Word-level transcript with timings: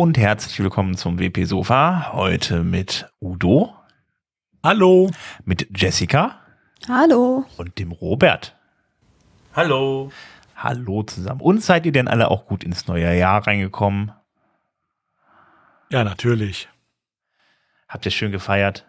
Und 0.00 0.16
herzlich 0.16 0.58
willkommen 0.60 0.96
zum 0.96 1.18
WP 1.18 1.44
Sofa. 1.44 2.14
Heute 2.14 2.62
mit 2.62 3.12
Udo. 3.20 3.74
Hallo. 4.64 5.10
Mit 5.44 5.78
Jessica. 5.78 6.40
Hallo. 6.88 7.44
Und 7.58 7.78
dem 7.78 7.92
Robert. 7.92 8.56
Hallo. 9.54 10.10
Hallo 10.56 11.02
zusammen. 11.02 11.42
Und 11.42 11.62
seid 11.62 11.84
ihr 11.84 11.92
denn 11.92 12.08
alle 12.08 12.30
auch 12.30 12.46
gut 12.46 12.64
ins 12.64 12.86
neue 12.86 13.14
Jahr 13.14 13.46
reingekommen? 13.46 14.12
Ja, 15.90 16.02
natürlich. 16.02 16.70
Habt 17.86 18.06
ihr 18.06 18.10
schön 18.10 18.32
gefeiert? 18.32 18.86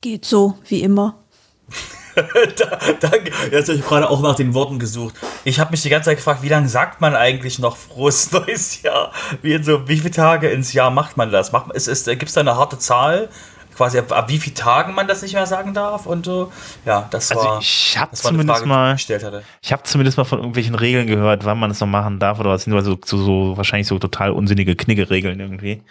Geht 0.00 0.24
so, 0.24 0.58
wie 0.68 0.80
immer. 0.80 1.22
da, 2.56 2.78
danke. 3.00 3.32
Jetzt 3.50 3.68
habe 3.68 3.78
ich 3.78 3.84
gerade 3.84 4.08
auch 4.08 4.20
nach 4.20 4.34
den 4.34 4.54
Worten 4.54 4.78
gesucht. 4.78 5.14
Ich 5.44 5.60
habe 5.60 5.70
mich 5.70 5.82
die 5.82 5.88
ganze 5.88 6.10
Zeit 6.10 6.18
gefragt, 6.18 6.42
wie 6.42 6.48
lange 6.48 6.68
sagt 6.68 7.00
man 7.00 7.14
eigentlich 7.14 7.58
noch 7.58 7.76
frohes 7.76 8.32
neues 8.32 8.82
Jahr? 8.82 9.12
Wie, 9.42 9.62
so, 9.62 9.88
wie 9.88 9.98
viele 9.98 10.10
Tage 10.10 10.48
ins 10.48 10.72
Jahr 10.72 10.90
macht 10.90 11.16
man 11.16 11.30
das? 11.30 11.52
Macht, 11.52 11.72
ist, 11.72 11.88
ist, 11.88 12.06
Gibt 12.06 12.26
es 12.26 12.34
da 12.34 12.40
eine 12.40 12.56
harte 12.56 12.78
Zahl? 12.78 13.28
Quasi 13.76 13.98
ab, 13.98 14.10
ab, 14.10 14.28
wie 14.28 14.38
vielen 14.38 14.56
Tagen 14.56 14.92
man 14.92 15.06
das 15.06 15.22
nicht 15.22 15.34
mehr 15.34 15.46
sagen 15.46 15.72
darf 15.72 16.06
und 16.06 16.26
so. 16.26 16.50
Ja, 16.84 17.06
das 17.12 17.30
also 17.30 17.44
war. 17.44 17.60
Ich 17.60 17.96
habe 17.96 18.12
zumindest 18.16 18.58
Frage, 18.58 18.66
mal. 18.66 18.96
Ich, 18.96 19.08
ich 19.08 19.72
habe 19.72 19.84
zumindest 19.84 20.18
mal 20.18 20.24
von 20.24 20.38
irgendwelchen 20.38 20.74
Regeln 20.74 21.06
gehört, 21.06 21.44
wann 21.44 21.60
man 21.60 21.70
es 21.70 21.78
noch 21.78 21.86
machen 21.86 22.18
darf 22.18 22.40
oder 22.40 22.50
was 22.50 22.64
sind 22.64 22.72
so, 22.84 22.98
so, 23.04 23.16
so 23.18 23.56
wahrscheinlich 23.56 23.86
so 23.86 24.00
total 24.00 24.32
unsinnige 24.32 24.74
Knigge-Regeln 24.74 25.38
irgendwie. 25.38 25.82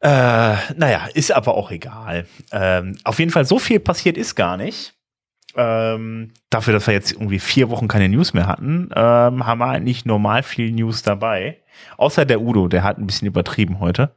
Äh, 0.00 0.56
naja, 0.76 1.08
ist 1.14 1.32
aber 1.32 1.54
auch 1.54 1.70
egal. 1.70 2.26
Ähm, 2.52 2.96
auf 3.04 3.18
jeden 3.18 3.30
Fall, 3.30 3.44
so 3.44 3.58
viel 3.58 3.80
passiert 3.80 4.16
ist 4.16 4.34
gar 4.34 4.56
nicht. 4.56 4.94
Ähm, 5.56 6.32
dafür, 6.50 6.74
dass 6.74 6.86
wir 6.86 6.94
jetzt 6.94 7.12
irgendwie 7.12 7.40
vier 7.40 7.68
Wochen 7.70 7.88
keine 7.88 8.08
News 8.08 8.32
mehr 8.32 8.46
hatten, 8.46 8.90
ähm, 8.94 9.46
haben 9.46 9.58
wir 9.58 9.66
eigentlich 9.66 10.04
normal 10.04 10.42
viel 10.42 10.70
News 10.70 11.02
dabei. 11.02 11.58
Außer 11.96 12.24
der 12.24 12.40
Udo, 12.40 12.68
der 12.68 12.84
hat 12.84 12.98
ein 12.98 13.06
bisschen 13.06 13.26
übertrieben 13.26 13.80
heute. 13.80 14.14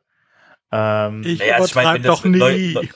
Ähm, 0.71 1.23
ich 1.25 1.39
naja, 1.39 1.63
ich 1.63 1.73
mein, 1.73 2.03
doch 2.03 2.23
nie. 2.25 2.37
Neu, 2.37 2.73
neu, 2.73 2.87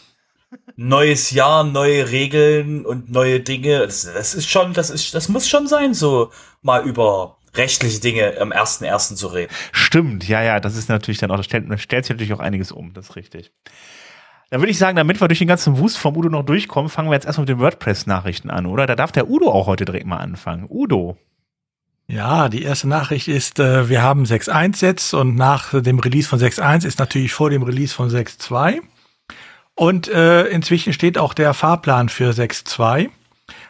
neues 0.76 1.32
Jahr, 1.32 1.64
neue 1.64 2.12
Regeln 2.12 2.86
und 2.86 3.12
neue 3.12 3.40
Dinge. 3.40 3.80
Das, 3.80 4.04
das, 4.04 4.36
ist 4.36 4.50
schon, 4.50 4.74
das 4.74 4.90
ist, 4.90 5.14
das 5.16 5.30
muss 5.30 5.48
schon 5.48 5.68
sein, 5.68 5.94
so 5.94 6.32
mal 6.62 6.84
über 6.84 7.38
rechtliche 7.58 8.00
Dinge 8.00 8.36
am 8.40 8.52
ersten 8.52 8.86
ersten 8.86 9.16
zu 9.16 9.28
reden. 9.28 9.52
Stimmt, 9.72 10.28
ja, 10.28 10.42
ja, 10.42 10.60
das 10.60 10.76
ist 10.76 10.90
natürlich 10.90 11.20
dann 11.20 11.32
auch, 11.32 11.38
das 11.38 11.46
stellt, 11.46 11.66
stellt 11.80 12.06
sich 12.06 12.14
natürlich 12.14 12.34
auch 12.34 12.40
einiges 12.40 12.72
um, 12.72 12.94
das 12.94 13.10
ist 13.10 13.16
richtig. 13.16 13.52
Dann 14.50 14.62
würde 14.62 14.72
ich 14.72 14.78
sagen, 14.78 14.96
damit 14.96 15.20
wir 15.20 15.28
durch 15.28 15.40
den 15.40 15.48
ganzen 15.48 15.80
Wust 15.80 15.98
vom 15.98 16.16
Udo 16.16 16.30
noch 16.30 16.44
durchkommen, 16.44 16.90
fangen 16.90 17.10
wir 17.10 17.16
jetzt 17.16 17.26
erstmal 17.26 17.44
mit 17.44 17.50
den 17.50 17.60
WordPress-Nachrichten 17.60 18.50
an, 18.50 18.66
oder? 18.68 18.86
Da 18.86 18.96
darf 18.96 19.12
der 19.12 19.30
Udo 19.30 19.52
auch 19.52 19.68
heute 19.68 19.86
direkt 19.86 20.06
mal 20.06 20.18
anfangen. 20.18 20.68
Udo. 20.70 21.18
Ja, 22.08 22.50
die 22.50 22.62
erste 22.62 22.88
Nachricht 22.88 23.28
ist, 23.28 23.60
äh, 23.60 23.90
wir 23.90 24.04
haben 24.04 24.26
6.1 24.26 24.84
jetzt 24.84 25.14
und 25.16 25.36
nach 25.36 25.82
dem 25.82 25.98
Release 25.98 26.30
von 26.30 26.40
6.1 26.40 26.86
ist 26.86 27.00
natürlich 27.00 27.34
vor 27.34 27.50
dem 27.50 27.64
Release 27.64 27.94
von 27.94 28.10
6.2. 28.10 28.82
Und 29.74 30.08
äh, 30.08 30.46
inzwischen 30.46 30.94
steht 30.94 31.18
auch 31.18 31.34
der 31.34 31.54
Fahrplan 31.54 32.10
für 32.10 32.32
6.2. 32.32 33.10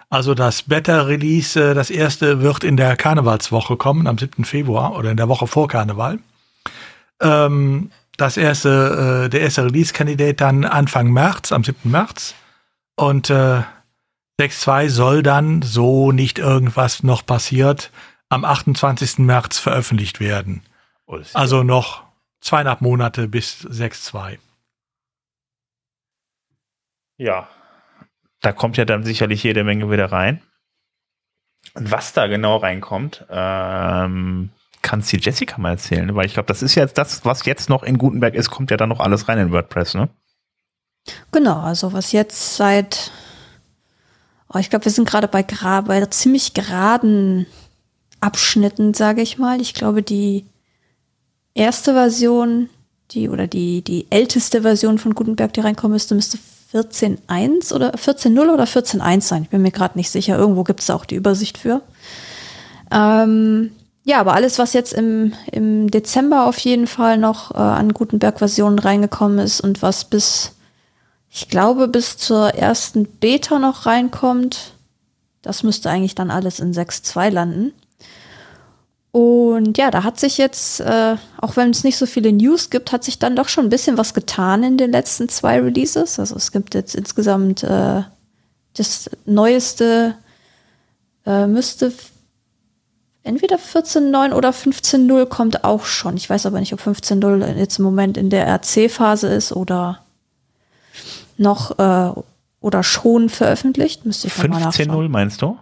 Also 0.09 0.33
das 0.33 0.63
Beta-Release, 0.63 1.71
äh, 1.71 1.73
das 1.73 1.89
erste 1.89 2.41
wird 2.41 2.63
in 2.63 2.77
der 2.77 2.95
Karnevalswoche 2.95 3.77
kommen, 3.77 4.07
am 4.07 4.17
7. 4.17 4.45
Februar 4.45 4.95
oder 4.95 5.11
in 5.11 5.17
der 5.17 5.29
Woche 5.29 5.47
vor 5.47 5.67
Karneval. 5.67 6.19
Ähm, 7.21 7.91
das 8.17 8.37
erste, 8.37 9.25
äh, 9.25 9.29
der 9.29 9.41
erste 9.41 9.65
Release-Kandidat 9.65 10.41
dann 10.41 10.63
Anfang 10.63 11.11
März, 11.11 11.51
am 11.51 11.63
7. 11.63 11.89
März. 11.89 12.35
Und 12.95 13.29
äh, 13.29 13.63
6.2 14.39 14.89
soll 14.89 15.23
dann, 15.23 15.61
so 15.61 16.11
nicht 16.11 16.39
irgendwas 16.39 17.03
noch 17.03 17.25
passiert, 17.25 17.91
am 18.29 18.45
28. 18.45 19.19
März 19.19 19.59
veröffentlicht 19.59 20.19
werden. 20.19 20.63
Oh, 21.07 21.19
also 21.33 21.63
noch 21.63 22.03
zweieinhalb 22.41 22.81
Monate 22.81 23.27
bis 23.27 23.65
6.2. 23.65 24.37
Ja, 27.17 27.47
da 28.45 28.51
kommt 28.51 28.77
ja 28.77 28.85
dann 28.85 29.03
sicherlich 29.03 29.41
jede 29.41 29.63
Menge 29.63 29.89
wieder 29.89 30.11
rein. 30.11 30.41
Und 31.73 31.89
was 31.89 32.13
da 32.13 32.27
genau 32.27 32.57
reinkommt, 32.57 33.25
ähm, 33.29 34.51
kannst 34.83 35.11
du 35.11 35.17
Jessica 35.17 35.57
mal 35.57 35.71
erzählen, 35.71 36.15
weil 36.15 36.27
ich 36.27 36.33
glaube, 36.33 36.47
das 36.47 36.61
ist 36.61 36.75
jetzt 36.75 36.97
das, 36.99 37.25
was 37.25 37.43
jetzt 37.45 37.69
noch 37.69 37.81
in 37.81 37.97
Gutenberg 37.97 38.35
ist, 38.35 38.51
kommt 38.51 38.69
ja 38.69 38.77
dann 38.77 38.89
noch 38.89 38.99
alles 38.99 39.27
rein 39.27 39.39
in 39.39 39.51
WordPress, 39.51 39.95
ne? 39.95 40.09
Genau, 41.31 41.59
also 41.59 41.91
was 41.91 42.11
jetzt 42.11 42.55
seit, 42.55 43.11
oh, 44.53 44.59
ich 44.59 44.69
glaube, 44.69 44.85
wir 44.85 44.91
sind 44.91 45.09
gerade 45.09 45.27
bei, 45.27 45.43
bei 45.43 46.05
ziemlich 46.05 46.53
geraden 46.53 47.47
Abschnitten, 48.21 48.93
sage 48.93 49.21
ich 49.21 49.39
mal. 49.39 49.59
Ich 49.59 49.73
glaube, 49.73 50.03
die 50.03 50.45
erste 51.55 51.93
Version, 51.93 52.69
die 53.11 53.27
oder 53.27 53.47
die, 53.47 53.81
die 53.81 54.05
älteste 54.11 54.61
Version 54.61 54.99
von 54.99 55.15
Gutenberg, 55.15 55.51
die 55.53 55.61
reinkommen 55.61 55.93
müsste, 55.93 56.15
müsste 56.15 56.37
14.1 56.75 57.73
oder 57.73 57.93
14.0 57.93 58.53
oder 58.53 58.65
14.1 58.65 59.21
sein. 59.21 59.43
Ich 59.43 59.49
bin 59.49 59.61
mir 59.61 59.71
gerade 59.71 59.97
nicht 59.97 60.09
sicher. 60.09 60.37
Irgendwo 60.37 60.63
gibt 60.63 60.81
es 60.81 60.89
auch 60.89 61.05
die 61.05 61.15
Übersicht 61.15 61.57
für. 61.57 61.81
Ähm, 62.91 63.71
ja, 64.03 64.19
aber 64.19 64.33
alles, 64.33 64.59
was 64.59 64.73
jetzt 64.73 64.93
im, 64.93 65.33
im 65.51 65.89
Dezember 65.89 66.45
auf 66.45 66.59
jeden 66.59 66.87
Fall 66.87 67.17
noch 67.17 67.51
äh, 67.51 67.57
an 67.57 67.93
Gutenberg-Versionen 67.93 68.77
reingekommen 68.77 69.39
ist 69.39 69.61
und 69.61 69.81
was 69.81 70.05
bis, 70.05 70.55
ich 71.29 71.49
glaube, 71.49 71.87
bis 71.87 72.17
zur 72.17 72.49
ersten 72.53 73.05
Beta 73.05 73.57
noch 73.57 73.85
reinkommt, 73.85 74.73
das 75.41 75.63
müsste 75.63 75.89
eigentlich 75.89 76.15
dann 76.15 76.29
alles 76.29 76.59
in 76.59 76.73
6.2 76.73 77.29
landen. 77.29 77.73
Und 79.15 79.77
ja, 79.77 79.91
da 79.91 80.03
hat 80.03 80.19
sich 80.19 80.37
jetzt, 80.37 80.81
äh, 80.81 81.15
auch 81.39 81.55
wenn 81.55 81.69
es 81.69 81.85
nicht 81.85 81.95
so 81.95 82.05
viele 82.05 82.33
News 82.33 82.69
gibt, 82.69 82.91
hat 82.91 83.05
sich 83.05 83.17
dann 83.17 83.37
doch 83.37 83.47
schon 83.47 83.65
ein 83.65 83.69
bisschen 83.69 83.97
was 83.97 84.13
getan 84.13 84.61
in 84.61 84.77
den 84.77 84.91
letzten 84.91 85.29
zwei 85.29 85.61
Releases. 85.61 86.19
Also 86.19 86.35
es 86.35 86.51
gibt 86.51 86.73
jetzt 86.73 86.95
insgesamt 86.95 87.63
äh, 87.63 88.01
das 88.73 89.09
neueste 89.25 90.15
äh, 91.25 91.47
müsste 91.47 91.93
entweder 93.23 93.55
14.9 93.55 94.33
oder 94.33 94.49
15.0 94.49 95.27
kommt 95.27 95.63
auch 95.63 95.85
schon. 95.85 96.17
Ich 96.17 96.29
weiß 96.29 96.45
aber 96.45 96.59
nicht, 96.59 96.73
ob 96.73 96.81
15.0 96.81 97.55
jetzt 97.55 97.79
im 97.79 97.85
Moment 97.85 98.17
in 98.17 98.29
der 98.29 98.45
RC-Phase 98.47 99.29
ist 99.29 99.53
oder 99.53 99.99
noch 101.37 101.79
äh, 101.79 102.21
oder 102.59 102.83
schon 102.83 103.29
veröffentlicht. 103.29 104.05
Müsste 104.05 104.27
ich 104.27 104.33
15.0 104.33 105.07
meinst 105.07 105.41
du? 105.41 105.57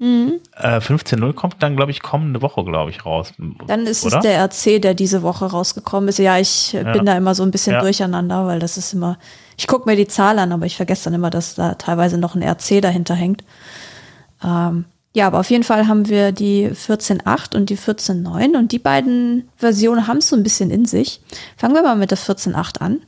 Mhm. 0.00 0.40
Äh, 0.56 0.78
15.0 0.78 1.34
kommt 1.34 1.62
dann, 1.62 1.76
glaube 1.76 1.90
ich, 1.90 2.00
kommende 2.00 2.40
Woche, 2.40 2.64
glaube 2.64 2.90
ich, 2.90 3.04
raus. 3.04 3.34
Dann 3.66 3.86
ist 3.86 4.02
oder? 4.06 4.16
es 4.16 4.22
der 4.22 4.38
RC, 4.42 4.80
der 4.80 4.94
diese 4.94 5.22
Woche 5.22 5.44
rausgekommen 5.44 6.08
ist. 6.08 6.18
Ja, 6.18 6.38
ich 6.38 6.72
ja. 6.72 6.90
bin 6.90 7.04
da 7.04 7.14
immer 7.18 7.34
so 7.34 7.42
ein 7.42 7.50
bisschen 7.50 7.74
ja. 7.74 7.80
durcheinander, 7.80 8.46
weil 8.46 8.60
das 8.60 8.78
ist 8.78 8.94
immer, 8.94 9.18
ich 9.58 9.66
gucke 9.66 9.86
mir 9.86 9.96
die 9.96 10.08
Zahl 10.08 10.38
an, 10.38 10.52
aber 10.52 10.64
ich 10.64 10.76
vergesse 10.76 11.04
dann 11.04 11.14
immer, 11.14 11.28
dass 11.28 11.54
da 11.54 11.74
teilweise 11.74 12.16
noch 12.16 12.34
ein 12.34 12.42
RC 12.42 12.80
dahinter 12.80 13.14
hängt. 13.14 13.44
Ähm, 14.42 14.86
ja, 15.12 15.26
aber 15.26 15.40
auf 15.40 15.50
jeden 15.50 15.64
Fall 15.64 15.86
haben 15.86 16.08
wir 16.08 16.32
die 16.32 16.70
14.8 16.70 17.54
und 17.54 17.68
die 17.68 17.76
14.9 17.76 18.56
und 18.56 18.72
die 18.72 18.78
beiden 18.78 19.50
Versionen 19.56 20.06
haben 20.06 20.18
es 20.18 20.28
so 20.28 20.36
ein 20.36 20.42
bisschen 20.42 20.70
in 20.70 20.86
sich. 20.86 21.20
Fangen 21.58 21.74
wir 21.74 21.82
mal 21.82 21.96
mit 21.96 22.10
der 22.10 22.18
14.8 22.18 22.78
an. 22.78 23.02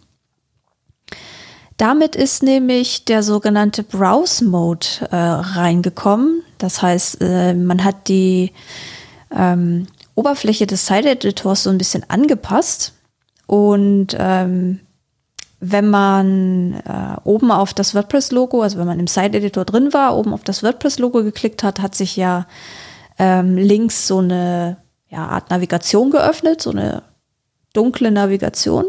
Damit 1.82 2.14
ist 2.14 2.44
nämlich 2.44 3.06
der 3.06 3.24
sogenannte 3.24 3.82
Browse 3.82 4.44
Mode 4.44 4.86
äh, 5.10 5.16
reingekommen. 5.16 6.44
Das 6.58 6.80
heißt, 6.80 7.20
äh, 7.20 7.54
man 7.54 7.82
hat 7.82 8.06
die 8.06 8.52
ähm, 9.36 9.88
Oberfläche 10.14 10.68
des 10.68 10.86
Site 10.86 11.10
Editors 11.10 11.64
so 11.64 11.70
ein 11.70 11.78
bisschen 11.78 12.08
angepasst 12.08 12.92
und 13.48 14.16
ähm, 14.16 14.78
wenn 15.58 15.90
man 15.90 16.74
äh, 16.86 17.16
oben 17.24 17.50
auf 17.50 17.74
das 17.74 17.96
WordPress-Logo, 17.96 18.62
also 18.62 18.78
wenn 18.78 18.86
man 18.86 19.00
im 19.00 19.08
Site-Editor 19.08 19.64
drin 19.64 19.92
war, 19.92 20.16
oben 20.16 20.34
auf 20.34 20.44
das 20.44 20.62
WordPress-Logo 20.62 21.24
geklickt 21.24 21.64
hat, 21.64 21.80
hat 21.80 21.96
sich 21.96 22.14
ja 22.14 22.46
ähm, 23.18 23.56
links 23.56 24.06
so 24.06 24.18
eine 24.18 24.76
ja, 25.08 25.26
Art 25.26 25.50
Navigation 25.50 26.12
geöffnet, 26.12 26.62
so 26.62 26.70
eine 26.70 27.02
dunkle 27.72 28.12
Navigation. 28.12 28.84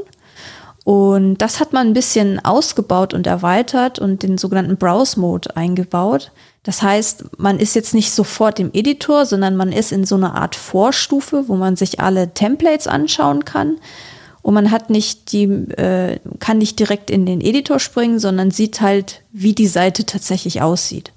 Und 0.83 1.37
das 1.37 1.59
hat 1.59 1.71
man 1.71 1.87
ein 1.87 1.93
bisschen 1.93 2.43
ausgebaut 2.43 3.13
und 3.13 3.25
erweitert 3.25 3.99
und 3.99 4.21
den 4.21 4.37
sogenannten 4.37 4.77
Browse-Mode 4.77 5.55
eingebaut. 5.55 6.31
Das 6.63 6.81
heißt, 6.81 7.39
man 7.39 7.59
ist 7.59 7.75
jetzt 7.75 7.93
nicht 7.93 8.11
sofort 8.11 8.59
im 8.59 8.71
Editor, 8.73 9.25
sondern 9.25 9.55
man 9.55 9.71
ist 9.71 9.91
in 9.91 10.05
so 10.05 10.15
einer 10.15 10.35
Art 10.35 10.55
Vorstufe, 10.55 11.45
wo 11.47 11.55
man 11.55 11.75
sich 11.75 11.99
alle 11.99 12.33
Templates 12.33 12.87
anschauen 12.87 13.45
kann 13.45 13.77
und 14.43 14.53
man 14.53 14.71
hat 14.71 14.89
nicht 14.89 15.31
die, 15.31 15.45
äh, 15.45 16.19
kann 16.39 16.59
nicht 16.59 16.77
direkt 16.77 17.09
in 17.09 17.25
den 17.25 17.41
Editor 17.41 17.79
springen, 17.79 18.19
sondern 18.19 18.51
sieht 18.51 18.81
halt, 18.81 19.21
wie 19.31 19.53
die 19.53 19.67
Seite 19.67 20.05
tatsächlich 20.05 20.61
aussieht. 20.61 21.13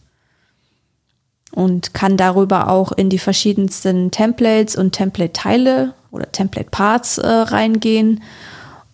Und 1.51 1.93
kann 1.93 2.17
darüber 2.17 2.71
auch 2.71 2.93
in 2.93 3.11
die 3.11 3.19
verschiedensten 3.19 4.13
Templates 4.13 4.77
und 4.77 4.93
Template-Teile 4.93 5.95
oder 6.13 6.31
Template-Parts 6.31 7.19
äh, 7.19 7.27
reingehen 7.27 8.23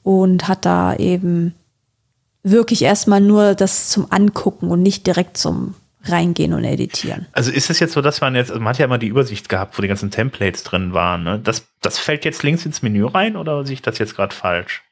und 0.02 0.48
hat 0.48 0.64
da 0.64 0.94
eben 0.96 1.54
wirklich 2.42 2.82
erstmal 2.82 3.20
nur 3.20 3.54
das 3.54 3.88
zum 3.88 4.06
Angucken 4.10 4.68
und 4.68 4.82
nicht 4.82 5.06
direkt 5.06 5.36
zum 5.36 5.74
reingehen 6.04 6.52
und 6.52 6.64
editieren. 6.64 7.26
Also 7.32 7.52
ist 7.52 7.70
es 7.70 7.78
jetzt 7.78 7.92
so, 7.92 8.00
dass 8.00 8.20
man 8.20 8.34
jetzt, 8.34 8.50
also 8.50 8.60
man 8.60 8.70
hat 8.70 8.78
ja 8.78 8.86
immer 8.86 8.98
die 8.98 9.06
Übersicht 9.06 9.48
gehabt, 9.48 9.78
wo 9.78 9.82
die 9.82 9.88
ganzen 9.88 10.10
Templates 10.10 10.64
drin 10.64 10.92
waren. 10.92 11.22
Ne? 11.22 11.40
Das, 11.42 11.64
das 11.80 11.98
fällt 11.98 12.24
jetzt 12.24 12.42
links 12.42 12.66
ins 12.66 12.82
Menü 12.82 13.06
rein 13.06 13.36
oder 13.36 13.64
sehe 13.64 13.74
ich 13.74 13.82
das 13.82 13.98
jetzt 13.98 14.16
gerade 14.16 14.34
falsch? 14.34 14.82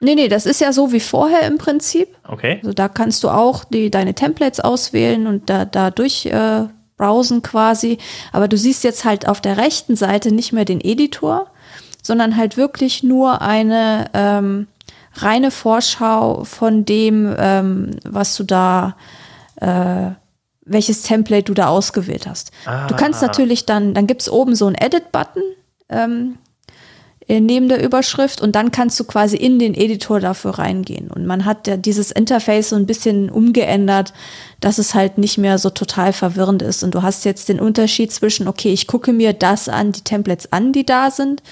Nee, 0.00 0.14
nee, 0.14 0.28
das 0.28 0.46
ist 0.46 0.60
ja 0.60 0.72
so 0.72 0.92
wie 0.92 1.00
vorher 1.00 1.46
im 1.46 1.58
Prinzip. 1.58 2.08
Okay. 2.26 2.58
Also 2.62 2.72
da 2.72 2.88
kannst 2.88 3.22
du 3.22 3.28
auch 3.28 3.64
die, 3.64 3.90
deine 3.90 4.14
Templates 4.14 4.60
auswählen 4.60 5.26
und 5.26 5.48
da, 5.48 5.64
da 5.64 5.90
durch 5.90 6.26
äh, 6.26 6.66
browsen 6.96 7.42
quasi. 7.42 7.98
Aber 8.32 8.48
du 8.48 8.56
siehst 8.56 8.84
jetzt 8.84 9.04
halt 9.04 9.28
auf 9.28 9.40
der 9.40 9.58
rechten 9.58 9.94
Seite 9.94 10.32
nicht 10.32 10.52
mehr 10.52 10.64
den 10.64 10.80
Editor, 10.80 11.51
sondern 12.02 12.36
halt 12.36 12.56
wirklich 12.56 13.02
nur 13.02 13.40
eine 13.40 14.10
ähm, 14.12 14.66
reine 15.14 15.50
Vorschau 15.50 16.44
von 16.44 16.84
dem, 16.84 17.34
ähm, 17.38 17.90
was 18.04 18.36
du 18.36 18.44
da, 18.44 18.96
äh, 19.60 20.10
welches 20.64 21.02
Template 21.02 21.44
du 21.44 21.54
da 21.54 21.68
ausgewählt 21.68 22.26
hast. 22.26 22.50
Ah. 22.66 22.86
Du 22.86 22.96
kannst 22.96 23.22
natürlich 23.22 23.66
dann, 23.66 23.94
dann 23.94 24.06
gibt's 24.06 24.28
oben 24.28 24.54
so 24.54 24.66
einen 24.66 24.76
Edit-Button 24.76 25.42
ähm, 25.88 26.38
äh, 27.28 27.40
neben 27.40 27.68
der 27.68 27.82
Überschrift 27.82 28.40
und 28.40 28.52
dann 28.52 28.70
kannst 28.70 28.98
du 28.98 29.04
quasi 29.04 29.36
in 29.36 29.58
den 29.58 29.74
Editor 29.74 30.20
dafür 30.20 30.58
reingehen. 30.58 31.10
Und 31.10 31.26
man 31.26 31.44
hat 31.44 31.66
ja 31.66 31.76
dieses 31.76 32.10
Interface 32.10 32.70
so 32.70 32.76
ein 32.76 32.86
bisschen 32.86 33.28
umgeändert, 33.28 34.12
dass 34.60 34.78
es 34.78 34.94
halt 34.94 35.18
nicht 35.18 35.36
mehr 35.36 35.58
so 35.58 35.70
total 35.70 36.12
verwirrend 36.12 36.62
ist. 36.62 36.82
Und 36.82 36.94
du 36.94 37.02
hast 37.02 37.24
jetzt 37.24 37.48
den 37.48 37.60
Unterschied 37.60 38.12
zwischen, 38.12 38.48
okay, 38.48 38.72
ich 38.72 38.86
gucke 38.86 39.12
mir 39.12 39.32
das 39.32 39.68
an, 39.68 39.92
die 39.92 40.02
Templates 40.02 40.52
an, 40.52 40.72
die 40.72 40.86
da 40.86 41.10
sind 41.10 41.42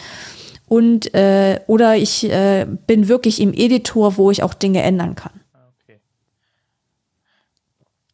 und 0.70 1.12
äh, 1.14 1.58
oder 1.66 1.96
ich 1.96 2.30
äh, 2.30 2.64
bin 2.86 3.08
wirklich 3.08 3.40
im 3.40 3.52
Editor, 3.52 4.16
wo 4.16 4.30
ich 4.30 4.44
auch 4.44 4.54
Dinge 4.54 4.82
ändern 4.82 5.16
kann. 5.16 5.32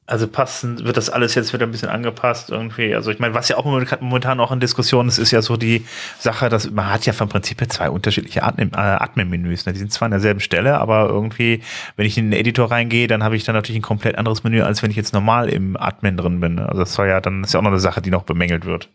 Also 0.07 0.27
passen, 0.27 0.83
wird 0.87 0.97
das 0.97 1.11
alles 1.11 1.35
jetzt 1.35 1.53
wieder 1.53 1.67
ein 1.67 1.73
bisschen 1.73 1.91
angepasst 1.91 2.49
irgendwie. 2.49 2.95
Also 2.95 3.11
ich 3.11 3.19
meine, 3.19 3.35
was 3.35 3.49
ja 3.51 3.59
auch 3.59 3.67
momentan 3.67 4.41
auch 4.41 4.53
in 4.53 4.61
Diskussion 4.61 5.09
ist, 5.09 5.19
ist 5.19 5.33
ja 5.33 5.43
so 5.43 5.59
die 5.59 5.85
Sache, 6.19 6.49
dass 6.49 6.71
man 6.71 6.89
hat 6.91 7.05
ja 7.05 7.13
vom 7.13 7.29
Prinzip 7.29 7.61
zwei 7.71 7.91
unterschiedliche 7.91 8.41
äh, 8.41 8.77
Admin-Menüs. 8.77 9.67
Ne? 9.67 9.75
Die 9.75 9.79
sind 9.79 9.93
zwar 9.93 10.07
an 10.07 10.13
derselben 10.13 10.41
Stelle, 10.41 10.79
aber 10.79 11.09
irgendwie, 11.09 11.61
wenn 11.97 12.07
ich 12.07 12.17
in 12.17 12.31
den 12.31 12.41
Editor 12.41 12.71
reingehe, 12.71 13.07
dann 13.07 13.23
habe 13.23 13.37
ich 13.37 13.45
dann 13.45 13.55
natürlich 13.55 13.81
ein 13.81 13.83
komplett 13.83 14.17
anderes 14.17 14.45
Menü, 14.45 14.63
als 14.63 14.83
wenn 14.83 14.91
ich 14.91 14.97
jetzt 14.97 15.13
normal 15.13 15.51
im 15.51 15.77
Admin 15.77 16.17
drin 16.17 16.41
bin. 16.41 16.59
Also 16.59 16.79
das 16.79 16.97
war 16.97 17.07
ja 17.07 17.21
dann 17.21 17.45
ist 17.45 17.53
ja 17.53 17.61
auch 17.61 17.65
noch 17.65 17.71
eine 17.71 17.81
Sache, 17.81 18.01
die 18.01 18.11
noch 18.11 18.23
bemängelt 18.23 18.65
wird. 18.65 18.89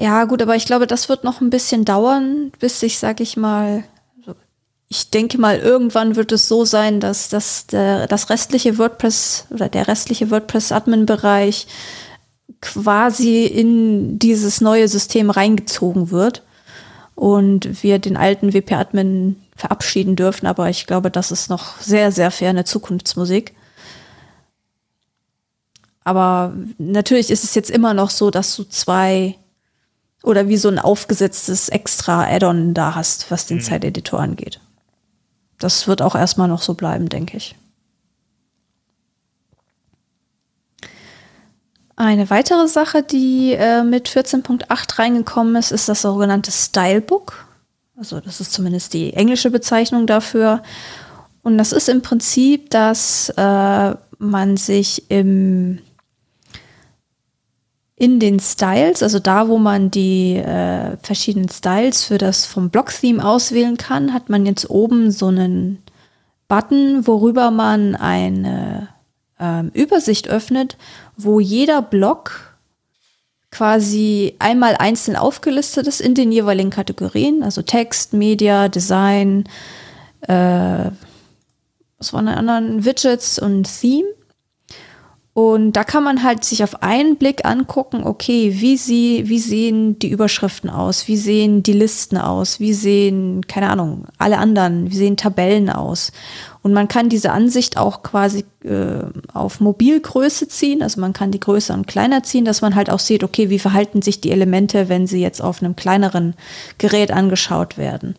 Ja, 0.00 0.24
gut, 0.24 0.40
aber 0.40 0.56
ich 0.56 0.64
glaube, 0.64 0.86
das 0.86 1.10
wird 1.10 1.24
noch 1.24 1.42
ein 1.42 1.50
bisschen 1.50 1.84
dauern, 1.84 2.52
bis 2.58 2.82
ich, 2.82 2.98
sag 2.98 3.20
ich 3.20 3.36
mal, 3.36 3.84
ich 4.88 5.10
denke 5.10 5.38
mal, 5.38 5.58
irgendwann 5.58 6.16
wird 6.16 6.32
es 6.32 6.48
so 6.48 6.64
sein, 6.64 7.00
dass, 7.00 7.28
dass 7.28 7.66
der, 7.66 8.06
das 8.06 8.30
restliche 8.30 8.78
WordPress 8.78 9.46
oder 9.50 9.68
der 9.68 9.88
restliche 9.88 10.30
WordPress-Admin-Bereich 10.30 11.66
quasi 12.62 13.44
in 13.44 14.18
dieses 14.18 14.62
neue 14.62 14.88
System 14.88 15.28
reingezogen 15.28 16.10
wird 16.10 16.44
und 17.14 17.82
wir 17.82 17.98
den 17.98 18.16
alten 18.16 18.54
WP-Admin 18.54 19.36
verabschieden 19.54 20.16
dürfen. 20.16 20.46
Aber 20.46 20.70
ich 20.70 20.86
glaube, 20.86 21.10
das 21.10 21.30
ist 21.30 21.50
noch 21.50 21.78
sehr, 21.78 22.10
sehr 22.10 22.30
ferne 22.30 22.64
Zukunftsmusik. 22.64 23.54
Aber 26.04 26.54
natürlich 26.78 27.30
ist 27.30 27.44
es 27.44 27.54
jetzt 27.54 27.70
immer 27.70 27.92
noch 27.92 28.08
so, 28.08 28.30
dass 28.30 28.56
du 28.56 28.64
zwei 28.64 29.36
oder 30.22 30.48
wie 30.48 30.56
so 30.56 30.68
ein 30.68 30.78
aufgesetztes 30.78 31.68
extra 31.68 32.24
Add-on 32.24 32.74
da 32.74 32.94
hast, 32.94 33.30
was 33.30 33.46
den 33.46 33.58
mhm. 33.58 33.62
Zeiteditor 33.62 34.20
angeht. 34.20 34.60
Das 35.58 35.86
wird 35.86 36.02
auch 36.02 36.14
erstmal 36.14 36.48
noch 36.48 36.62
so 36.62 36.74
bleiben, 36.74 37.08
denke 37.08 37.36
ich. 37.36 37.54
Eine 41.96 42.30
weitere 42.30 42.66
Sache, 42.66 43.02
die 43.02 43.52
äh, 43.52 43.82
mit 43.82 44.08
14.8 44.08 44.98
reingekommen 44.98 45.54
ist, 45.56 45.70
ist 45.70 45.86
das 45.86 46.00
sogenannte 46.00 46.50
Stylebook. 46.50 47.46
Also 47.94 48.20
das 48.20 48.40
ist 48.40 48.52
zumindest 48.52 48.94
die 48.94 49.12
englische 49.12 49.50
Bezeichnung 49.50 50.06
dafür. 50.06 50.62
Und 51.42 51.58
das 51.58 51.72
ist 51.72 51.90
im 51.90 52.00
Prinzip, 52.00 52.70
dass 52.70 53.28
äh, 53.36 53.94
man 54.18 54.56
sich 54.56 55.10
im 55.10 55.80
in 58.00 58.18
den 58.18 58.40
Styles, 58.40 59.02
also 59.02 59.18
da, 59.18 59.48
wo 59.48 59.58
man 59.58 59.90
die 59.90 60.36
äh, 60.36 60.96
verschiedenen 61.02 61.50
Styles 61.50 62.02
für 62.02 62.16
das 62.16 62.46
vom 62.46 62.70
Block-Theme 62.70 63.22
auswählen 63.22 63.76
kann, 63.76 64.14
hat 64.14 64.30
man 64.30 64.46
jetzt 64.46 64.70
oben 64.70 65.10
so 65.10 65.26
einen 65.26 65.82
Button, 66.48 67.06
worüber 67.06 67.50
man 67.50 67.94
eine 67.96 68.88
ähm, 69.38 69.70
Übersicht 69.74 70.30
öffnet, 70.30 70.78
wo 71.18 71.40
jeder 71.40 71.82
Block 71.82 72.56
quasi 73.50 74.34
einmal 74.38 74.76
einzeln 74.76 75.16
aufgelistet 75.16 75.86
ist 75.86 76.00
in 76.00 76.14
den 76.14 76.32
jeweiligen 76.32 76.70
Kategorien, 76.70 77.42
also 77.42 77.60
Text, 77.60 78.14
Media, 78.14 78.68
Design, 78.68 79.44
äh, 80.22 80.90
was 81.98 82.14
waren 82.14 82.24
die 82.24 82.32
anderen, 82.32 82.82
Widgets 82.82 83.38
und 83.38 83.64
Theme. 83.64 84.08
Und 85.42 85.72
da 85.72 85.84
kann 85.84 86.04
man 86.04 86.22
halt 86.22 86.44
sich 86.44 86.62
auf 86.62 86.82
einen 86.82 87.16
Blick 87.16 87.46
angucken, 87.46 88.02
okay, 88.04 88.56
wie, 88.58 88.76
sie, 88.76 89.22
wie 89.26 89.38
sehen 89.38 89.98
die 89.98 90.10
Überschriften 90.10 90.68
aus, 90.68 91.08
wie 91.08 91.16
sehen 91.16 91.62
die 91.62 91.72
Listen 91.72 92.18
aus, 92.18 92.60
wie 92.60 92.74
sehen, 92.74 93.46
keine 93.48 93.70
Ahnung, 93.70 94.04
alle 94.18 94.36
anderen, 94.36 94.90
wie 94.90 94.96
sehen 94.96 95.16
Tabellen 95.16 95.70
aus. 95.70 96.12
Und 96.60 96.74
man 96.74 96.88
kann 96.88 97.08
diese 97.08 97.32
Ansicht 97.32 97.78
auch 97.78 98.02
quasi 98.02 98.44
äh, 98.64 99.04
auf 99.32 99.60
Mobilgröße 99.60 100.46
ziehen, 100.48 100.82
also 100.82 101.00
man 101.00 101.14
kann 101.14 101.30
die 101.30 101.40
größer 101.40 101.72
und 101.72 101.86
kleiner 101.86 102.22
ziehen, 102.22 102.44
dass 102.44 102.60
man 102.60 102.74
halt 102.74 102.90
auch 102.90 102.98
sieht, 102.98 103.24
okay, 103.24 103.48
wie 103.48 103.58
verhalten 103.58 104.02
sich 104.02 104.20
die 104.20 104.32
Elemente, 104.32 104.90
wenn 104.90 105.06
sie 105.06 105.22
jetzt 105.22 105.40
auf 105.40 105.62
einem 105.62 105.74
kleineren 105.74 106.34
Gerät 106.76 107.12
angeschaut 107.12 107.78
werden. 107.78 108.14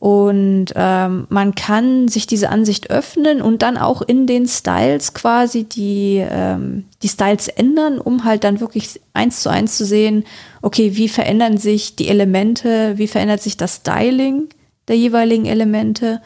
Und 0.00 0.66
ähm, 0.76 1.26
man 1.28 1.56
kann 1.56 2.06
sich 2.06 2.28
diese 2.28 2.50
Ansicht 2.50 2.90
öffnen 2.90 3.42
und 3.42 3.62
dann 3.62 3.76
auch 3.76 4.00
in 4.00 4.28
den 4.28 4.46
Styles 4.46 5.12
quasi 5.12 5.64
die, 5.64 6.24
ähm, 6.28 6.84
die 7.02 7.08
Styles 7.08 7.48
ändern, 7.48 7.98
um 7.98 8.24
halt 8.24 8.44
dann 8.44 8.60
wirklich 8.60 9.00
eins 9.12 9.42
zu 9.42 9.50
eins 9.50 9.76
zu 9.76 9.84
sehen, 9.84 10.24
okay, 10.62 10.94
wie 10.94 11.08
verändern 11.08 11.58
sich 11.58 11.96
die 11.96 12.08
Elemente, 12.08 12.96
wie 12.96 13.08
verändert 13.08 13.42
sich 13.42 13.56
das 13.56 13.76
Styling 13.76 14.48
der 14.86 14.96
jeweiligen 14.96 15.46
Elemente. 15.46 16.22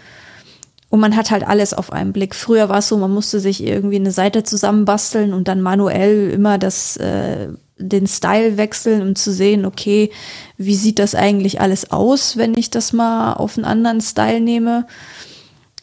Und 0.91 1.00
man 1.00 1.17
hat 1.17 1.31
halt 1.31 1.47
alles 1.47 1.73
auf 1.73 1.91
einen 1.91 2.12
Blick. 2.12 2.35
Früher 2.35 2.69
war 2.69 2.79
es 2.79 2.88
so, 2.88 2.99
man 2.99 3.11
musste 3.11 3.41
sich 3.41 3.64
irgendwie 3.64 3.97
eine 3.97 4.11
Seite 4.11 4.43
zusammenbasteln 4.43 5.33
und 5.33 5.49
dann 5.49 5.62
manuell 5.62 6.31
immer 6.31 6.59
das 6.59 6.99
äh, 6.99 7.49
den 7.89 8.07
Style 8.07 8.57
wechseln, 8.57 9.03
um 9.03 9.15
zu 9.15 9.33
sehen, 9.33 9.65
okay, 9.65 10.11
wie 10.57 10.75
sieht 10.75 10.99
das 10.99 11.15
eigentlich 11.15 11.61
alles 11.61 11.91
aus, 11.91 12.37
wenn 12.37 12.57
ich 12.57 12.71
das 12.71 12.93
mal 12.93 13.35
auf 13.35 13.57
einen 13.57 13.65
anderen 13.65 14.01
Style 14.01 14.41
nehme. 14.41 14.87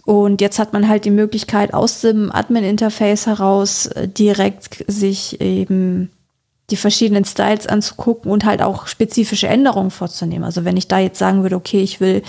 Und 0.05 0.41
jetzt 0.41 0.57
hat 0.57 0.73
man 0.73 0.87
halt 0.87 1.05
die 1.05 1.11
Möglichkeit, 1.11 1.73
aus 1.73 2.01
dem 2.01 2.31
Admin-Interface 2.31 3.27
heraus 3.27 3.85
äh, 3.85 4.07
direkt 4.07 4.83
sich 4.87 5.39
eben 5.39 6.09
die 6.71 6.77
verschiedenen 6.77 7.25
Styles 7.25 7.67
anzugucken 7.67 8.31
und 8.31 8.45
halt 8.45 8.61
auch 8.61 8.87
spezifische 8.87 9.47
Änderungen 9.47 9.91
vorzunehmen. 9.91 10.43
Also 10.43 10.65
wenn 10.65 10.77
ich 10.77 10.87
da 10.87 10.99
jetzt 10.99 11.19
sagen 11.19 11.43
würde, 11.43 11.55
okay, 11.55 11.81
ich 11.81 11.99
will, 11.99 12.23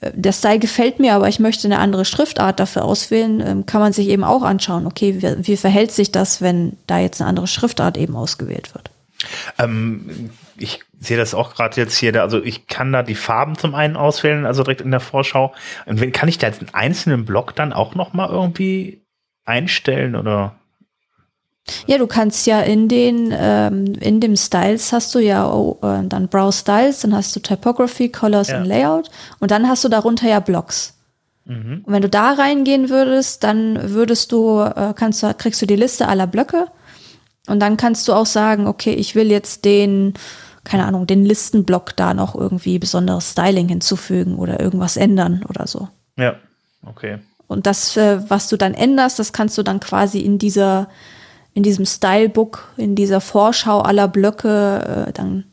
äh, 0.00 0.10
der 0.14 0.32
Style 0.32 0.58
gefällt 0.58 0.98
mir, 0.98 1.14
aber 1.14 1.28
ich 1.28 1.38
möchte 1.38 1.66
eine 1.66 1.78
andere 1.78 2.04
Schriftart 2.04 2.60
dafür 2.60 2.84
auswählen, 2.84 3.42
ähm, 3.44 3.66
kann 3.66 3.80
man 3.80 3.92
sich 3.92 4.08
eben 4.08 4.24
auch 4.24 4.42
anschauen, 4.42 4.86
okay, 4.86 5.22
wie, 5.22 5.46
wie 5.46 5.56
verhält 5.56 5.92
sich 5.92 6.12
das, 6.12 6.40
wenn 6.40 6.76
da 6.86 6.98
jetzt 6.98 7.20
eine 7.20 7.28
andere 7.28 7.46
Schriftart 7.46 7.96
eben 7.96 8.16
ausgewählt 8.16 8.74
wird. 8.74 8.90
Ähm, 9.58 10.30
ich 10.56 10.80
sehe 10.98 11.16
das 11.16 11.34
auch 11.34 11.54
gerade 11.54 11.76
jetzt 11.80 11.96
hier, 11.96 12.20
also 12.22 12.42
ich 12.42 12.66
kann 12.66 12.92
da 12.92 13.02
die 13.02 13.14
Farben 13.14 13.56
zum 13.56 13.74
einen 13.74 13.96
auswählen, 13.96 14.46
also 14.46 14.62
direkt 14.62 14.80
in 14.80 14.90
der 14.90 15.00
Vorschau. 15.00 15.54
Und 15.86 16.00
wenn, 16.00 16.12
kann 16.12 16.28
ich 16.28 16.38
da 16.38 16.46
jetzt 16.46 16.60
einen 16.60 16.74
einzelnen 16.74 17.24
Block 17.24 17.54
dann 17.54 17.72
auch 17.72 17.94
noch 17.94 18.12
mal 18.12 18.28
irgendwie 18.28 19.02
einstellen 19.44 20.16
oder? 20.16 20.56
Ja, 21.86 21.98
du 21.98 22.06
kannst 22.06 22.46
ja 22.46 22.60
in 22.60 22.88
den 22.88 23.34
ähm, 23.36 23.94
in 24.00 24.20
dem 24.20 24.36
Styles 24.36 24.92
hast 24.92 25.14
du 25.14 25.18
ja 25.18 25.50
oh, 25.50 25.78
äh, 25.82 26.06
dann 26.06 26.28
Browse 26.28 26.60
Styles, 26.60 27.00
dann 27.00 27.14
hast 27.14 27.34
du 27.34 27.40
Typography, 27.40 28.08
Colors 28.08 28.48
ja. 28.48 28.58
und 28.58 28.66
Layout 28.66 29.10
und 29.40 29.50
dann 29.50 29.68
hast 29.68 29.82
du 29.82 29.88
darunter 29.88 30.28
ja 30.28 30.38
Blocks. 30.38 30.94
Mhm. 31.44 31.82
Und 31.84 31.92
wenn 31.92 32.02
du 32.02 32.08
da 32.08 32.32
reingehen 32.32 32.88
würdest, 32.88 33.42
dann 33.42 33.90
würdest 33.90 34.30
du 34.30 34.60
äh, 34.60 34.94
kannst 34.94 35.22
du 35.22 35.34
kriegst 35.34 35.60
du 35.60 35.66
die 35.66 35.76
Liste 35.76 36.06
aller 36.06 36.28
Blöcke 36.28 36.66
und 37.46 37.60
dann 37.60 37.76
kannst 37.76 38.06
du 38.08 38.12
auch 38.12 38.26
sagen, 38.26 38.66
okay, 38.66 38.92
ich 38.92 39.14
will 39.14 39.30
jetzt 39.30 39.64
den, 39.64 40.14
keine 40.64 40.84
Ahnung, 40.84 41.06
den 41.06 41.24
Listenblock 41.24 41.96
da 41.96 42.14
noch 42.14 42.34
irgendwie 42.34 42.78
besonderes 42.78 43.32
Styling 43.32 43.68
hinzufügen 43.68 44.36
oder 44.36 44.60
irgendwas 44.60 44.96
ändern 44.96 45.44
oder 45.48 45.66
so. 45.66 45.88
Ja, 46.16 46.36
okay. 46.84 47.18
Und 47.46 47.66
das, 47.66 47.96
äh, 47.96 48.28
was 48.28 48.48
du 48.48 48.56
dann 48.56 48.74
änderst, 48.74 49.18
das 49.18 49.32
kannst 49.32 49.56
du 49.56 49.62
dann 49.62 49.80
quasi 49.80 50.20
in 50.20 50.38
dieser, 50.38 50.88
in 51.54 51.62
diesem 51.62 51.86
Stylebook, 51.86 52.68
in 52.76 52.96
dieser 52.96 53.20
Vorschau 53.20 53.80
aller 53.80 54.08
Blöcke 54.08 55.06
äh, 55.08 55.12
dann 55.12 55.44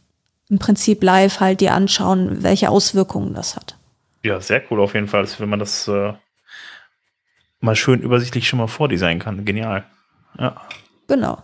im 0.49 0.59
Prinzip 0.59 1.03
live 1.03 1.39
halt 1.39 1.61
dir 1.61 1.73
anschauen, 1.73 2.43
welche 2.43 2.69
Auswirkungen 2.69 3.33
das 3.33 3.55
hat. 3.55 3.77
Ja, 4.23 4.39
sehr 4.39 4.61
cool 4.69 4.79
auf 4.81 4.93
jeden 4.93 5.07
Fall, 5.07 5.27
wenn 5.37 5.49
man 5.49 5.59
das 5.59 5.87
äh, 5.87 6.13
mal 7.59 7.75
schön 7.75 8.01
übersichtlich 8.01 8.47
schon 8.47 8.59
mal 8.59 8.67
vordesignen 8.67 9.19
kann. 9.19 9.45
Genial. 9.45 9.83
Ja. 10.37 10.61
Genau. 11.07 11.41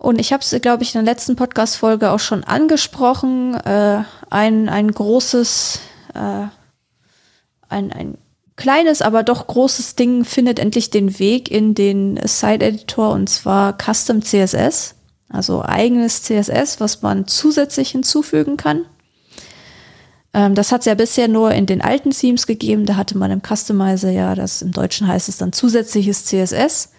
Und 0.00 0.18
ich 0.18 0.32
habe 0.32 0.42
es, 0.42 0.58
glaube 0.62 0.82
ich, 0.82 0.94
in 0.94 1.04
der 1.04 1.12
letzten 1.12 1.36
Podcast-Folge 1.36 2.10
auch 2.10 2.20
schon 2.20 2.42
angesprochen. 2.42 3.52
Äh, 3.54 4.02
ein, 4.30 4.70
ein 4.70 4.90
großes, 4.90 5.78
äh, 6.14 6.46
ein, 7.68 7.92
ein 7.92 8.16
kleines, 8.56 9.02
aber 9.02 9.22
doch 9.22 9.46
großes 9.46 9.96
Ding 9.96 10.24
findet 10.24 10.58
endlich 10.58 10.88
den 10.88 11.18
Weg 11.18 11.50
in 11.50 11.74
den 11.74 12.18
Side-Editor 12.24 13.12
und 13.12 13.28
zwar 13.28 13.76
Custom 13.76 14.22
CSS. 14.22 14.94
Also 15.28 15.62
eigenes 15.62 16.22
CSS, 16.22 16.80
was 16.80 17.02
man 17.02 17.26
zusätzlich 17.26 17.90
hinzufügen 17.90 18.56
kann. 18.56 18.86
Ähm, 20.32 20.54
das 20.54 20.72
hat 20.72 20.80
es 20.80 20.86
ja 20.86 20.94
bisher 20.94 21.28
nur 21.28 21.52
in 21.52 21.66
den 21.66 21.82
alten 21.82 22.12
Themes 22.12 22.46
gegeben. 22.46 22.86
Da 22.86 22.96
hatte 22.96 23.18
man 23.18 23.30
im 23.30 23.42
Customizer 23.42 24.10
ja, 24.10 24.34
das 24.34 24.62
im 24.62 24.72
Deutschen 24.72 25.06
heißt 25.06 25.28
es 25.28 25.36
dann 25.36 25.52
zusätzliches 25.52 26.24
CSS. 26.24 26.92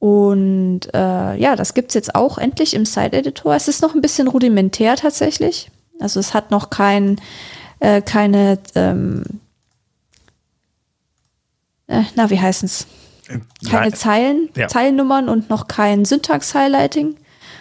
Und 0.00 0.80
äh, 0.94 1.36
ja, 1.36 1.56
das 1.56 1.74
gibt's 1.74 1.92
jetzt 1.92 2.14
auch 2.14 2.38
endlich 2.38 2.72
im 2.72 2.86
Site-Editor. 2.86 3.54
Es 3.54 3.68
ist 3.68 3.82
noch 3.82 3.94
ein 3.94 4.00
bisschen 4.00 4.28
rudimentär 4.28 4.96
tatsächlich. 4.96 5.70
Also 6.00 6.18
es 6.18 6.32
hat 6.32 6.50
noch 6.50 6.70
kein, 6.70 7.20
äh, 7.80 8.00
keine, 8.00 8.58
ähm, 8.74 9.24
äh, 11.86 12.02
na, 12.14 12.30
wie 12.30 12.40
heißen's? 12.40 12.86
Keine 13.28 13.82
Nein. 13.90 13.92
Zeilen, 13.92 14.48
Ja. 14.56 14.68
Zeilennummern 14.68 15.28
und 15.28 15.50
noch 15.50 15.68
kein 15.68 16.06
Syntax-Highlighting. 16.06 17.16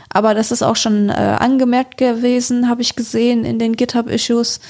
Aber 0.08 0.34
das 0.34 0.52
ist 0.52 0.64
auch 0.64 0.78
schon 0.78 1.10
äh, 1.10 1.12
angemerkt 1.12 1.98
gewesen, 1.98 2.70
habe 2.70 2.82
ich 2.82 2.96
gesehen 2.96 3.44
in 3.44 3.60
den 3.60 3.76
GitHub-Issues. 3.76 4.62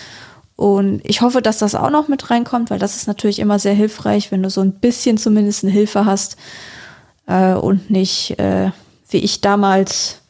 Und 0.55 1.01
ich 1.03 1.21
hoffe, 1.21 1.43
dass 1.43 1.59
das 1.59 1.75
auch 1.75 1.91
noch 1.91 2.07
mit 2.07 2.31
reinkommt, 2.31 2.71
weil 2.71 2.79
das 2.79 2.95
ist 2.95 3.07
natürlich 3.07 3.37
immer 3.37 3.59
sehr 3.59 3.75
hilfreich, 3.75 4.31
wenn 4.31 4.41
du 4.41 4.49
so 4.49 4.61
ein 4.61 4.73
bisschen 4.73 5.19
zumindest 5.19 5.63
eine 5.63 5.71
Hilfe 5.71 6.05
hast 6.05 6.35
äh, 7.29 7.53
und 7.53 7.89
nicht, 7.89 8.37
äh, 8.39 8.71
wie 9.09 9.17
ich 9.17 9.39
damals 9.39 10.21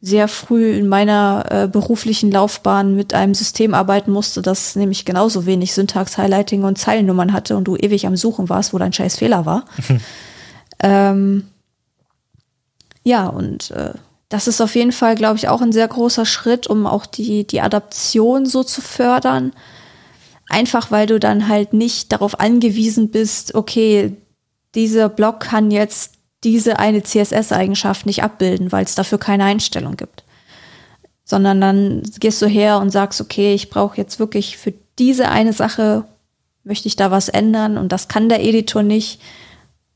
sehr 0.00 0.28
früh 0.28 0.72
in 0.72 0.88
meiner 0.88 1.44
äh, 1.50 1.68
beruflichen 1.68 2.30
Laufbahn 2.30 2.94
mit 2.96 3.14
einem 3.14 3.34
System 3.34 3.74
arbeiten 3.74 4.10
musste, 4.10 4.42
das 4.42 4.76
nämlich 4.76 5.04
genauso 5.04 5.46
wenig 5.46 5.74
Syntax, 5.74 6.18
Highlighting 6.18 6.64
und 6.64 6.78
Zeilennummern 6.78 7.32
hatte 7.32 7.56
und 7.56 7.64
du 7.64 7.76
ewig 7.76 8.06
am 8.06 8.16
Suchen 8.16 8.48
warst, 8.48 8.72
wo 8.72 8.78
dein 8.78 8.92
scheiß 8.92 9.16
Fehler 9.16 9.46
war. 9.46 9.64
ähm, 10.82 11.48
ja, 13.04 13.26
und 13.26 13.70
äh, 13.72 13.94
das 14.28 14.48
ist 14.48 14.60
auf 14.60 14.74
jeden 14.74 14.92
Fall, 14.92 15.14
glaube 15.14 15.36
ich, 15.36 15.48
auch 15.48 15.60
ein 15.60 15.72
sehr 15.72 15.88
großer 15.88 16.26
Schritt, 16.26 16.66
um 16.66 16.86
auch 16.86 17.06
die, 17.06 17.46
die 17.46 17.60
Adaption 17.60 18.46
so 18.46 18.64
zu 18.64 18.80
fördern. 18.80 19.52
Einfach 20.48 20.90
weil 20.90 21.06
du 21.06 21.18
dann 21.18 21.48
halt 21.48 21.72
nicht 21.72 22.12
darauf 22.12 22.38
angewiesen 22.38 23.10
bist, 23.10 23.54
okay, 23.54 24.16
dieser 24.74 25.08
Block 25.08 25.40
kann 25.40 25.70
jetzt 25.70 26.15
diese 26.46 26.78
eine 26.78 27.02
CSS-Eigenschaft 27.02 28.06
nicht 28.06 28.22
abbilden, 28.22 28.70
weil 28.70 28.84
es 28.84 28.94
dafür 28.94 29.18
keine 29.18 29.42
Einstellung 29.42 29.96
gibt. 29.96 30.22
Sondern 31.24 31.60
dann 31.60 32.02
gehst 32.20 32.40
du 32.40 32.46
her 32.46 32.78
und 32.78 32.90
sagst, 32.90 33.20
okay, 33.20 33.52
ich 33.52 33.68
brauche 33.68 33.96
jetzt 33.96 34.20
wirklich 34.20 34.56
für 34.56 34.72
diese 34.96 35.28
eine 35.28 35.52
Sache, 35.52 36.04
möchte 36.62 36.86
ich 36.86 36.94
da 36.94 37.10
was 37.10 37.28
ändern 37.28 37.76
und 37.76 37.90
das 37.90 38.06
kann 38.06 38.28
der 38.28 38.44
Editor 38.44 38.84
nicht. 38.84 39.20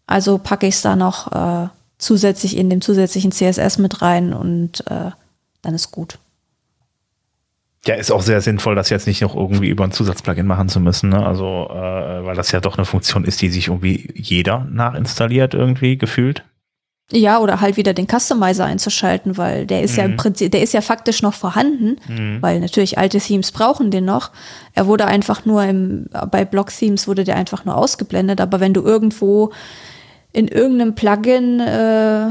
Also 0.08 0.38
packe 0.38 0.66
ich 0.66 0.74
es 0.74 0.82
da 0.82 0.96
noch 0.96 1.30
äh, 1.30 1.68
zusätzlich 1.98 2.56
in 2.56 2.68
dem 2.68 2.80
zusätzlichen 2.80 3.30
CSS 3.30 3.78
mit 3.78 4.02
rein 4.02 4.32
und 4.32 4.84
äh, 4.90 5.12
dann 5.62 5.74
ist 5.74 5.92
gut. 5.92 6.18
Ja, 7.86 7.94
ist 7.94 8.10
auch 8.10 8.20
sehr 8.20 8.42
sinnvoll, 8.42 8.74
das 8.74 8.90
jetzt 8.90 9.06
nicht 9.06 9.22
noch 9.22 9.34
irgendwie 9.34 9.68
über 9.68 9.84
ein 9.84 9.92
Zusatzplugin 9.92 10.46
machen 10.46 10.68
zu 10.68 10.80
müssen. 10.80 11.08
Ne? 11.08 11.24
Also, 11.24 11.68
äh, 11.70 12.24
weil 12.24 12.36
das 12.36 12.52
ja 12.52 12.60
doch 12.60 12.76
eine 12.76 12.84
Funktion 12.84 13.24
ist, 13.24 13.40
die 13.40 13.48
sich 13.48 13.68
irgendwie 13.68 14.12
jeder 14.14 14.66
nachinstalliert, 14.70 15.54
irgendwie 15.54 15.96
gefühlt. 15.96 16.44
Ja, 17.12 17.40
oder 17.40 17.60
halt 17.60 17.76
wieder 17.76 17.92
den 17.92 18.06
Customizer 18.06 18.66
einzuschalten, 18.66 19.36
weil 19.36 19.66
der 19.66 19.82
ist 19.82 19.96
ja 19.96 20.04
im 20.04 20.16
Prinzip, 20.16 20.52
der 20.52 20.62
ist 20.62 20.72
ja 20.72 20.80
faktisch 20.80 21.22
noch 21.22 21.34
vorhanden, 21.34 21.96
weil 22.40 22.60
natürlich 22.60 22.98
alte 22.98 23.18
Themes 23.18 23.50
brauchen 23.50 23.90
den 23.90 24.04
noch. 24.04 24.30
Er 24.74 24.86
wurde 24.86 25.06
einfach 25.06 25.44
nur 25.44 25.64
im, 25.64 26.06
bei 26.30 26.44
Block-Themes 26.44 27.08
wurde 27.08 27.24
der 27.24 27.34
einfach 27.34 27.64
nur 27.64 27.76
ausgeblendet, 27.76 28.40
aber 28.40 28.60
wenn 28.60 28.74
du 28.74 28.82
irgendwo 28.82 29.50
in 30.32 30.46
irgendeinem 30.46 30.94
Plugin 30.94 31.58
äh, 31.58 32.28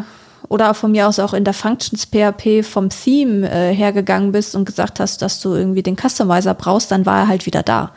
oder 0.49 0.73
von 0.73 0.91
mir 0.91 1.07
aus 1.07 1.19
auch 1.19 1.33
in 1.33 1.45
der 1.45 1.53
Functions 1.53 2.05
PHP 2.05 2.63
vom 2.63 2.89
Theme 2.89 3.49
äh, 3.49 3.73
hergegangen 3.73 4.31
bist 4.31 4.55
und 4.55 4.65
gesagt 4.65 4.99
hast, 4.99 5.21
dass 5.21 5.39
du 5.39 5.53
irgendwie 5.53 5.83
den 5.83 5.95
Customizer 5.95 6.53
brauchst, 6.55 6.91
dann 6.91 7.05
war 7.05 7.21
er 7.21 7.27
halt 7.27 7.45
wieder 7.45 7.63
da. 7.63 7.93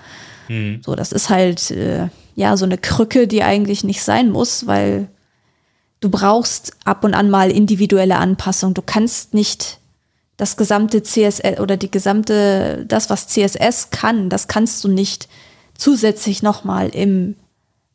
So, 0.84 0.94
das 0.94 1.12
ist 1.12 1.30
halt 1.30 1.70
äh, 1.70 2.08
ja 2.34 2.56
so 2.56 2.64
eine 2.64 2.76
Krücke, 2.76 3.26
die 3.26 3.42
eigentlich 3.42 3.84
nicht 3.84 4.02
sein 4.02 4.30
muss, 4.30 4.66
weil 4.66 5.08
du 6.00 6.10
brauchst 6.10 6.72
ab 6.84 7.04
und 7.04 7.14
an 7.14 7.30
mal 7.30 7.50
individuelle 7.50 8.16
Anpassungen. 8.16 8.74
Du 8.74 8.82
kannst 8.82 9.32
nicht 9.34 9.78
das 10.36 10.56
gesamte 10.56 11.02
CSS 11.02 11.60
oder 11.60 11.76
die 11.76 11.90
gesamte, 11.90 12.84
das, 12.86 13.08
was 13.08 13.28
CSS 13.28 13.90
kann, 13.90 14.28
das 14.28 14.48
kannst 14.48 14.82
du 14.84 14.88
nicht 14.88 15.28
zusätzlich 15.74 16.42
nochmal 16.42 16.88
im 16.88 17.36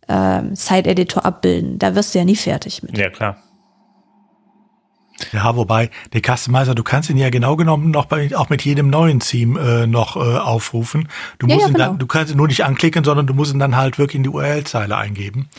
ähm, 0.08 0.56
Site-Editor 0.56 1.26
abbilden. 1.26 1.78
Da 1.78 1.94
wirst 1.96 2.16
du 2.16 2.20
ja 2.20 2.26
nie 2.26 2.36
fertig 2.36 2.82
mit. 2.82 2.98
Ja, 2.98 3.10
klar. 3.10 3.38
Ja, 5.34 5.56
wobei 5.56 5.90
der 6.14 6.22
Customizer, 6.22 6.76
du 6.76 6.84
kannst 6.84 7.10
ihn 7.10 7.18
ja 7.18 7.30
genau 7.30 7.56
genommen 7.56 7.92
noch 7.92 8.06
bei, 8.06 8.36
auch 8.36 8.50
mit 8.50 8.64
jedem 8.64 8.90
neuen 8.90 9.20
Theme 9.20 9.60
äh, 9.84 9.88
noch 9.88 10.16
äh, 10.16 10.20
aufrufen. 10.38 11.08
Du 11.40 11.48
Ja, 11.48 11.56
musst 11.56 11.68
ja, 11.68 11.72
ihn 11.72 11.74
genau. 11.74 11.88
dann, 11.88 11.98
du 12.00 12.08
kannst 12.08 12.32
ihn 12.32 12.38
nur 12.38 12.48
nicht 12.48 12.64
anklicken, 12.64 13.04
sondern 13.04 13.26
du 13.26 13.34
musst 13.34 13.54
ihn 13.54 13.60
dann 13.60 13.76
halt 13.76 13.98
wirklich 13.98 14.16
in 14.16 14.24
die 14.24 14.30
URL-Zeile 14.30 14.96
eingeben. 14.96 15.50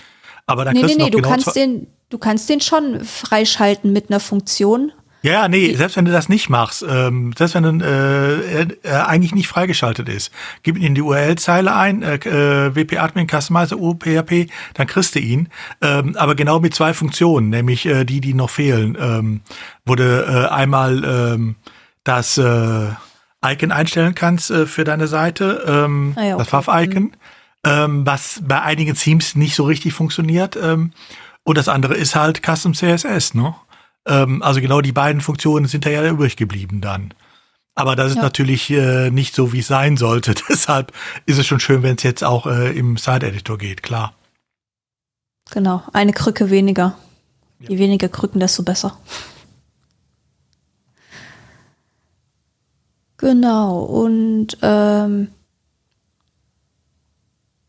Aber 0.46 0.64
dann 0.64 0.74
Nee, 0.74 0.80
nee, 0.80 0.86
kriegst 0.86 0.98
nee, 0.98 1.04
noch 1.04 1.10
du 1.10 1.18
genau 1.18 1.30
kannst 1.30 1.56
den, 1.56 1.86
du 2.08 2.18
kannst 2.18 2.48
den 2.48 2.60
schon 2.60 3.04
freischalten 3.04 3.92
mit 3.92 4.10
einer 4.10 4.20
Funktion. 4.20 4.92
Ja, 5.22 5.48
nee, 5.48 5.74
selbst 5.74 5.96
wenn 5.96 6.04
du 6.04 6.12
das 6.12 6.28
nicht 6.28 6.48
machst, 6.48 6.84
ähm, 6.88 7.32
selbst 7.36 7.54
wenn 7.54 7.80
äh, 7.80 8.66
er, 8.82 9.08
eigentlich 9.08 9.34
nicht 9.34 9.48
freigeschaltet 9.48 10.08
ist, 10.08 10.30
gib 10.62 10.76
ihn 10.76 10.84
in 10.84 10.94
die 10.94 11.02
URL-Zeile 11.02 11.74
ein, 11.74 12.02
äh, 12.02 12.14
äh, 12.16 12.74
wp-admin 12.74 13.26
customizer 13.28 13.78
uphp, 13.78 14.46
dann 14.74 14.86
kriegst 14.86 15.16
du 15.16 15.18
ihn. 15.18 15.48
Ähm, 15.82 16.16
aber 16.16 16.36
genau 16.36 16.60
mit 16.60 16.74
zwei 16.74 16.94
Funktionen, 16.94 17.50
nämlich 17.50 17.84
äh, 17.86 18.04
die, 18.04 18.20
die 18.20 18.34
noch 18.34 18.50
fehlen. 18.50 18.96
Ähm, 19.00 19.40
wo 19.84 19.96
du 19.96 20.04
äh, 20.04 20.48
einmal 20.48 21.04
ähm, 21.04 21.56
das 22.04 22.38
äh, 22.38 22.88
Icon 23.44 23.72
einstellen 23.72 24.14
kannst 24.14 24.50
äh, 24.50 24.66
für 24.66 24.84
deine 24.84 25.08
Seite, 25.08 25.64
ähm, 25.66 26.14
Ah 26.16 26.22
ja, 26.22 26.36
das 26.36 26.52
okay. 26.52 26.62
Fav-Icon, 26.62 27.12
ähm, 27.64 28.06
was 28.06 28.40
bei 28.44 28.62
einigen 28.62 28.94
Themes 28.94 29.34
nicht 29.34 29.56
so 29.56 29.64
richtig 29.64 29.94
funktioniert. 29.94 30.56
Ähm, 30.56 30.92
und 31.42 31.58
das 31.58 31.68
andere 31.68 31.94
ist 31.94 32.14
halt 32.14 32.42
Custom 32.44 32.74
CSS, 32.74 33.34
ne? 33.34 33.54
Ähm, 34.08 34.42
also 34.42 34.60
genau 34.60 34.80
die 34.80 34.92
beiden 34.92 35.20
Funktionen 35.20 35.66
sind 35.66 35.86
da 35.86 35.90
ja 35.90 36.08
übrig 36.08 36.36
geblieben 36.36 36.80
dann. 36.80 37.14
Aber 37.74 37.94
das 37.94 38.10
ist 38.10 38.16
Ja. 38.16 38.22
natürlich 38.22 38.70
äh, 38.70 39.10
nicht 39.10 39.34
so, 39.36 39.52
wie 39.52 39.60
es 39.60 39.68
sein 39.68 39.96
sollte. 39.96 40.34
Deshalb 40.48 40.92
ist 41.26 41.38
es 41.38 41.46
schon 41.46 41.60
schön, 41.60 41.82
wenn 41.82 41.96
es 41.96 42.02
jetzt 42.02 42.24
auch 42.24 42.46
äh, 42.46 42.76
im 42.76 42.96
Side-Editor 42.96 43.56
geht, 43.58 43.82
klar. 43.82 44.14
Genau, 45.50 45.82
eine 45.92 46.12
Krücke 46.12 46.50
weniger. 46.50 46.96
Je 47.60 47.78
weniger 47.78 48.08
Krücken, 48.08 48.40
desto 48.40 48.62
besser. 48.62 48.96
Genau, 53.16 53.80
und 53.80 54.56
ähm, 54.62 55.28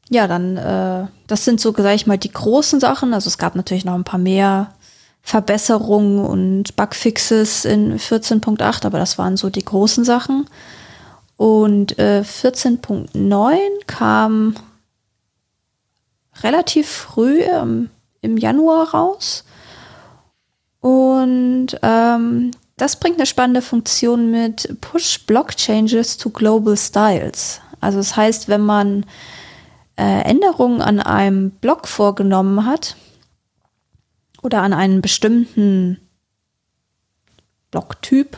ja, 0.09 0.27
dann, 0.27 0.57
äh, 0.57 1.07
das 1.27 1.45
sind 1.45 1.59
so, 1.59 1.73
sag 1.75 1.95
ich 1.95 2.05
mal, 2.07 2.17
die 2.17 2.31
großen 2.31 2.79
Sachen. 2.79 3.13
Also 3.13 3.27
es 3.27 3.37
gab 3.39 3.55
natürlich 3.55 3.85
noch 3.85 3.95
ein 3.95 4.03
paar 4.03 4.19
mehr 4.19 4.73
Verbesserungen 5.29 6.25
und 6.25 6.75
Bugfixes 6.75 7.63
in 7.63 7.99
14.8, 7.99 8.83
aber 8.83 8.97
das 8.97 9.19
waren 9.19 9.37
so 9.37 9.51
die 9.51 9.63
großen 9.63 10.03
Sachen. 10.03 10.47
Und 11.37 11.99
äh, 11.99 12.23
14.9 12.23 13.59
kam 13.85 14.55
relativ 16.41 16.89
früh 16.89 17.43
ähm, 17.43 17.91
im 18.21 18.37
Januar 18.37 18.89
raus. 18.89 19.43
Und 20.79 21.77
ähm, 21.83 22.49
das 22.77 22.95
bringt 22.95 23.17
eine 23.17 23.27
spannende 23.27 23.61
Funktion 23.61 24.31
mit 24.31 24.81
Push 24.81 25.27
Block 25.27 25.55
Changes 25.55 26.17
to 26.17 26.31
Global 26.31 26.75
Styles. 26.75 27.61
Also 27.81 27.99
das 27.99 28.15
heißt, 28.15 28.47
wenn 28.47 28.61
man 28.61 29.05
äh, 29.95 30.21
Änderungen 30.23 30.81
an 30.81 30.99
einem 30.99 31.51
Block 31.51 31.87
vorgenommen 31.87 32.65
hat 32.65 32.95
oder 34.41 34.61
an 34.61 34.73
einen 34.73 35.01
bestimmten 35.01 35.99
Blocktyp, 37.71 38.37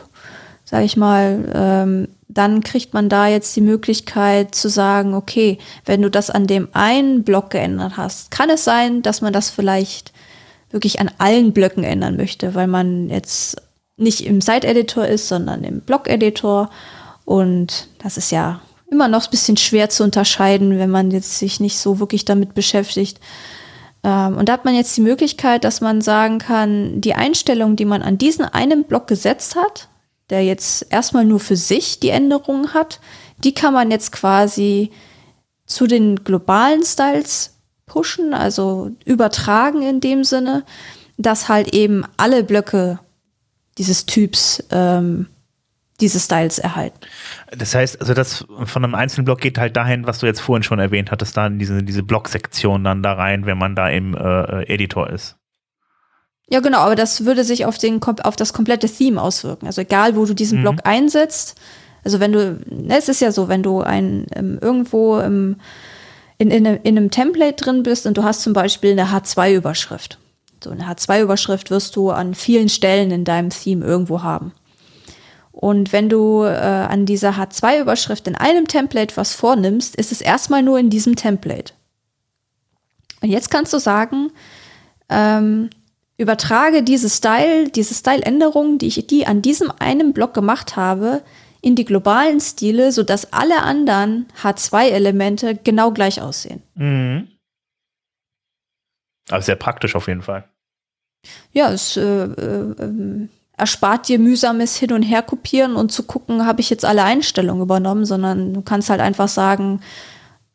sage 0.64 0.84
ich 0.84 0.96
mal, 0.96 1.50
ähm, 1.54 2.08
dann 2.28 2.62
kriegt 2.62 2.94
man 2.94 3.08
da 3.08 3.26
jetzt 3.26 3.54
die 3.56 3.60
Möglichkeit 3.60 4.54
zu 4.54 4.68
sagen, 4.68 5.14
okay, 5.14 5.58
wenn 5.84 6.02
du 6.02 6.10
das 6.10 6.30
an 6.30 6.46
dem 6.46 6.68
einen 6.72 7.24
Block 7.24 7.50
geändert 7.50 7.96
hast, 7.96 8.30
kann 8.30 8.48
es 8.50 8.64
sein, 8.64 9.02
dass 9.02 9.20
man 9.20 9.32
das 9.32 9.50
vielleicht 9.50 10.12
wirklich 10.70 11.00
an 11.00 11.10
allen 11.18 11.52
Blöcken 11.52 11.84
ändern 11.84 12.16
möchte, 12.16 12.54
weil 12.54 12.66
man 12.66 13.10
jetzt 13.10 13.60
nicht 13.96 14.24
im 14.24 14.40
Site-Editor 14.40 15.06
ist, 15.06 15.28
sondern 15.28 15.64
im 15.64 15.80
Block-Editor. 15.80 16.70
Und 17.24 17.88
das 18.02 18.16
ist 18.16 18.32
ja 18.32 18.62
immer 18.90 19.08
noch 19.08 19.24
ein 19.24 19.30
bisschen 19.30 19.58
schwer 19.58 19.90
zu 19.90 20.02
unterscheiden, 20.02 20.78
wenn 20.78 20.90
man 20.90 21.10
jetzt 21.10 21.38
sich 21.38 21.60
nicht 21.60 21.78
so 21.78 21.98
wirklich 22.00 22.24
damit 22.24 22.54
beschäftigt. 22.54 23.20
Ähm, 24.04 24.36
und 24.36 24.48
da 24.48 24.54
hat 24.54 24.64
man 24.64 24.74
jetzt 24.74 24.96
die 24.96 25.02
Möglichkeit, 25.02 25.64
dass 25.64 25.80
man 25.80 26.00
sagen 26.00 26.38
kann, 26.38 27.00
die 27.00 27.14
Einstellung, 27.14 27.76
die 27.76 27.84
man 27.84 28.02
an 28.02 28.18
diesen 28.18 28.44
einen 28.44 28.84
Block 28.84 29.06
gesetzt 29.06 29.56
hat, 29.56 29.88
der 30.30 30.44
jetzt 30.44 30.86
erstmal 30.90 31.24
nur 31.24 31.40
für 31.40 31.56
sich 31.56 32.00
die 32.00 32.10
Änderungen 32.10 32.74
hat, 32.74 33.00
die 33.38 33.54
kann 33.54 33.74
man 33.74 33.90
jetzt 33.90 34.12
quasi 34.12 34.90
zu 35.66 35.86
den 35.86 36.24
globalen 36.24 36.82
Styles 36.84 37.58
pushen, 37.86 38.34
also 38.34 38.90
übertragen 39.04 39.82
in 39.82 40.00
dem 40.00 40.24
Sinne, 40.24 40.64
dass 41.18 41.48
halt 41.48 41.74
eben 41.74 42.04
alle 42.16 42.44
Blöcke 42.44 42.98
dieses 43.78 44.06
Typs 44.06 44.62
ähm, 44.70 45.26
diese 46.02 46.20
Styles 46.20 46.58
erhalten. 46.58 46.98
Das 47.56 47.74
heißt, 47.74 48.00
also 48.00 48.12
das 48.12 48.44
von 48.64 48.84
einem 48.84 48.94
einzelnen 48.94 49.24
Block 49.24 49.40
geht 49.40 49.56
halt 49.56 49.76
dahin, 49.76 50.06
was 50.06 50.18
du 50.18 50.26
jetzt 50.26 50.40
vorhin 50.40 50.62
schon 50.62 50.78
erwähnt 50.78 51.10
hattest, 51.10 51.36
da 51.36 51.46
in 51.46 51.58
diese, 51.58 51.82
diese 51.82 52.02
Blocksektion 52.02 52.84
dann 52.84 53.02
da 53.02 53.12
rein, 53.14 53.46
wenn 53.46 53.56
man 53.56 53.74
da 53.74 53.88
im 53.88 54.14
äh, 54.14 54.64
Editor 54.64 55.08
ist. 55.08 55.36
Ja, 56.48 56.60
genau, 56.60 56.80
aber 56.80 56.96
das 56.96 57.24
würde 57.24 57.44
sich 57.44 57.64
auf, 57.64 57.78
den, 57.78 58.02
auf 58.02 58.36
das 58.36 58.52
komplette 58.52 58.88
Theme 58.88 59.22
auswirken. 59.22 59.66
Also 59.66 59.80
egal, 59.80 60.16
wo 60.16 60.26
du 60.26 60.34
diesen 60.34 60.58
mhm. 60.58 60.62
Block 60.62 60.76
einsetzt. 60.84 61.58
Also 62.04 62.20
wenn 62.20 62.32
du, 62.32 62.58
ne, 62.68 62.98
es 62.98 63.08
ist 63.08 63.20
ja 63.20 63.30
so, 63.30 63.48
wenn 63.48 63.62
du 63.62 63.80
ein 63.80 64.26
ähm, 64.34 64.58
irgendwo 64.60 65.18
im, 65.20 65.56
in, 66.36 66.50
in, 66.50 66.66
in 66.66 66.98
einem 66.98 67.10
Template 67.10 67.62
drin 67.62 67.84
bist 67.84 68.06
und 68.06 68.18
du 68.18 68.24
hast 68.24 68.42
zum 68.42 68.52
Beispiel 68.52 68.90
eine 68.90 69.06
H2-Überschrift. 69.06 70.18
So 70.62 70.70
eine 70.70 70.84
H2-Überschrift 70.84 71.70
wirst 71.70 71.96
du 71.96 72.10
an 72.10 72.34
vielen 72.34 72.68
Stellen 72.68 73.12
in 73.12 73.24
deinem 73.24 73.50
Theme 73.50 73.84
irgendwo 73.84 74.22
haben. 74.22 74.52
Und 75.52 75.92
wenn 75.92 76.08
du 76.08 76.42
äh, 76.44 76.48
an 76.48 77.06
dieser 77.06 77.32
H2-Überschrift 77.32 78.26
in 78.26 78.34
einem 78.34 78.66
Template 78.66 79.16
was 79.16 79.34
vornimmst, 79.34 79.94
ist 79.96 80.10
es 80.10 80.20
erstmal 80.20 80.62
nur 80.62 80.78
in 80.78 80.90
diesem 80.90 81.14
Template. 81.14 81.74
Und 83.20 83.28
jetzt 83.28 83.50
kannst 83.50 83.72
du 83.72 83.78
sagen, 83.78 84.32
ähm, 85.08 85.70
übertrage 86.16 86.82
diese 86.82 87.10
Style, 87.10 87.68
diese 87.68 87.94
Style-Änderungen, 87.94 88.78
die 88.78 88.86
ich 88.86 89.06
die 89.06 89.26
an 89.26 89.42
diesem 89.42 89.70
einen 89.78 90.12
Block 90.12 90.34
gemacht 90.34 90.76
habe, 90.76 91.22
in 91.60 91.76
die 91.76 91.84
globalen 91.84 92.40
Stile, 92.40 92.90
sodass 92.90 93.32
alle 93.32 93.62
anderen 93.62 94.26
H2-Elemente 94.42 95.54
genau 95.62 95.92
gleich 95.92 96.20
aussehen. 96.20 96.62
Mhm. 96.74 97.28
Aber 99.30 99.42
sehr 99.42 99.56
praktisch 99.56 99.94
auf 99.94 100.08
jeden 100.08 100.22
Fall. 100.22 100.44
Ja, 101.52 101.70
es 101.70 101.96
äh, 101.96 102.02
äh, 102.02 102.74
ähm, 102.80 103.28
erspart 103.62 104.08
dir 104.08 104.18
mühsames 104.18 104.74
Hin- 104.74 104.92
und 104.92 105.04
Herkopieren 105.04 105.76
und 105.76 105.92
zu 105.92 106.02
gucken, 106.02 106.46
habe 106.46 106.60
ich 106.60 106.68
jetzt 106.68 106.84
alle 106.84 107.04
Einstellungen 107.04 107.62
übernommen, 107.62 108.04
sondern 108.04 108.52
du 108.54 108.60
kannst 108.60 108.90
halt 108.90 109.00
einfach 109.00 109.28
sagen, 109.28 109.80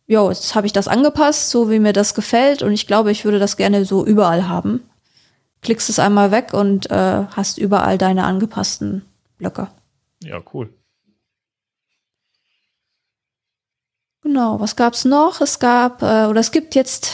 jo, 0.08 0.28
jetzt 0.28 0.56
habe 0.56 0.68
ich 0.68 0.74
das 0.74 0.90
angepasst, 0.90 1.50
so 1.50 1.72
wie 1.72 1.80
mir 1.80 1.94
das 1.94 2.16
gefällt 2.16 2.64
und 2.64 2.74
ich 2.74 2.86
glaube, 2.86 3.12
ich 3.12 3.24
würde 3.24 3.40
das 3.40 3.56
gerne 3.56 3.86
so 3.86 4.06
überall 4.06 4.50
haben. 4.50 4.84
Klickst 5.62 5.90
es 5.90 6.00
einmal 6.00 6.32
weg 6.32 6.54
und 6.54 6.92
äh, 6.92 7.24
hast 7.32 7.58
überall 7.58 7.98
deine 7.98 8.26
angepassten 8.26 9.04
Blöcke. 9.38 9.70
Ja, 10.22 10.42
cool. 10.54 10.70
Genau, 14.22 14.60
was 14.60 14.76
gab 14.76 14.96
es 14.96 15.06
noch? 15.06 15.40
Es 15.40 15.60
gab, 15.60 16.02
äh, 16.02 16.26
oder 16.26 16.42
es 16.42 16.52
gibt 16.52 16.76
jetzt 16.76 17.14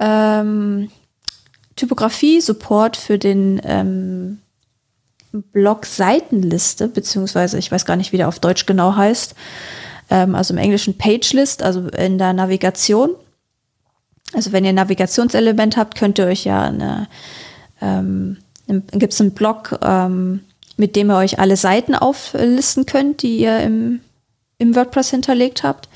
ähm, 0.00 0.90
Typografie-Support 1.76 2.96
für 2.96 3.18
den 3.18 3.60
ähm, 3.62 4.40
Blog-Seitenliste, 5.42 6.88
beziehungsweise 6.88 7.58
ich 7.58 7.70
weiß 7.70 7.84
gar 7.84 7.96
nicht, 7.96 8.12
wie 8.12 8.16
der 8.16 8.28
auf 8.28 8.38
Deutsch 8.38 8.66
genau 8.66 8.96
heißt. 8.96 9.34
Ähm, 10.10 10.34
also 10.34 10.54
im 10.54 10.58
Englischen 10.58 10.96
Page-List, 10.96 11.62
also 11.62 11.88
in 11.88 12.18
der 12.18 12.32
Navigation. 12.32 13.10
Also 14.32 14.52
wenn 14.52 14.64
ihr 14.64 14.70
ein 14.70 14.76
Navigationselement 14.76 15.76
habt, 15.76 15.96
könnt 15.96 16.18
ihr 16.18 16.26
euch 16.26 16.44
ja 16.44 16.62
eine, 16.62 17.08
ähm, 17.80 18.38
gibt 18.66 19.12
es 19.12 19.20
einen 19.20 19.32
Blog, 19.32 19.78
ähm, 19.82 20.40
mit 20.76 20.96
dem 20.96 21.10
ihr 21.10 21.16
euch 21.16 21.38
alle 21.38 21.56
Seiten 21.56 21.94
auflisten 21.94 22.86
könnt, 22.86 23.22
die 23.22 23.38
ihr 23.38 23.60
im, 23.60 24.00
im 24.58 24.74
WordPress 24.74 25.10
hinterlegt 25.10 25.62
habt. 25.62 25.88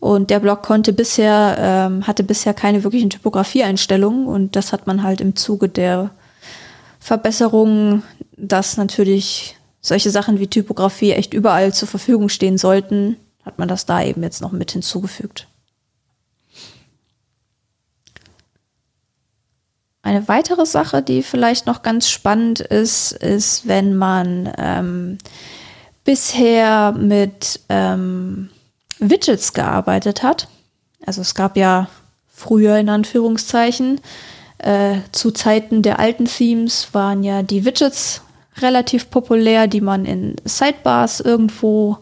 Und 0.00 0.30
der 0.30 0.38
Blog 0.38 0.62
konnte 0.62 0.92
bisher, 0.92 1.56
ähm, 1.58 2.06
hatte 2.06 2.22
bisher 2.22 2.54
keine 2.54 2.84
wirklichen 2.84 3.10
Typografieeinstellungen 3.10 4.26
und 4.26 4.54
das 4.54 4.72
hat 4.72 4.86
man 4.86 5.02
halt 5.02 5.20
im 5.20 5.34
Zuge 5.34 5.68
der 5.68 6.10
Verbesserungen, 7.00 8.02
dass 8.38 8.76
natürlich 8.76 9.56
solche 9.80 10.10
Sachen 10.10 10.38
wie 10.38 10.46
Typografie 10.46 11.12
echt 11.12 11.34
überall 11.34 11.72
zur 11.72 11.88
Verfügung 11.88 12.28
stehen 12.28 12.58
sollten, 12.58 13.16
hat 13.44 13.58
man 13.58 13.68
das 13.68 13.86
da 13.86 14.02
eben 14.02 14.22
jetzt 14.22 14.40
noch 14.40 14.52
mit 14.52 14.72
hinzugefügt. 14.72 15.46
Eine 20.02 20.26
weitere 20.28 20.64
Sache, 20.64 21.02
die 21.02 21.22
vielleicht 21.22 21.66
noch 21.66 21.82
ganz 21.82 22.08
spannend 22.08 22.60
ist, 22.60 23.12
ist, 23.12 23.68
wenn 23.68 23.94
man 23.96 24.52
ähm, 24.56 25.18
bisher 26.04 26.92
mit 26.92 27.60
ähm, 27.68 28.48
Widgets 28.98 29.52
gearbeitet 29.52 30.22
hat. 30.22 30.48
Also 31.04 31.20
es 31.20 31.34
gab 31.34 31.56
ja 31.56 31.88
früher 32.26 32.78
in 32.78 32.88
Anführungszeichen, 32.88 34.00
äh, 34.58 34.98
zu 35.12 35.30
Zeiten 35.30 35.82
der 35.82 35.98
alten 35.98 36.24
Themes 36.24 36.88
waren 36.92 37.22
ja 37.22 37.42
die 37.42 37.64
Widgets 37.64 38.22
relativ 38.62 39.10
populär, 39.10 39.66
die 39.66 39.80
man 39.80 40.04
in 40.04 40.36
Sidebars 40.44 41.20
irgendwo, 41.20 41.98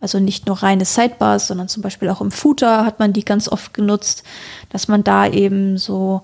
also 0.00 0.18
nicht 0.18 0.46
nur 0.46 0.62
reine 0.62 0.84
Sidebars, 0.84 1.46
sondern 1.46 1.68
zum 1.68 1.82
Beispiel 1.82 2.08
auch 2.08 2.20
im 2.20 2.30
Footer 2.30 2.84
hat 2.84 2.98
man 2.98 3.12
die 3.12 3.24
ganz 3.24 3.48
oft 3.48 3.74
genutzt, 3.74 4.22
dass 4.70 4.88
man 4.88 5.04
da 5.04 5.26
eben 5.26 5.78
so 5.78 6.22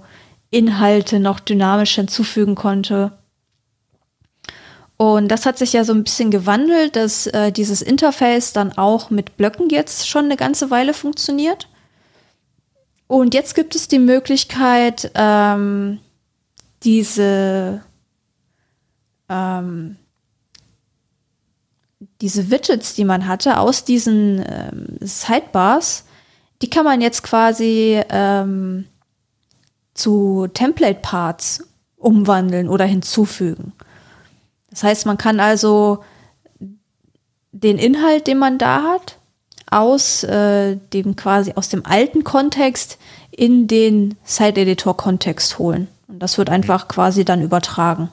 Inhalte 0.51 1.21
noch 1.21 1.41
dynamisch 1.41 1.95
hinzufügen 1.97 2.55
konnte. 2.55 3.13
Und 4.97 5.29
das 5.29 5.45
hat 5.45 5.59
sich 5.59 5.75
ja 5.75 5.85
so 5.85 5.93
ein 5.93 6.05
bisschen 6.05 6.31
gewandelt, 6.31 6.97
dass 6.97 7.27
äh, 7.27 7.53
dieses 7.53 7.83
Interface 7.83 8.53
dann 8.53 8.77
auch 8.79 9.11
mit 9.11 9.37
Blöcken 9.37 9.69
jetzt 9.69 10.09
schon 10.09 10.25
eine 10.25 10.37
ganze 10.37 10.71
Weile 10.71 10.95
funktioniert. 10.95 11.69
Und 13.07 13.35
jetzt 13.35 13.55
gibt 13.55 13.75
es 13.75 13.89
die 13.89 13.99
Möglichkeit, 13.99 15.11
ähm, 15.15 15.99
diese, 16.83 17.83
ähm, 19.29 19.97
diese 22.21 22.51
Widgets, 22.51 22.95
die 22.95 23.05
man 23.05 23.27
hatte, 23.27 23.59
aus 23.59 23.85
diesen 23.85 24.45
ähm, 24.47 24.97
Sidebars, 25.01 26.05
die 26.63 26.71
kann 26.71 26.85
man 26.85 27.01
jetzt 27.01 27.23
quasi 27.23 28.01
ähm, 28.09 28.87
zu 29.95 30.47
Template-Parts 30.53 31.67
umwandeln 31.97 32.69
oder 32.69 32.85
hinzufügen. 32.85 33.73
Das 34.71 34.83
heißt, 34.83 35.07
man 35.07 35.19
kann 35.19 35.41
also 35.41 36.05
den 37.53 37.79
Inhalt, 37.79 38.27
den 38.27 38.39
man 38.39 38.59
da 38.59 38.83
hat, 38.83 39.19
aus 39.71 40.23
äh, 40.23 40.77
dem 40.93 41.17
quasi 41.17 41.53
aus 41.57 41.69
dem 41.69 41.85
alten 41.85 42.25
Kontext 42.25 42.99
in 43.31 43.67
den 43.67 44.17
Site-Editor-Kontext 44.25 45.59
holen. 45.59 45.89
Und 46.09 46.21
das 46.21 46.39
wird 46.39 46.51
einfach 46.51 46.89
quasi 46.89 47.25
dann 47.25 47.43
übertragen. 47.43 48.11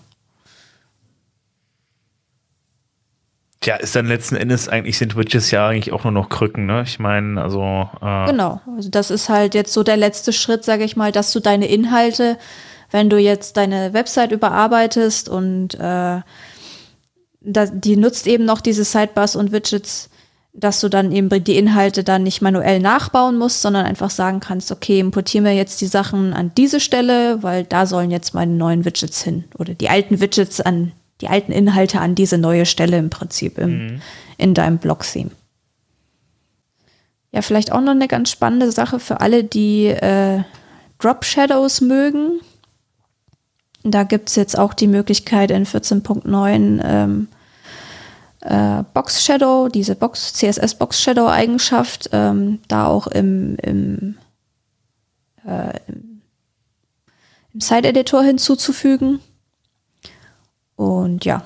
Tja, 3.63 3.77
ist 3.77 3.95
dann 3.95 4.07
letzten 4.07 4.35
Endes 4.35 4.67
eigentlich 4.67 4.97
sind 4.97 5.15
Widgets 5.15 5.49
ja 5.51 5.69
eigentlich 5.69 5.93
auch 5.93 6.03
nur 6.03 6.11
noch 6.11 6.27
Krücken, 6.27 6.65
ne? 6.65 6.83
Ich 6.85 6.99
meine, 6.99 7.41
also. 7.41 7.89
Äh 8.01 8.25
genau, 8.25 8.59
also 8.75 8.89
das 8.89 9.09
ist 9.09 9.29
halt 9.29 9.55
jetzt 9.55 9.71
so 9.71 9.83
der 9.83 9.95
letzte 9.95 10.33
Schritt, 10.33 10.65
sage 10.65 10.83
ich 10.83 10.97
mal, 10.97 11.13
dass 11.13 11.31
du 11.31 11.39
deine 11.39 11.67
Inhalte, 11.67 12.37
wenn 12.91 13.09
du 13.09 13.17
jetzt 13.17 13.55
deine 13.55 13.93
Website 13.93 14.33
überarbeitest 14.33 15.29
und 15.29 15.75
äh, 15.75 16.19
da, 17.39 17.65
die 17.71 17.95
nutzt 17.95 18.27
eben 18.27 18.43
noch 18.43 18.59
diese 18.59 18.83
Sidebars 18.83 19.37
und 19.37 19.53
Widgets, 19.53 20.09
dass 20.51 20.81
du 20.81 20.89
dann 20.89 21.13
eben 21.13 21.29
die 21.29 21.57
Inhalte 21.57 22.03
dann 22.03 22.23
nicht 22.23 22.41
manuell 22.41 22.81
nachbauen 22.81 23.37
musst, 23.37 23.61
sondern 23.61 23.85
einfach 23.85 24.09
sagen 24.09 24.41
kannst, 24.41 24.73
okay, 24.73 24.99
importieren 24.99 25.45
wir 25.45 25.53
jetzt 25.53 25.79
die 25.79 25.87
Sachen 25.87 26.33
an 26.33 26.51
diese 26.57 26.81
Stelle, 26.81 27.41
weil 27.41 27.63
da 27.63 27.85
sollen 27.85 28.11
jetzt 28.11 28.33
meine 28.33 28.51
neuen 28.51 28.83
Widgets 28.83 29.23
hin. 29.23 29.45
Oder 29.57 29.73
die 29.73 29.87
alten 29.87 30.19
Widgets 30.19 30.59
an, 30.59 30.91
die 31.23 31.29
alten 31.29 31.53
Inhalte 31.53 32.01
an 32.01 32.15
diese 32.15 32.37
neue 32.37 32.65
Stelle 32.65 32.97
im 32.97 33.09
Prinzip 33.09 33.57
im, 33.57 33.87
mhm. 33.87 34.01
in 34.37 34.53
deinem 34.53 34.77
Blog-Theme. 34.77 35.31
Ja, 37.31 37.41
vielleicht 37.41 37.71
auch 37.71 37.79
noch 37.79 37.91
eine 37.91 38.09
ganz 38.09 38.29
spannende 38.29 38.71
Sache 38.73 38.99
für 38.99 39.21
alle, 39.21 39.45
die 39.45 39.87
äh, 39.87 40.43
Drop 40.99 41.23
Shadows 41.23 41.79
mögen. 41.79 42.41
Da 43.83 44.03
gibt 44.03 44.29
es 44.29 44.35
jetzt 44.35 44.59
auch 44.59 44.73
die 44.73 44.87
Möglichkeit 44.87 45.49
in 45.49 45.65
14.9 45.65 46.81
ähm, 46.83 47.27
äh, 48.41 48.83
Box 48.93 49.23
Shadow, 49.23 49.69
diese 49.69 49.95
Box, 49.95 50.33
CSS 50.33 50.75
Box 50.75 51.01
Shadow 51.01 51.27
Eigenschaft, 51.27 52.09
ähm, 52.11 52.59
da 52.67 52.87
auch 52.87 53.07
im, 53.07 53.55
im, 53.63 54.17
äh, 55.47 55.79
im 57.53 57.61
Side 57.61 57.87
Editor 57.87 58.23
hinzuzufügen. 58.23 59.21
Und 60.75 61.25
ja, 61.25 61.43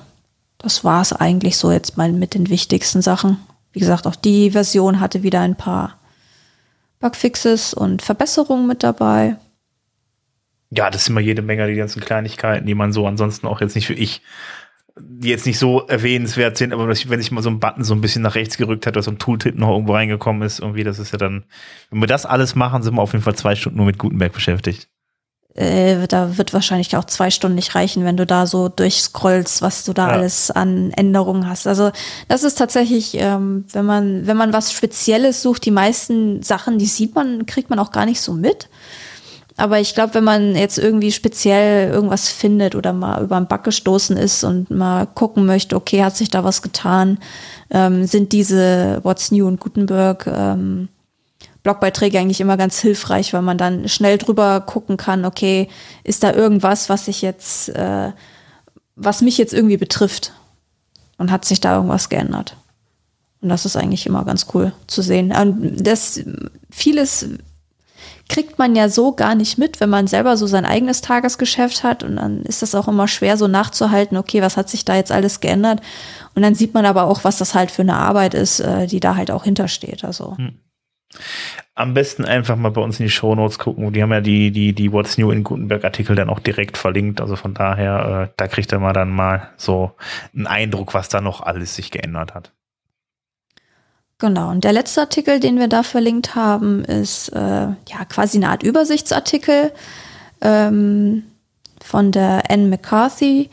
das 0.58 0.84
war 0.84 1.02
es 1.02 1.12
eigentlich 1.12 1.56
so 1.56 1.70
jetzt 1.70 1.96
mal 1.96 2.12
mit 2.12 2.34
den 2.34 2.48
wichtigsten 2.48 3.02
Sachen. 3.02 3.38
Wie 3.72 3.80
gesagt, 3.80 4.06
auch 4.06 4.16
die 4.16 4.50
Version 4.50 5.00
hatte 5.00 5.22
wieder 5.22 5.40
ein 5.40 5.56
paar 5.56 5.98
Bugfixes 7.00 7.74
und 7.74 8.02
Verbesserungen 8.02 8.66
mit 8.66 8.82
dabei. 8.82 9.36
Ja, 10.70 10.90
das 10.90 11.04
sind 11.04 11.14
immer 11.14 11.20
jede 11.20 11.42
Menge 11.42 11.66
die 11.66 11.76
ganzen 11.76 12.00
Kleinigkeiten, 12.00 12.66
die 12.66 12.74
man 12.74 12.92
so 12.92 13.06
ansonsten 13.06 13.46
auch 13.46 13.60
jetzt 13.60 13.74
nicht 13.74 13.86
für 13.86 13.94
ich 13.94 14.22
die 15.00 15.28
jetzt 15.28 15.46
nicht 15.46 15.58
so 15.58 15.86
erwähnenswert 15.86 16.56
sind, 16.56 16.72
aber 16.72 16.88
wenn 16.88 17.20
sich 17.20 17.30
mal 17.30 17.42
so 17.42 17.50
ein 17.50 17.60
Button 17.60 17.84
so 17.84 17.94
ein 17.94 18.00
bisschen 18.00 18.22
nach 18.22 18.34
rechts 18.34 18.56
gerückt 18.56 18.86
hat, 18.86 18.96
oder 18.96 19.02
so 19.02 19.10
ein 19.10 19.18
Tooltip 19.18 19.56
noch 19.56 19.70
irgendwo 19.70 19.94
reingekommen 19.94 20.42
ist, 20.42 20.60
irgendwie, 20.60 20.84
das 20.84 20.98
ist 20.98 21.12
ja 21.12 21.18
dann, 21.18 21.44
wenn 21.90 22.00
wir 22.00 22.06
das 22.06 22.26
alles 22.26 22.54
machen, 22.54 22.82
sind 22.82 22.94
wir 22.94 23.02
auf 23.02 23.12
jeden 23.12 23.24
Fall 23.24 23.34
zwei 23.34 23.54
Stunden 23.54 23.76
nur 23.76 23.86
mit 23.86 23.98
Gutenberg 23.98 24.32
beschäftigt. 24.32 24.88
Äh, 25.58 26.06
da 26.06 26.38
wird 26.38 26.52
wahrscheinlich 26.52 26.96
auch 26.96 27.04
zwei 27.06 27.30
Stunden 27.30 27.56
nicht 27.56 27.74
reichen, 27.74 28.04
wenn 28.04 28.16
du 28.16 28.24
da 28.24 28.46
so 28.46 28.68
durchscrollst, 28.68 29.60
was 29.60 29.82
du 29.82 29.92
da 29.92 30.06
ja. 30.06 30.12
alles 30.12 30.52
an 30.52 30.92
Änderungen 30.92 31.48
hast. 31.48 31.66
Also 31.66 31.90
das 32.28 32.44
ist 32.44 32.58
tatsächlich, 32.58 33.14
ähm, 33.14 33.64
wenn 33.72 33.84
man, 33.84 34.28
wenn 34.28 34.36
man 34.36 34.52
was 34.52 34.72
Spezielles 34.72 35.42
sucht, 35.42 35.64
die 35.64 35.72
meisten 35.72 36.44
Sachen, 36.44 36.78
die 36.78 36.86
sieht 36.86 37.16
man, 37.16 37.44
kriegt 37.46 37.70
man 37.70 37.80
auch 37.80 37.90
gar 37.90 38.06
nicht 38.06 38.20
so 38.20 38.34
mit. 38.34 38.68
Aber 39.56 39.80
ich 39.80 39.96
glaube, 39.96 40.14
wenn 40.14 40.22
man 40.22 40.54
jetzt 40.54 40.78
irgendwie 40.78 41.10
speziell 41.10 41.90
irgendwas 41.90 42.28
findet 42.28 42.76
oder 42.76 42.92
mal 42.92 43.20
über 43.24 43.36
einen 43.36 43.48
Bug 43.48 43.64
gestoßen 43.64 44.16
ist 44.16 44.44
und 44.44 44.70
mal 44.70 45.06
gucken 45.06 45.44
möchte, 45.44 45.74
okay, 45.74 46.04
hat 46.04 46.16
sich 46.16 46.30
da 46.30 46.44
was 46.44 46.62
getan, 46.62 47.18
ähm, 47.70 48.06
sind 48.06 48.30
diese 48.30 49.00
What's 49.02 49.32
New 49.32 49.48
und 49.48 49.58
Gutenberg 49.58 50.28
ähm, 50.28 50.88
Blogbeiträge 51.68 52.18
eigentlich 52.18 52.40
immer 52.40 52.56
ganz 52.56 52.78
hilfreich, 52.80 53.34
weil 53.34 53.42
man 53.42 53.58
dann 53.58 53.90
schnell 53.90 54.16
drüber 54.16 54.62
gucken 54.62 54.96
kann, 54.96 55.26
okay, 55.26 55.68
ist 56.02 56.22
da 56.22 56.32
irgendwas, 56.32 56.88
was 56.88 57.04
sich 57.04 57.20
jetzt, 57.20 57.68
äh, 57.68 58.12
was 58.96 59.20
mich 59.20 59.36
jetzt 59.36 59.52
irgendwie 59.52 59.76
betrifft? 59.76 60.32
Und 61.18 61.30
hat 61.30 61.44
sich 61.44 61.60
da 61.60 61.74
irgendwas 61.74 62.08
geändert? 62.08 62.56
Und 63.42 63.50
das 63.50 63.66
ist 63.66 63.76
eigentlich 63.76 64.06
immer 64.06 64.24
ganz 64.24 64.46
cool 64.54 64.72
zu 64.86 65.02
sehen. 65.02 65.30
Und 65.32 65.86
das 65.86 66.20
vieles 66.70 67.26
kriegt 68.30 68.58
man 68.58 68.74
ja 68.74 68.88
so 68.88 69.12
gar 69.12 69.34
nicht 69.34 69.58
mit, 69.58 69.80
wenn 69.80 69.90
man 69.90 70.06
selber 70.06 70.38
so 70.38 70.46
sein 70.46 70.64
eigenes 70.64 71.02
Tagesgeschäft 71.02 71.82
hat. 71.82 72.02
Und 72.02 72.16
dann 72.16 72.44
ist 72.44 72.62
das 72.62 72.74
auch 72.74 72.88
immer 72.88 73.08
schwer, 73.08 73.36
so 73.36 73.46
nachzuhalten, 73.46 74.16
okay, 74.16 74.40
was 74.40 74.56
hat 74.56 74.70
sich 74.70 74.86
da 74.86 74.96
jetzt 74.96 75.12
alles 75.12 75.40
geändert? 75.40 75.82
Und 76.34 76.42
dann 76.42 76.54
sieht 76.54 76.72
man 76.72 76.86
aber 76.86 77.04
auch, 77.04 77.24
was 77.24 77.36
das 77.36 77.54
halt 77.54 77.70
für 77.70 77.82
eine 77.82 77.96
Arbeit 77.96 78.32
ist, 78.32 78.60
äh, 78.60 78.86
die 78.86 79.00
da 79.00 79.16
halt 79.16 79.30
auch 79.30 79.44
hintersteht. 79.44 80.04
Also. 80.04 80.36
Hm. 80.38 80.54
Am 81.74 81.94
besten 81.94 82.24
einfach 82.24 82.56
mal 82.56 82.70
bei 82.70 82.80
uns 82.80 82.98
in 82.98 83.06
die 83.06 83.10
Show 83.10 83.34
Notes 83.34 83.58
gucken. 83.58 83.92
Die 83.92 84.02
haben 84.02 84.12
ja 84.12 84.20
die, 84.20 84.50
die, 84.50 84.72
die 84.72 84.92
What's 84.92 85.16
New 85.16 85.30
in 85.30 85.44
Gutenberg 85.44 85.84
Artikel 85.84 86.16
dann 86.16 86.28
auch 86.28 86.40
direkt 86.40 86.76
verlinkt. 86.76 87.20
Also 87.20 87.36
von 87.36 87.54
daher, 87.54 88.28
äh, 88.28 88.34
da 88.36 88.48
kriegt 88.48 88.72
er 88.72 88.80
mal 88.80 88.92
dann 88.92 89.10
mal 89.10 89.48
so 89.56 89.92
einen 90.34 90.46
Eindruck, 90.46 90.94
was 90.94 91.08
da 91.08 91.20
noch 91.20 91.40
alles 91.40 91.76
sich 91.76 91.90
geändert 91.90 92.34
hat. 92.34 92.52
Genau, 94.20 94.50
und 94.50 94.64
der 94.64 94.72
letzte 94.72 95.02
Artikel, 95.02 95.38
den 95.38 95.60
wir 95.60 95.68
da 95.68 95.84
verlinkt 95.84 96.34
haben, 96.34 96.84
ist 96.84 97.28
äh, 97.28 97.38
ja 97.38 98.04
quasi 98.08 98.38
eine 98.38 98.48
Art 98.48 98.64
Übersichtsartikel 98.64 99.72
ähm, 100.40 101.22
von 101.80 102.10
der 102.10 102.50
Anne 102.50 102.66
McCarthy. 102.66 103.48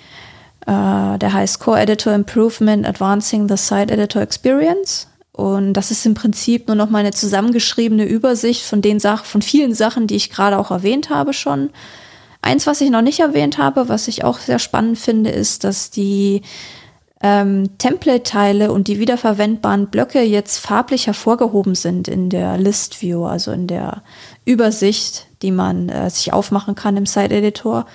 Äh, 0.66 1.20
der 1.20 1.34
heißt 1.34 1.60
Co-Editor 1.60 2.14
Improvement 2.14 2.88
Advancing 2.88 3.48
the 3.48 3.58
Site 3.58 3.94
Editor 3.94 4.24
Experience. 4.24 5.08
Und 5.36 5.74
das 5.74 5.92
ist 5.92 6.06
im 6.06 6.14
Prinzip 6.14 6.68
nur 6.68 6.78
noch 6.78 6.90
mal 6.90 7.00
eine 7.00 7.12
zusammengeschriebene 7.12 8.06
Übersicht 8.06 8.64
von 8.64 8.82
den 8.82 9.02
Sachen, 9.02 9.26
von 9.26 9.42
vielen 9.42 9.74
Sachen, 9.74 10.08
die 10.08 10.16
ich 10.16 10.30
gerade 10.30 10.58
auch 10.58 10.72
erwähnt 10.72 11.10
habe 11.10 11.34
schon. 11.34 11.72
Eins, 12.42 12.66
was 12.68 12.80
ich 12.80 12.90
noch 12.90 13.02
nicht 13.02 13.20
erwähnt 13.20 13.58
habe, 13.58 13.90
was 13.90 14.08
ich 14.08 14.24
auch 14.24 14.40
sehr 14.40 14.60
spannend 14.60 14.98
finde, 14.98 15.32
ist, 15.32 15.66
dass 15.66 15.92
die 15.92 16.42
ähm, 17.22 17.78
Template-Teile 17.80 18.72
und 18.72 18.88
die 18.88 18.98
wiederverwendbaren 18.98 19.88
Blöcke 19.88 20.22
jetzt 20.22 20.60
farblich 20.60 21.08
hervorgehoben 21.08 21.76
sind 21.76 22.08
in 22.08 22.30
der 22.30 22.58
List 22.58 23.02
View, 23.02 23.26
also 23.26 23.52
in 23.52 23.68
der 23.68 24.04
Übersicht, 24.46 25.28
die 25.42 25.52
man 25.52 25.90
äh, 25.90 26.10
sich 26.10 26.32
aufmachen 26.32 26.76
kann 26.76 26.96
im 26.96 27.06
Site 27.06 27.36
Editor, 27.36 27.88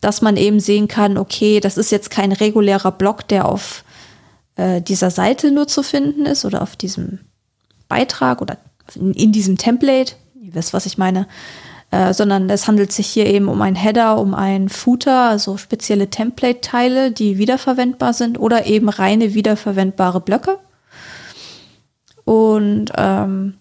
dass 0.00 0.22
man 0.22 0.38
eben 0.38 0.60
sehen 0.60 0.88
kann, 0.88 1.18
okay, 1.18 1.60
das 1.60 1.76
ist 1.76 1.90
jetzt 1.90 2.10
kein 2.10 2.32
regulärer 2.32 2.92
Block, 2.92 3.28
der 3.28 3.46
auf 3.46 3.84
äh, 4.56 4.82
dieser 4.82 5.10
Seite 5.10 5.50
nur 5.50 5.68
zu 5.68 5.82
finden 5.82 6.26
ist 6.26 6.44
oder 6.44 6.62
auf 6.62 6.76
diesem 6.76 7.20
Beitrag 7.88 8.42
oder 8.42 8.58
in, 8.94 9.12
in 9.12 9.32
diesem 9.32 9.56
Template. 9.56 10.14
Ihr 10.40 10.54
wisst, 10.54 10.72
was 10.72 10.86
ich 10.86 10.98
meine. 10.98 11.26
Äh, 11.92 12.12
sondern 12.14 12.50
es 12.50 12.66
handelt 12.66 12.90
sich 12.90 13.06
hier 13.06 13.26
eben 13.26 13.48
um 13.48 13.62
ein 13.62 13.76
Header, 13.76 14.18
um 14.18 14.34
ein 14.34 14.68
Footer, 14.68 15.28
also 15.28 15.56
spezielle 15.56 16.10
Template-Teile, 16.10 17.12
die 17.12 17.38
wiederverwendbar 17.38 18.12
sind 18.12 18.40
oder 18.40 18.66
eben 18.66 18.88
reine 18.88 19.34
wiederverwendbare 19.34 20.20
Blöcke. 20.20 20.58
Und 22.24 22.90
ähm, 22.96 23.54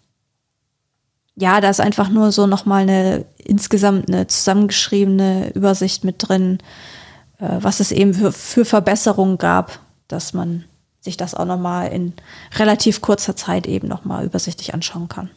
ja, 1.36 1.62
da 1.62 1.69
ist 1.69 1.81
einfach 1.81 2.10
nur 2.10 2.31
so 2.31 2.47
nochmal 2.47 2.81
eine 2.81 3.25
insgesamt 3.38 4.10
eine 4.10 4.25
zusammengeschriebene 4.25 5.51
Übersicht 5.53 6.03
mit 6.03 6.15
drin, 6.17 6.58
äh, 7.39 7.58
was 7.60 7.79
es 7.79 7.91
eben 7.91 8.15
für, 8.15 8.31
für 8.31 8.65
Verbesserungen 8.65 9.38
gab, 9.38 9.79
dass 10.08 10.34
man 10.34 10.65
sich 11.05 11.15
das 11.15 11.33
auch 11.33 11.45
nochmal 11.45 11.91
in 11.91 12.13
relativ 12.57 12.99
kurzer 12.99 13.35
Zeit 13.35 13.65
eben 13.65 13.87
nochmal 13.87 14.25
übersichtlich 14.25 14.73
anschauen 14.73 15.07
kann. 15.07 15.29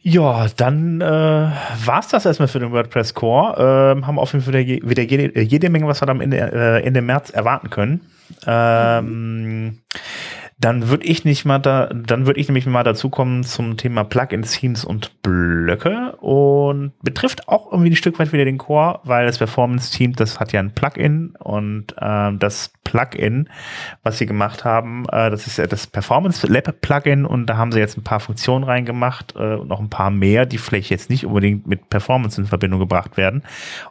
Ja, 0.00 0.46
dann 0.56 1.00
äh, 1.00 1.04
war 1.04 2.00
es 2.00 2.08
das 2.08 2.24
erstmal 2.24 2.48
für 2.48 2.60
den 2.60 2.72
WordPress 2.72 3.12
Core. 3.12 3.92
Ähm, 3.96 4.06
haben 4.06 4.18
auf 4.18 4.32
jeden 4.32 4.44
Fall 4.44 4.54
wieder, 4.54 5.02
jede, 5.02 5.40
jede 5.42 5.68
Menge, 5.68 5.86
was 5.86 6.00
wir 6.00 6.06
dann 6.06 6.20
Ende, 6.20 6.38
äh, 6.38 6.82
Ende 6.82 7.02
März 7.02 7.30
erwarten 7.30 7.68
können. 7.68 8.00
Ähm, 8.46 9.64
mhm 9.64 9.78
dann 10.60 10.88
würde 10.88 11.04
ich 11.04 11.24
nicht 11.24 11.44
mal 11.44 11.58
da, 11.58 11.86
dann 11.86 12.26
würde 12.26 12.40
ich 12.40 12.48
nämlich 12.48 12.66
mal 12.66 12.82
dazu 12.82 13.10
kommen 13.10 13.44
zum 13.44 13.76
Thema 13.76 14.02
Plugins, 14.02 14.58
Themes 14.58 14.84
und 14.84 15.22
Blöcke 15.22 16.16
und 16.16 16.92
betrifft 17.00 17.48
auch 17.48 17.70
irgendwie 17.70 17.90
ein 17.90 17.96
Stück 17.96 18.18
weit 18.18 18.32
wieder 18.32 18.44
den 18.44 18.58
Core, 18.58 19.00
weil 19.04 19.26
das 19.26 19.38
Performance 19.38 19.92
Team, 19.92 20.14
das 20.14 20.40
hat 20.40 20.52
ja 20.52 20.58
ein 20.58 20.72
Plugin 20.72 21.34
und 21.38 21.94
ähm, 22.00 22.40
das 22.40 22.72
Plugin, 22.82 23.48
was 24.02 24.18
sie 24.18 24.26
gemacht 24.26 24.64
haben, 24.64 25.04
äh, 25.12 25.30
das 25.30 25.46
ist 25.46 25.58
ja 25.58 25.66
das 25.66 25.86
Performance 25.86 26.46
Lab 26.46 26.80
Plugin 26.80 27.24
und 27.24 27.46
da 27.46 27.56
haben 27.56 27.70
sie 27.70 27.78
jetzt 27.78 27.96
ein 27.96 28.04
paar 28.04 28.20
Funktionen 28.20 28.64
reingemacht 28.64 29.34
äh, 29.36 29.54
und 29.54 29.68
noch 29.68 29.78
ein 29.78 29.90
paar 29.90 30.10
mehr, 30.10 30.44
die 30.44 30.58
vielleicht 30.58 30.90
jetzt 30.90 31.08
nicht 31.08 31.24
unbedingt 31.24 31.66
mit 31.66 31.88
Performance 31.88 32.40
in 32.40 32.46
Verbindung 32.46 32.80
gebracht 32.80 33.16
werden. 33.16 33.44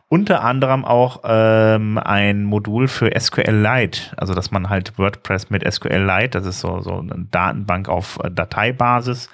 Unter 0.10 0.44
anderem 0.44 0.84
auch 0.84 1.22
ähm, 1.26 1.98
ein 1.98 2.44
Modul 2.44 2.88
für 2.88 3.12
SQLite, 3.18 4.18
also 4.18 4.34
dass 4.34 4.52
man 4.52 4.70
halt 4.70 4.98
WordPress 4.98 5.50
mit 5.50 5.70
SQLite, 5.72 6.30
das 6.30 6.46
ist 6.46 6.57
so, 6.60 6.82
so 6.82 7.00
eine 7.00 7.28
Datenbank 7.32 7.90
auf 7.90 8.20
äh, 8.24 8.32
Dateibasis, 8.32 9.30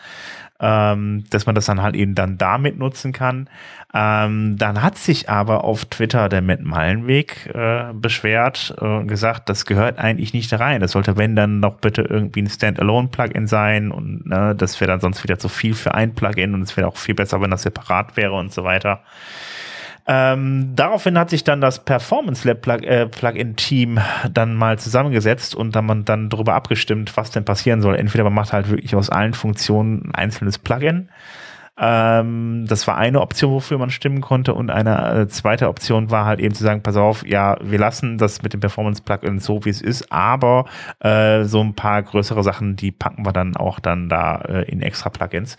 ähm, 0.59 1.23
dass 1.29 1.45
man 1.45 1.55
das 1.55 1.65
dann 1.65 1.81
halt 1.81 1.95
eben 1.95 2.15
dann 2.15 2.37
damit 2.37 2.77
nutzen 2.77 3.11
kann. 3.11 3.49
Ähm, 3.93 4.57
dann 4.57 4.81
hat 4.81 4.97
sich 4.97 5.29
aber 5.29 5.63
auf 5.63 5.85
Twitter 5.85 6.27
der 6.29 6.41
Matt 6.41 6.61
Meilenweg 6.61 7.51
äh, 7.53 7.93
beschwert 7.93 8.71
und 8.79 9.07
gesagt, 9.07 9.49
das 9.49 9.65
gehört 9.65 9.99
eigentlich 9.99 10.33
nicht 10.33 10.51
rein. 10.53 10.81
Das 10.81 10.93
sollte, 10.93 11.15
wenn 11.15 11.35
dann 11.35 11.59
noch 11.59 11.75
bitte 11.75 12.01
irgendwie 12.01 12.41
ein 12.41 12.49
Standalone-Plugin 12.49 13.47
sein 13.47 13.91
und 13.91 14.25
ne, 14.25 14.55
das 14.55 14.81
wäre 14.81 14.89
dann 14.91 14.99
sonst 14.99 15.23
wieder 15.23 15.37
zu 15.37 15.47
viel 15.47 15.75
für 15.75 15.93
ein 15.93 16.15
Plugin 16.15 16.55
und 16.55 16.63
es 16.63 16.75
wäre 16.75 16.87
auch 16.87 16.97
viel 16.97 17.13
besser, 17.13 17.39
wenn 17.41 17.51
das 17.51 17.63
separat 17.63 18.17
wäre 18.17 18.33
und 18.33 18.51
so 18.51 18.63
weiter. 18.63 19.01
Ähm, 20.05 20.75
daraufhin 20.75 21.17
hat 21.17 21.29
sich 21.29 21.43
dann 21.43 21.61
das 21.61 21.85
Performance 21.85 22.47
Lab 22.47 22.67
äh, 22.67 23.07
Plugin 23.07 23.55
Team 23.55 23.99
dann 24.31 24.55
mal 24.55 24.77
zusammengesetzt 24.77 25.55
und 25.55 25.75
dann 25.75 25.85
man 25.85 26.05
dann 26.05 26.29
darüber 26.29 26.55
abgestimmt, 26.55 27.15
was 27.15 27.31
denn 27.31 27.45
passieren 27.45 27.81
soll. 27.81 27.95
Entweder 27.95 28.25
man 28.25 28.33
macht 28.33 28.53
halt 28.53 28.69
wirklich 28.69 28.95
aus 28.95 29.09
allen 29.09 29.33
Funktionen 29.33 30.09
ein 30.09 30.15
einzelnes 30.15 30.57
Plugin. 30.57 31.09
Ähm, 31.75 32.65
das 32.67 32.85
war 32.85 32.97
eine 32.97 33.21
Option, 33.21 33.51
wofür 33.51 33.79
man 33.79 33.89
stimmen 33.89 34.21
konnte 34.21 34.53
und 34.53 34.69
eine 34.69 35.21
äh, 35.21 35.27
zweite 35.27 35.69
Option 35.69 36.11
war 36.11 36.25
halt 36.25 36.39
eben 36.39 36.53
zu 36.53 36.63
sagen, 36.63 36.83
pass 36.83 36.97
auf, 36.97 37.25
ja, 37.25 37.57
wir 37.63 37.79
lassen 37.79 38.19
das 38.19 38.43
mit 38.43 38.53
dem 38.53 38.59
Performance 38.59 39.01
Plugin 39.01 39.39
so, 39.39 39.65
wie 39.65 39.69
es 39.69 39.81
ist, 39.81 40.11
aber 40.11 40.65
äh, 40.99 41.45
so 41.45 41.61
ein 41.61 41.73
paar 41.73 42.03
größere 42.03 42.43
Sachen, 42.43 42.75
die 42.75 42.91
packen 42.91 43.25
wir 43.25 43.33
dann 43.33 43.55
auch 43.55 43.79
dann 43.79 44.07
da 44.07 44.41
äh, 44.41 44.71
in 44.71 44.83
extra 44.83 45.09
Plugins. 45.09 45.57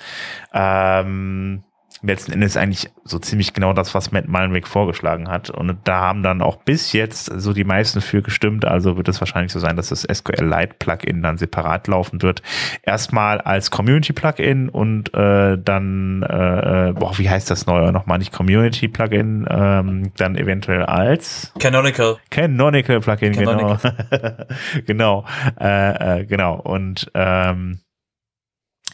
Ähm, 0.52 1.64
letzten 2.02 2.33
Endes 2.33 2.57
eigentlich 2.57 2.90
so 3.04 3.18
ziemlich 3.18 3.52
genau 3.54 3.72
das, 3.72 3.94
was 3.94 4.12
Matt 4.12 4.28
Mullenweg 4.28 4.66
vorgeschlagen 4.68 5.28
hat. 5.28 5.50
Und 5.50 5.78
da 5.85 6.00
haben 6.00 6.22
dann 6.22 6.42
auch 6.42 6.57
bis 6.57 6.92
jetzt 6.92 7.26
so 7.26 7.52
die 7.52 7.64
meisten 7.64 8.00
für 8.00 8.22
gestimmt. 8.22 8.64
Also 8.64 8.96
wird 8.96 9.09
es 9.09 9.20
wahrscheinlich 9.20 9.52
so 9.52 9.59
sein, 9.59 9.76
dass 9.76 9.88
das 9.88 10.02
SQLite 10.02 10.74
Plugin 10.78 11.22
dann 11.22 11.38
separat 11.38 11.88
laufen 11.88 12.22
wird. 12.22 12.42
Erstmal 12.83 13.40
als 13.40 13.70
Community 13.70 14.12
Plugin 14.12 14.68
und 14.68 15.14
äh, 15.14 15.57
dann, 15.59 16.22
äh, 16.22 16.92
boah, 16.94 17.18
wie 17.18 17.28
heißt 17.28 17.50
das 17.50 17.66
neue 17.66 17.92
nochmal? 17.92 18.18
Nicht 18.18 18.33
Community 18.33 18.88
Plugin, 18.88 19.46
ähm, 19.48 20.12
dann 20.16 20.37
eventuell 20.37 20.83
als 20.83 21.52
Canonical. 21.59 22.18
Canonical 22.30 23.00
Plugin, 23.00 23.33
genau. 23.33 23.76
Canonical. 23.76 24.46
genau. 24.87 25.24
Äh, 25.59 26.20
äh, 26.20 26.26
genau. 26.26 26.57
Und 26.57 27.11
ähm, 27.14 27.80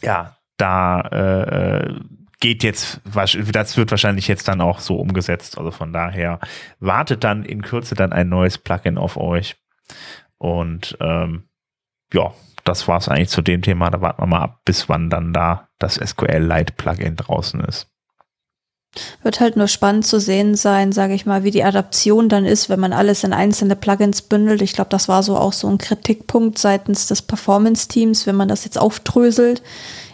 ja, 0.01 0.37
da 0.57 1.01
äh, 1.01 1.93
geht 2.41 2.63
jetzt, 2.63 2.99
das 3.05 3.77
wird 3.77 3.91
wahrscheinlich 3.91 4.27
jetzt 4.27 4.49
dann 4.49 4.59
auch 4.59 4.79
so 4.79 4.97
umgesetzt. 4.97 5.57
Also 5.57 5.71
von 5.71 5.93
daher 5.93 6.39
wartet 6.79 7.23
dann 7.23 7.45
in 7.45 7.61
Kürze 7.61 7.95
dann 7.95 8.11
ein 8.11 8.27
neues 8.27 8.57
Plugin 8.57 8.97
auf 8.97 9.15
euch. 9.15 9.55
Und 10.37 10.97
ähm, 10.99 11.43
ja, 12.11 12.33
das 12.63 12.87
war 12.87 12.97
es 12.97 13.07
eigentlich 13.07 13.29
zu 13.29 13.41
dem 13.41 13.61
Thema. 13.61 13.89
Da 13.89 14.01
warten 14.01 14.21
wir 14.21 14.27
mal 14.27 14.41
ab, 14.41 14.61
bis 14.65 14.89
wann 14.89 15.09
dann 15.09 15.33
da 15.33 15.69
das 15.79 15.95
SQL 15.95 16.43
Lite 16.43 16.73
Plugin 16.73 17.15
draußen 17.15 17.61
ist. 17.61 17.87
Wird 19.23 19.39
halt 19.39 19.55
nur 19.55 19.69
spannend 19.69 20.05
zu 20.05 20.19
sehen 20.19 20.55
sein, 20.55 20.91
sage 20.91 21.13
ich 21.13 21.25
mal, 21.25 21.45
wie 21.45 21.51
die 21.51 21.63
Adaption 21.63 22.27
dann 22.27 22.43
ist, 22.43 22.69
wenn 22.69 22.79
man 22.79 22.91
alles 22.91 23.23
in 23.23 23.31
einzelne 23.31 23.77
Plugins 23.77 24.23
bündelt. 24.23 24.61
Ich 24.61 24.73
glaube, 24.73 24.89
das 24.89 25.07
war 25.07 25.23
so 25.23 25.37
auch 25.37 25.53
so 25.53 25.69
ein 25.69 25.77
Kritikpunkt 25.77 26.57
seitens 26.57 27.07
des 27.07 27.21
Performance-Teams, 27.21 28.27
wenn 28.27 28.35
man 28.35 28.49
das 28.49 28.65
jetzt 28.65 28.77
aufdröselt 28.77 29.61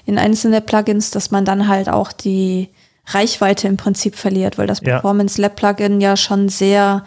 in 0.08 0.17
einzelne 0.17 0.62
Plugins, 0.62 1.12
dass 1.12 1.32
man 1.32 1.46
dann 1.46 1.67
halt 1.67 1.89
auch 1.89 2.13
die 2.13 2.70
Reichweite 3.08 3.67
im 3.67 3.76
Prinzip 3.78 4.15
verliert, 4.15 4.58
weil 4.58 4.65
das 4.65 4.80
Ja. 4.80 4.93
Performance 4.93 5.39
Lab 5.39 5.58
Plugin 5.58 6.00
ja 6.00 6.15
schon 6.15 6.48
sehr, 6.48 7.04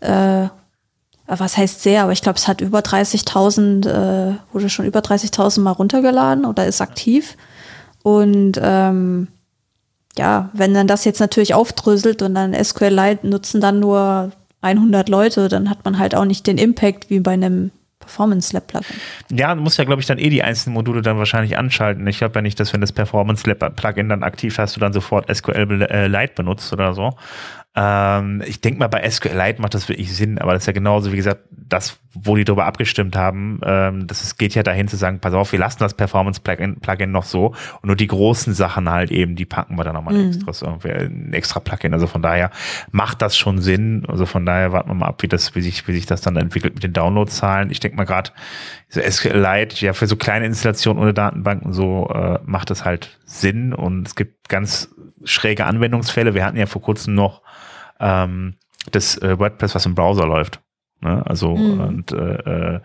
äh, 0.00 0.46
was 1.26 1.56
heißt 1.56 1.82
sehr, 1.82 2.04
aber 2.04 2.12
ich 2.12 2.22
glaube, 2.22 2.38
es 2.38 2.46
hat 2.46 2.60
über 2.60 2.80
30.000, 2.80 3.86
äh, 3.86 4.34
wurde 4.52 4.70
schon 4.70 4.86
über 4.86 5.00
30.000 5.00 5.64
Mal 5.64 5.72
runtergeladen 5.72 6.44
oder 6.44 6.64
ist 6.66 6.80
aktiv. 6.80 7.36
Und 8.04 8.52
ähm, 8.62 9.26
ja, 10.16 10.48
wenn 10.52 10.74
dann 10.74 10.86
das 10.86 11.04
jetzt 11.04 11.20
natürlich 11.20 11.54
aufdröselt 11.54 12.22
und 12.22 12.36
dann 12.36 12.54
SQLite 12.54 13.26
nutzen 13.26 13.60
dann 13.60 13.80
nur 13.80 14.30
100 14.60 15.08
Leute, 15.08 15.48
dann 15.48 15.68
hat 15.68 15.84
man 15.84 15.98
halt 15.98 16.14
auch 16.14 16.24
nicht 16.24 16.46
den 16.46 16.56
Impact 16.56 17.10
wie 17.10 17.20
bei 17.20 17.32
einem 17.32 17.72
Performance 18.08 18.54
Lab 18.54 18.66
Plugin. 18.66 18.96
Ja, 19.30 19.54
du 19.54 19.60
musst 19.60 19.76
ja, 19.76 19.84
glaube 19.84 20.00
ich, 20.00 20.06
dann 20.06 20.18
eh 20.18 20.30
die 20.30 20.42
einzelnen 20.42 20.72
Module 20.72 21.02
dann 21.02 21.18
wahrscheinlich 21.18 21.58
anschalten. 21.58 22.06
Ich 22.06 22.18
glaube 22.18 22.36
ja 22.36 22.42
nicht, 22.42 22.58
dass 22.58 22.72
wenn 22.72 22.80
das 22.80 22.90
Performance 22.90 23.48
Lab 23.48 23.76
Plugin 23.76 24.08
dann 24.08 24.22
aktiv 24.22 24.56
hast, 24.58 24.76
du 24.76 24.80
dann 24.80 24.94
sofort 24.94 25.28
SQLite 25.32 26.32
benutzt 26.34 26.72
oder 26.72 26.94
so. 26.94 27.12
Ähm, 27.80 28.42
ich 28.44 28.60
denke 28.60 28.80
mal, 28.80 28.88
bei 28.88 29.08
SQLite 29.08 29.62
macht 29.62 29.72
das 29.72 29.88
wirklich 29.88 30.12
Sinn, 30.12 30.40
aber 30.40 30.52
das 30.52 30.64
ist 30.64 30.66
ja 30.66 30.72
genauso, 30.72 31.12
wie 31.12 31.16
gesagt, 31.16 31.42
das, 31.50 32.00
wo 32.12 32.34
die 32.34 32.44
darüber 32.44 32.64
abgestimmt 32.64 33.14
haben, 33.14 33.60
ähm, 33.64 34.08
das 34.08 34.24
ist, 34.24 34.36
geht 34.36 34.56
ja 34.56 34.64
dahin 34.64 34.88
zu 34.88 34.96
sagen, 34.96 35.20
pass 35.20 35.32
auf, 35.32 35.52
wir 35.52 35.60
lassen 35.60 35.78
das 35.78 35.94
Performance 35.94 36.40
Plugin, 36.40 37.12
noch 37.12 37.22
so 37.22 37.54
und 37.80 37.84
nur 37.84 37.94
die 37.94 38.08
großen 38.08 38.52
Sachen 38.52 38.90
halt 38.90 39.12
eben, 39.12 39.36
die 39.36 39.44
packen 39.44 39.76
wir 39.76 39.84
dann 39.84 39.94
nochmal 39.94 40.14
Mhm. 40.14 40.28
extra, 40.28 40.52
so, 40.52 40.66
ein 40.66 41.32
extra 41.32 41.60
Plugin. 41.60 41.92
Also 41.94 42.08
von 42.08 42.20
daher 42.20 42.50
macht 42.90 43.22
das 43.22 43.36
schon 43.36 43.60
Sinn. 43.60 44.04
Also 44.08 44.26
von 44.26 44.44
daher 44.44 44.72
warten 44.72 44.90
wir 44.90 44.94
mal 44.94 45.06
ab, 45.06 45.22
wie 45.22 45.28
das, 45.28 45.54
wie 45.54 45.62
sich, 45.62 45.86
wie 45.86 45.92
sich 45.92 46.06
das 46.06 46.20
dann 46.20 46.36
entwickelt 46.36 46.74
mit 46.74 46.82
den 46.82 46.92
Downloadzahlen. 46.92 47.70
Ich 47.70 47.78
denke 47.78 47.96
mal 47.96 48.06
gerade, 48.06 48.32
so 48.88 49.00
SQLite, 49.00 49.84
ja, 49.84 49.92
für 49.92 50.08
so 50.08 50.16
kleine 50.16 50.46
Installationen 50.46 51.00
ohne 51.00 51.14
Datenbanken 51.14 51.72
so 51.72 52.08
äh, 52.12 52.40
macht 52.44 52.70
das 52.70 52.84
halt 52.84 53.20
Sinn 53.24 53.72
und 53.72 54.08
es 54.08 54.16
gibt 54.16 54.48
ganz 54.48 54.88
schräge 55.24 55.64
Anwendungsfälle. 55.66 56.34
Wir 56.34 56.44
hatten 56.44 56.56
ja 56.56 56.66
vor 56.66 56.82
kurzem 56.82 57.14
noch 57.14 57.42
ähm, 58.00 58.54
das 58.92 59.16
äh, 59.18 59.38
WordPress, 59.38 59.74
was 59.74 59.86
im 59.86 59.94
Browser 59.94 60.26
läuft. 60.26 60.60
Ne? 61.00 61.22
Also 61.26 61.56
Mhm. 61.56 61.80
und 61.80 62.12
äh, 62.12 62.16
äh, 62.16 62.80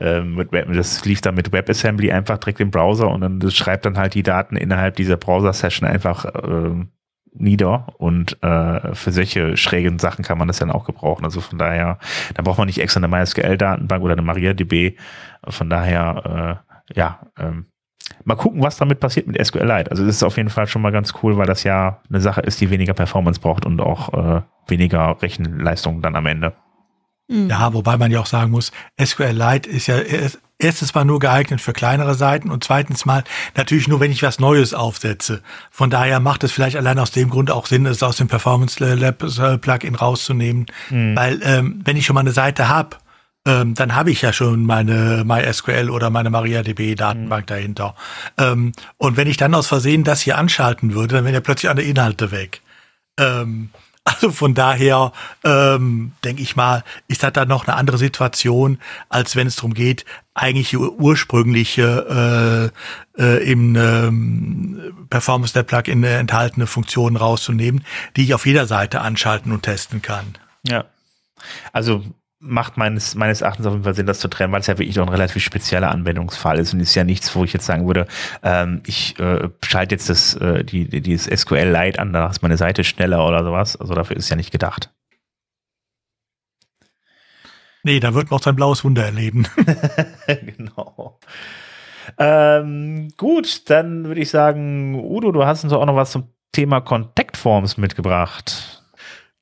äh, 0.00 0.22
mit 0.22 0.52
Web, 0.52 0.72
das 0.72 1.04
lief 1.04 1.20
dann 1.20 1.34
mit 1.34 1.52
WebAssembly 1.52 2.10
einfach 2.12 2.38
direkt 2.38 2.60
im 2.60 2.70
Browser 2.70 3.08
und 3.08 3.20
dann 3.20 3.38
das 3.40 3.54
schreibt 3.54 3.86
dann 3.86 3.98
halt 3.98 4.14
die 4.14 4.22
Daten 4.24 4.56
innerhalb 4.56 4.96
dieser 4.96 5.16
Browser-Session 5.16 5.88
einfach 5.88 6.24
äh, 6.24 6.84
nieder 7.34 7.94
und 7.98 8.42
äh, 8.42 8.94
für 8.94 9.12
solche 9.12 9.56
schrägen 9.56 9.98
Sachen 9.98 10.24
kann 10.24 10.38
man 10.38 10.48
das 10.48 10.58
dann 10.58 10.70
auch 10.70 10.84
gebrauchen. 10.84 11.24
Also 11.24 11.40
von 11.40 11.58
daher, 11.58 11.98
da 12.34 12.42
braucht 12.42 12.58
man 12.58 12.66
nicht 12.66 12.80
extra 12.80 12.98
eine 12.98 13.08
MySQL-Datenbank 13.08 14.02
oder 14.02 14.12
eine 14.12 14.22
MariaDB. 14.22 14.96
Von 15.48 15.70
daher, 15.70 16.60
äh, 16.90 16.94
ja, 16.98 17.20
ähm, 17.38 17.66
mal 18.24 18.34
gucken, 18.36 18.62
was 18.62 18.76
damit 18.76 19.00
passiert 19.00 19.26
mit 19.26 19.44
SQLite. 19.44 19.90
Also 19.90 20.04
das 20.06 20.16
ist 20.16 20.22
auf 20.22 20.36
jeden 20.36 20.50
Fall 20.50 20.66
schon 20.66 20.82
mal 20.82 20.92
ganz 20.92 21.12
cool, 21.22 21.36
weil 21.36 21.46
das 21.46 21.64
ja 21.64 22.00
eine 22.08 22.20
Sache 22.20 22.40
ist, 22.42 22.60
die 22.60 22.70
weniger 22.70 22.94
Performance 22.94 23.40
braucht 23.40 23.66
und 23.66 23.80
auch 23.80 24.12
äh, 24.38 24.42
weniger 24.68 25.20
Rechenleistung 25.22 26.02
dann 26.02 26.16
am 26.16 26.26
Ende. 26.26 26.52
Ja, 27.28 27.72
wobei 27.72 27.96
man 27.96 28.10
ja 28.10 28.20
auch 28.20 28.26
sagen 28.26 28.50
muss, 28.50 28.72
SQLite 29.02 29.68
ist 29.70 29.86
ja 29.86 29.98
erst- 29.98 30.38
erstens 30.58 30.94
mal 30.94 31.04
nur 31.04 31.18
geeignet 31.18 31.60
für 31.62 31.72
kleinere 31.72 32.14
Seiten 32.14 32.50
und 32.50 32.62
zweitens 32.62 33.06
mal 33.06 33.24
natürlich 33.56 33.88
nur, 33.88 34.00
wenn 34.00 34.10
ich 34.12 34.22
was 34.22 34.38
Neues 34.38 34.74
aufsetze. 34.74 35.40
Von 35.70 35.88
daher 35.88 36.20
macht 36.20 36.44
es 36.44 36.52
vielleicht 36.52 36.76
allein 36.76 36.98
aus 36.98 37.10
dem 37.10 37.30
Grund 37.30 37.50
auch 37.50 37.66
Sinn, 37.66 37.86
es 37.86 38.02
aus 38.02 38.16
dem 38.16 38.28
Performance 38.28 38.84
Lab 38.94 39.22
äh, 39.22 39.56
Plugin 39.58 39.94
rauszunehmen, 39.94 40.66
weil 40.90 41.40
ähm, 41.42 41.80
wenn 41.84 41.96
ich 41.96 42.04
schon 42.04 42.14
mal 42.14 42.20
eine 42.20 42.32
Seite 42.32 42.68
habe, 42.68 42.96
ähm, 43.44 43.74
dann 43.74 43.94
habe 43.94 44.10
ich 44.10 44.22
ja 44.22 44.32
schon 44.32 44.64
meine 44.64 45.24
MySQL 45.24 45.90
oder 45.90 46.10
meine 46.10 46.30
MariaDB 46.30 46.94
Datenbank 46.94 47.48
dahinter. 47.48 47.94
Ähm, 48.38 48.72
und 48.98 49.16
wenn 49.16 49.26
ich 49.26 49.36
dann 49.36 49.54
aus 49.54 49.66
Versehen 49.66 50.04
das 50.04 50.20
hier 50.20 50.38
anschalten 50.38 50.94
würde, 50.94 51.16
dann 51.16 51.24
wären 51.24 51.34
ja 51.34 51.40
plötzlich 51.40 51.68
alle 51.68 51.82
Inhalte 51.82 52.30
weg. 52.30 52.62
Ähm, 53.18 53.70
also 54.04 54.30
von 54.30 54.54
daher 54.54 55.12
ähm, 55.44 56.12
denke 56.24 56.42
ich 56.42 56.56
mal, 56.56 56.84
ist 57.08 57.22
das 57.22 57.32
dann 57.32 57.48
noch 57.48 57.66
eine 57.66 57.76
andere 57.76 57.98
Situation, 57.98 58.78
als 59.08 59.36
wenn 59.36 59.46
es 59.46 59.56
darum 59.56 59.74
geht, 59.74 60.04
eigentlich 60.34 60.70
die 60.70 60.78
ursprüngliche 60.78 62.72
äh, 63.18 63.22
äh, 63.22 63.50
im 63.50 63.76
ähm, 63.76 65.06
Performance 65.10 65.56
Lab 65.56 65.66
Plugin 65.66 66.02
enthaltene 66.02 66.66
Funktionen 66.66 67.16
rauszunehmen, 67.16 67.84
die 68.16 68.24
ich 68.24 68.34
auf 68.34 68.46
jeder 68.46 68.66
Seite 68.66 69.02
anschalten 69.02 69.52
und 69.52 69.62
testen 69.62 70.00
kann. 70.00 70.34
Ja. 70.64 70.84
Also 71.72 72.04
macht 72.42 72.76
meines, 72.76 73.14
meines 73.14 73.40
Erachtens 73.40 73.66
auf 73.66 73.72
jeden 73.72 73.84
Fall 73.84 73.94
Sinn, 73.94 74.06
das 74.06 74.18
zu 74.18 74.28
trennen, 74.28 74.52
weil 74.52 74.60
es 74.60 74.66
ja 74.66 74.76
wirklich 74.76 74.96
noch 74.96 75.06
ein 75.06 75.12
relativ 75.12 75.42
spezieller 75.42 75.90
Anwendungsfall 75.90 76.58
ist 76.58 76.74
und 76.74 76.80
ist 76.80 76.94
ja 76.94 77.04
nichts, 77.04 77.34
wo 77.36 77.44
ich 77.44 77.52
jetzt 77.52 77.66
sagen 77.66 77.86
würde, 77.86 78.06
ähm, 78.42 78.82
ich 78.84 79.18
äh, 79.20 79.48
schalte 79.62 79.94
jetzt 79.94 80.10
das, 80.10 80.34
äh, 80.34 80.64
die, 80.64 80.88
die, 80.88 81.00
dieses 81.00 81.26
SQL-Lite 81.40 82.00
an, 82.00 82.12
danach 82.12 82.32
ist 82.32 82.42
meine 82.42 82.56
Seite 82.56 82.82
schneller 82.82 83.26
oder 83.26 83.44
sowas. 83.44 83.76
Also 83.76 83.94
dafür 83.94 84.16
ist 84.16 84.24
es 84.24 84.30
ja 84.30 84.36
nicht 84.36 84.50
gedacht. 84.50 84.90
Nee, 87.84 88.00
da 88.00 88.14
wird 88.14 88.30
man 88.30 88.38
auch 88.38 88.42
sein 88.42 88.56
blaues 88.56 88.84
Wunder 88.84 89.04
erleben. 89.04 89.46
genau. 90.26 91.18
Ähm, 92.18 93.12
gut, 93.16 93.70
dann 93.70 94.04
würde 94.04 94.20
ich 94.20 94.30
sagen, 94.30 94.94
Udo, 94.96 95.30
du 95.30 95.44
hast 95.44 95.64
uns 95.64 95.72
auch 95.72 95.86
noch 95.86 95.96
was 95.96 96.10
zum 96.10 96.28
Thema 96.52 96.80
Contact 96.80 97.36
Forms 97.36 97.76
mitgebracht. 97.76 98.81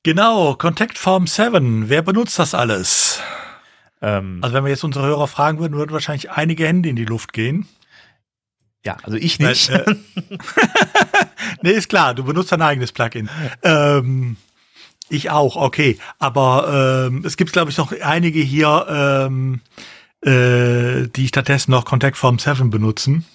Genau, 0.02 0.54
Contact 0.54 0.98
Form 0.98 1.26
7. 1.26 1.88
Wer 1.88 2.02
benutzt 2.02 2.38
das 2.38 2.54
alles? 2.54 3.20
Ähm, 4.02 4.38
Also 4.42 4.54
wenn 4.54 4.64
wir 4.64 4.70
jetzt 4.70 4.84
unsere 4.84 5.06
Hörer 5.06 5.26
fragen 5.28 5.58
würden, 5.58 5.76
würden 5.76 5.92
wahrscheinlich 5.92 6.30
einige 6.30 6.66
Hände 6.66 6.88
in 6.88 6.96
die 6.96 7.04
Luft 7.04 7.32
gehen. 7.32 7.68
ja, 8.84 8.96
also 9.02 9.16
ich 9.16 9.38
nicht. 9.38 9.70
Weil, 9.70 9.80
äh, 9.88 9.94
nee, 11.62 11.72
ist 11.72 11.88
klar, 11.88 12.14
du 12.14 12.24
benutzt 12.24 12.52
dein 12.52 12.62
eigenes 12.62 12.92
Plugin. 12.92 13.28
Ähm, 13.62 14.36
ich 15.08 15.30
auch, 15.30 15.56
okay. 15.56 15.98
Aber 16.18 17.06
ähm, 17.08 17.22
es 17.24 17.36
gibt, 17.36 17.52
glaube 17.52 17.70
ich, 17.70 17.76
noch 17.76 17.92
einige 18.00 18.40
hier, 18.40 18.86
ähm, 18.88 19.60
äh, 20.22 21.08
die 21.08 21.28
stattdessen 21.28 21.72
noch 21.72 21.84
Contact 21.84 22.16
Form 22.16 22.38
7 22.38 22.70
benutzen. 22.70 23.26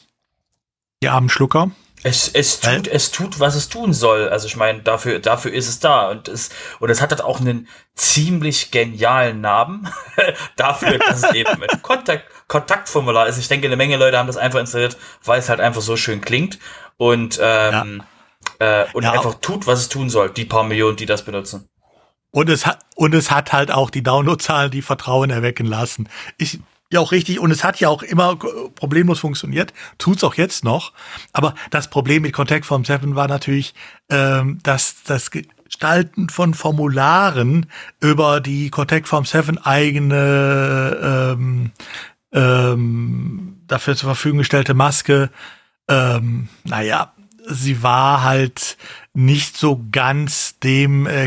Die 1.03 1.09
armen 1.09 1.29
Schlucker. 1.29 1.71
Es, 2.07 2.29
es, 2.29 2.59
tut, 2.59 2.87
es 2.87 3.09
tut, 3.09 3.39
was 3.39 3.55
es 3.55 3.67
tun 3.67 3.91
soll. 3.91 4.29
Also 4.29 4.45
ich 4.45 4.55
meine, 4.55 4.83
dafür, 4.83 5.17
dafür 5.17 5.51
ist 5.51 5.67
es 5.67 5.79
da. 5.79 6.11
Und 6.11 6.27
es, 6.27 6.51
und 6.79 6.91
es 6.91 7.01
hat 7.01 7.09
halt 7.09 7.23
auch 7.23 7.39
einen 7.39 7.67
ziemlich 7.95 8.69
genialen 8.69 9.41
Namen. 9.41 9.89
dafür, 10.55 10.99
dass 10.99 11.23
es 11.23 11.33
eben 11.33 11.49
ein 11.63 11.81
Kontakt, 11.81 12.25
Kontaktformular 12.47 13.25
ist. 13.25 13.39
Ich 13.39 13.47
denke, 13.47 13.65
eine 13.65 13.75
Menge 13.75 13.97
Leute 13.97 14.19
haben 14.19 14.27
das 14.27 14.37
einfach 14.37 14.59
installiert, 14.59 14.97
weil 15.23 15.39
es 15.39 15.49
halt 15.49 15.59
einfach 15.59 15.81
so 15.81 15.97
schön 15.97 16.21
klingt. 16.21 16.59
Und, 16.97 17.39
ähm, 17.41 18.03
äh, 18.59 18.85
und 18.93 19.03
Ja. 19.03 19.13
einfach 19.13 19.33
tut, 19.41 19.65
was 19.65 19.79
es 19.79 19.89
tun 19.89 20.11
soll. 20.11 20.29
Die 20.29 20.45
paar 20.45 20.63
Millionen, 20.63 20.97
die 20.97 21.07
das 21.07 21.25
benutzen. 21.25 21.67
Und 22.29 22.51
es 22.51 22.67
hat, 22.67 22.81
und 22.93 23.15
es 23.15 23.31
hat 23.31 23.51
halt 23.51 23.71
auch 23.71 23.89
die 23.89 24.03
Downloadzahlen, 24.03 24.69
die 24.69 24.83
Vertrauen 24.83 25.31
erwecken 25.31 25.65
lassen. 25.65 26.07
Ist 26.37 26.59
ja 26.91 26.99
auch 26.99 27.11
richtig. 27.11 27.39
Und 27.39 27.51
es 27.51 27.63
hat 27.63 27.79
ja 27.79 27.89
auch 27.89 28.03
immer 28.03 28.33
äh, 28.33 28.69
problemlos 28.75 29.19
funktioniert. 29.19 29.73
Tut's 29.97 30.23
auch 30.23 30.35
jetzt 30.35 30.63
noch. 30.63 30.93
Aber 31.33 31.55
das 31.71 31.89
Problem 31.89 32.21
mit 32.21 32.33
Contact 32.33 32.65
Form 32.65 32.85
7 32.85 33.15
war 33.15 33.27
natürlich, 33.27 33.73
ähm, 34.09 34.59
dass 34.63 35.03
das 35.03 35.31
Gestalten 35.31 36.29
von 36.29 36.53
Formularen 36.53 37.67
über 37.99 38.39
die 38.39 38.69
Contact 38.69 39.07
Form 39.07 39.25
7 39.25 39.57
eigene 39.57 41.35
ähm, 41.35 41.71
ähm, 42.31 43.61
dafür 43.67 43.95
zur 43.95 44.09
Verfügung 44.09 44.39
gestellte 44.39 44.73
Maske, 44.73 45.31
ähm, 45.87 46.49
naja, 46.63 47.13
sie 47.47 47.83
war 47.83 48.23
halt 48.23 48.77
nicht 49.13 49.57
so 49.57 49.81
ganz 49.91 50.59
dem, 50.59 51.05
äh, 51.07 51.25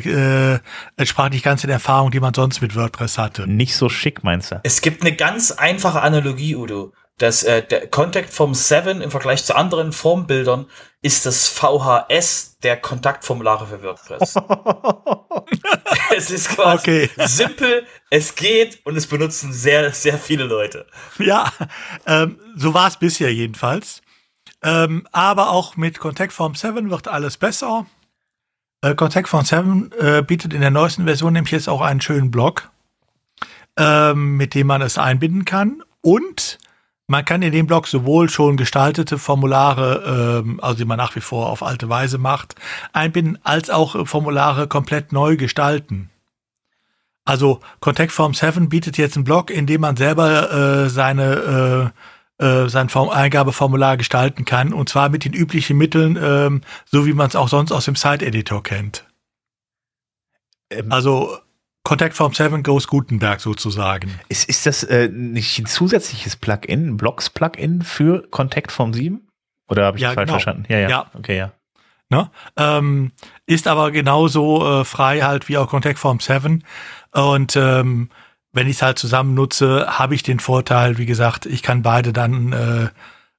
äh, 0.55 0.59
entsprach 0.97 1.31
nicht 1.31 1.45
ganz 1.45 1.63
den 1.63 1.71
Erfahrungen, 1.71 2.11
die 2.13 2.21
man 2.21 2.35
sonst 2.35 2.61
mit 2.61 2.75
WordPress 2.77 3.19
hatte. 3.19 3.47
nicht 3.47 3.75
so 3.77 3.89
schick, 3.89 4.25
meinst 4.25 4.51
du? 4.53 4.61
Es 4.65 4.81
gibt 4.81 5.03
eine 5.03 5.15
ganz 5.15 5.51
einfache 5.53 6.01
Analogie, 6.03 6.55
Udo. 6.57 6.93
Das, 7.17 7.43
äh, 7.43 7.63
der 7.67 7.89
Contact 7.89 8.33
Form 8.33 8.55
7 8.55 9.01
im 9.01 9.11
Vergleich 9.11 9.45
zu 9.45 9.57
anderen 9.57 9.93
Formbildern 9.93 10.67
ist 11.03 11.27
das 11.27 11.49
VHS 11.49 12.59
der 12.63 12.77
Kontaktformulare 12.77 13.67
für 13.67 13.83
WordPress. 13.83 14.35
es 16.17 16.31
ist 16.31 16.51
quasi 16.51 16.79
Okay. 16.79 17.11
simpel, 17.27 17.87
es 18.11 18.35
geht 18.35 18.81
und 18.85 18.97
es 18.97 19.07
benutzen 19.07 19.53
sehr, 19.53 19.93
sehr 19.93 20.19
viele 20.19 20.45
Leute. 20.45 20.87
Ja, 21.19 21.53
ähm, 22.07 22.39
so 22.57 22.75
war 22.75 22.89
es 22.89 22.97
bisher 22.97 23.33
jedenfalls. 23.33 24.01
Ähm, 24.63 25.07
aber 25.13 25.51
auch 25.51 25.77
mit 25.77 25.99
Contact 25.99 26.33
Form 26.33 26.55
7 26.55 26.91
wird 26.91 27.09
alles 27.09 27.37
besser. 27.37 27.87
Äh, 28.81 28.95
Contact 28.95 29.29
Form 29.29 29.45
7 29.45 29.93
äh, 29.99 30.23
bietet 30.23 30.53
in 30.53 30.61
der 30.61 30.71
neuesten 30.71 31.05
Version 31.05 31.33
nämlich 31.33 31.53
jetzt 31.53 31.69
auch 31.69 31.81
einen 31.81 32.01
schönen 32.01 32.31
Blog, 32.31 32.71
ähm, 33.77 34.37
mit 34.37 34.55
dem 34.55 34.67
man 34.67 34.83
es 34.83 34.99
einbinden 34.99 35.45
kann. 35.45 35.83
Und 36.01 36.59
man 37.07 37.25
kann 37.25 37.43
in 37.43 37.53
dem 37.53 37.67
Blog 37.67 37.87
sowohl 37.87 38.29
schon 38.29 38.57
gestaltete 38.57 39.19
Formulare, 39.19 40.43
ähm, 40.45 40.61
also 40.61 40.77
die 40.79 40.85
man 40.85 40.99
nach 40.99 41.17
wie 41.17 41.21
vor 41.21 41.49
auf 41.49 41.63
alte 41.63 41.89
Weise 41.89 42.19
macht, 42.19 42.55
einbinden, 42.93 43.39
als 43.45 43.71
auch 43.71 44.07
Formulare 44.07 44.69
komplett 44.69 45.13
neu 45.13 45.37
gestalten. 45.37 46.11
Also 47.25 47.61
Contact 47.81 48.13
Form 48.13 48.35
7 48.35 48.69
bietet 48.69 48.97
jetzt 48.97 49.17
einen 49.17 49.25
Blog, 49.25 49.51
in 49.51 49.67
dem 49.67 49.83
man 49.83 49.97
selber 49.97 50.51
äh, 50.51 50.89
seine 50.89 51.93
äh, 51.95 52.01
äh, 52.39 52.69
sein 52.69 52.89
Form 52.89 53.09
Eingabeformular 53.09 53.97
gestalten 53.97 54.45
kann 54.45 54.73
und 54.73 54.89
zwar 54.89 55.09
mit 55.09 55.25
den 55.25 55.33
üblichen 55.33 55.77
Mitteln, 55.77 56.19
ähm, 56.21 56.63
so 56.87 57.07
wie 57.07 57.13
man 57.13 57.29
es 57.29 57.37
auch 57.37 57.49
sonst 57.49 57.73
aus 57.73 57.85
dem 57.85 57.97
Site-Editor 57.97 58.63
kennt. 58.63 59.05
Ähm, 60.71 60.93
also 60.93 61.39
Contact 61.83 62.15
Form 62.15 62.35
7 62.35 62.63
Goes 62.63 62.87
Gutenberg 62.87 63.41
sozusagen. 63.41 64.21
Ist, 64.29 64.49
ist 64.49 64.67
das 64.67 64.85
äh, 64.85 65.09
nicht 65.09 65.59
ein 65.59 65.67
zusätzliches 65.67 66.37
Plugin, 66.37 66.89
ein 66.89 66.97
Blocks-Plugin 66.97 67.83
für 67.83 68.29
Contact 68.31 68.73
Form 68.73 68.93
7? 68.93 69.27
Oder 69.69 69.87
habe 69.87 69.97
ich 69.97 70.03
ja, 70.03 70.09
das 70.09 70.15
falsch 70.15 70.27
genau. 70.27 70.35
verstanden? 70.35 70.65
Ja, 70.69 70.79
ja, 70.79 70.89
ja. 70.89 71.11
Okay, 71.15 71.39
ja. 71.39 71.53
Ne? 72.11 72.31
Ähm, 72.57 73.13
ist 73.47 73.67
aber 73.67 73.91
genauso 73.91 74.81
äh, 74.81 74.85
frei 74.85 75.21
halt 75.21 75.49
wie 75.49 75.59
auch 75.59 75.69
Contact 75.69 75.99
Form 75.99 76.21
7. 76.21 76.65
Und 77.13 77.57
ähm, 77.57 78.11
wenn 78.53 78.67
ich 78.67 78.77
es 78.77 78.83
halt 78.83 78.99
zusammen 78.99 79.35
nutze, 79.35 79.87
habe 79.99 80.15
ich 80.15 80.23
den 80.23 80.41
Vorteil, 80.41 80.99
wie 80.99 81.07
gesagt, 81.07 81.47
ich 81.47 81.63
kann 81.63 81.83
beide 81.83 82.13
dann, 82.13 82.53
äh, 82.53 82.89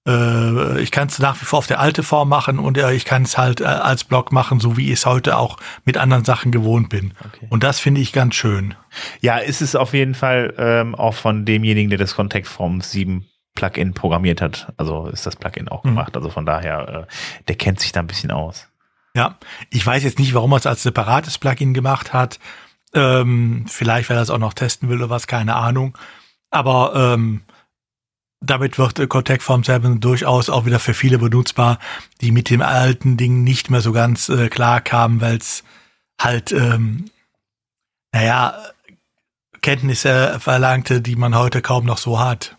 äh, 0.10 0.82
ich 0.82 0.92
kann 0.92 1.08
es 1.08 1.20
nach 1.20 1.40
wie 1.42 1.46
vor 1.46 1.60
auf 1.60 1.68
der 1.68 1.80
alte 1.80 2.04
Form 2.04 2.30
machen 2.30 2.60
und 2.60 2.78
äh, 2.78 2.94
ich 2.94 3.06
kann 3.06 3.24
es 3.24 3.38
halt 3.38 3.62
äh, 3.62 3.66
als 3.66 4.04
Blog 4.04 4.32
machen, 4.32 4.60
so 4.60 4.78
wie 4.78 4.88
ich 4.88 5.00
es 5.00 5.06
heute 5.06 5.38
auch 5.38 5.58
mit 5.86 5.98
anderen 5.98 6.26
Sachen 6.26 6.52
gewohnt 6.52 6.90
bin. 6.90 7.14
Okay. 7.20 7.48
Und 7.50 7.64
das 7.64 7.80
finde 7.80 8.02
ich 8.02 8.14
ganz 8.14 8.36
schön. 8.36 8.76
Ja, 9.22 9.38
ist 9.38 9.62
es 9.62 9.76
auf 9.76 9.94
jeden 9.94 10.16
Fall 10.16 10.54
ähm, 10.58 10.96
auch 10.96 11.16
von 11.16 11.46
demjenigen, 11.46 11.90
der 11.90 12.00
das 12.00 12.16
Contact 12.16 12.48
Form 12.48 12.82
7 12.82 13.26
Plugin 13.56 13.94
programmiert 13.94 14.42
hat. 14.42 14.72
Also 14.78 15.08
ist 15.08 15.26
das 15.26 15.36
Plugin 15.36 15.68
auch 15.68 15.84
mhm. 15.84 15.90
gemacht. 15.90 16.16
Also 16.16 16.30
von 16.30 16.46
daher, 16.46 17.08
äh, 17.08 17.14
der 17.48 17.56
kennt 17.56 17.80
sich 17.80 17.92
da 17.92 18.00
ein 18.00 18.08
bisschen 18.08 18.32
aus. 18.32 18.68
Ja, 19.16 19.38
ich 19.70 19.86
weiß 19.86 20.04
jetzt 20.04 20.20
nicht, 20.20 20.34
warum 20.34 20.54
er 20.54 20.58
es 20.58 20.68
als 20.68 20.84
separates 20.84 21.38
Plugin 21.40 21.74
gemacht 21.74 22.14
hat. 22.14 22.40
Ähm, 22.94 23.66
vielleicht, 23.68 24.10
weil 24.10 24.18
er 24.18 24.24
es 24.24 24.30
auch 24.30 24.40
noch 24.40 24.54
testen 24.54 24.90
will 24.90 24.98
oder 24.98 25.10
was, 25.10 25.28
keine 25.28 25.56
Ahnung. 25.56 25.98
Aber 26.50 26.94
ähm, 26.96 27.42
damit 28.42 28.78
wird 28.78 29.00
äh, 29.00 29.08
Contact 29.08 29.44
Form 29.44 29.64
7 29.64 30.00
durchaus 30.00 30.50
auch 30.50 30.66
wieder 30.66 30.80
für 30.80 30.94
viele 30.94 31.20
benutzbar, 31.20 31.80
die 32.22 32.32
mit 32.32 32.50
dem 32.50 32.62
alten 32.62 33.18
Ding 33.18 33.44
nicht 33.44 33.70
mehr 33.70 33.82
so 33.82 33.92
ganz 33.92 34.30
äh, 34.30 34.50
klar 34.50 34.82
kamen, 34.82 35.22
weil 35.22 35.38
es 35.38 35.64
halt, 36.20 36.52
ähm, 36.52 37.10
naja, 38.12 38.58
Kenntnisse 39.62 40.40
verlangte, 40.40 41.02
die 41.02 41.16
man 41.16 41.36
heute 41.36 41.62
kaum 41.62 41.86
noch 41.86 41.98
so 41.98 42.20
hat. 42.20 42.58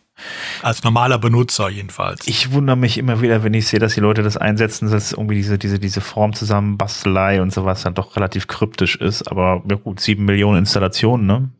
Als 0.63 0.85
normaler 0.85 1.19
Benutzer 1.19 1.69
jedenfalls. 1.69 2.27
Ich 2.27 2.53
wundere 2.53 2.77
mich 2.77 2.99
immer 2.99 3.21
wieder, 3.21 3.43
wenn 3.43 3.55
ich 3.55 3.67
sehe, 3.69 3.81
dass 3.81 3.95
die 3.95 4.01
Leute 4.01 4.23
das 4.23 4.37
einsetzen, 4.37 4.91
dass 4.91 5.13
irgendwie 5.13 5.37
diese, 5.37 5.59
diese, 5.59 5.79
diese 5.79 6.01
Form 6.01 6.33
zusammenbastelei 6.33 7.41
und 7.41 7.53
sowas 7.53 7.83
dann 7.83 7.95
doch 7.95 8.17
relativ 8.17 8.47
kryptisch 8.47 8.97
ist. 8.97 9.29
Aber 9.31 9.63
ja 9.69 9.77
gut, 9.77 10.01
sieben 10.01 10.25
Millionen 10.25 10.59
Installationen, 10.59 11.27
ne? 11.27 11.51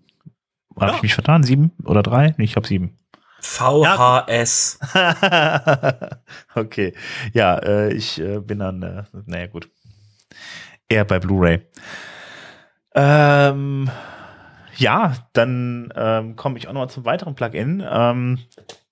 Habe 0.77 0.93
ja. 0.93 0.97
ich 0.97 1.03
mich 1.03 1.15
vertan? 1.15 1.43
Sieben 1.43 1.73
oder 1.85 2.03
drei? 2.03 2.35
Nee, 2.37 2.45
ich 2.45 2.57
habe 2.57 2.67
sieben. 2.67 2.97
VHS. 3.41 4.79
okay. 6.55 6.95
Ja, 7.33 7.57
äh, 7.59 7.93
ich 7.93 8.21
äh, 8.21 8.39
bin 8.39 8.59
dann, 8.59 8.83
äh, 8.83 9.05
naja, 9.27 9.47
gut. 9.47 9.71
Eher 10.89 11.05
bei 11.05 11.19
Blu-ray. 11.19 11.61
Ähm, 12.95 13.91
ja, 14.81 15.15
dann 15.33 15.93
ähm, 15.95 16.37
komme 16.37 16.59
ich 16.59 16.67
auch 16.67 16.73
noch 16.73 16.87
zum 16.89 17.05
weiteren 17.05 17.35
Plugin. 17.35 17.85
Ähm, 17.89 18.39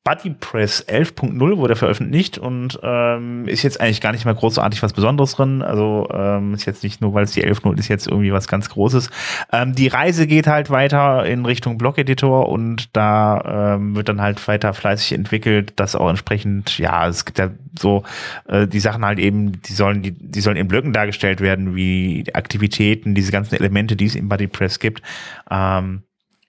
BuddyPress 0.08 0.86
11.0 0.88 1.58
wurde 1.58 1.76
veröffentlicht 1.76 2.38
und 2.38 2.80
ähm, 2.82 3.46
ist 3.46 3.62
jetzt 3.62 3.78
eigentlich 3.78 4.00
gar 4.00 4.12
nicht 4.12 4.24
mal 4.24 4.34
großartig 4.34 4.82
was 4.82 4.94
Besonderes 4.94 5.32
drin. 5.32 5.60
Also 5.60 6.08
ähm, 6.10 6.54
ist 6.54 6.64
jetzt 6.64 6.82
nicht 6.82 7.02
nur, 7.02 7.12
weil 7.12 7.24
es 7.24 7.32
die 7.32 7.44
11.0 7.44 7.78
ist, 7.78 7.88
jetzt 7.88 8.06
irgendwie 8.06 8.32
was 8.32 8.48
ganz 8.48 8.70
Großes. 8.70 9.10
Ähm, 9.52 9.74
die 9.74 9.88
Reise 9.88 10.26
geht 10.26 10.46
halt 10.46 10.70
weiter 10.70 11.26
in 11.26 11.44
Richtung 11.44 11.76
Blog-Editor 11.76 12.48
und 12.48 12.96
da 12.96 13.74
ähm, 13.74 13.96
wird 13.96 14.08
dann 14.08 14.22
halt 14.22 14.48
weiter 14.48 14.72
fleißig 14.72 15.12
entwickelt, 15.12 15.74
dass 15.76 15.94
auch 15.94 16.08
entsprechend, 16.08 16.78
ja, 16.78 17.06
es 17.06 17.26
gibt 17.26 17.38
ja 17.38 17.50
so 17.78 18.02
äh, 18.46 18.66
die 18.66 18.80
Sachen 18.80 19.04
halt 19.04 19.18
eben, 19.18 19.60
die 19.60 19.74
sollen, 19.74 20.00
die, 20.00 20.12
die 20.12 20.40
sollen 20.40 20.56
in 20.56 20.68
Blöcken 20.68 20.94
dargestellt 20.94 21.42
werden, 21.42 21.76
wie 21.76 22.24
Aktivitäten, 22.32 23.14
diese 23.14 23.30
ganzen 23.30 23.56
Elemente, 23.56 23.94
die 23.94 24.06
es 24.06 24.14
im 24.14 24.30
BuddyPress 24.30 24.78
gibt. 24.78 25.02
Ähm, 25.50 26.04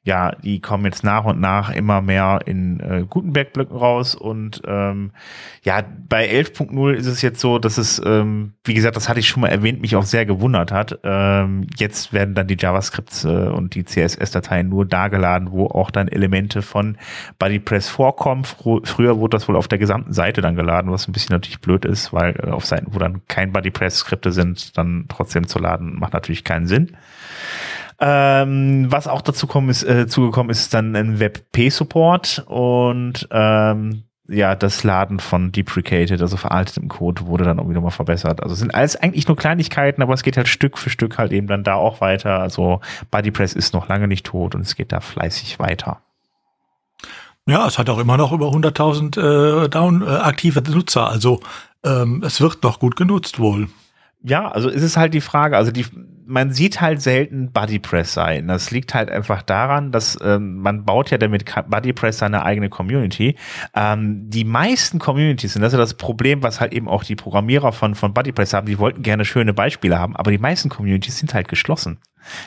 ja, 0.10 0.32
die 0.32 0.60
kommen 0.60 0.86
jetzt 0.86 1.04
nach 1.04 1.26
und 1.26 1.40
nach 1.40 1.70
immer 1.70 2.02
mehr 2.02 2.40
in 2.48 2.80
äh, 2.80 3.06
Gutenberg-Blöcken 3.08 3.78
raus 3.78 4.16
und 4.16 4.60
ähm, 4.66 5.12
ja, 5.62 5.84
bei 6.08 6.28
11.0 6.28 6.94
ist 6.94 7.06
es 7.06 7.22
jetzt 7.22 7.40
so, 7.40 7.60
dass 7.60 7.78
es, 7.78 8.02
ähm, 8.04 8.54
wie 8.64 8.74
gesagt, 8.74 8.96
das 8.96 9.08
hatte 9.08 9.20
ich 9.20 9.28
schon 9.28 9.42
mal 9.42 9.50
erwähnt, 9.50 9.82
mich 9.82 9.96
auch 9.96 10.04
sehr 10.04 10.26
gewundert 10.26 10.72
hat. 10.72 10.98
Ähm, 11.04 11.68
jetzt 11.78 12.12
werden 12.12 12.34
dann 12.34 12.48
die 12.48 12.58
JavaScripts 12.60 13.26
äh, 13.26 13.28
und 13.28 13.76
die 13.76 13.86
CSS-Dateien 13.86 14.68
nur 14.68 14.84
da 14.84 15.10
geladen, 15.10 15.52
wo 15.52 15.68
auch 15.68 15.92
dann 15.92 16.08
Elemente 16.08 16.64
von 16.64 16.98
BuddyPress 17.38 17.90
vorkommen. 17.90 18.46
Fr 18.46 18.80
früher 18.86 19.20
wurde 19.20 19.38
das 19.38 19.48
wohl 19.48 19.58
auf 19.58 19.68
der 19.68 19.78
gesamten 19.78 20.14
Seite 20.14 20.42
dann 20.42 20.56
geladen, 20.56 20.92
was 20.92 21.08
ein 21.08 21.12
bisschen 21.12 21.36
natürlich 21.36 21.62
blöd 21.62 21.86
ist, 21.86 22.14
weil 22.14 22.36
äh, 22.42 22.50
auf 22.50 22.66
Seiten, 22.66 22.96
wo 22.96 22.98
dann 22.98 23.22
kein 23.28 23.52
BuddyPress-Skripte 23.52 24.32
sind, 24.32 24.76
dann 24.76 25.06
trotzdem 25.08 25.46
zu 25.46 25.60
laden, 25.60 26.00
macht 26.00 26.14
natürlich 26.14 26.44
keinen 26.44 26.66
Sinn. 26.66 26.98
Ähm, 28.02 28.86
was 28.90 29.08
auch 29.08 29.22
dazu 29.22 29.46
kommen 29.46 29.70
ist, 29.70 29.84
äh, 29.84 30.08
zugekommen 30.08 30.50
ist, 30.50 30.74
dann 30.74 30.96
ein 30.96 31.20
WebP-Support 31.20 32.46
und 32.48 33.28
ähm, 33.32 34.04
ja, 34.30 34.56
das 34.56 34.84
Laden 34.84 35.20
von 35.20 35.52
deprecated, 35.52 36.22
also 36.22 36.38
veraltetem 36.38 36.88
Code, 36.88 37.26
wurde 37.26 37.44
dann 37.44 37.58
irgendwie 37.58 37.74
nochmal 37.76 37.92
verbessert. 37.92 38.42
Also 38.42 38.56
sind 38.56 38.74
alles 38.74 38.96
eigentlich 38.96 39.28
nur 39.28 39.36
Kleinigkeiten, 39.36 40.02
aber 40.02 40.14
es 40.14 40.24
geht 40.24 40.38
halt 40.38 40.48
Stück 40.48 40.78
für 40.78 40.90
Stück 40.90 41.18
halt 41.18 41.32
eben 41.32 41.48
dann 41.48 41.64
da 41.64 41.76
auch 41.76 42.00
weiter. 42.00 42.40
Also 42.40 42.80
BuddyPress 43.12 43.54
ist 43.54 43.74
noch 43.74 43.90
lange 43.90 44.08
nicht 44.08 44.26
tot 44.26 44.56
und 44.56 44.62
es 44.62 44.76
geht 44.76 44.92
da 44.92 45.00
fleißig 45.00 45.60
weiter. 45.60 46.02
Ja, 47.48 47.66
es 47.66 47.80
hat 47.80 47.90
auch 47.90 47.98
immer 47.98 48.18
noch 48.18 48.32
über 48.32 48.50
100.000 48.50 49.18
äh, 49.20 49.66
äh, 49.66 50.18
aktive 50.20 50.62
Nutzer. 50.62 51.10
Also 51.10 51.40
ähm, 51.84 52.24
es 52.24 52.40
wird 52.40 52.62
noch 52.62 52.80
gut 52.80 52.96
genutzt 52.96 53.40
wohl. 53.40 53.70
Ja, 54.22 54.50
also 54.50 54.70
ist 54.70 54.84
es 54.84 54.98
halt 54.98 55.14
die 55.14 55.22
Frage, 55.22 55.56
also 55.56 55.72
die, 55.72 55.86
man 56.26 56.52
sieht 56.52 56.82
halt 56.82 57.02
selten 57.02 57.52
Bodypress 57.52 58.14
sein. 58.14 58.48
Das 58.48 58.70
liegt 58.70 58.94
halt 58.94 59.10
einfach 59.10 59.42
daran, 59.42 59.92
dass 59.92 60.18
ähm, 60.22 60.58
man 60.58 60.84
baut 60.84 61.10
ja 61.10 61.18
damit 61.18 61.46
Bodypress 61.68 62.18
seine 62.18 62.44
eigene 62.44 62.70
Community. 62.70 63.36
Ähm, 63.74 64.30
die 64.30 64.44
meisten 64.44 65.00
Communities, 65.00 65.56
und 65.56 65.62
das 65.62 65.74
ist 65.74 65.80
das 65.80 65.94
Problem, 65.94 66.44
was 66.44 66.60
halt 66.60 66.74
eben 66.74 66.90
auch 66.90 67.04
die 67.06 67.16
Programmierer 67.16 67.72
von, 67.72 67.96
von 67.96 68.14
Bodypress 68.14 68.54
haben, 68.54 68.68
die 68.68 68.78
wollten 68.78 69.04
gerne 69.04 69.24
schöne 69.24 69.54
Beispiele 69.54 69.98
haben, 69.98 70.18
aber 70.18 70.32
die 70.32 70.38
meisten 70.38 70.70
Communities 70.70 71.18
sind 71.18 71.34
halt 71.34 71.48
geschlossen. 71.48 72.00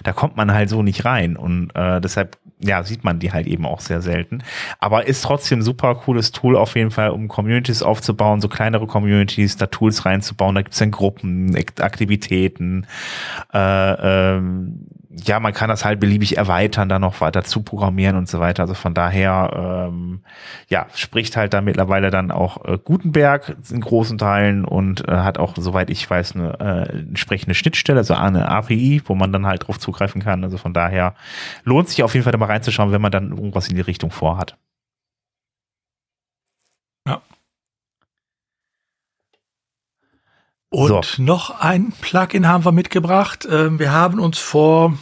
Da 0.04 0.12
kommt 0.12 0.36
man 0.36 0.52
halt 0.52 0.68
so 0.68 0.82
nicht 0.82 1.06
rein 1.06 1.36
und 1.36 1.70
äh, 1.74 2.00
deshalb 2.00 2.36
ja, 2.64 2.82
sieht 2.84 3.04
man 3.04 3.18
die 3.18 3.32
halt 3.32 3.46
eben 3.46 3.66
auch 3.66 3.80
sehr 3.80 4.02
selten. 4.02 4.42
Aber 4.78 5.06
ist 5.06 5.22
trotzdem 5.22 5.62
super 5.62 5.94
cooles 5.94 6.30
Tool 6.32 6.56
auf 6.56 6.76
jeden 6.76 6.90
Fall, 6.90 7.10
um 7.10 7.28
Communities 7.28 7.82
aufzubauen, 7.82 8.40
so 8.40 8.48
kleinere 8.48 8.86
Communities, 8.86 9.56
da 9.56 9.66
Tools 9.66 10.04
reinzubauen. 10.04 10.54
Da 10.54 10.62
gibt's 10.62 10.78
dann 10.78 10.90
Gruppen, 10.90 11.56
Aktivitäten, 11.78 12.86
äh, 13.52 14.36
ähm, 14.36 14.86
ja, 15.14 15.40
man 15.40 15.52
kann 15.52 15.68
das 15.68 15.84
halt 15.84 16.00
beliebig 16.00 16.36
erweitern, 16.36 16.88
dann 16.88 17.02
noch 17.02 17.20
weiter 17.20 17.44
zu 17.44 17.62
programmieren 17.62 18.16
und 18.16 18.28
so 18.28 18.40
weiter. 18.40 18.62
Also 18.62 18.74
von 18.74 18.94
daher, 18.94 19.88
ähm, 19.90 20.20
ja, 20.68 20.86
spricht 20.94 21.36
halt 21.36 21.52
da 21.52 21.60
mittlerweile 21.60 22.10
dann 22.10 22.30
auch 22.30 22.64
äh, 22.64 22.78
Gutenberg 22.82 23.56
in 23.70 23.80
großen 23.80 24.16
Teilen 24.18 24.64
und 24.64 25.06
äh, 25.08 25.12
hat 25.12 25.38
auch, 25.38 25.54
soweit 25.56 25.90
ich 25.90 26.08
weiß, 26.08 26.36
eine 26.36 26.60
äh, 26.60 26.98
entsprechende 26.98 27.54
Schnittstelle, 27.54 27.98
also 27.98 28.14
eine 28.14 28.48
API, 28.48 29.02
wo 29.04 29.14
man 29.14 29.32
dann 29.32 29.46
halt 29.46 29.66
drauf 29.66 29.78
zugreifen 29.78 30.22
kann. 30.22 30.44
Also 30.44 30.56
von 30.56 30.72
daher 30.72 31.14
lohnt 31.64 31.88
sich 31.88 32.02
auf 32.02 32.14
jeden 32.14 32.24
Fall 32.24 32.32
da 32.32 32.38
mal 32.38 32.46
reinzuschauen, 32.46 32.92
wenn 32.92 33.02
man 33.02 33.12
dann 33.12 33.30
irgendwas 33.30 33.68
in 33.68 33.76
die 33.76 33.82
Richtung 33.82 34.10
vorhat. 34.10 34.56
Und 40.72 41.04
so. 41.04 41.22
noch 41.22 41.60
ein 41.60 41.92
Plugin 42.00 42.48
haben 42.48 42.64
wir 42.64 42.72
mitgebracht. 42.72 43.46
Ähm, 43.48 43.78
wir 43.78 43.92
haben 43.92 44.18
uns 44.18 44.38
vor 44.38 44.96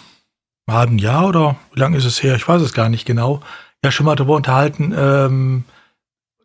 ein 0.66 0.98
Jahr 0.98 1.28
oder 1.28 1.56
wie 1.72 1.80
lange 1.80 1.96
ist 1.96 2.04
es 2.04 2.22
her? 2.22 2.34
Ich 2.34 2.46
weiß 2.46 2.60
es 2.60 2.72
gar 2.72 2.88
nicht 2.88 3.06
genau. 3.06 3.40
Ja, 3.84 3.92
schon 3.92 4.06
mal 4.06 4.16
darüber 4.16 4.34
unterhalten. 4.34 4.92
Ähm, 4.96 5.64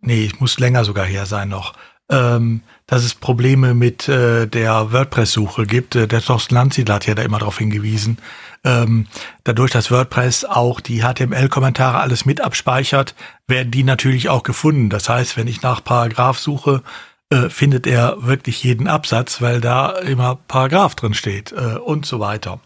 nee, 0.01 0.31
muss 0.39 0.59
länger 0.59 0.85
sogar 0.85 1.05
her 1.05 1.25
sein 1.25 1.49
noch. 1.49 1.73
Ähm, 2.07 2.61
dass 2.85 3.03
es 3.03 3.15
Probleme 3.15 3.73
mit 3.73 4.07
äh, 4.07 4.45
der 4.45 4.91
WordPress-Suche 4.91 5.65
gibt. 5.65 5.95
Äh, 5.95 6.07
der 6.07 6.21
Thorsten 6.21 6.53
Landsiedler 6.53 6.95
hat 6.95 7.07
ja 7.07 7.15
da 7.15 7.23
immer 7.23 7.39
darauf 7.39 7.57
hingewiesen. 7.57 8.19
Ähm, 8.63 9.07
dadurch, 9.43 9.71
dass 9.71 9.89
WordPress 9.89 10.45
auch 10.45 10.79
die 10.81 11.01
HTML-Kommentare 11.01 11.99
alles 11.99 12.25
mit 12.25 12.41
abspeichert, 12.41 13.15
werden 13.47 13.71
die 13.71 13.83
natürlich 13.83 14.29
auch 14.29 14.43
gefunden. 14.43 14.91
Das 14.91 15.09
heißt, 15.09 15.35
wenn 15.35 15.47
ich 15.47 15.63
nach 15.63 15.83
Paragraph 15.83 16.37
suche, 16.37 16.83
äh, 17.29 17.49
findet 17.49 17.87
er 17.87 18.25
wirklich 18.25 18.63
jeden 18.63 18.87
Absatz, 18.87 19.41
weil 19.41 19.61
da 19.61 19.97
immer 19.99 20.35
Paragraph 20.35 20.95
drin 20.95 21.13
steht 21.13 21.51
äh, 21.51 21.77
und 21.77 22.05
so 22.05 22.19
weiter. 22.19 22.59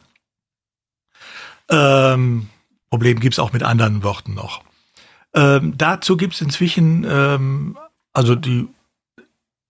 Ähm, 1.69 2.49
Problem 2.89 3.19
gibt's 3.19 3.39
auch 3.39 3.53
mit 3.53 3.63
anderen 3.63 4.03
Worten 4.03 4.33
noch. 4.33 4.63
Ähm, 5.33 5.77
dazu 5.77 6.17
gibt 6.17 6.33
es 6.33 6.41
inzwischen, 6.41 7.05
ähm, 7.07 7.77
also 8.13 8.35
die 8.35 8.67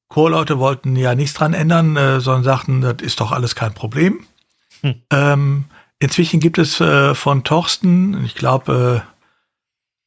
Core-Leute 0.07 0.57
wollten 0.57 0.95
ja 0.95 1.13
nichts 1.13 1.35
dran 1.35 1.53
ändern, 1.53 1.95
äh, 1.95 2.19
sondern 2.19 2.43
sagten, 2.43 2.81
das 2.81 2.95
ist 3.01 3.19
doch 3.19 3.31
alles 3.31 3.55
kein 3.55 3.73
Problem. 3.73 4.25
Hm. 4.81 4.95
Ähm, 5.11 5.65
inzwischen 5.99 6.39
gibt 6.39 6.57
es 6.57 6.79
äh, 6.79 7.13
von 7.13 7.43
Torsten, 7.43 8.23
ich 8.25 8.35
glaube, 8.35 9.03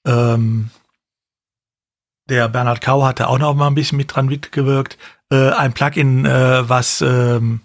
äh, 0.04 0.10
ähm, 0.10 0.70
der 2.28 2.48
Bernhard 2.48 2.80
Kau 2.80 3.04
hatte 3.04 3.28
auch 3.28 3.38
noch 3.38 3.54
mal 3.54 3.66
ein 3.66 3.74
bisschen 3.74 3.98
mit 3.98 4.14
dran 4.14 4.26
mitgewirkt, 4.26 4.98
äh, 5.30 5.50
ein 5.50 5.72
Plugin, 5.72 6.24
äh, 6.24 6.68
was 6.68 7.00
ähm, 7.00 7.60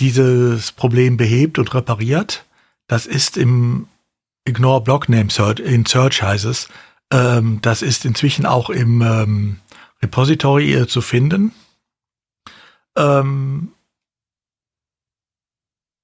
dieses 0.00 0.72
Problem 0.72 1.16
behebt 1.16 1.58
und 1.58 1.72
repariert. 1.74 2.44
Das 2.88 3.06
ist 3.06 3.36
im 3.36 3.88
Ignore 4.44 4.82
Block 4.82 5.08
Name 5.08 5.30
Search, 5.30 5.60
in 5.60 5.86
Search 5.86 6.22
heißt 6.22 6.44
es. 6.44 6.68
Ähm, 7.12 7.60
das 7.62 7.82
ist 7.82 8.04
inzwischen 8.04 8.46
auch 8.46 8.70
im 8.70 9.02
ähm, 9.02 9.60
Repository 10.02 10.74
äh, 10.74 10.86
zu 10.86 11.00
finden. 11.00 11.52
Ähm, 12.96 13.72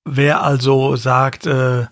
wer 0.05 0.43
also 0.43 0.97
sagt, 0.97 1.47
äh, 1.47 1.87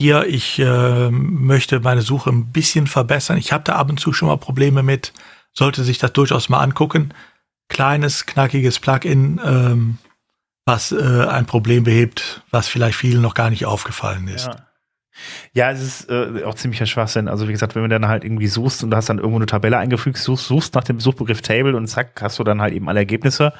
hier, 0.00 0.26
ich 0.26 0.58
äh, 0.58 1.10
möchte 1.10 1.80
meine 1.80 2.02
Suche 2.02 2.30
ein 2.30 2.52
bisschen 2.52 2.86
verbessern, 2.86 3.38
ich 3.38 3.52
habe 3.52 3.64
da 3.64 3.76
ab 3.76 3.90
und 3.90 4.00
zu 4.00 4.12
schon 4.12 4.28
mal 4.28 4.36
Probleme 4.36 4.82
mit, 4.82 5.12
sollte 5.52 5.84
sich 5.84 5.98
das 5.98 6.12
durchaus 6.12 6.48
mal 6.48 6.60
angucken. 6.60 7.14
Kleines, 7.68 8.26
knackiges 8.26 8.78
Plugin, 8.78 9.40
ähm, 9.42 9.98
was 10.66 10.92
äh, 10.92 11.26
ein 11.26 11.46
Problem 11.46 11.84
behebt, 11.84 12.42
was 12.50 12.68
vielleicht 12.68 12.98
vielen 12.98 13.22
noch 13.22 13.34
gar 13.34 13.50
nicht 13.50 13.66
aufgefallen 13.66 14.28
ist. 14.28 14.46
Ja. 14.46 14.66
Ja, 15.52 15.70
es 15.70 15.82
ist 15.82 16.10
äh, 16.10 16.42
auch 16.44 16.54
ziemlicher 16.54 16.86
Schwachsinn. 16.86 17.28
Also 17.28 17.46
wie 17.48 17.52
gesagt, 17.52 17.74
wenn 17.74 17.82
du 17.82 17.88
dann 17.88 18.08
halt 18.08 18.24
irgendwie 18.24 18.48
suchst 18.48 18.82
und 18.82 18.90
du 18.90 18.96
hast 18.96 19.08
dann 19.08 19.18
irgendwo 19.18 19.36
eine 19.36 19.46
Tabelle 19.46 19.78
eingefügt, 19.78 20.18
suchst, 20.18 20.46
suchst 20.46 20.74
nach 20.74 20.84
dem 20.84 21.00
Suchbegriff 21.00 21.40
Table 21.42 21.76
und 21.76 21.86
zack, 21.86 22.20
hast 22.20 22.38
du 22.38 22.44
dann 22.44 22.60
halt 22.60 22.74
eben 22.74 22.88
alle 22.88 23.00
Ergebnisse, 23.00 23.52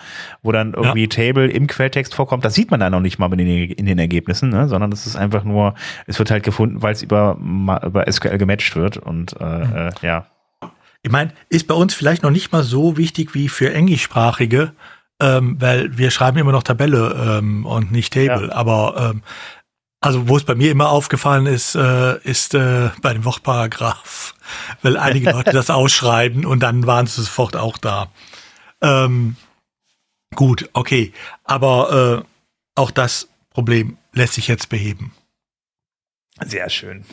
wo 0.43 0.53
dann 0.53 0.75
irgendwie 0.75 1.03
ja. 1.03 1.09
Table 1.09 1.49
im 1.49 1.67
Quelltext 1.67 2.15
vorkommt. 2.15 2.45
Das 2.45 2.55
sieht 2.55 2.71
man 2.71 2.81
dann 2.81 2.93
noch 2.93 3.01
nicht 3.01 3.19
mal 3.19 3.31
in 3.33 3.39
den, 3.39 3.71
in 3.71 3.87
den 3.87 3.99
Ergebnissen, 3.99 4.51
ne? 4.51 4.69
sondern 4.69 4.91
das 4.91 5.07
ist 5.07 5.17
einfach 5.17 5.45
nur, 5.45 5.75
es 6.07 6.19
wird 6.19 6.31
halt 6.31 6.43
gefunden, 6.43 6.83
weil 6.83 6.93
es 6.93 7.03
über, 7.03 7.39
über 7.39 8.05
SQL 8.11 8.39
gematcht 8.39 8.75
wird 8.77 8.97
und 8.97 9.35
äh, 9.41 9.45
mhm. 9.45 9.73
äh, 9.75 9.91
ja. 10.03 10.27
Ich 11.03 11.11
meine, 11.11 11.33
ist 11.51 11.69
bei 11.69 11.75
uns 11.75 11.93
vielleicht 11.93 12.23
noch 12.23 12.31
nicht 12.31 12.51
mal 12.51 12.63
so 12.63 12.97
wichtig 12.97 13.35
wie 13.35 13.49
für 13.49 13.73
Englischsprachige, 13.73 14.73
ähm, 15.21 15.57
weil 15.61 15.97
wir 15.99 16.11
schreiben 16.11 16.39
immer 16.39 16.53
noch 16.53 16.63
Tabelle 16.63 17.39
ähm, 17.39 17.67
und 17.67 17.93
nicht 17.93 18.15
Table. 18.15 18.49
Ja. 18.49 18.55
Aber 18.55 19.13
ähm, 19.13 19.23
also 20.05 20.29
wo 20.29 20.37
es 20.37 20.45
bei 20.45 20.55
mir 20.55 20.71
immer 20.71 20.91
aufgefallen 20.91 21.47
ist, 21.47 21.75
äh, 21.75 22.19
ist 22.25 22.53
äh, 22.53 22.91
bei 23.01 23.15
dem 23.15 23.25
Wortparagraph, 23.25 24.35
weil 24.83 24.99
einige 24.99 25.31
Leute 25.31 25.53
das 25.53 25.71
ausschreiben 25.71 26.45
und 26.45 26.61
dann 26.61 26.87
waren 26.87 27.07
sie 27.07 27.23
sofort 27.23 27.57
auch 27.57 27.79
da. 27.79 28.13
Ähm, 28.83 29.37
gut, 30.35 30.69
okay, 30.75 31.15
aber 31.45 32.23
äh, 32.23 32.29
auch 32.75 32.91
das 32.91 33.31
Problem 33.49 33.97
lässt 34.13 34.35
sich 34.35 34.47
jetzt 34.47 34.69
beheben. 34.69 35.13
Sehr 36.45 36.69
schön. 36.69 37.07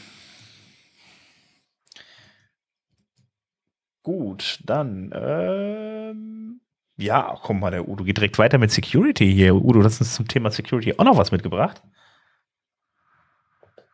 Gut, 4.04 4.60
dann 4.66 5.14
ähm, 5.16 6.60
ja, 6.98 7.38
komm 7.42 7.62
mal, 7.62 7.72
der 7.72 7.88
Udo 7.88 8.04
geht 8.04 8.18
direkt 8.18 8.38
weiter 8.38 8.58
mit 8.58 8.72
Security 8.72 9.32
hier. 9.32 9.56
Udo, 9.56 9.82
hast 9.82 10.02
uns 10.02 10.14
zum 10.14 10.28
Thema 10.28 10.52
Security 10.52 10.96
auch 10.98 11.06
noch 11.06 11.18
was 11.18 11.32
mitgebracht. 11.32 11.82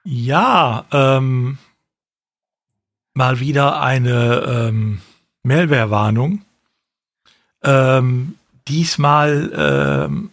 Ja, 0.09 0.85
ähm, 0.93 1.57
mal 3.13 3.41
wieder 3.41 3.81
eine 3.81 4.69
ähm, 4.69 5.01
Malware-Warnung. 5.43 6.45
Ähm, 7.61 8.35
diesmal 8.69 9.51
ähm, 9.53 10.29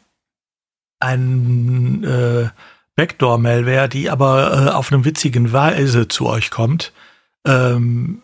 ein 1.00 2.04
äh, 2.04 2.50
Backdoor-Malware, 2.94 3.88
die 3.88 4.10
aber 4.10 4.68
äh, 4.68 4.70
auf 4.70 4.92
einem 4.92 5.04
witzigen 5.04 5.52
Weise 5.52 6.06
zu 6.06 6.28
euch 6.28 6.52
kommt. 6.52 6.92
Ähm, 7.44 8.22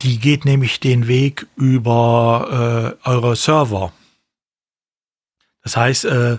die 0.00 0.18
geht 0.18 0.46
nämlich 0.46 0.80
den 0.80 1.08
Weg 1.08 1.46
über 1.56 2.96
äh, 3.04 3.06
eure 3.06 3.36
Server. 3.36 3.92
Das 5.62 5.76
heißt, 5.76 6.06
äh, 6.06 6.38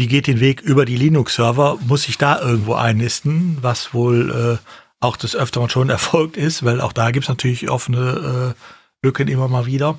die 0.00 0.08
geht 0.08 0.26
den 0.26 0.40
Weg 0.40 0.62
über 0.62 0.86
die 0.86 0.96
Linux-Server, 0.96 1.76
muss 1.86 2.04
sich 2.04 2.16
da 2.16 2.40
irgendwo 2.40 2.72
einnisten, 2.72 3.58
was 3.60 3.92
wohl 3.92 4.58
äh, 4.58 4.66
auch 4.98 5.18
des 5.18 5.36
Öfteren 5.36 5.68
schon 5.68 5.90
erfolgt 5.90 6.38
ist, 6.38 6.64
weil 6.64 6.80
auch 6.80 6.94
da 6.94 7.10
gibt 7.10 7.24
es 7.24 7.28
natürlich 7.28 7.68
offene 7.68 8.54
äh, 8.56 9.06
Lücken 9.06 9.28
immer 9.28 9.46
mal 9.48 9.66
wieder. 9.66 9.98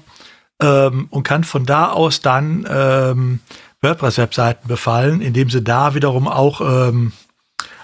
Ähm, 0.60 1.06
und 1.12 1.22
kann 1.22 1.43
von 1.43 1.68
da 1.68 1.91
aus 1.91 2.20
dann 2.22 2.68
ähm, 2.68 3.41
WordPress-Webseiten 3.82 4.68
befallen, 4.68 5.22
indem 5.22 5.52
sie 5.52 5.62
da 5.62 5.93
wiederum 5.93 6.28
auch 6.28 6.62
ähm, 6.62 7.12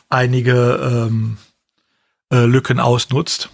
einige 0.09 1.07
ähm, 1.07 1.38
äh, 2.34 2.45
Lücken 2.45 2.80
ausnutzt. 2.80 3.51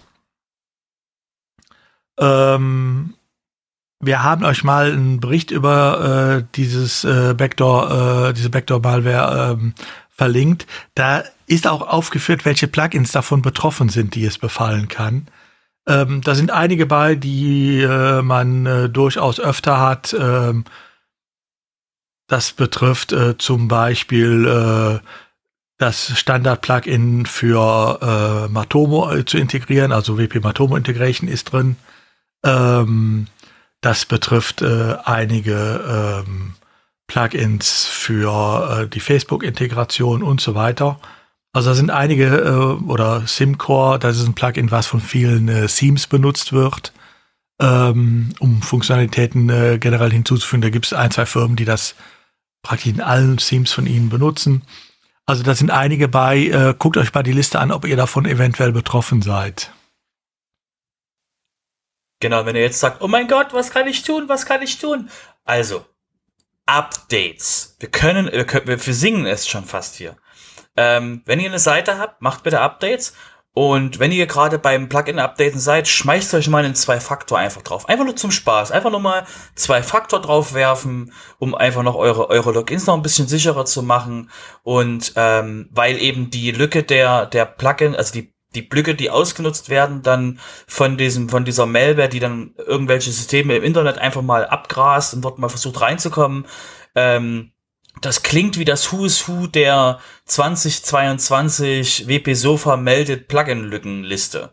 Ähm, 2.18 3.12
wir 4.06 4.22
haben 4.22 4.44
euch 4.44 4.64
mal 4.64 4.92
einen 4.92 5.20
Bericht 5.20 5.50
über 5.50 6.38
äh, 6.40 6.44
dieses 6.54 7.04
äh, 7.04 7.34
Backdoor, 7.36 8.28
äh, 8.28 8.32
diese 8.32 8.50
Backdoor-Malware 8.50 9.52
ähm, 9.52 9.74
verlinkt. 10.10 10.66
Da 10.94 11.24
ist 11.46 11.66
auch 11.66 11.82
aufgeführt, 11.82 12.44
welche 12.44 12.68
Plugins 12.68 13.12
davon 13.12 13.42
betroffen 13.42 13.88
sind, 13.88 14.14
die 14.14 14.24
es 14.24 14.38
befallen 14.38 14.88
kann. 14.88 15.26
Ähm, 15.86 16.22
da 16.22 16.34
sind 16.34 16.50
einige 16.50 16.86
bei, 16.86 17.14
die 17.14 17.80
äh, 17.82 18.22
man 18.22 18.64
äh, 18.66 18.88
durchaus 18.88 19.38
öfter 19.38 19.80
hat. 19.80 20.16
Ähm, 20.18 20.64
das 22.26 22.52
betrifft 22.52 23.12
äh, 23.12 23.36
zum 23.36 23.68
Beispiel 23.68 24.46
äh, 24.46 25.06
das 25.76 26.18
Standard-Plugin 26.18 27.26
für 27.26 27.98
äh, 28.00 28.52
Matomo 28.52 29.12
äh, 29.12 29.24
zu 29.24 29.36
integrieren, 29.36 29.92
also 29.92 30.18
WP 30.18 30.42
Matomo 30.42 30.76
Integration 30.76 31.28
ist 31.28 31.52
drin. 31.52 31.76
Ähm, 32.44 33.26
das 33.84 34.06
betrifft 34.06 34.62
äh, 34.62 34.96
einige 35.04 36.24
ähm, 36.26 36.54
Plugins 37.06 37.86
für 37.86 38.82
äh, 38.82 38.88
die 38.88 39.00
Facebook-Integration 39.00 40.22
und 40.22 40.40
so 40.40 40.54
weiter. 40.54 40.98
Also 41.52 41.70
da 41.70 41.74
sind 41.74 41.90
einige, 41.90 42.26
äh, 42.26 42.84
oder 42.88 43.26
SimCore, 43.26 43.98
das 43.98 44.18
ist 44.18 44.26
ein 44.26 44.34
Plugin, 44.34 44.70
was 44.70 44.86
von 44.86 45.00
vielen 45.00 45.48
äh, 45.48 45.66
Themes 45.66 46.06
benutzt 46.06 46.52
wird, 46.52 46.92
ähm, 47.60 48.30
um 48.38 48.62
Funktionalitäten 48.62 49.50
äh, 49.50 49.78
generell 49.78 50.10
hinzuzufügen. 50.10 50.62
Da 50.62 50.70
gibt 50.70 50.86
es 50.86 50.94
ein, 50.94 51.10
zwei 51.10 51.26
Firmen, 51.26 51.56
die 51.56 51.66
das 51.66 51.94
praktisch 52.62 52.86
in 52.92 53.02
allen 53.02 53.36
Themes 53.36 53.72
von 53.72 53.86
ihnen 53.86 54.08
benutzen. 54.08 54.62
Also 55.26 55.42
da 55.42 55.54
sind 55.54 55.70
einige 55.70 56.08
bei. 56.08 56.46
Äh, 56.46 56.74
guckt 56.78 56.96
euch 56.96 57.12
mal 57.12 57.22
die 57.22 57.32
Liste 57.32 57.60
an, 57.60 57.70
ob 57.70 57.84
ihr 57.84 57.96
davon 57.96 58.24
eventuell 58.24 58.72
betroffen 58.72 59.22
seid. 59.22 59.72
Genau, 62.20 62.46
wenn 62.46 62.56
ihr 62.56 62.62
jetzt 62.62 62.80
sagt, 62.80 63.02
oh 63.02 63.08
mein 63.08 63.28
Gott, 63.28 63.52
was 63.52 63.70
kann 63.70 63.86
ich 63.86 64.02
tun, 64.02 64.28
was 64.28 64.46
kann 64.46 64.62
ich 64.62 64.78
tun? 64.78 65.10
Also, 65.44 65.84
Updates. 66.66 67.76
Wir 67.78 67.90
können, 67.90 68.30
wir, 68.32 68.46
können, 68.46 68.66
wir 68.66 68.78
singen 68.78 69.26
es 69.26 69.46
schon 69.46 69.64
fast 69.64 69.96
hier. 69.96 70.16
Ähm, 70.76 71.22
wenn 71.26 71.40
ihr 71.40 71.48
eine 71.48 71.58
Seite 71.58 71.98
habt, 71.98 72.22
macht 72.22 72.42
bitte 72.42 72.60
Updates. 72.60 73.14
Und 73.56 74.00
wenn 74.00 74.10
ihr 74.10 74.26
gerade 74.26 74.58
beim 74.58 74.88
Plugin-Updaten 74.88 75.60
seid, 75.60 75.86
schmeißt 75.86 76.34
euch 76.34 76.48
mal 76.48 76.64
einen 76.64 76.74
Zwei-Faktor 76.74 77.38
einfach 77.38 77.62
drauf. 77.62 77.88
Einfach 77.88 78.04
nur 78.04 78.16
zum 78.16 78.32
Spaß. 78.32 78.72
Einfach 78.72 78.90
nur 78.90 78.98
mal 78.98 79.26
Zwei-Faktor 79.54 80.20
draufwerfen, 80.20 81.12
um 81.38 81.54
einfach 81.54 81.84
noch 81.84 81.94
eure, 81.94 82.30
eure 82.30 82.50
Logins 82.50 82.86
noch 82.86 82.96
ein 82.96 83.02
bisschen 83.02 83.28
sicherer 83.28 83.64
zu 83.64 83.84
machen. 83.84 84.28
Und 84.64 85.12
ähm, 85.14 85.68
weil 85.70 85.98
eben 85.98 86.30
die 86.30 86.50
Lücke 86.50 86.82
der, 86.82 87.26
der 87.26 87.44
Plugin, 87.44 87.94
also 87.94 88.12
die 88.12 88.33
die 88.54 88.62
Blöcke, 88.62 88.94
die 88.94 89.10
ausgenutzt 89.10 89.68
werden, 89.68 90.02
dann 90.02 90.38
von 90.66 90.96
diesem, 90.96 91.28
von 91.28 91.44
dieser 91.44 91.66
Malware, 91.66 92.08
die 92.08 92.20
dann 92.20 92.54
irgendwelche 92.56 93.10
Systeme 93.10 93.56
im 93.56 93.62
Internet 93.62 93.98
einfach 93.98 94.22
mal 94.22 94.46
abgrast 94.46 95.14
und 95.14 95.22
dort 95.22 95.38
mal 95.38 95.48
versucht 95.48 95.80
reinzukommen. 95.80 96.46
Ähm, 96.94 97.52
das 98.00 98.22
klingt 98.22 98.58
wie 98.58 98.64
das 98.64 98.92
Who's 98.92 99.28
Who 99.28 99.46
der 99.46 100.00
2022 100.24 102.08
WP 102.08 102.34
Sofa 102.34 102.76
meldet 102.76 103.28
Plugin-Lückenliste 103.28 104.52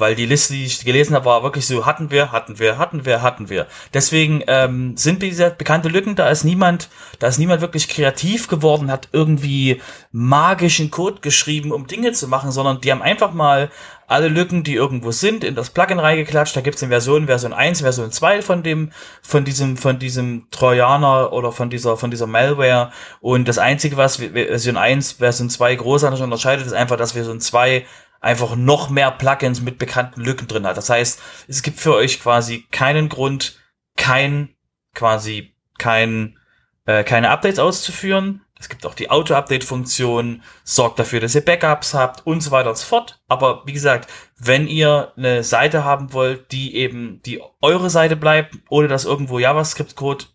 weil 0.00 0.14
die 0.14 0.26
Liste, 0.26 0.54
die 0.54 0.64
ich 0.64 0.84
gelesen 0.84 1.14
habe, 1.14 1.26
war 1.26 1.42
wirklich 1.42 1.66
so, 1.66 1.86
hatten 1.86 2.10
wir, 2.10 2.32
hatten 2.32 2.58
wir, 2.58 2.78
hatten 2.78 3.04
wir, 3.04 3.22
hatten 3.22 3.48
wir. 3.48 3.66
Deswegen 3.94 4.42
ähm, 4.46 4.96
sind 4.96 5.22
diese 5.22 5.50
bekannte 5.50 5.88
Lücken, 5.88 6.16
da 6.16 6.28
ist 6.28 6.44
niemand, 6.44 6.88
da 7.18 7.28
ist 7.28 7.38
niemand 7.38 7.60
wirklich 7.60 7.88
kreativ 7.88 8.48
geworden, 8.48 8.90
hat 8.90 9.08
irgendwie 9.12 9.80
magischen 10.12 10.90
Code 10.90 11.20
geschrieben, 11.20 11.72
um 11.72 11.86
Dinge 11.86 12.12
zu 12.12 12.28
machen, 12.28 12.50
sondern 12.50 12.80
die 12.80 12.90
haben 12.90 13.02
einfach 13.02 13.32
mal 13.32 13.70
alle 14.10 14.26
Lücken, 14.26 14.64
die 14.64 14.74
irgendwo 14.74 15.12
sind, 15.12 15.44
in 15.44 15.54
das 15.54 15.70
Plugin 15.70 16.00
reingeklatscht. 16.00 16.56
Da 16.56 16.62
gibt's 16.62 16.82
eine 16.82 16.90
Version, 16.90 17.26
Version 17.26 17.52
1, 17.52 17.80
Version 17.82 18.10
2 18.10 18.42
von 18.42 18.64
dem, 18.64 18.90
von 19.22 19.44
diesem, 19.44 19.76
von 19.76 20.00
diesem 20.00 20.48
Trojaner 20.50 21.32
oder 21.32 21.52
von 21.52 21.70
dieser, 21.70 21.96
von 21.96 22.10
dieser 22.10 22.26
Malware. 22.26 22.90
Und 23.20 23.46
das 23.46 23.58
Einzige, 23.58 23.96
was 23.96 24.16
Version 24.16 24.76
1, 24.76 25.12
Version 25.12 25.48
2 25.48 25.76
großartig 25.76 26.22
unterscheidet, 26.22 26.66
ist 26.66 26.72
einfach, 26.72 26.96
dass 26.96 27.12
Version 27.12 27.40
2 27.40 27.86
einfach 28.20 28.54
noch 28.54 28.90
mehr 28.90 29.10
Plugins 29.10 29.60
mit 29.60 29.78
bekannten 29.78 30.20
Lücken 30.20 30.46
drin 30.46 30.66
hat. 30.66 30.76
Das 30.76 30.90
heißt, 30.90 31.20
es 31.48 31.62
gibt 31.62 31.80
für 31.80 31.94
euch 31.94 32.20
quasi 32.20 32.66
keinen 32.70 33.08
Grund, 33.08 33.58
kein 33.96 34.54
quasi 34.94 35.54
kein 35.78 36.38
äh, 36.86 37.04
keine 37.04 37.30
Updates 37.30 37.58
auszuführen. 37.58 38.42
Es 38.58 38.68
gibt 38.68 38.84
auch 38.84 38.94
die 38.94 39.08
Auto-Update-Funktion, 39.08 40.42
sorgt 40.64 40.98
dafür, 40.98 41.20
dass 41.20 41.34
ihr 41.34 41.42
Backups 41.42 41.94
habt 41.94 42.26
und 42.26 42.42
so 42.42 42.50
weiter 42.50 42.68
und 42.68 42.76
so 42.76 42.84
fort. 42.84 43.22
Aber 43.26 43.62
wie 43.64 43.72
gesagt, 43.72 44.10
wenn 44.38 44.66
ihr 44.66 45.14
eine 45.16 45.42
Seite 45.42 45.82
haben 45.84 46.12
wollt, 46.12 46.52
die 46.52 46.76
eben 46.76 47.22
die 47.24 47.40
eure 47.62 47.88
Seite 47.88 48.16
bleibt, 48.16 48.56
ohne 48.68 48.86
dass 48.86 49.06
irgendwo 49.06 49.38
JavaScript-Code 49.38 50.26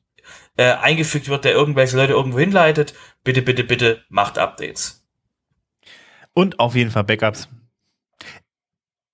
äh, 0.57 0.71
eingefügt 0.71 1.29
wird, 1.29 1.45
der 1.45 1.51
irgendwelche 1.51 1.97
Leute 1.97 2.13
irgendwo 2.13 2.39
hinleitet, 2.39 2.95
bitte, 3.23 3.43
bitte, 3.43 3.63
bitte 3.63 4.03
macht 4.09 4.39
Updates. 4.39 5.05
Und 6.33 6.59
auf 6.59 6.73
jeden 6.73 6.89
Fall 6.89 7.03
Backups 7.03 7.47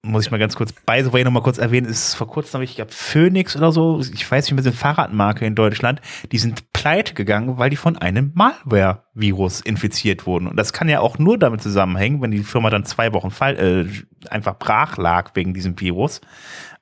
muss 0.04 0.26
ich 0.26 0.32
mal 0.32 0.39
ganz 0.39 0.56
kurz, 0.56 0.74
by 0.74 1.04
the 1.04 1.14
way, 1.14 1.24
noch 1.24 1.32
mal 1.32 1.43
kurz 1.43 1.60
erwähnen, 1.60 1.88
ist 1.88 2.16
vor 2.16 2.28
kurzem, 2.28 2.56
habe 2.56 2.64
ich 2.64 2.76
glaube, 2.76 2.91
Phoenix 2.91 3.56
oder 3.56 3.72
so, 3.72 3.99
ich 3.99 4.30
weiß 4.30 4.45
nicht, 4.45 4.56
mit 4.56 4.66
der 4.66 4.74
Fahrradmarke 4.74 5.45
in 5.45 5.54
Deutschland, 5.54 6.02
die 6.32 6.39
sind 6.39 6.74
pleite 6.74 7.14
gegangen, 7.14 7.60
weil 7.60 7.70
die 7.70 7.76
von 7.76 7.97
einem 7.97 8.32
Malware-Virus 8.34 9.62
infiziert 9.62 10.26
wurden. 10.26 10.47
Und 10.47 10.58
das 10.58 10.74
kann 10.74 10.89
ja 10.89 11.02
auch 11.02 11.20
nur 11.20 11.38
damit 11.38 11.62
zusammenhängen, 11.62 12.22
wenn 12.22 12.32
die 12.32 12.39
Firma 12.39 12.72
dann 12.72 12.84
zwei 12.84 13.14
Wochen 13.14 13.30
fall, 13.30 13.58
äh, 13.60 14.28
einfach 14.30 14.58
brach 14.58 14.97
lag 14.97 15.32
wegen 15.36 15.54
diesem 15.54 15.80
Virus, 15.80 16.22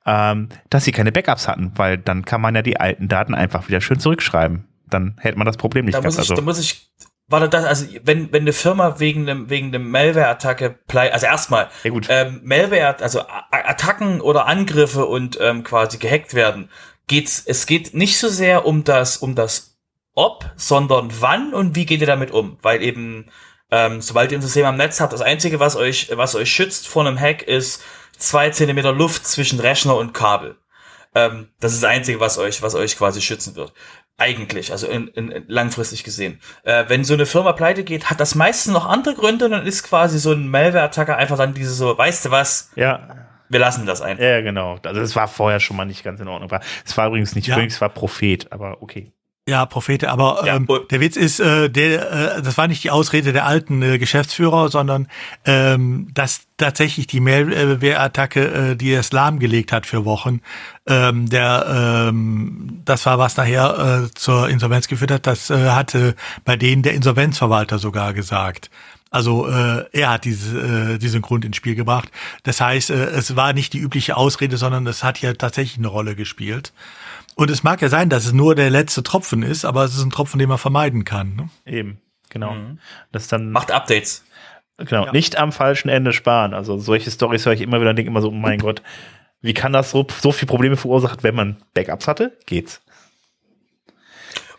ähm, 0.06 0.48
dass 0.70 0.84
sie 0.84 0.92
keine 0.92 1.12
Backups 1.12 1.46
hatten, 1.46 1.72
weil 1.76 1.98
dann 1.98 2.24
kann 2.24 2.40
man 2.40 2.54
ja 2.54 2.62
die 2.62 2.80
alten 2.80 3.08
Daten 3.08 3.34
einfach 3.34 3.68
wieder 3.68 3.82
schön 3.82 4.00
zurückschreiben. 4.00 4.64
Dann 4.88 5.16
hätte 5.20 5.36
man 5.36 5.46
das 5.46 5.58
Problem 5.58 5.84
nicht 5.84 5.94
da 5.94 6.00
gehabt. 6.00 6.16
Muss 6.16 6.24
ich, 6.24 6.30
also. 6.30 6.34
Da 6.34 6.42
muss 6.42 6.58
ich 6.58 6.89
war 7.30 7.46
das, 7.48 7.64
also 7.64 7.86
wenn, 8.02 8.32
wenn 8.32 8.42
eine 8.42 8.52
Firma 8.52 8.98
wegen 8.98 9.28
einem, 9.28 9.48
wegen 9.48 9.68
einem 9.68 9.90
Malware-Attacke, 9.90 10.78
also 10.92 11.26
erstmal, 11.26 11.70
ja, 11.84 11.90
gut. 11.90 12.06
Ähm, 12.10 12.40
Malware, 12.42 12.98
also 13.00 13.22
Attacken 13.50 14.20
oder 14.20 14.46
Angriffe 14.46 15.06
und 15.06 15.38
ähm, 15.40 15.62
quasi 15.62 15.98
gehackt 15.98 16.34
werden, 16.34 16.70
geht's, 17.06 17.42
es 17.46 17.66
geht 17.66 17.94
nicht 17.94 18.18
so 18.18 18.28
sehr 18.28 18.66
um 18.66 18.84
das, 18.84 19.16
um 19.16 19.34
das 19.34 19.78
ob, 20.14 20.50
sondern 20.56 21.10
wann 21.20 21.54
und 21.54 21.76
wie 21.76 21.86
geht 21.86 22.00
ihr 22.00 22.06
damit 22.06 22.32
um, 22.32 22.58
weil 22.62 22.82
eben, 22.82 23.30
ähm, 23.70 24.00
sobald 24.00 24.32
ihr 24.32 24.38
ein 24.38 24.42
System 24.42 24.66
am 24.66 24.76
Netz 24.76 25.00
habt, 25.00 25.12
das 25.12 25.22
einzige, 25.22 25.60
was 25.60 25.76
euch, 25.76 26.10
was 26.14 26.34
euch 26.34 26.50
schützt 26.50 26.88
vor 26.88 27.06
einem 27.06 27.18
Hack, 27.18 27.42
ist 27.42 27.82
zwei 28.18 28.50
Zentimeter 28.50 28.92
Luft 28.92 29.26
zwischen 29.26 29.60
Rechner 29.60 29.96
und 29.96 30.12
Kabel. 30.12 30.56
Ähm, 31.14 31.48
das 31.60 31.72
ist 31.72 31.82
das 31.82 31.90
Einzige, 31.90 32.20
was 32.20 32.38
euch, 32.38 32.62
was 32.62 32.74
euch 32.74 32.96
quasi 32.96 33.20
schützen 33.22 33.56
wird. 33.56 33.72
Eigentlich, 34.20 34.70
also 34.70 34.86
in, 34.86 35.08
in, 35.08 35.44
langfristig 35.48 36.04
gesehen. 36.04 36.40
Äh, 36.62 36.84
wenn 36.88 37.04
so 37.04 37.14
eine 37.14 37.26
Firma 37.26 37.52
pleite 37.52 37.84
geht, 37.84 38.10
hat 38.10 38.20
das 38.20 38.34
meistens 38.34 38.72
noch 38.72 38.86
andere 38.86 39.14
Gründe, 39.14 39.48
dann 39.48 39.66
ist 39.66 39.82
quasi 39.82 40.18
so 40.18 40.32
ein 40.32 40.48
Malware-Attacker 40.48 41.16
einfach 41.16 41.38
dann 41.38 41.54
diese 41.54 41.72
so, 41.72 41.96
weißt 41.96 42.26
du 42.26 42.30
was? 42.30 42.70
Ja. 42.76 43.26
Wir 43.48 43.58
lassen 43.58 43.86
das 43.86 44.00
einfach. 44.00 44.22
Ja, 44.22 44.42
genau. 44.42 44.78
Also 44.84 45.00
es 45.00 45.16
war 45.16 45.26
vorher 45.26 45.58
schon 45.58 45.76
mal 45.76 45.84
nicht 45.84 46.04
ganz 46.04 46.20
in 46.20 46.28
Ordnung. 46.28 46.50
Es 46.84 46.96
war 46.96 47.08
übrigens 47.08 47.34
nicht 47.34 47.48
Ja. 47.48 47.54
Phoenix, 47.54 47.74
es 47.74 47.80
war 47.80 47.88
Prophet, 47.88 48.52
aber 48.52 48.82
okay. 48.82 49.12
Ja, 49.48 49.66
Prophete, 49.66 50.10
aber 50.10 50.42
Ja, 50.44 50.56
ähm, 50.56 50.68
der 50.90 51.00
Witz 51.00 51.16
ist, 51.16 51.40
äh, 51.40 51.70
der, 51.70 52.36
äh, 52.36 52.42
das 52.42 52.58
war 52.58 52.68
nicht 52.68 52.84
die 52.84 52.90
Ausrede 52.90 53.32
der 53.32 53.46
alten 53.46 53.82
äh, 53.82 53.98
Geschäftsführer, 53.98 54.68
sondern 54.68 55.08
ähm, 55.44 56.08
dass 56.12 56.42
tatsächlich 56.56 57.06
die 57.06 57.20
Malware-Attacke, 57.20 58.72
äh, 58.72 58.76
die 58.76 58.92
es 58.92 59.12
lahmgelegt 59.12 59.72
hat 59.72 59.86
für 59.86 60.04
Wochen, 60.04 60.40
ähm, 60.86 61.28
der, 61.28 62.06
ähm, 62.08 62.82
das 62.84 63.06
war 63.06 63.18
was 63.18 63.36
nachher 63.36 64.04
äh, 64.04 64.14
zur 64.14 64.48
Insolvenz 64.48 64.88
geführt 64.88 65.10
hat, 65.10 65.26
das 65.26 65.50
äh, 65.50 65.70
hatte 65.70 66.14
bei 66.44 66.56
denen 66.56 66.82
der 66.82 66.92
Insolvenzverwalter 66.94 67.78
sogar 67.78 68.12
gesagt. 68.12 68.70
Also 69.10 69.48
äh, 69.48 69.86
er 69.92 70.10
hat 70.10 70.24
diese, 70.24 70.94
äh, 70.94 70.98
diesen 70.98 71.20
Grund 71.20 71.44
ins 71.44 71.56
Spiel 71.56 71.74
gebracht. 71.74 72.10
Das 72.44 72.60
heißt, 72.60 72.90
äh, 72.90 73.06
es 73.06 73.34
war 73.34 73.52
nicht 73.52 73.72
die 73.72 73.78
übliche 73.78 74.16
Ausrede, 74.16 74.56
sondern 74.56 74.86
es 74.86 75.02
hat 75.02 75.18
hier 75.18 75.36
tatsächlich 75.36 75.78
eine 75.78 75.88
Rolle 75.88 76.14
gespielt. 76.14 76.72
Und 77.40 77.50
es 77.50 77.62
mag 77.62 77.80
ja 77.80 77.88
sein, 77.88 78.10
dass 78.10 78.26
es 78.26 78.32
nur 78.34 78.54
der 78.54 78.68
letzte 78.68 79.02
Tropfen 79.02 79.42
ist, 79.42 79.64
aber 79.64 79.82
es 79.84 79.94
ist 79.94 80.02
ein 80.04 80.10
Tropfen, 80.10 80.38
den 80.38 80.50
man 80.50 80.58
vermeiden 80.58 81.06
kann. 81.06 81.36
Ne? 81.36 81.48
Eben, 81.64 81.98
genau. 82.28 82.52
Mhm. 82.52 82.78
Das 83.12 83.22
ist 83.22 83.32
dann 83.32 83.50
Macht 83.50 83.72
Updates. 83.72 84.24
genau, 84.76 85.06
Ja. 85.06 85.12
nicht 85.12 85.38
am 85.38 85.50
falschen 85.50 85.88
Ende 85.88 86.12
sparen. 86.12 86.52
Also 86.52 86.76
solche 86.76 87.10
Stories 87.10 87.46
höre 87.46 87.54
ich 87.54 87.62
immer 87.62 87.80
wieder 87.80 87.88
und 87.90 87.96
denke 87.96 88.10
immer 88.10 88.20
so, 88.20 88.28
oh 88.28 88.32
mein 88.32 88.58
Gott, 88.62 88.82
wie 89.40 89.54
kann 89.54 89.72
das 89.72 89.90
so, 89.90 90.06
so 90.20 90.32
viel 90.32 90.46
Probleme 90.46 90.76
verursachen, 90.76 91.22
wenn 91.22 91.34
man 91.34 91.62
Backups 91.72 92.06
hatte? 92.08 92.36
Geht's. 92.44 92.82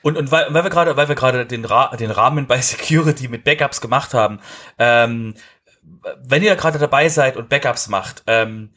Und, 0.02 0.18
und 0.18 0.32
weil, 0.32 0.52
weil 0.52 0.64
wir 0.64 0.72
gerade, 0.72 0.98
weil 0.98 1.08
wir 1.08 1.14
gerade 1.14 1.46
den, 1.46 1.66
Ra 1.66 1.96
den 1.96 2.10
Rahmen 2.10 2.48
bei 2.48 2.58
Security 2.62 3.28
mit 3.28 3.44
Backups 3.44 3.80
gemacht 3.80 4.16
haben, 4.16 4.40
ähm, 4.80 5.36
wenn 6.24 6.42
ihr 6.42 6.56
gerade 6.56 6.80
dabei 6.80 7.10
seid 7.10 7.38
und 7.38 7.48
Backups 7.48 7.90
macht, 7.90 8.24
ähm, 8.26 8.72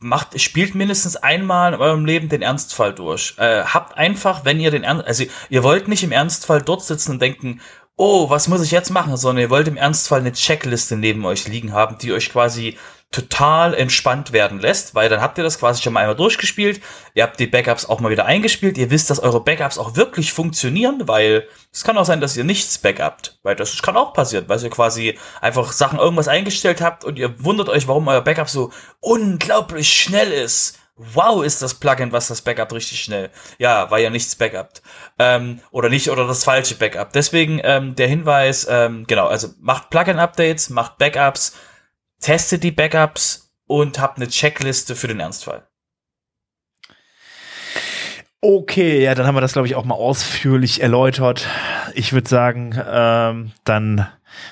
macht, 0.00 0.40
spielt 0.40 0.74
mindestens 0.74 1.16
einmal 1.16 1.74
in 1.74 1.80
eurem 1.80 2.04
Leben 2.04 2.28
den 2.28 2.42
Ernstfall 2.42 2.94
durch. 2.94 3.34
Äh, 3.38 3.64
habt 3.64 3.96
einfach, 3.96 4.44
wenn 4.44 4.60
ihr 4.60 4.70
den 4.70 4.84
Ernst, 4.84 5.06
also 5.06 5.24
ihr 5.50 5.62
wollt 5.62 5.88
nicht 5.88 6.02
im 6.02 6.12
Ernstfall 6.12 6.62
dort 6.62 6.84
sitzen 6.84 7.12
und 7.12 7.22
denken, 7.22 7.60
oh, 7.96 8.30
was 8.30 8.48
muss 8.48 8.62
ich 8.62 8.70
jetzt 8.70 8.90
machen, 8.90 9.16
sondern 9.16 9.42
ihr 9.42 9.50
wollt 9.50 9.68
im 9.68 9.76
Ernstfall 9.76 10.20
eine 10.20 10.32
Checkliste 10.32 10.96
neben 10.96 11.24
euch 11.26 11.48
liegen 11.48 11.72
haben, 11.72 11.98
die 11.98 12.12
euch 12.12 12.30
quasi 12.30 12.78
total 13.10 13.72
entspannt 13.72 14.32
werden 14.32 14.60
lässt, 14.60 14.94
weil 14.94 15.08
dann 15.08 15.22
habt 15.22 15.38
ihr 15.38 15.44
das 15.44 15.58
quasi 15.58 15.82
schon 15.82 15.94
mal 15.94 16.00
einmal 16.00 16.16
durchgespielt, 16.16 16.82
ihr 17.14 17.22
habt 17.22 17.40
die 17.40 17.46
Backups 17.46 17.86
auch 17.86 18.00
mal 18.00 18.10
wieder 18.10 18.26
eingespielt, 18.26 18.76
ihr 18.76 18.90
wisst, 18.90 19.08
dass 19.08 19.18
eure 19.18 19.40
Backups 19.40 19.78
auch 19.78 19.96
wirklich 19.96 20.32
funktionieren, 20.34 21.08
weil 21.08 21.48
es 21.72 21.84
kann 21.84 21.96
auch 21.96 22.04
sein, 22.04 22.20
dass 22.20 22.36
ihr 22.36 22.44
nichts 22.44 22.76
backupt, 22.76 23.38
weil 23.42 23.56
das 23.56 23.80
kann 23.80 23.96
auch 23.96 24.12
passieren, 24.12 24.44
weil 24.48 24.62
ihr 24.62 24.68
quasi 24.68 25.18
einfach 25.40 25.72
Sachen 25.72 25.98
irgendwas 25.98 26.28
eingestellt 26.28 26.82
habt 26.82 27.04
und 27.04 27.18
ihr 27.18 27.42
wundert 27.42 27.70
euch, 27.70 27.88
warum 27.88 28.08
euer 28.08 28.20
Backup 28.20 28.50
so 28.50 28.72
unglaublich 29.00 29.90
schnell 29.90 30.30
ist. 30.30 30.78
Wow, 31.00 31.44
ist 31.44 31.62
das 31.62 31.74
Plugin, 31.74 32.10
was 32.10 32.26
das 32.26 32.42
Backup 32.42 32.72
richtig 32.72 33.00
schnell. 33.00 33.30
Ja, 33.58 33.88
weil 33.90 34.02
ihr 34.02 34.10
nichts 34.10 34.34
backupt. 34.34 34.82
Ähm, 35.20 35.60
oder 35.70 35.88
nicht, 35.88 36.10
oder 36.10 36.26
das 36.26 36.42
falsche 36.42 36.74
Backup. 36.74 37.12
Deswegen 37.12 37.60
ähm, 37.62 37.94
der 37.94 38.08
Hinweis, 38.08 38.66
ähm, 38.68 39.04
genau, 39.06 39.28
also 39.28 39.48
macht 39.60 39.90
Plugin-Updates, 39.90 40.70
macht 40.70 40.98
Backups, 40.98 41.56
testet 42.20 42.62
die 42.62 42.72
Backups 42.72 43.52
und 43.66 43.98
habt 43.98 44.18
eine 44.18 44.28
Checkliste 44.28 44.94
für 44.96 45.08
den 45.08 45.20
Ernstfall. 45.20 45.68
Okay, 48.40 49.02
ja, 49.02 49.16
dann 49.16 49.26
haben 49.26 49.34
wir 49.34 49.40
das, 49.40 49.52
glaube 49.52 49.66
ich, 49.66 49.74
auch 49.74 49.84
mal 49.84 49.96
ausführlich 49.96 50.80
erläutert. 50.80 51.48
Ich 51.94 52.12
würde 52.12 52.28
sagen, 52.28 52.80
ähm, 52.88 53.52
dann 53.64 54.06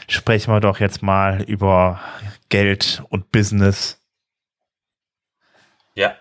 sprechen 0.09 0.53
wir 0.53 0.61
doch 0.61 0.81
jetzt 0.81 1.03
mal 1.03 1.43
über 1.43 2.01
Geld 2.49 3.03
und 3.11 3.31
Business. 3.31 4.01
Ja. 5.95 6.17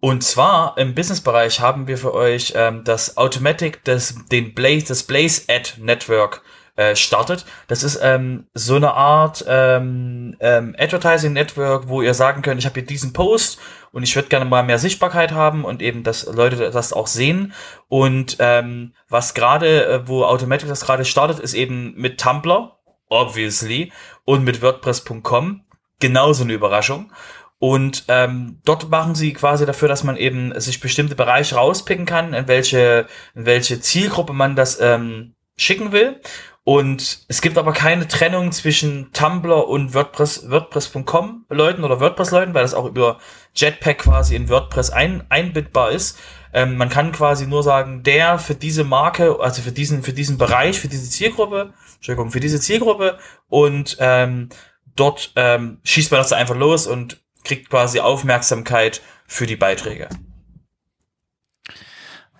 Und 0.00 0.22
zwar 0.22 0.76
im 0.76 0.94
Businessbereich 0.94 1.60
haben 1.60 1.86
wir 1.86 1.98
für 1.98 2.14
euch 2.14 2.52
ähm, 2.56 2.84
das 2.84 3.16
Automatic, 3.16 3.84
das, 3.84 4.14
den 4.30 4.54
Blaze, 4.54 4.86
das 4.86 5.02
Blaze 5.02 5.42
Ad 5.48 5.74
Network 5.78 6.42
äh, 6.76 6.96
startet. 6.96 7.44
Das 7.68 7.82
ist 7.82 8.00
ähm, 8.02 8.46
so 8.54 8.76
eine 8.76 8.94
Art 8.94 9.44
ähm, 9.48 10.36
ähm, 10.40 10.74
Advertising 10.78 11.32
Network, 11.32 11.88
wo 11.88 12.02
ihr 12.02 12.14
sagen 12.14 12.42
könnt, 12.42 12.58
ich 12.58 12.66
habe 12.66 12.74
hier 12.74 12.86
diesen 12.86 13.12
Post 13.12 13.60
und 13.92 14.02
ich 14.02 14.16
würde 14.16 14.28
gerne 14.28 14.44
mal 14.44 14.64
mehr 14.64 14.80
Sichtbarkeit 14.80 15.32
haben 15.32 15.64
und 15.64 15.82
eben, 15.82 16.02
dass 16.02 16.26
Leute 16.26 16.70
das 16.70 16.92
auch 16.92 17.06
sehen. 17.06 17.52
Und 17.88 18.38
ähm, 18.40 18.92
was 19.08 19.34
gerade, 19.34 19.86
äh, 19.86 20.08
wo 20.08 20.24
Automatic 20.24 20.68
das 20.68 20.84
gerade 20.84 21.04
startet, 21.04 21.38
ist 21.38 21.54
eben 21.54 21.94
mit 21.96 22.20
Tumblr, 22.20 22.76
obviously, 23.08 23.92
und 24.24 24.42
mit 24.42 24.60
WordPress.com. 24.60 25.62
Genauso 26.00 26.42
eine 26.42 26.54
Überraschung. 26.54 27.12
Und 27.60 28.04
ähm, 28.08 28.60
dort 28.64 28.90
machen 28.90 29.14
sie 29.14 29.32
quasi 29.32 29.64
dafür, 29.64 29.88
dass 29.88 30.04
man 30.04 30.16
eben 30.16 30.58
sich 30.60 30.80
bestimmte 30.80 31.14
Bereiche 31.14 31.54
rauspicken 31.54 32.04
kann, 32.04 32.34
in 32.34 32.48
welche, 32.48 33.06
in 33.34 33.46
welche 33.46 33.80
Zielgruppe 33.80 34.32
man 34.32 34.56
das 34.56 34.80
ähm, 34.80 35.34
schicken 35.56 35.92
will. 35.92 36.20
Und 36.64 37.26
es 37.28 37.42
gibt 37.42 37.58
aber 37.58 37.72
keine 37.72 38.08
Trennung 38.08 38.50
zwischen 38.50 39.12
Tumblr 39.12 39.68
und 39.68 39.92
WordPress, 39.92 40.50
WordPress.com 40.50 41.44
Leuten 41.50 41.84
oder 41.84 42.00
WordPress 42.00 42.30
Leuten, 42.30 42.54
weil 42.54 42.62
das 42.62 42.72
auch 42.72 42.86
über 42.86 43.18
Jetpack 43.54 43.98
quasi 43.98 44.34
in 44.34 44.48
WordPress 44.48 44.88
ein, 44.88 45.24
einbittbar 45.28 45.90
ist. 45.90 46.18
Ähm, 46.54 46.78
man 46.78 46.88
kann 46.88 47.12
quasi 47.12 47.46
nur 47.46 47.62
sagen, 47.62 48.02
der 48.02 48.38
für 48.38 48.54
diese 48.54 48.82
Marke, 48.82 49.38
also 49.40 49.60
für 49.60 49.72
diesen, 49.72 50.02
für 50.02 50.14
diesen 50.14 50.38
Bereich, 50.38 50.80
für 50.80 50.88
diese 50.88 51.10
Zielgruppe, 51.10 51.74
Entschuldigung, 51.96 52.30
für 52.30 52.40
diese 52.40 52.60
Zielgruppe 52.60 53.18
und 53.48 53.98
ähm, 54.00 54.48
dort 54.96 55.32
ähm, 55.36 55.80
schießt 55.84 56.12
man 56.12 56.20
das 56.20 56.28
da 56.28 56.36
einfach 56.36 56.56
los 56.56 56.86
und 56.86 57.22
kriegt 57.44 57.68
quasi 57.68 58.00
Aufmerksamkeit 58.00 59.02
für 59.26 59.46
die 59.46 59.56
Beiträge. 59.56 60.08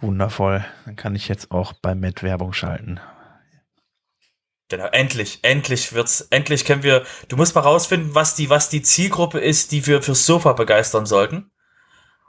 Wundervoll. 0.00 0.64
Dann 0.86 0.96
kann 0.96 1.14
ich 1.14 1.28
jetzt 1.28 1.50
auch 1.50 1.74
bei 1.74 1.94
Met 1.94 2.22
Werbung 2.22 2.54
schalten. 2.54 3.00
Genau, 4.76 4.88
endlich, 4.88 5.38
endlich 5.42 5.92
wird's, 5.92 6.26
endlich 6.30 6.64
können 6.64 6.82
wir, 6.82 7.04
du 7.28 7.36
musst 7.36 7.54
mal 7.54 7.60
rausfinden, 7.60 8.16
was 8.16 8.34
die, 8.34 8.50
was 8.50 8.68
die 8.70 8.82
Zielgruppe 8.82 9.38
ist, 9.38 9.70
die 9.70 9.86
wir 9.86 10.02
fürs 10.02 10.26
Sofa 10.26 10.52
begeistern 10.52 11.06
sollten. 11.06 11.52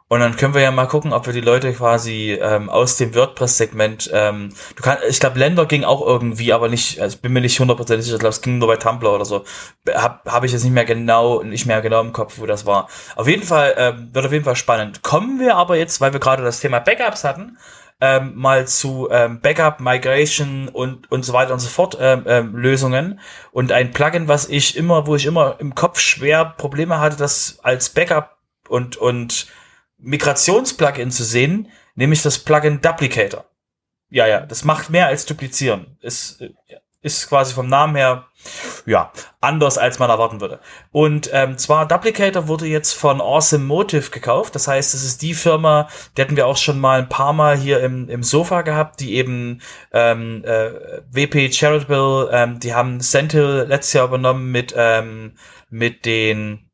Und 0.08 0.20
dann 0.20 0.36
können 0.38 0.54
wir 0.54 0.62
ja 0.62 0.70
mal 0.70 0.86
gucken, 0.86 1.12
ob 1.12 1.26
wir 1.26 1.34
die 1.34 1.42
Leute 1.42 1.74
quasi 1.74 2.38
ähm, 2.40 2.70
aus 2.70 2.98
dem 2.98 3.16
WordPress-Segment, 3.16 4.12
ähm, 4.14 4.54
du 4.76 4.84
kannst, 4.84 5.04
ich 5.06 5.20
glaube, 5.20 5.40
Länder 5.40 5.66
ging 5.66 5.84
auch 5.84 6.06
irgendwie, 6.06 6.54
aber 6.54 6.70
nicht, 6.70 7.02
also 7.02 7.16
ich 7.16 7.22
bin 7.24 7.34
mir 7.34 7.42
nicht 7.42 7.60
hundertprozentig 7.60 8.06
sicher, 8.06 8.18
ich 8.18 8.20
glaube, 8.20 8.36
es 8.36 8.44
ging 8.44 8.60
nur 8.60 8.68
bei 8.68 8.76
Tumblr 8.78 9.12
oder 9.12 9.26
so. 9.26 9.44
Hab, 9.92 10.32
hab 10.32 10.44
ich 10.44 10.52
jetzt 10.52 10.64
nicht 10.64 10.74
mehr 10.74 10.86
genau, 10.86 11.42
nicht 11.42 11.66
mehr 11.66 11.82
genau 11.82 12.02
im 12.02 12.14
Kopf, 12.14 12.38
wo 12.38 12.46
das 12.46 12.68
war. 12.68 12.88
Auf 13.16 13.28
jeden 13.28 13.42
Fall, 13.42 13.74
ähm, 13.78 14.10
wird 14.14 14.28
auf 14.28 14.32
jeden 14.32 14.46
Fall 14.46 14.56
spannend. 14.56 15.02
Kommen 15.02 15.40
wir 15.40 15.56
aber 15.56 15.78
jetzt, 15.78 16.00
weil 16.00 16.14
wir 16.14 16.20
gerade 16.20 16.44
das 16.44 16.60
Thema 16.60 16.78
Backups 16.78 17.24
hatten, 17.24 17.58
ähm, 18.02 18.36
mal 18.36 18.68
zu 18.68 19.10
ähm, 19.10 19.40
Backup, 19.40 19.80
Migration 19.80 20.68
und, 20.68 21.12
und 21.12 21.24
so 21.24 21.34
weiter 21.34 21.54
und 21.54 21.60
so 21.60 21.70
fort 21.70 21.98
ähm, 22.00 22.24
ähm, 22.28 22.56
Lösungen. 22.56 23.20
Und 23.52 23.72
ein 23.72 23.92
Plugin, 23.92 24.28
was 24.28 24.50
ich 24.50 24.76
immer, 24.76 25.08
wo 25.08 25.16
ich 25.16 25.26
immer 25.26 25.56
im 25.60 25.76
Kopf 25.76 26.00
schwer 26.00 26.46
Probleme 26.46 27.00
hatte, 27.00 27.18
das 27.18 27.60
als 27.64 27.90
Backup 27.90 28.38
und, 28.68 28.98
und 28.98 29.48
Migrationsplugin 29.98 31.12
zu 31.12 31.24
sehen, 31.24 31.72
nämlich 31.96 32.22
das 32.22 32.40
Plugin 32.40 32.82
Duplicator. 32.82 33.46
Ja, 34.10 34.28
ja, 34.28 34.42
das 34.42 34.64
macht 34.64 34.90
mehr 34.90 35.08
als 35.08 35.26
duplizieren. 35.26 35.98
Ist, 36.02 36.42
äh, 36.42 36.54
ist 37.06 37.30
quasi 37.30 37.54
vom 37.54 37.68
Namen 37.68 37.96
her, 37.96 38.26
ja, 38.88 39.12
anders 39.42 39.78
als 39.78 40.00
man 40.00 40.10
erwarten 40.10 40.42
würde. 40.42 40.60
Und 40.92 41.30
ähm, 41.32 41.58
zwar 41.58 41.88
Duplicator 41.88 42.48
wurde 42.48 42.66
jetzt 42.66 42.94
von 42.94 43.22
Awesome 43.22 43.64
Motive 43.64 44.10
gekauft. 44.10 44.56
Das 44.56 44.68
heißt, 44.68 44.96
es 44.96 45.04
ist 45.04 45.22
die 45.22 45.36
Firma, 45.36 45.88
die 46.18 46.22
hatten 46.24 46.36
wir 46.36 46.48
auch 46.48 46.58
schon 46.58 46.80
mal 46.80 47.00
ein 47.00 47.10
paar 47.10 47.34
Mal 47.34 47.58
hier 47.58 47.80
im, 47.82 48.10
im 48.10 48.24
Sofa 48.24 48.64
gehabt, 48.64 49.00
die 49.00 49.16
eben 49.16 49.62
ähm, 49.94 50.44
äh, 50.44 50.72
WP 51.12 51.52
Charitable, 51.54 52.30
ähm, 52.32 52.60
die 52.60 52.74
haben 52.74 53.00
Sentinel 53.02 53.68
letztes 53.68 53.94
Jahr 53.94 54.08
übernommen 54.08 54.52
mit, 54.52 54.74
ähm, 54.76 55.34
mit 55.70 56.06
den 56.06 56.65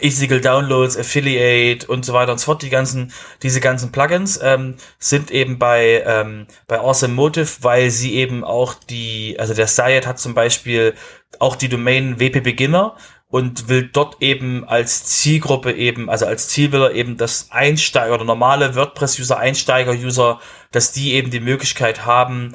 Easygle 0.00 0.40
Downloads, 0.40 0.96
Affiliate 0.96 1.86
und 1.86 2.04
so 2.04 2.12
weiter 2.12 2.32
und 2.32 2.38
so 2.38 2.46
fort. 2.46 2.62
Die 2.62 2.70
ganzen, 2.70 3.12
diese 3.42 3.60
ganzen 3.60 3.92
Plugins 3.92 4.40
ähm, 4.42 4.76
sind 4.98 5.30
eben 5.30 5.58
bei 5.58 6.02
ähm, 6.06 6.46
bei 6.66 6.78
Awesome 6.80 7.14
Motive, 7.14 7.58
weil 7.62 7.90
sie 7.90 8.14
eben 8.14 8.44
auch 8.44 8.74
die, 8.74 9.36
also 9.38 9.54
der 9.54 9.66
Syed 9.66 10.06
hat 10.06 10.18
zum 10.18 10.34
Beispiel 10.34 10.94
auch 11.38 11.56
die 11.56 11.68
Domain 11.68 12.18
WP 12.20 12.42
Beginner 12.42 12.96
und 13.28 13.68
will 13.68 13.88
dort 13.92 14.22
eben 14.22 14.64
als 14.68 15.04
Zielgruppe 15.04 15.72
eben, 15.72 16.08
also 16.08 16.26
als 16.26 16.48
Ziel 16.48 16.72
will 16.72 16.82
er 16.82 16.92
eben 16.92 17.16
das 17.16 17.50
Einsteiger 17.50 18.14
oder 18.14 18.24
normale 18.24 18.74
WordPress-User, 18.76 19.38
Einsteiger-User, 19.38 20.40
dass 20.70 20.92
die 20.92 21.14
eben 21.14 21.30
die 21.30 21.40
Möglichkeit 21.40 22.06
haben, 22.06 22.54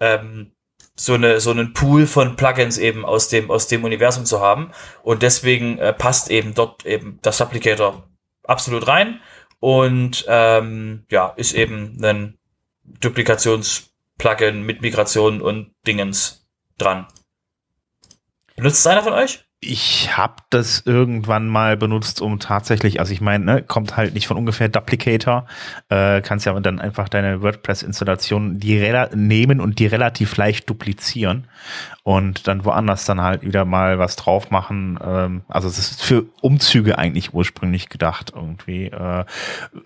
ähm, 0.00 0.52
so 0.96 1.14
eine 1.14 1.40
so 1.40 1.50
einen 1.50 1.72
Pool 1.74 2.06
von 2.06 2.36
Plugins 2.36 2.78
eben 2.78 3.04
aus 3.04 3.28
dem 3.28 3.50
aus 3.50 3.68
dem 3.68 3.84
Universum 3.84 4.24
zu 4.24 4.40
haben 4.40 4.72
und 5.02 5.22
deswegen 5.22 5.78
äh, 5.78 5.92
passt 5.92 6.30
eben 6.30 6.54
dort 6.54 6.86
eben 6.86 7.18
das 7.22 7.38
Supplicator 7.38 8.08
absolut 8.44 8.88
rein 8.88 9.20
und 9.60 10.24
ähm, 10.28 11.04
ja 11.10 11.28
ist 11.36 11.52
eben 11.52 12.02
ein 12.02 12.38
Duplikations-Plugin 13.00 14.62
mit 14.62 14.80
Migration 14.80 15.42
und 15.42 15.74
Dingens 15.86 16.46
dran. 16.78 17.06
Benutzt 18.54 18.86
einer 18.86 19.02
von 19.02 19.12
euch? 19.12 19.45
Ich 19.60 20.16
habe 20.16 20.34
das 20.50 20.82
irgendwann 20.84 21.48
mal 21.48 21.78
benutzt, 21.78 22.20
um 22.20 22.38
tatsächlich, 22.38 23.00
also 23.00 23.12
ich 23.12 23.22
meine, 23.22 23.44
ne, 23.44 23.62
kommt 23.62 23.96
halt 23.96 24.12
nicht 24.12 24.26
von 24.26 24.36
ungefähr 24.36 24.68
Duplicator, 24.68 25.46
äh, 25.88 26.20
kannst 26.20 26.44
ja 26.44 26.60
dann 26.60 26.78
einfach 26.78 27.08
deine 27.08 27.40
WordPress-Installation 27.40 28.60
nehmen 29.14 29.60
und 29.60 29.78
die 29.78 29.86
relativ 29.86 30.36
leicht 30.36 30.68
duplizieren 30.68 31.48
und 32.06 32.46
dann 32.46 32.64
woanders 32.64 33.04
dann 33.04 33.20
halt 33.20 33.42
wieder 33.42 33.64
mal 33.64 33.98
was 33.98 34.14
drauf 34.14 34.52
machen. 34.52 34.96
Ähm, 35.04 35.42
also 35.48 35.66
es 35.66 35.76
ist 35.76 36.04
für 36.04 36.26
Umzüge 36.40 36.98
eigentlich 36.98 37.34
ursprünglich 37.34 37.88
gedacht 37.88 38.32
irgendwie. 38.32 38.84
Äh, 38.84 39.24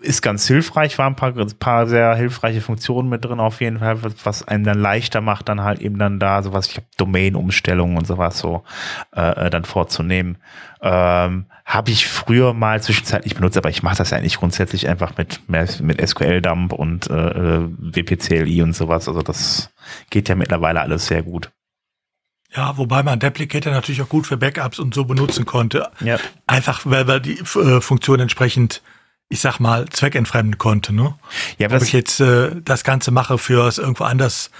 ist 0.01 0.21
ganz 0.21 0.45
hilfreich, 0.45 0.99
waren 0.99 1.13
ein 1.13 1.15
paar, 1.15 1.35
ein 1.35 1.57
paar 1.57 1.87
sehr 1.87 2.13
hilfreiche 2.13 2.61
Funktionen 2.61 3.09
mit 3.09 3.25
drin 3.25 3.39
auf 3.39 3.59
jeden 3.59 3.79
Fall, 3.79 3.97
was 4.23 4.47
einem 4.47 4.65
dann 4.65 4.77
leichter 4.77 5.19
macht, 5.19 5.49
dann 5.49 5.63
halt 5.63 5.79
eben 5.81 5.97
dann 5.97 6.19
da 6.19 6.43
sowas, 6.43 6.67
ich 6.67 6.77
habe 6.77 6.85
Domain-Umstellungen 6.95 7.97
und 7.97 8.05
sowas 8.05 8.37
so 8.37 8.65
äh, 9.13 9.49
dann 9.49 9.65
vorzunehmen. 9.65 10.37
Ähm, 10.83 11.47
habe 11.65 11.89
ich 11.89 12.05
früher 12.07 12.53
mal 12.53 12.83
zwischenzeitlich 12.83 13.33
benutzt, 13.33 13.57
aber 13.57 13.69
ich 13.69 13.81
mache 13.81 13.97
das 13.97 14.13
eigentlich 14.13 14.37
grundsätzlich 14.37 14.87
einfach 14.87 15.17
mit, 15.17 15.49
mit 15.49 16.07
SQL-Dump 16.07 16.71
und 16.71 17.09
äh, 17.09 17.63
WPCLI 17.67 18.61
und 18.61 18.75
sowas. 18.75 19.07
Also 19.07 19.23
das 19.23 19.73
geht 20.11 20.29
ja 20.29 20.35
mittlerweile 20.35 20.81
alles 20.81 21.07
sehr 21.07 21.23
gut. 21.23 21.51
Ja, 22.55 22.77
wobei 22.77 23.01
man 23.03 23.19
Deplicator 23.19 23.71
natürlich 23.71 24.01
auch 24.01 24.09
gut 24.09 24.27
für 24.27 24.37
Backups 24.37 24.79
und 24.79 24.93
so 24.93 25.05
benutzen 25.05 25.45
konnte. 25.45 25.89
Ja. 26.01 26.17
Einfach, 26.47 26.81
weil 26.83 27.05
man 27.05 27.21
die 27.21 27.39
äh, 27.39 27.81
Funktion 27.81 28.19
entsprechend, 28.19 28.81
ich 29.29 29.39
sag 29.39 29.59
mal, 29.59 29.87
zweckentfremden 29.87 30.57
konnte. 30.57 30.93
Ne? 30.93 31.15
Ja, 31.57 31.71
Ob 31.71 31.81
ich 31.81 31.93
jetzt 31.93 32.19
äh, 32.19 32.51
das 32.61 32.83
Ganze 32.83 33.11
mache, 33.11 33.37
für 33.37 33.67
es 33.67 33.77
irgendwo 33.77 34.03
anders 34.03 34.51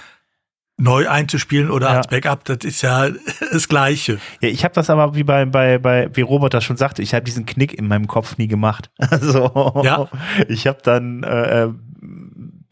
neu 0.78 1.08
einzuspielen 1.08 1.70
oder 1.70 1.90
ja. 1.90 1.96
als 1.98 2.08
Backup, 2.08 2.44
das 2.44 2.58
ist 2.64 2.82
ja 2.82 3.08
das 3.52 3.68
Gleiche. 3.68 4.18
Ja, 4.40 4.48
ich 4.48 4.64
habe 4.64 4.74
das 4.74 4.88
aber 4.88 5.14
wie 5.14 5.22
bei, 5.22 5.44
bei, 5.44 5.78
bei, 5.78 6.08
wie 6.14 6.22
Robert 6.22 6.54
das 6.54 6.64
schon 6.64 6.78
sagte, 6.78 7.02
ich 7.02 7.12
habe 7.12 7.24
diesen 7.24 7.44
Knick 7.44 7.74
in 7.74 7.86
meinem 7.88 8.06
Kopf 8.06 8.38
nie 8.38 8.48
gemacht. 8.48 8.90
Also 9.12 9.82
ja. 9.84 10.08
ich 10.48 10.66
habe 10.66 10.78
dann 10.82 11.22
äh, 11.22 11.68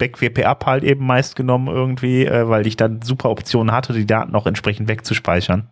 äh 0.00 0.08
Back-WP-Up 0.08 0.66
halt 0.66 0.84
eben 0.84 1.06
meist 1.06 1.36
genommen 1.36 1.68
irgendwie, 1.68 2.26
äh, 2.26 2.48
weil 2.48 2.66
ich 2.66 2.76
dann 2.76 3.02
super 3.02 3.30
Optionen 3.30 3.72
hatte, 3.72 3.92
die 3.92 4.06
Daten 4.06 4.34
auch 4.34 4.46
entsprechend 4.46 4.88
wegzuspeichern. 4.88 5.68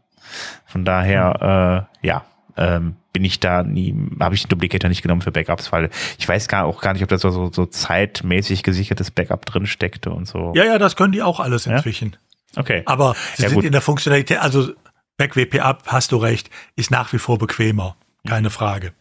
Von 0.66 0.84
daher, 0.84 1.88
äh, 2.02 2.06
ja, 2.06 2.24
ähm, 2.56 2.96
bin 3.12 3.24
ich 3.24 3.40
da 3.40 3.62
nie, 3.62 3.94
habe 4.20 4.34
ich 4.34 4.42
den 4.42 4.48
Duplicator 4.48 4.88
nicht 4.88 5.02
genommen 5.02 5.22
für 5.22 5.32
Backups, 5.32 5.72
weil 5.72 5.90
ich 6.18 6.28
weiß 6.28 6.48
gar 6.48 6.66
auch 6.66 6.80
gar 6.80 6.92
nicht, 6.92 7.02
ob 7.02 7.08
da 7.08 7.18
so, 7.18 7.50
so 7.52 7.66
zeitmäßig 7.66 8.62
gesichertes 8.62 9.10
Backup 9.10 9.46
drin 9.46 9.66
steckte 9.66 10.10
und 10.10 10.26
so. 10.26 10.52
Ja, 10.54 10.64
ja, 10.64 10.78
das 10.78 10.96
können 10.96 11.12
die 11.12 11.22
auch 11.22 11.40
alles 11.40 11.66
inzwischen. 11.66 12.16
Ja? 12.54 12.60
Okay. 12.60 12.82
Aber 12.86 13.14
sie 13.36 13.44
ja, 13.44 13.48
sind 13.48 13.56
gut. 13.56 13.64
in 13.64 13.72
der 13.72 13.80
Funktionalität, 13.80 14.38
also 14.38 14.72
Back-WP-Up, 15.16 15.84
hast 15.86 16.12
du 16.12 16.16
recht, 16.16 16.50
ist 16.76 16.90
nach 16.90 17.12
wie 17.12 17.18
vor 17.18 17.38
bequemer. 17.38 17.96
Keine 18.26 18.50
Frage. 18.50 18.92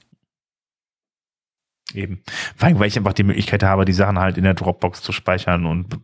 Eben. 1.97 2.21
Allem, 2.59 2.79
weil 2.79 2.87
ich 2.87 2.97
einfach 2.97 3.13
die 3.13 3.23
Möglichkeit 3.23 3.63
habe, 3.63 3.83
die 3.83 3.93
Sachen 3.93 4.19
halt 4.19 4.37
in 4.37 4.43
der 4.43 4.53
Dropbox 4.53 5.01
zu 5.01 5.11
speichern 5.11 5.65
und 5.65 5.99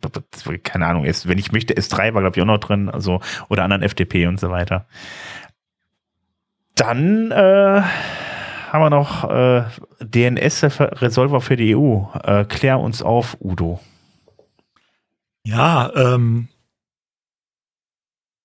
keine 0.63 0.87
Ahnung, 0.87 1.05
ist, 1.05 1.27
wenn 1.27 1.37
ich 1.37 1.51
möchte, 1.51 1.75
S3 1.75 2.15
war, 2.15 2.21
glaube 2.21 2.35
ich, 2.35 2.41
auch 2.41 2.47
noch 2.47 2.57
drin, 2.57 2.89
also 2.89 3.21
oder 3.47 3.63
anderen 3.63 3.87
FTP 3.87 4.27
und 4.27 4.39
so 4.39 4.49
weiter. 4.49 4.87
Dann 6.75 7.29
äh, 7.29 7.83
haben 8.71 8.81
wir 8.81 8.89
noch 8.89 9.29
äh, 9.29 9.65
DNS-Resolver 9.99 11.41
für 11.41 11.55
die 11.55 11.75
EU. 11.75 12.05
Äh, 12.23 12.45
klär 12.45 12.79
uns 12.79 13.03
auf, 13.03 13.37
Udo. 13.39 13.79
Ja, 15.43 15.91
ähm, 15.95 16.47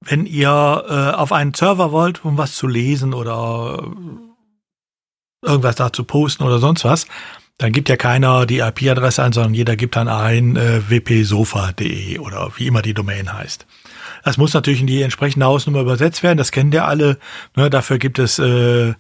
wenn 0.03 0.27
ihr 0.27 0.85
äh, 0.87 1.17
auf 1.17 1.33
einen 1.33 1.55
Server 1.55 1.93
wollt, 1.93 2.27
um 2.27 2.37
was 2.37 2.55
zu 2.55 2.67
lesen 2.67 3.15
oder 3.15 3.83
irgendwas 5.43 5.77
dazu 5.77 6.05
posten 6.05 6.45
oder 6.45 6.59
sonst 6.59 6.85
was, 6.85 7.07
dann 7.59 7.73
gibt 7.73 7.89
ja 7.89 7.97
keiner 7.97 8.47
die 8.47 8.61
IP-Adresse 8.61 9.23
ein, 9.23 9.33
sondern 9.33 9.55
jeder 9.55 9.77
gibt 9.77 9.97
dann 9.97 10.09
ein 10.09 10.57
äh, 10.57 10.81
wpsofa.de 10.89 12.19
oder 12.21 12.53
wie 12.57 12.67
immer 12.67 12.83
die 12.83 12.95
Domain 12.95 13.33
heißt. 13.33 13.67
Das 14.25 14.37
muss 14.37 14.55
natürlich 14.55 14.81
in 14.81 14.87
die 14.87 15.03
entsprechende 15.03 15.47
Hausnummer 15.47 15.81
übersetzt 15.81 16.23
werden, 16.23 16.39
das 16.39 16.53
kennen 16.53 16.73
ja 16.73 16.87
alle. 16.87 17.19
Ne, 17.57 17.69
dafür 17.69 17.99
gibt 17.99 18.19
es 18.19 18.39
äh, 18.39 18.95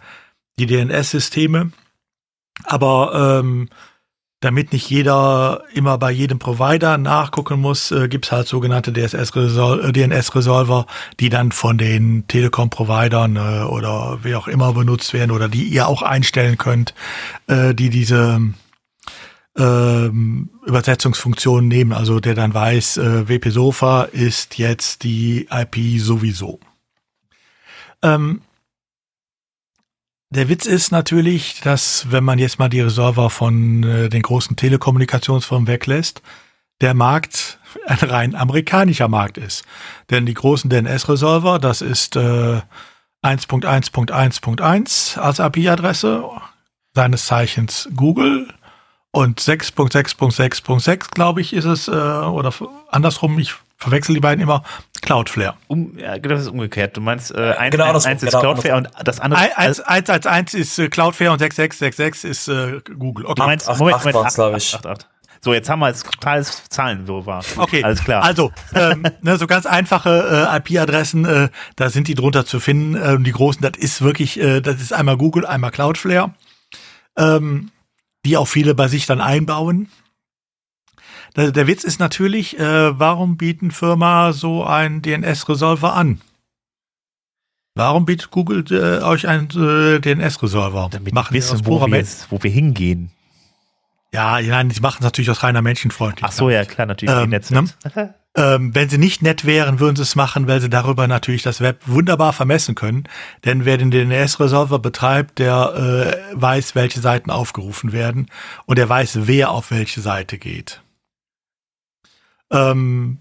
die 0.59 0.67
DNS-Systeme. 0.67 1.71
Aber 2.65 3.41
ähm, 3.41 3.69
damit 4.41 4.73
nicht 4.73 4.89
jeder 4.89 5.65
immer 5.73 5.99
bei 5.99 6.13
jedem 6.13 6.39
Provider 6.39 6.97
nachgucken 6.97 7.61
muss, 7.61 7.91
äh, 7.91 8.09
gibt's 8.09 8.31
halt 8.31 8.47
sogenannte 8.47 8.93
DNS-Resolver, 8.93 10.87
äh, 10.89 11.15
die 11.19 11.29
dann 11.29 11.51
von 11.51 11.77
den 11.77 12.27
Telekom-Providern 12.29 13.37
äh, 13.37 13.65
oder 13.65 14.21
wie 14.23 14.37
auch 14.37 14.47
immer 14.47 14.73
benutzt 14.73 15.13
werden 15.13 15.33
oder 15.33 15.49
die 15.49 15.65
ihr 15.65 15.89
auch 15.89 16.03
einstellen 16.03 16.57
könnt, 16.57 16.95
äh, 17.49 17.75
die 17.75 17.91
diese 17.91 18.41
ähm, 19.57 20.51
Übersetzungsfunktion 20.65 21.67
nehmen, 21.67 21.93
also 21.93 22.21
der 22.21 22.35
dann 22.35 22.55
weiß, 22.55 22.99
äh, 22.99 23.29
WP 23.29 23.51
Sofa 23.51 24.05
ist 24.05 24.57
jetzt 24.59 25.03
die 25.03 25.49
IP 25.51 26.01
sowieso. 26.01 26.61
Ähm, 28.03 28.43
der 30.31 30.49
Witz 30.49 30.67
ist 30.67 30.93
natürlich, 30.93 31.61
dass 31.63 32.11
wenn 32.11 32.25
man 32.25 32.39
jetzt 32.39 32.59
mal 32.59 32.69
die 32.69 32.81
Resolver 32.81 33.31
von 33.31 33.83
äh, 33.83 34.09
den 34.09 34.23
großen 34.23 34.57
Telekommunikationsfirmen 34.57 35.67
weglässt, 35.67 36.23
der 36.81 36.95
Markt 36.95 37.59
ein 37.87 37.99
rein 37.99 38.35
amerikanischer 38.35 39.09
Markt 39.09 39.39
ist. 39.39 39.65
Denn 40.11 40.27
die 40.27 40.35
großen 40.35 40.71
DNS-Resolver, 40.71 41.59
das 41.59 41.81
ist 41.81 42.17
äh, 42.17 42.61
1.1.1.1 43.23 45.19
als 45.19 45.41
API-Adresse, 45.41 46.25
seines 46.95 47.27
Zeichens 47.27 47.89
Google 47.97 48.53
und 49.11 49.41
6.6.6.6, 49.41 51.11
glaube 51.11 51.41
ich, 51.41 51.53
ist 51.53 51.65
es, 51.65 51.89
äh, 51.89 51.91
oder 51.91 52.53
andersrum, 52.89 53.39
ich 53.39 53.55
verwechsel 53.77 54.15
die 54.15 54.21
beiden 54.21 54.43
immer, 54.43 54.63
Cloudflare. 55.03 55.55
Um, 55.69 55.97
ja, 55.99 56.19
das 56.19 56.43
ist 56.43 56.49
umgekehrt. 56.49 56.97
Du 56.97 57.01
meinst, 57.01 57.35
äh, 57.35 57.53
eins, 57.59 57.73
Genau, 57.73 57.93
eins, 57.93 58.07
eins 58.07 58.23
ist 58.23 58.31
genau, 58.31 58.41
Cloudflare 58.41 58.77
und 58.77 58.89
das 59.05 59.21
andere. 59.21 59.41
Ein- 59.41 59.53
Eins, 59.57 59.81
eins, 59.81 60.11
eins, 60.11 60.27
eins 60.27 60.55
ist 60.55 60.79
äh, 60.79 60.89
Cloudflare 60.89 61.33
und 61.33 61.39
6666 61.39 62.31
ist 62.31 62.49
äh, 62.49 62.81
Google. 62.99 63.27
Okay. 63.27 63.35
du 63.41 63.47
meinst, 63.47 63.69
acht- 63.69 63.79
Moment, 63.79 63.97
acht 63.97 64.05
Moment, 64.05 64.15
waren's, 64.17 64.27
acht, 64.29 64.35
glaub 64.37 64.53
acht, 64.55 64.63
ich. 64.63 64.75
acht, 64.75 64.87
acht. 64.87 65.09
So, 65.41 65.55
jetzt 65.55 65.71
haben 65.71 65.79
wir 65.79 65.87
jetzt 65.89 66.05
totales 66.05 66.65
Zahlenwirrwarr. 66.69 67.45
Okay, 67.59 67.85
Alles 67.85 68.03
klar. 68.03 68.25
Also, 68.25 68.51
ähm, 68.75 69.05
ne, 69.23 69.37
so 69.37 69.47
ganz 69.47 69.67
einfache 69.67 70.49
äh, 70.53 70.57
IP-Adressen, 70.57 71.25
äh, 71.25 71.49
da 71.77 71.91
sind 71.91 72.09
die 72.09 72.17
drunter 72.17 72.45
zu 72.45 72.59
finden. 72.59 73.01
Ähm, 73.01 73.23
die 73.23 73.31
großen, 73.31 73.63
das 73.63 73.77
ist 73.79 74.03
wirklich, 74.03 74.41
äh, 74.41 74.61
das 74.61 74.81
ist 74.81 74.93
einmal 74.93 75.17
Google, 75.17 75.47
einmal 75.47 75.71
Cloudflare, 75.71 76.33
ähm, 77.17 77.71
die 78.25 78.37
auch 78.37 78.47
viele 78.49 78.75
bei 78.75 78.89
sich 78.89 79.07
dann 79.07 79.21
einbauen. 79.21 79.89
Der, 81.37 81.53
der 81.53 81.67
Witz 81.67 81.85
ist 81.85 82.01
natürlich, 82.01 82.59
äh, 82.59 82.99
warum 82.99 83.37
bieten 83.37 83.71
Firma 83.71 84.33
so 84.33 84.65
einen 84.65 85.03
DNS-Resolver 85.03 85.95
an? 85.95 86.21
Warum 87.75 88.07
bietet 88.07 88.31
Google 88.31 88.65
äh, 88.71 89.05
euch 89.05 89.29
einen 89.29 89.49
äh, 89.51 90.01
DNS-Resolver? 90.01 90.89
damit 90.91 91.15
Machen 91.15 91.33
wissen, 91.35 91.65
wo 91.65 91.81
wir, 91.81 91.97
jetzt, 91.97 92.31
wo 92.31 92.43
wir 92.43 92.51
hingehen. 92.51 93.13
Ja, 94.13 94.41
nein, 94.41 94.71
die 94.71 94.81
machen 94.81 94.97
es 95.01 95.05
natürlich 95.05 95.31
aus 95.31 95.43
reiner 95.43 95.63
Menschenfreundlichkeit. 95.63 96.31
Ach 96.31 96.37
so, 96.37 96.51
ja, 96.51 96.65
klar, 96.65 96.87
natürlich. 96.87 97.15
Ähm, 97.15 97.25
die 97.25 97.29
Netze. 97.29 97.55
ne? 97.55 98.15
Ähm, 98.37 98.75
wenn 98.75 98.89
sie 98.89 98.99
nicht 98.99 99.23
nett 99.23 99.45
wären, 99.45 99.81
würden 99.81 99.97
sie 99.97 100.03
es 100.03 100.15
machen, 100.15 100.47
weil 100.47 100.61
sie 100.61 100.71
darüber 100.71 101.07
natürlich 101.09 101.43
das 101.43 101.61
Web 101.61 101.83
wunderbar 101.87 102.33
vermessen 102.33 102.75
können. 102.75 103.05
Denn 103.45 103.65
wer 103.65 103.79
den 103.79 103.91
DNS-Resolver 103.91 104.79
betreibt, 104.79 105.39
der 105.39 106.17
äh, 106.35 106.41
weiß, 106.41 106.75
welche 106.75 107.01
Seiten 107.01 107.31
aufgerufen 107.31 107.93
werden 107.93 108.31
und 108.67 108.79
er 108.79 108.89
weiß, 108.89 109.27
wer 109.27 109.51
auf 109.51 109.71
welche 109.71 110.01
Seite 110.01 110.39
geht. 110.39 110.83
Ähm, 112.51 113.19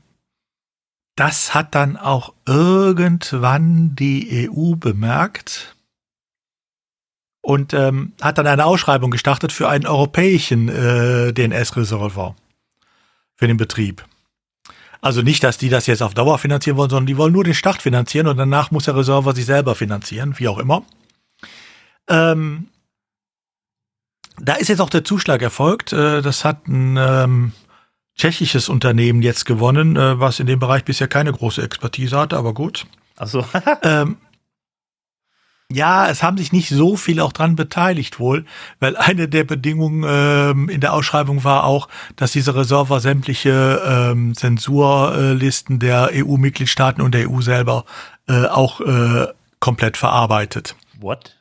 das 1.16 1.56
hat 1.56 1.74
dann 1.74 1.98
auch 1.98 2.34
irgendwann 2.46 3.96
die 3.96 4.50
EU 4.50 4.76
bemerkt 4.76 5.76
und 7.42 7.74
ähm, 7.74 8.14
hat 8.22 8.38
dann 8.38 8.46
eine 8.46 8.66
Ausschreibung 8.66 9.10
gestartet 9.10 9.52
für 9.52 9.68
einen 9.68 9.88
europäischen 9.88 10.70
äh, 10.70 11.34
DNS-Resolver 11.34 12.36
für 13.36 13.48
den 13.48 13.58
Betrieb. 13.58 14.06
Also 15.02 15.22
nicht, 15.22 15.44
dass 15.44 15.58
die 15.58 15.70
das 15.70 15.88
jetzt 15.88 16.04
auf 16.04 16.14
Dauer 16.14 16.38
finanzieren 16.40 16.78
wollen, 16.78 16.90
sondern 16.90 17.08
die 17.08 17.18
wollen 17.18 17.34
nur 17.34 17.44
den 17.44 17.54
Start 17.54 17.82
finanzieren 17.82 18.28
und 18.28 18.38
danach 18.38 18.72
muss 18.72 18.86
der 18.86 18.96
Reserver 18.96 19.34
sich 19.34 19.46
selber 19.46 19.76
finanzieren, 19.76 20.38
wie 20.38 20.48
auch 20.48 20.58
immer. 20.58 20.84
Ähm, 22.10 22.68
da 24.40 24.54
ist 24.54 24.68
jetzt 24.68 24.82
auch 24.82 24.90
der 24.90 25.04
Zuschlag 25.04 25.42
erfolgt. 25.42 25.94
Äh, 25.94 26.22
das 26.22 26.46
hat 26.46 26.68
ein 26.68 26.98
ähm, 26.98 27.54
tschechisches 28.18 28.70
Unternehmen 28.70 29.22
jetzt 29.22 29.46
gewonnen, 29.46 29.96
äh, 29.96 30.20
was 30.20 30.40
in 30.40 30.48
dem 30.48 30.60
Bereich 30.60 30.84
bisher 30.84 31.08
keine 31.08 31.32
große 31.32 31.62
Expertise 31.62 32.18
hatte, 32.18 32.38
aber 32.38 32.54
gut. 32.54 32.86
Ach 33.18 33.28
so. 33.28 33.46
Ähm, 33.84 34.18
ja, 35.70 36.08
es 36.08 36.24
haben 36.24 36.38
sich 36.38 36.54
nicht 36.54 36.70
so 36.70 36.96
viele 36.96 37.26
auch 37.26 37.34
dran 37.34 37.58
beteiligt 37.58 38.20
wohl, 38.20 38.46
weil 38.80 38.96
eine 38.96 39.28
der 39.28 39.44
Bedingungen 39.44 40.06
ähm, 40.08 40.70
in 40.70 40.80
der 40.80 40.94
Ausschreibung 40.94 41.44
war 41.44 41.66
auch, 41.66 41.90
dass 42.16 42.32
diese 42.32 42.56
Reserver 42.56 43.02
sämtliche 43.02 43.82
ähm, 43.86 44.34
Zensurlisten 44.34 45.80
der 45.80 46.12
EU-Mitgliedstaaten 46.14 47.02
und 47.02 47.14
der 47.14 47.30
EU 47.30 47.42
selber 47.42 47.84
äh, 48.30 48.46
auch 48.46 48.80
äh, 48.80 49.28
komplett 49.60 49.98
verarbeitet. 49.98 50.76
What? 51.02 51.36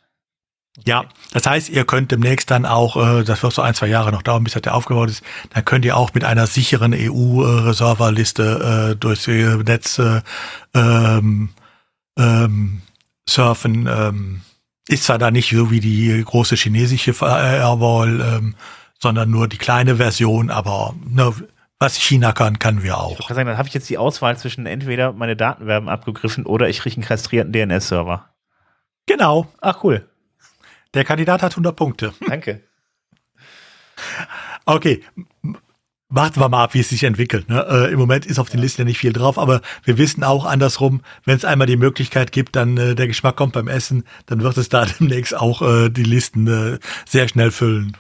Ja, 0.85 1.07
das 1.33 1.47
heißt, 1.47 1.71
ihr 1.71 1.85
könnt 1.85 2.13
demnächst 2.13 2.51
dann 2.51 2.67
auch, 2.67 2.97
äh, 2.97 3.25
das 3.25 3.43
wird 3.43 3.53
so 3.53 3.63
ein, 3.63 3.75
zwei 3.75 3.87
Jahre 3.87 4.13
noch 4.13 4.23
dauern, 4.23 4.45
bis 4.45 4.53
das 4.53 4.63
der 4.63 4.75
aufgebaut 4.75 5.09
ist, 5.11 5.23
dann 5.51 5.65
könnt 5.65 5.85
ihr 5.85 5.97
auch 5.97 6.13
mit 6.13 6.25
einer 6.25 6.47
sicheren 6.47 6.93
EU-Reserverliste 6.95 8.91
äh, 8.93 8.97
durchs 8.97 9.27
äh, 9.27 9.57
Netz 9.57 9.99
äh, 9.99 10.21
ähm, 10.75 11.51
ähm, 12.19 12.83
surfen. 13.29 13.89
Ähm, 13.91 14.43
ist 14.89 15.05
zwar 15.05 15.19
da 15.19 15.31
nicht 15.31 15.51
so 15.51 15.71
wie 15.71 15.81
die 15.81 16.23
große 16.25 16.57
chinesische 16.57 17.15
Firewall, 17.15 18.21
ähm, 18.21 18.55
sondern 19.01 19.31
nur 19.31 19.49
die 19.49 19.59
kleine 19.59 19.97
Version, 19.97 20.51
aber 20.51 20.95
ne, 21.05 21.33
was 21.79 21.97
China 21.97 22.33
kann, 22.33 22.59
können 22.59 22.83
wir 22.83 22.93
Ich 22.93 22.97
auch. 22.97 23.27
kann 23.27 23.35
sagen, 23.35 23.49
dann 23.49 23.59
habe 23.59 23.69
ich 23.69 23.75
jetzt 23.75 23.91
die 23.91 23.99
Auswahl 23.99 24.37
zwischen 24.39 24.67
entweder 24.67 25.13
meine 25.13 25.37
Daten 25.37 25.67
werden 25.67 25.89
abgegriffen 25.89 26.47
oder 26.47 26.69
ich 26.69 26.79
kriege 26.81 26.97
einen 26.97 27.05
kastrierten 27.05 27.53
DNS-Server. 27.53 28.29
Genau, 29.07 29.49
Ach, 29.61 29.83
cool. 29.85 30.07
Der 30.97 31.05
Kandidat 31.05 31.43
hat 31.43 31.53
100 31.53 31.77
Punkte. 31.77 32.13
Danke. 32.27 32.63
Okay, 34.69 35.01
warten 36.09 36.41
wir 36.41 36.49
mal 36.49 36.65
ab, 36.65 36.75
wie 36.75 36.81
es 36.81 36.89
sich 36.89 37.05
entwickelt. 37.05 37.49
Ne? 37.49 37.65
Äh, 37.69 37.93
Im 37.93 37.99
Moment 37.99 38.27
ist 38.27 38.39
auf 38.39 38.51
den 38.51 38.61
Listen 38.61 38.83
ja 38.83 38.85
nicht 38.85 38.99
viel 38.99 39.13
drauf, 39.13 39.39
aber 39.39 39.61
wir 39.85 39.99
wissen 39.99 40.23
auch 40.25 40.45
andersrum, 40.45 41.03
wenn 41.25 41.37
es 41.37 41.45
einmal 41.45 41.67
die 41.67 41.77
Möglichkeit 41.77 42.33
gibt, 42.33 42.57
dann 42.57 42.77
äh, 42.77 42.95
der 42.95 43.09
Geschmack 43.09 43.37
kommt 43.37 43.53
beim 43.53 43.69
Essen, 43.69 44.05
dann 44.27 44.43
wird 44.43 44.57
es 44.57 44.69
da 44.69 44.85
demnächst 45.01 45.37
auch 45.37 45.63
äh, 45.63 45.89
die 45.89 46.05
Listen 46.05 46.47
äh, 46.47 46.79
sehr 47.07 47.29
schnell 47.29 47.51
füllen. 47.51 47.97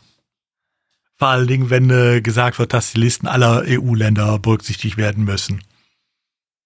Vor 1.17 1.29
allen 1.29 1.47
Dingen, 1.47 1.71
wenn 1.71 1.91
äh, 1.91 2.21
gesagt 2.21 2.59
wird, 2.59 2.75
dass 2.75 2.93
die 2.93 3.01
Listen 3.01 3.27
aller 3.27 3.65
EU-Länder 3.67 4.39
berücksichtigt 4.39 4.97
werden 4.99 5.25
müssen. 5.25 5.63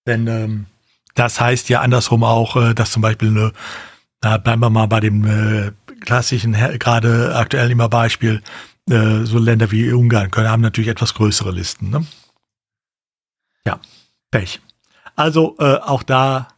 Denn 0.06 0.26
ähm, 0.26 0.66
das 1.14 1.40
heißt 1.40 1.68
ja 1.68 1.80
andersrum 1.80 2.24
auch, 2.24 2.56
äh, 2.56 2.74
dass 2.74 2.90
zum 2.90 3.02
Beispiel, 3.02 3.28
eine, 3.28 3.52
na, 4.22 4.36
bleiben 4.38 4.60
wir 4.60 4.70
mal 4.70 4.86
bei 4.86 5.00
dem 5.00 5.72
klassischen, 6.00 6.52
gerade 6.52 7.34
aktuell 7.36 7.70
immer 7.70 7.88
Beispiel, 7.88 8.42
äh, 8.88 9.24
so 9.24 9.38
Länder 9.38 9.70
wie 9.70 9.92
Ungarn 9.92 10.30
können, 10.30 10.48
haben 10.48 10.62
natürlich 10.62 10.90
etwas 10.90 11.14
größere 11.14 11.50
Listen. 11.50 11.90
Ne? 11.90 12.06
Ja, 13.66 13.80
Pech. 14.30 14.60
Also 15.16 15.56
äh, 15.58 15.76
auch 15.76 16.02
da, 16.02 16.48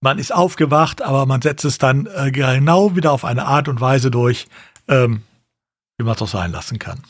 man 0.00 0.18
ist 0.18 0.32
aufgewacht, 0.32 1.02
aber 1.02 1.26
man 1.26 1.42
setzt 1.42 1.64
es 1.64 1.78
dann 1.78 2.06
äh, 2.06 2.30
genau 2.30 2.96
wieder 2.96 3.12
auf 3.12 3.24
eine 3.24 3.46
Art 3.46 3.68
und 3.68 3.80
Weise 3.80 4.10
durch, 4.10 4.46
ähm, 4.88 5.22
wie 5.98 6.04
man 6.04 6.14
es 6.14 6.22
auch 6.22 6.28
sein 6.28 6.52
lassen 6.52 6.78
kann. 6.78 7.02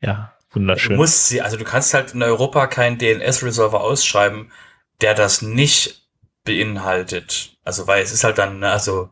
Ja, 0.00 0.32
Du 0.50 0.60
wunderschön. 0.60 0.96
musst 0.96 1.28
sie, 1.28 1.42
also 1.42 1.56
du 1.56 1.64
kannst 1.64 1.92
halt 1.92 2.14
in 2.14 2.22
Europa 2.22 2.66
keinen 2.66 2.98
DNS-Resolver 2.98 3.80
ausschreiben, 3.80 4.50
der 5.02 5.14
das 5.14 5.42
nicht 5.42 6.02
beinhaltet. 6.44 7.56
Also 7.64 7.86
weil 7.86 8.02
es 8.02 8.12
ist 8.12 8.24
halt 8.24 8.38
dann, 8.38 8.60
ne, 8.60 8.70
also 8.70 9.10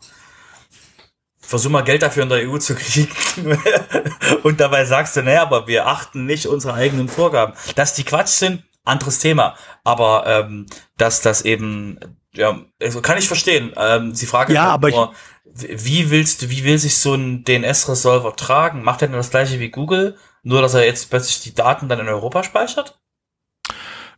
versuch 1.54 1.70
mal 1.70 1.82
Geld 1.82 2.02
dafür 2.02 2.24
in 2.24 2.28
der 2.28 2.48
EU 2.50 2.58
zu 2.58 2.74
kriegen 2.74 3.08
und 4.42 4.60
dabei 4.60 4.84
sagst 4.84 5.16
du, 5.16 5.22
naja, 5.22 5.42
aber 5.42 5.66
wir 5.66 5.86
achten 5.86 6.26
nicht 6.26 6.46
unsere 6.46 6.74
eigenen 6.74 7.08
Vorgaben. 7.08 7.54
Dass 7.76 7.94
die 7.94 8.04
Quatsch 8.04 8.28
sind, 8.28 8.64
anderes 8.84 9.18
Thema. 9.20 9.54
Aber 9.84 10.24
ähm, 10.26 10.66
dass 10.96 11.20
das 11.22 11.42
eben, 11.42 11.98
ja, 12.34 12.60
also 12.82 13.00
kann 13.00 13.18
ich 13.18 13.28
verstehen. 13.28 13.72
Ähm, 13.76 14.14
sie 14.14 14.26
fragen 14.26 14.52
Ja, 14.52 14.66
aber 14.66 14.88
ich- 14.88 14.94
nur, 14.96 15.12
wie 15.54 16.10
willst 16.10 16.42
du, 16.42 16.50
wie 16.50 16.64
will 16.64 16.78
sich 16.78 16.96
so 16.98 17.14
ein 17.14 17.44
DNS-Resolver 17.44 18.34
tragen? 18.36 18.82
Macht 18.82 19.02
er 19.02 19.08
denn 19.08 19.16
das 19.16 19.30
gleiche 19.30 19.60
wie 19.60 19.70
Google? 19.70 20.16
Nur, 20.42 20.60
dass 20.60 20.74
er 20.74 20.84
jetzt 20.84 21.08
plötzlich 21.10 21.40
die 21.42 21.54
Daten 21.54 21.88
dann 21.88 22.00
in 22.00 22.08
Europa 22.08 22.42
speichert? 22.42 22.98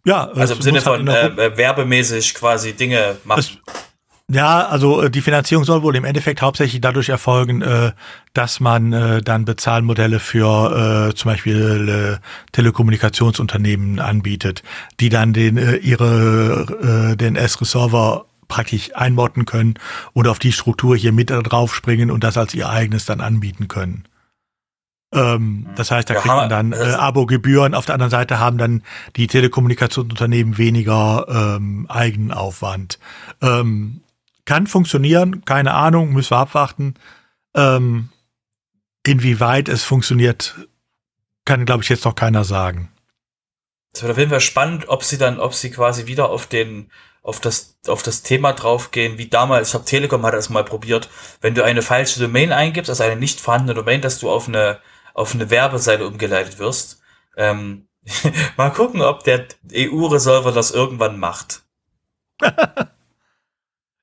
Ja, 0.04 0.28
Also 0.30 0.54
im 0.54 0.62
Sinne 0.62 0.76
halt 0.84 0.84
von 0.84 1.08
äh, 1.08 1.26
äh, 1.26 1.56
werbemäßig 1.56 2.34
quasi 2.34 2.72
Dinge 2.72 3.18
machen. 3.24 3.40
Es- 3.40 3.58
Ja, 4.28 4.66
also 4.66 5.02
äh, 5.02 5.10
die 5.10 5.20
Finanzierung 5.20 5.64
soll 5.64 5.82
wohl 5.82 5.94
im 5.94 6.04
Endeffekt 6.04 6.42
hauptsächlich 6.42 6.80
dadurch 6.80 7.08
erfolgen, 7.08 7.62
äh, 7.62 7.92
dass 8.32 8.58
man 8.58 8.92
äh, 8.92 9.22
dann 9.22 9.44
Bezahlmodelle 9.44 10.18
für 10.18 11.12
zum 11.14 11.30
Beispiel 11.30 12.18
Telekommunikationsunternehmen 12.52 14.00
anbietet, 14.00 14.62
die 15.00 15.08
dann 15.08 15.32
den 15.32 15.56
äh, 15.56 15.76
ihre 15.76 17.12
äh, 17.12 17.16
DNS-Server 17.16 18.26
praktisch 18.48 18.94
einmotten 18.94 19.44
können 19.44 19.74
und 20.12 20.28
auf 20.28 20.38
die 20.38 20.52
Struktur 20.52 20.96
hier 20.96 21.12
mit 21.12 21.30
draufspringen 21.30 22.10
und 22.10 22.24
das 22.24 22.36
als 22.36 22.54
ihr 22.54 22.68
eigenes 22.68 23.04
dann 23.04 23.20
anbieten 23.20 23.68
können. 23.68 24.04
Ähm, 25.12 25.66
das 25.76 25.90
heißt, 25.90 26.10
da 26.10 26.14
kriegt 26.14 26.26
man 26.26 26.48
dann 26.48 26.72
äh, 26.72 26.76
Abo-Gebühren. 26.76 27.74
Auf 27.74 27.86
der 27.86 27.94
anderen 27.94 28.10
Seite 28.10 28.38
haben 28.38 28.58
dann 28.58 28.82
die 29.16 29.28
Telekommunikationsunternehmen 29.28 30.58
weniger 30.58 31.56
ähm, 31.56 31.86
Eigenaufwand. 31.88 32.98
Ähm, 33.40 34.00
kann 34.46 34.66
funktionieren, 34.66 35.44
keine 35.44 35.74
Ahnung, 35.74 36.12
müssen 36.12 36.30
wir 36.30 36.38
abwarten. 36.38 36.94
Ähm, 37.54 38.08
inwieweit 39.04 39.68
es 39.68 39.84
funktioniert, 39.84 40.54
kann, 41.44 41.66
glaube 41.66 41.82
ich, 41.82 41.88
jetzt 41.88 42.04
noch 42.04 42.14
keiner 42.14 42.44
sagen. 42.44 42.90
Es 43.92 44.02
wird 44.02 44.12
auf 44.12 44.18
jeden 44.18 44.30
Fall 44.30 44.40
spannend, 44.40 44.88
ob 44.88 45.04
sie 45.04 45.18
dann, 45.18 45.38
ob 45.38 45.54
sie 45.54 45.70
quasi 45.70 46.06
wieder 46.06 46.28
auf 46.30 46.46
den, 46.46 46.90
auf 47.22 47.40
das, 47.40 47.76
auf 47.86 48.02
das 48.02 48.22
Thema 48.22 48.52
draufgehen, 48.52 49.18
wie 49.18 49.28
damals, 49.28 49.68
ich 49.68 49.72
glaube, 49.72 49.86
Telekom 49.86 50.24
hat 50.24 50.34
das 50.34 50.50
mal 50.50 50.64
probiert, 50.64 51.08
wenn 51.40 51.54
du 51.54 51.64
eine 51.64 51.82
falsche 51.82 52.20
Domain 52.20 52.52
eingibst, 52.52 52.90
also 52.90 53.02
eine 53.02 53.16
nicht 53.16 53.40
vorhandene 53.40 53.74
Domain, 53.74 54.00
dass 54.00 54.18
du 54.18 54.30
auf 54.30 54.48
eine, 54.48 54.80
auf 55.14 55.34
eine 55.34 55.50
Werbeseite 55.50 56.06
umgeleitet 56.06 56.58
wirst. 56.58 57.00
Ähm, 57.36 57.88
mal 58.56 58.70
gucken, 58.70 59.02
ob 59.02 59.24
der 59.24 59.46
EU-Resolver 59.72 60.52
das 60.52 60.70
irgendwann 60.70 61.18
macht. 61.18 61.62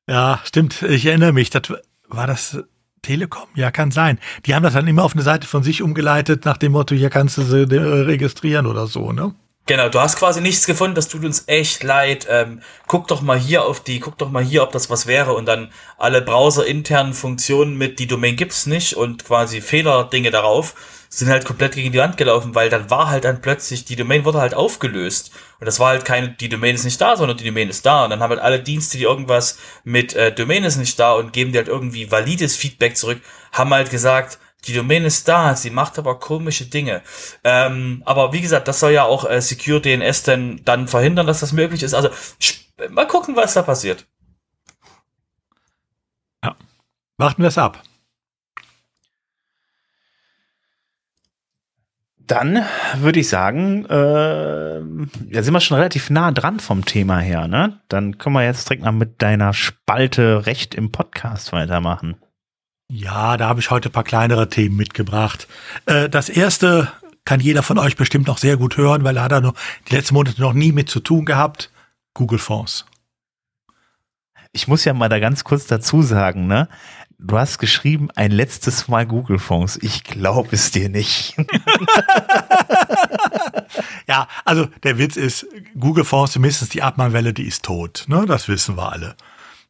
Ja, 0.08 0.42
stimmt. 0.44 0.82
Ich 0.82 1.06
erinnere 1.06 1.34
mich. 1.34 1.50
Das, 1.50 1.64
war 2.08 2.28
das 2.28 2.64
Telekom? 3.02 3.48
Ja, 3.56 3.72
kann 3.72 3.92
sein. 3.92 4.20
Die 4.46 4.56
haben 4.56 4.64
das 4.64 4.74
dann 4.74 4.88
immer 4.88 5.04
auf 5.04 5.14
eine 5.14 5.24
Seite 5.24 5.48
von 5.48 5.64
sich 5.64 5.82
umgeleitet, 5.82 6.46
nach 6.46 6.58
dem 6.58 6.72
Motto, 6.72 6.96
hier 6.96 7.10
kannst 7.10 7.38
du 7.38 7.42
sie 7.44 7.64
äh, 7.64 7.80
registrieren 7.80 8.66
oder 8.66 8.88
so, 8.88 9.12
ne? 9.12 9.36
Genau, 9.66 9.88
du 9.88 10.02
hast 10.02 10.18
quasi 10.18 10.42
nichts 10.42 10.66
gefunden, 10.66 10.94
das 10.94 11.08
tut 11.08 11.24
uns 11.24 11.46
echt 11.48 11.84
leid. 11.84 12.28
Ähm, 12.30 12.62
guck 12.88 13.08
doch 13.08 13.22
mal 13.22 13.40
hier 13.40 13.64
auf 13.64 13.82
die, 13.82 14.02
guck 14.02 14.18
doch 14.18 14.30
mal 14.30 14.44
hier, 14.44 14.62
ob 14.62 14.74
das 14.74 14.90
was 14.90 15.08
wäre 15.08 15.34
und 15.34 15.46
dann 15.46 15.72
alle 15.98 16.22
browserinternen 16.22 17.14
Funktionen 17.14 17.78
mit 17.78 17.98
die 18.00 18.08
Domain 18.08 18.36
gibt's 18.36 18.66
nicht 18.66 18.94
und 18.96 19.24
quasi 19.24 19.62
Fehlerdinge 19.62 20.32
darauf 20.32 20.76
sind 21.08 21.30
halt 21.30 21.46
komplett 21.46 21.76
gegen 21.76 21.92
die 21.92 22.00
Wand 22.00 22.18
gelaufen, 22.18 22.56
weil 22.56 22.70
dann 22.70 22.90
war 22.90 23.10
halt 23.10 23.24
dann 23.24 23.40
plötzlich, 23.40 23.86
die 23.86 23.96
Domain 23.96 24.26
wurde 24.26 24.42
halt 24.42 24.56
aufgelöst. 24.56 25.32
Und 25.60 25.68
das 25.68 25.80
war 25.80 25.90
halt 25.90 26.06
keine, 26.06 26.30
die 26.30 26.50
Domain 26.50 26.74
ist 26.74 26.86
nicht 26.86 27.00
da, 27.00 27.16
sondern 27.16 27.38
die 27.38 27.46
Domain 27.46 27.70
ist 27.70 27.86
da. 27.86 28.04
Und 28.04 28.10
dann 28.10 28.20
haben 28.20 28.32
halt 28.32 28.42
alle 28.42 28.60
Dienste, 28.60 28.98
die 28.98 29.04
irgendwas 29.04 29.60
mit 29.84 30.16
äh, 30.16 30.34
Domain 30.34 30.64
ist 30.64 30.78
nicht 30.78 31.00
da 31.00 31.14
und 31.14 31.32
geben 31.32 31.52
dir 31.52 31.60
halt 31.60 31.68
irgendwie 31.68 32.12
valides 32.12 32.56
Feedback 32.56 32.98
zurück, 32.98 33.22
haben 33.52 33.72
halt 33.74 33.92
gesagt, 33.92 34.40
die 34.66 34.74
Domain 34.74 35.04
ist 35.04 35.28
da, 35.28 35.56
sie 35.56 35.70
macht 35.70 36.00
aber 36.00 36.20
komische 36.20 36.66
Dinge. 36.66 37.02
Ähm, 37.44 38.02
aber 38.06 38.34
wie 38.34 38.42
gesagt, 38.42 38.68
das 38.68 38.80
soll 38.80 38.92
ja 38.92 39.04
auch 39.04 39.30
äh, 39.30 39.42
Secure 39.42 39.82
DNS 39.82 40.24
denn 40.24 40.62
dann 40.64 40.88
verhindern, 40.88 41.28
dass 41.28 41.42
das 41.42 41.52
möglich 41.52 41.84
ist. 41.84 41.94
Also 41.94 42.10
mal 42.90 43.08
gucken, 43.08 43.36
was 43.36 43.54
da 43.54 43.62
passiert. 43.62 44.06
Ja. 46.44 46.56
Warten 47.18 47.42
wir 47.42 47.50
es 47.50 47.58
ab. 47.58 47.82
Dann 52.26 52.66
würde 52.96 53.20
ich 53.20 53.28
sagen, 53.28 53.86
äh, 53.86 54.80
ja, 54.80 55.44
sind 55.44 55.54
wir 55.54 55.60
schon 55.60 55.76
relativ 55.76 56.10
nah 56.10 56.32
dran 56.32 56.62
vom 56.62 56.86
Thema 56.86 57.20
her, 57.20 57.50
ne? 57.50 57.82
Dann 57.90 58.18
können 58.18 58.36
wir 58.36 58.46
jetzt 58.46 58.70
direkt 58.70 58.84
mal 58.84 58.94
mit 58.94 59.22
deiner 59.22 59.54
Spalte 59.54 60.46
Recht 60.46 60.74
im 60.74 60.92
Podcast 60.94 61.52
weitermachen. 61.52 62.16
Ja, 62.96 63.38
da 63.38 63.48
habe 63.48 63.60
ich 63.60 63.72
heute 63.72 63.90
ein 63.90 63.92
paar 63.92 64.04
kleinere 64.04 64.50
Themen 64.50 64.76
mitgebracht. 64.76 65.48
Äh, 65.88 66.10
das 66.10 66.30
erste 66.30 66.92
kann 67.26 67.40
jeder 67.40 67.64
von 67.64 67.80
euch 67.80 67.96
bestimmt 67.96 68.28
noch 68.28 68.38
sehr 68.38 68.56
gut 68.56 68.78
hören, 68.78 69.04
weil 69.04 69.18
er 69.18 69.24
hat 69.24 69.32
da 69.32 69.42
noch 69.42 69.56
die 69.90 69.96
letzten 69.96 70.14
Monate 70.14 70.40
noch 70.40 70.54
nie 70.54 70.72
mit 70.72 70.92
zu 70.92 71.00
tun 71.00 71.26
gehabt. 71.26 71.72
Google 72.14 72.38
Fonds. 72.38 72.86
Ich 74.52 74.68
muss 74.68 74.86
ja 74.86 74.94
mal 74.94 75.10
da 75.10 75.18
ganz 75.18 75.44
kurz 75.44 75.66
dazu 75.66 76.04
sagen, 76.04 76.46
ne? 76.46 76.70
Du 77.18 77.36
hast 77.36 77.58
geschrieben, 77.58 78.10
ein 78.14 78.30
letztes 78.30 78.88
Mal 78.88 79.08
Google 79.08 79.40
Fonds. 79.40 79.80
Ich 79.82 80.04
glaube 80.04 80.50
es 80.52 80.70
dir 80.70 80.90
nicht. 80.90 81.36
ja, 84.08 84.28
also 84.46 84.68
der 84.84 85.00
Witz 85.00 85.16
ist, 85.16 85.48
Google 85.80 86.06
Fonds, 86.06 86.34
zumindest 86.34 86.72
die 86.76 86.84
Abmahnwelle, 86.84 87.34
die 87.34 87.48
ist 87.48 87.64
tot. 87.64 88.06
Ne? 88.08 88.28
Das 88.28 88.48
wissen 88.48 88.78
wir 88.78 88.92
alle 88.92 89.16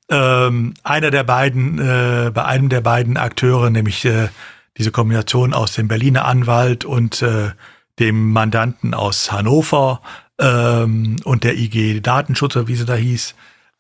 ähm, 0.10 0.74
einer 0.84 1.12
der 1.12 1.24
beiden, 1.24 1.80
äh, 1.80 2.32
bei 2.34 2.46
einem 2.46 2.70
der 2.70 2.82
beiden 2.82 3.18
Akteure, 3.18 3.70
nämlich 3.70 4.06
äh, 4.06 4.30
diese 4.78 4.92
Kombination 4.92 5.54
aus 5.54 5.74
dem 5.74 5.88
Berliner 5.88 6.26
Anwalt 6.26 6.86
und 6.86 7.22
äh, 7.22 7.52
dem 8.00 8.32
Mandanten 8.32 8.94
aus 8.94 9.32
Hannover 9.32 10.02
ähm, 10.40 11.18
und 11.24 11.44
der 11.44 11.58
IG 11.58 12.02
Datenschutz, 12.02 12.58
wie 12.66 12.76
sie 12.76 12.86
da 12.86 12.96
hieß, 12.96 13.36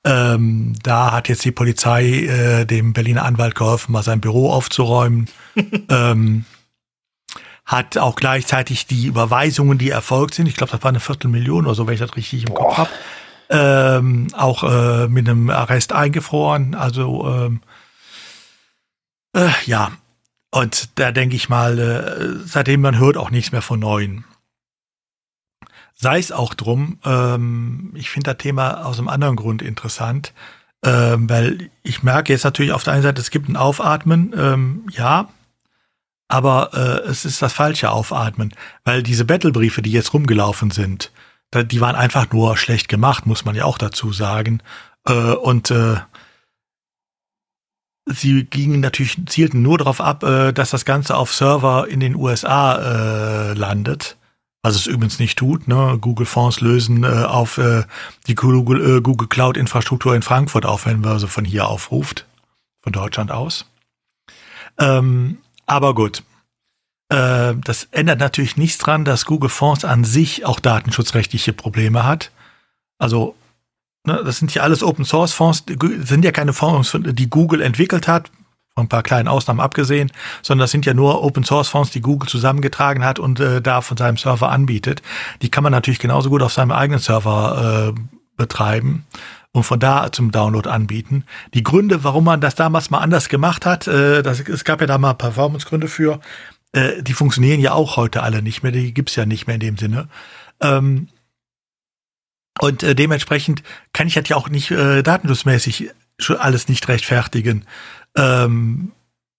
ähm, 0.06 0.74
da 0.84 1.12
hat 1.12 1.30
jetzt 1.30 1.46
die 1.46 1.52
Polizei 1.52 2.04
äh, 2.04 2.66
dem 2.66 2.94
Berliner 2.94 3.24
Anwalt 3.24 3.56
geholfen, 3.56 3.94
mal 3.94 4.04
sein 4.04 4.22
Büro 4.22 4.52
aufzuräumen. 4.52 5.30
ähm, 5.90 6.46
hat 7.66 7.98
auch 7.98 8.18
gleichzeitig 8.18 8.88
die 8.88 9.06
Überweisungen, 9.06 9.78
die 9.78 9.90
erfolgt 9.90 10.34
sind, 10.34 10.48
ich 10.48 10.56
glaube, 10.56 10.74
das 10.74 10.84
war 10.84 10.90
eine 10.90 11.00
Viertelmillion 11.00 11.66
oder 11.66 11.76
so, 11.76 11.88
wenn 11.88 11.94
ich 11.94 12.02
das 12.02 12.18
richtig 12.18 12.44
im 12.44 12.54
Boah. 12.54 12.68
Kopf 12.68 12.78
habe, 12.78 12.90
ähm, 13.54 14.28
auch 14.34 14.64
äh, 14.64 15.08
mit 15.08 15.30
einem 15.30 15.50
Arrest 15.50 15.94
eingefroren. 15.94 16.74
Also 16.74 17.28
ähm, 17.30 17.62
äh, 19.36 19.52
ja, 19.66 19.92
und 20.52 21.00
da 21.00 21.12
denke 21.12 21.36
ich 21.36 21.50
mal, 21.50 21.80
äh, 21.80 22.46
seitdem 22.46 22.82
man 22.82 22.98
hört 22.98 23.16
auch 23.16 23.30
nichts 23.30 23.52
mehr 23.52 23.62
von 23.62 23.80
Neuen. 23.80 24.26
Sei 25.94 26.18
es 26.18 26.32
auch 26.32 26.56
drum, 26.56 26.98
ähm, 27.06 27.92
ich 27.94 28.10
finde 28.10 28.32
das 28.32 28.40
Thema 28.40 28.86
aus 28.86 28.98
einem 28.98 29.08
anderen 29.08 29.36
Grund 29.36 29.62
interessant, 29.62 30.34
ähm, 30.84 31.30
weil 31.30 31.70
ich 31.84 32.04
merke 32.04 32.34
jetzt 32.34 32.44
natürlich 32.44 32.72
auf 32.72 32.84
der 32.84 32.94
einen 32.94 33.04
Seite, 33.04 33.22
es 33.22 33.30
gibt 33.30 33.48
ein 33.50 33.56
Aufatmen, 33.56 34.34
ähm, 34.36 34.88
ja, 34.92 35.30
aber 36.28 36.72
äh, 36.74 37.08
es 37.08 37.26
ist 37.26 37.42
das 37.44 37.54
falsche 37.54 37.92
Aufatmen, 37.92 38.54
weil 38.84 39.04
diese 39.04 39.26
Battlebriefe, 39.26 39.84
die 39.84 39.92
jetzt 39.92 40.14
rumgelaufen 40.14 40.72
sind, 40.72 41.12
die 41.62 41.82
waren 41.82 41.96
einfach 41.96 42.32
nur 42.32 42.58
schlecht 42.58 42.90
gemacht, 42.90 43.26
muss 43.26 43.46
man 43.46 43.56
ja 43.56 43.66
auch 43.66 43.78
dazu 43.78 44.12
sagen. 44.12 44.62
Äh, 45.06 45.34
und 45.34 45.72
äh, 45.72 45.98
sie 48.06 48.46
gingen 48.46 48.82
natürlich, 48.82 49.18
zielten 49.28 49.62
nur 49.62 49.78
darauf 49.78 50.02
ab, 50.02 50.24
äh, 50.24 50.52
dass 50.52 50.72
das 50.72 50.86
Ganze 50.86 51.16
auf 51.16 51.34
Server 51.34 51.88
in 51.88 52.00
den 52.00 52.16
USA 52.16 53.52
äh, 53.52 53.54
landet. 53.54 54.18
Was 54.66 54.76
es 54.76 54.88
übrigens 54.88 55.20
nicht 55.20 55.38
tut. 55.38 55.68
Ne? 55.68 55.98
Google 56.00 56.26
Fonds 56.26 56.62
lösen 56.62 57.04
äh, 57.04 57.08
auf 57.08 57.58
äh, 57.58 57.84
die 58.28 58.36
Google, 58.36 58.98
äh, 58.98 59.02
Google 59.02 59.28
Cloud 59.28 59.58
Infrastruktur 59.58 60.16
in 60.16 60.22
Frankfurt 60.22 60.66
auf, 60.66 60.86
wenn 60.86 61.02
man 61.02 61.20
sie 61.20 61.28
von 61.28 61.44
hier 61.44 61.68
aufruft, 61.68 62.26
von 62.82 62.94
Deutschland 62.94 63.30
aus. 63.30 63.70
Ähm, 64.80 65.40
aber 65.66 65.94
gut, 65.94 66.24
äh, 67.14 67.56
das 67.64 67.88
ändert 67.92 68.20
natürlich 68.20 68.58
nichts 68.58 68.80
dran, 68.80 69.06
dass 69.06 69.26
Google 69.26 69.50
Fonds 69.50 69.86
an 69.86 70.04
sich 70.04 70.46
auch 70.46 70.60
datenschutzrechtliche 70.60 71.54
Probleme 71.54 72.06
hat. 72.06 72.32
Also, 72.98 73.36
ne, 74.06 74.22
das 74.26 74.38
sind 74.38 74.54
ja 74.54 74.64
alles 74.64 74.84
Open 74.84 75.06
Source 75.06 75.34
Fonds, 75.34 75.64
sind 76.04 76.26
ja 76.26 76.32
keine 76.32 76.54
Fonds, 76.54 76.98
die 77.00 77.30
Google 77.30 77.62
entwickelt 77.62 78.08
hat, 78.08 78.32
von 78.76 78.86
ein 78.86 78.90
paar 78.90 79.04
kleinen 79.04 79.28
Ausnahmen 79.28 79.60
abgesehen, 79.60 80.12
sondern 80.42 80.64
das 80.64 80.72
sind 80.72 80.86
ja 80.88 80.96
nur 80.96 81.24
Open 81.24 81.44
Source 81.44 81.70
Fonds, 81.70 81.92
die 81.92 82.02
Google 82.02 82.28
zusammengetragen 82.28 83.06
hat 83.06 83.20
und 83.20 83.40
äh, 83.40 83.62
da 83.62 83.82
von 83.82 83.98
seinem 83.98 84.18
Server 84.18 84.50
anbietet. 84.50 85.04
Die 85.44 85.50
kann 85.50 85.64
man 85.64 85.72
natürlich 85.72 86.00
genauso 86.00 86.30
gut 86.30 86.42
auf 86.42 86.54
seinem 86.54 86.72
eigenen 86.72 87.00
Server 87.00 87.94
äh, 87.96 88.00
betreiben 88.36 89.06
und 89.52 89.64
von 89.64 89.80
da 89.80 90.12
zum 90.12 90.32
Download 90.32 90.68
anbieten. 90.68 91.26
Die 91.54 91.62
Gründe, 91.62 92.04
warum 92.04 92.24
man 92.24 92.42
das 92.42 92.56
damals 92.56 92.90
mal 92.90 93.00
anders 93.00 93.30
gemacht 93.30 93.68
hat, 93.68 93.88
äh, 93.88 94.24
das, 94.24 94.40
es 94.40 94.64
gab 94.64 94.82
ja 94.82 94.88
da 94.88 94.98
mal 94.98 95.14
Performance-Gründe 95.14 95.88
für, 95.88 96.20
äh, 96.74 97.02
die 97.02 97.14
funktionieren 97.14 97.60
ja 97.60 97.74
auch 97.74 97.96
heute 97.98 98.24
alle 98.24 98.42
nicht 98.42 98.64
mehr, 98.64 98.72
die 98.72 98.94
gibt's 98.94 99.16
ja 99.16 99.26
nicht 99.26 99.48
mehr 99.48 99.56
in 99.56 99.62
dem 99.62 99.78
Sinne. 99.78 100.10
Ähm, 100.60 101.08
und 102.60 102.84
äh, 102.84 102.96
dementsprechend 102.96 103.64
kann 103.94 104.08
ich 104.08 104.16
halt 104.16 104.30
ja 104.30 104.36
auch 104.36 104.50
nicht 104.50 104.72
äh, 104.72 105.02
datenschutzmäßig 105.02 105.92
schon 106.20 106.38
alles 106.38 106.68
nicht 106.68 106.88
rechtfertigen. 106.88 107.66
Ähm, 108.16 108.92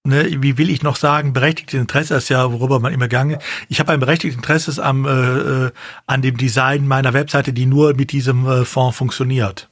ne, 0.05 0.43
wie 0.43 0.59
will 0.59 0.70
ich 0.70 0.82
noch 0.82 0.97
sagen, 0.97 1.32
berechtigtes 1.32 1.80
Interesse 1.80 2.14
ist 2.14 2.28
ja, 2.28 2.53
worüber 2.53 2.80
man 2.80 2.93
immer 2.93 3.09
gegangen 3.09 3.39
Ich 3.68 3.80
habe 3.80 3.93
ein 3.93 4.01
berechtigtes 4.01 4.37
Interesse 4.37 4.82
am, 4.85 5.07
äh, 5.07 5.66
äh, 5.66 5.72
an 6.07 6.22
dem 6.22 6.37
Design 6.37 6.89
meiner 6.89 7.12
Webseite, 7.12 7.53
die 7.53 7.66
nur 7.66 7.95
mit 7.95 8.12
diesem 8.12 8.47
äh, 8.47 8.64
Fonds 8.64 8.97
funktioniert. 8.97 9.68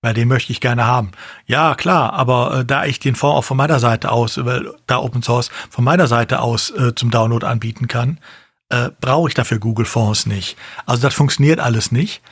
Weil 0.00 0.14
den 0.14 0.28
möchte 0.28 0.52
ich 0.52 0.60
gerne 0.60 0.86
haben. 0.86 1.10
Ja, 1.46 1.74
klar, 1.74 2.12
aber 2.12 2.60
äh, 2.60 2.64
da 2.64 2.84
ich 2.84 3.00
den 3.00 3.16
Fonds 3.16 3.36
auch 3.38 3.44
von 3.44 3.56
meiner 3.56 3.80
Seite 3.80 4.12
aus, 4.12 4.44
weil 4.44 4.72
da 4.86 4.98
Open 4.98 5.22
Source 5.22 5.50
von 5.70 5.84
meiner 5.84 6.06
Seite 6.06 6.40
aus 6.40 6.70
äh, 6.70 6.94
zum 6.94 7.10
Download 7.10 7.44
anbieten 7.44 7.88
kann, 7.88 8.18
äh, 8.68 8.90
brauche 9.00 9.28
ich 9.28 9.34
dafür 9.34 9.58
Google 9.58 9.86
Fonds 9.86 10.26
nicht. 10.26 10.56
Also 10.86 11.02
das 11.02 11.14
funktioniert 11.14 11.58
alles 11.58 11.90
nicht. 11.90 12.22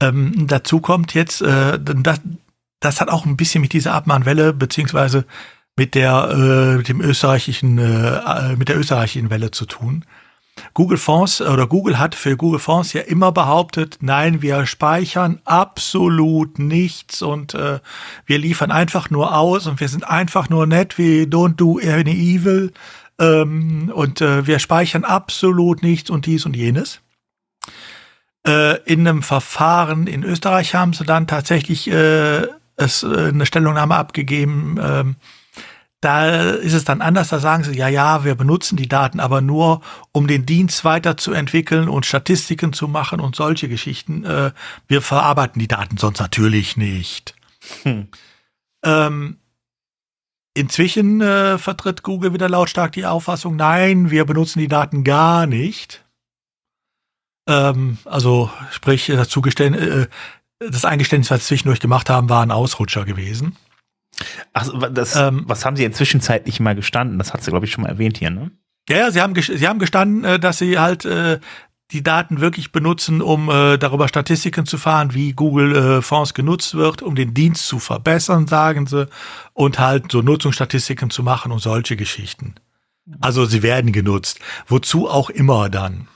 Ähm, 0.00 0.46
dazu 0.46 0.80
kommt 0.80 1.14
jetzt, 1.14 1.40
äh, 1.40 1.78
das, 1.80 2.20
das 2.80 3.00
hat 3.00 3.08
auch 3.08 3.24
ein 3.24 3.36
bisschen 3.36 3.62
mit 3.62 3.72
dieser 3.72 3.94
Abmahnwelle 3.94 4.52
beziehungsweise 4.52 5.24
mit 5.76 5.94
der 5.94 6.28
äh, 6.30 6.76
mit 6.76 6.88
dem 6.88 7.00
österreichischen 7.00 7.78
äh, 7.78 8.18
äh 8.18 8.56
mit 8.56 8.68
der 8.68 8.78
österreichischen 8.78 9.30
Welle 9.30 9.50
zu 9.50 9.66
tun. 9.66 10.04
Google 10.72 10.98
Fonds 10.98 11.40
oder 11.40 11.66
Google 11.66 11.98
hat 11.98 12.14
für 12.14 12.36
Google 12.36 12.60
Fonds 12.60 12.92
ja 12.92 13.02
immer 13.02 13.32
behauptet, 13.32 13.98
nein, 14.00 14.42
wir 14.42 14.66
speichern 14.66 15.40
absolut 15.44 16.58
nichts 16.58 17.22
und 17.22 17.54
äh, 17.54 17.80
wir 18.26 18.38
liefern 18.38 18.70
einfach 18.70 19.10
nur 19.10 19.36
aus 19.36 19.66
und 19.66 19.80
wir 19.80 19.88
sind 19.88 20.08
einfach 20.08 20.48
nur 20.48 20.66
nett, 20.66 20.98
wie 20.98 21.22
don't 21.22 21.56
do 21.56 21.78
any 21.78 22.12
evil 22.12 22.72
ähm, 23.18 23.90
und 23.94 24.20
äh, 24.20 24.46
wir 24.46 24.58
speichern 24.58 25.04
absolut 25.04 25.82
nichts 25.82 26.10
und 26.10 26.26
dies 26.26 26.46
und 26.46 26.56
jenes. 26.56 27.00
Äh, 28.46 28.82
in 28.84 29.06
einem 29.06 29.22
Verfahren 29.22 30.06
in 30.06 30.22
Österreich 30.22 30.74
haben 30.74 30.92
sie 30.92 31.04
dann 31.04 31.26
tatsächlich 31.26 31.90
äh, 31.90 32.46
es, 32.76 33.02
äh, 33.02 33.28
eine 33.28 33.46
Stellungnahme 33.46 33.94
abgegeben, 33.94 34.78
äh, 34.78 35.04
da 36.04 36.50
ist 36.50 36.74
es 36.74 36.84
dann 36.84 37.00
anders, 37.00 37.28
da 37.28 37.38
sagen 37.38 37.64
sie, 37.64 37.76
ja, 37.76 37.88
ja, 37.88 38.24
wir 38.24 38.34
benutzen 38.34 38.76
die 38.76 38.88
Daten 38.88 39.20
aber 39.20 39.40
nur, 39.40 39.80
um 40.12 40.26
den 40.26 40.44
Dienst 40.44 40.84
weiterzuentwickeln 40.84 41.88
und 41.88 42.06
Statistiken 42.06 42.72
zu 42.72 42.88
machen 42.88 43.20
und 43.20 43.34
solche 43.34 43.68
Geschichten. 43.68 44.24
Äh, 44.24 44.52
wir 44.86 45.02
verarbeiten 45.02 45.58
die 45.58 45.68
Daten 45.68 45.96
sonst 45.96 46.20
natürlich 46.20 46.76
nicht. 46.76 47.34
Hm. 47.82 48.08
Ähm, 48.84 49.38
inzwischen 50.52 51.20
äh, 51.22 51.58
vertritt 51.58 52.02
Google 52.02 52.34
wieder 52.34 52.48
lautstark 52.48 52.92
die 52.92 53.06
Auffassung, 53.06 53.56
nein, 53.56 54.10
wir 54.10 54.26
benutzen 54.26 54.58
die 54.58 54.68
Daten 54.68 55.04
gar 55.04 55.46
nicht. 55.46 56.04
Ähm, 57.48 57.98
also 58.04 58.50
sprich, 58.70 59.06
das, 59.06 59.34
äh, 59.36 60.06
das 60.58 60.84
Eingeständnis, 60.84 61.30
was 61.30 61.40
sie 61.40 61.46
zwischendurch 61.48 61.80
gemacht 61.80 62.10
haben, 62.10 62.28
war 62.28 62.42
ein 62.42 62.50
Ausrutscher 62.50 63.04
gewesen. 63.04 63.56
Ach, 64.52 64.68
das, 64.92 65.16
ähm, 65.16 65.44
was 65.46 65.64
haben 65.64 65.76
Sie 65.76 65.84
inzwischen 65.84 66.20
zeitlich 66.20 66.60
mal 66.60 66.74
gestanden? 66.74 67.18
Das 67.18 67.32
hat 67.32 67.42
sie, 67.42 67.50
glaube 67.50 67.66
ich, 67.66 67.72
schon 67.72 67.82
mal 67.82 67.90
erwähnt 67.90 68.18
hier, 68.18 68.30
ne? 68.30 68.50
Ja, 68.88 68.98
ja, 68.98 69.10
sie 69.10 69.20
haben, 69.20 69.34
sie 69.34 69.66
haben 69.66 69.78
gestanden, 69.78 70.24
äh, 70.24 70.38
dass 70.38 70.58
sie 70.58 70.78
halt 70.78 71.04
äh, 71.04 71.40
die 71.90 72.02
Daten 72.02 72.40
wirklich 72.40 72.72
benutzen, 72.72 73.22
um 73.22 73.48
äh, 73.48 73.78
darüber 73.78 74.08
Statistiken 74.08 74.66
zu 74.66 74.78
fahren, 74.78 75.14
wie 75.14 75.32
Google 75.32 75.76
äh, 75.76 76.02
Fonds 76.02 76.34
genutzt 76.34 76.74
wird, 76.74 77.02
um 77.02 77.14
den 77.14 77.34
Dienst 77.34 77.66
zu 77.66 77.78
verbessern, 77.78 78.46
sagen 78.46 78.86
sie, 78.86 79.08
und 79.52 79.78
halt 79.78 80.10
so 80.10 80.22
Nutzungsstatistiken 80.22 81.10
zu 81.10 81.22
machen 81.22 81.52
und 81.52 81.60
solche 81.60 81.96
Geschichten. 81.96 82.54
Also 83.20 83.44
sie 83.44 83.62
werden 83.62 83.92
genutzt. 83.92 84.40
Wozu 84.66 85.08
auch 85.08 85.30
immer 85.30 85.68
dann. 85.68 86.08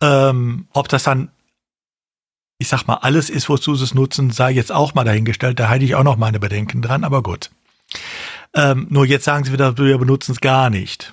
Ähm, 0.00 0.68
ob 0.72 0.88
das 0.88 1.02
dann, 1.04 1.30
ich 2.64 2.70
sag 2.70 2.86
mal, 2.86 2.94
alles 2.94 3.28
ist, 3.28 3.50
wozu 3.50 3.74
sie 3.74 3.84
es 3.84 3.92
nutzen, 3.92 4.30
sei 4.30 4.50
jetzt 4.50 4.72
auch 4.72 4.94
mal 4.94 5.04
dahingestellt. 5.04 5.60
Da 5.60 5.68
halte 5.68 5.84
ich 5.84 5.96
auch 5.96 6.02
noch 6.02 6.16
meine 6.16 6.40
Bedenken 6.40 6.80
dran, 6.80 7.04
aber 7.04 7.22
gut. 7.22 7.50
Ähm, 8.54 8.86
nur 8.88 9.04
jetzt 9.04 9.26
sagen 9.26 9.44
sie 9.44 9.52
wieder, 9.52 9.76
wir 9.76 9.98
benutzen 9.98 10.32
es 10.32 10.40
gar 10.40 10.70
nicht. 10.70 11.12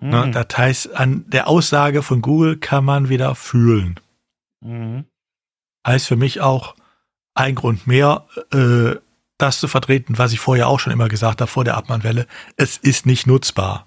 Mhm. 0.00 0.08
Ne, 0.08 0.30
das 0.30 0.56
heißt, 0.56 0.96
an 0.96 1.26
der 1.28 1.46
Aussage 1.46 2.02
von 2.02 2.22
Google 2.22 2.56
kann 2.56 2.86
man 2.86 3.10
wieder 3.10 3.34
fühlen. 3.34 4.00
Mhm. 4.62 5.04
Heißt 5.86 6.06
für 6.06 6.16
mich 6.16 6.40
auch 6.40 6.74
ein 7.34 7.54
Grund 7.54 7.86
mehr, 7.86 8.24
äh, 8.50 8.94
das 9.36 9.60
zu 9.60 9.68
vertreten, 9.68 10.16
was 10.16 10.32
ich 10.32 10.40
vorher 10.40 10.68
auch 10.68 10.80
schon 10.80 10.94
immer 10.94 11.08
gesagt 11.08 11.42
habe 11.42 11.50
vor 11.50 11.64
der 11.64 11.76
Abmannwelle. 11.76 12.26
Es 12.56 12.78
ist 12.78 13.04
nicht 13.04 13.26
nutzbar. 13.26 13.86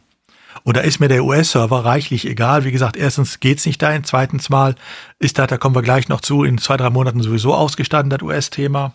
Und 0.63 0.77
da 0.77 0.81
ist 0.81 0.99
mir 0.99 1.07
der 1.07 1.23
US-Server 1.23 1.85
reichlich 1.85 2.27
egal. 2.27 2.63
Wie 2.63 2.71
gesagt, 2.71 2.97
erstens 2.97 3.39
geht's 3.39 3.65
nicht 3.65 3.81
dahin. 3.81 4.03
Zweitens 4.03 4.49
mal 4.49 4.75
ist 5.19 5.39
da, 5.39 5.47
da 5.47 5.57
kommen 5.57 5.75
wir 5.75 5.81
gleich 5.81 6.09
noch 6.09 6.21
zu, 6.21 6.43
in 6.43 6.57
zwei, 6.57 6.77
drei 6.77 6.89
Monaten 6.89 7.21
sowieso 7.21 7.53
ausgestanden, 7.53 8.09
das 8.09 8.21
US-Thema. 8.21 8.93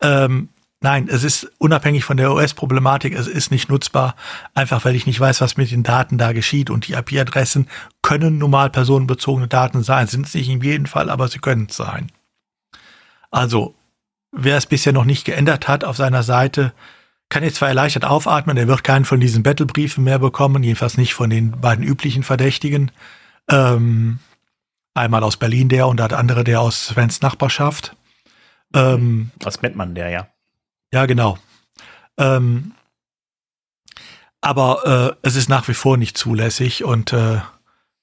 Ähm, 0.00 0.48
Nein, 0.82 1.08
es 1.10 1.24
ist 1.24 1.44
unabhängig 1.58 2.04
von 2.04 2.16
der 2.16 2.32
OS-Problematik, 2.32 3.14
es 3.14 3.26
ist 3.26 3.50
nicht 3.50 3.68
nutzbar, 3.68 4.16
einfach 4.54 4.82
weil 4.86 4.96
ich 4.96 5.06
nicht 5.06 5.20
weiß, 5.20 5.42
was 5.42 5.58
mit 5.58 5.70
den 5.70 5.82
Daten 5.82 6.16
da 6.16 6.32
geschieht. 6.32 6.70
Und 6.70 6.88
die 6.88 6.94
IP-Adressen 6.94 7.68
können 8.00 8.38
normal 8.38 8.70
personenbezogene 8.70 9.46
Daten 9.46 9.82
sein, 9.82 10.06
sind 10.06 10.26
es 10.26 10.32
nicht 10.32 10.48
in 10.48 10.62
jedem 10.62 10.86
Fall, 10.86 11.10
aber 11.10 11.28
sie 11.28 11.38
können 11.38 11.66
es 11.68 11.76
sein. 11.76 12.10
Also, 13.30 13.74
wer 14.32 14.56
es 14.56 14.64
bisher 14.64 14.94
noch 14.94 15.04
nicht 15.04 15.26
geändert 15.26 15.68
hat 15.68 15.84
auf 15.84 15.98
seiner 15.98 16.22
Seite, 16.22 16.72
kann 17.30 17.44
jetzt 17.44 17.56
zwar 17.56 17.68
erleichtert 17.68 18.04
aufatmen, 18.04 18.56
er 18.56 18.68
wird 18.68 18.84
keinen 18.84 19.04
von 19.04 19.20
diesen 19.20 19.42
Battle-Briefen 19.42 20.04
mehr 20.04 20.18
bekommen, 20.18 20.62
jedenfalls 20.62 20.98
nicht 20.98 21.14
von 21.14 21.30
den 21.30 21.52
beiden 21.52 21.84
üblichen 21.84 22.24
Verdächtigen. 22.24 22.90
Ähm, 23.48 24.18
einmal 24.94 25.22
aus 25.22 25.36
Berlin 25.36 25.68
der 25.68 25.86
und 25.86 25.98
der 25.98 26.18
andere 26.18 26.44
der 26.44 26.60
aus 26.60 26.88
Svens 26.88 27.22
Nachbarschaft. 27.22 27.96
Ähm, 28.74 29.30
aus 29.44 29.62
Mettmann 29.62 29.94
der, 29.94 30.10
ja. 30.10 30.28
Ja, 30.92 31.06
genau. 31.06 31.38
Ähm, 32.18 32.72
aber 34.40 35.16
äh, 35.22 35.26
es 35.26 35.36
ist 35.36 35.48
nach 35.48 35.68
wie 35.68 35.74
vor 35.74 35.96
nicht 35.96 36.18
zulässig 36.18 36.82
und 36.82 37.12
äh, 37.12 37.40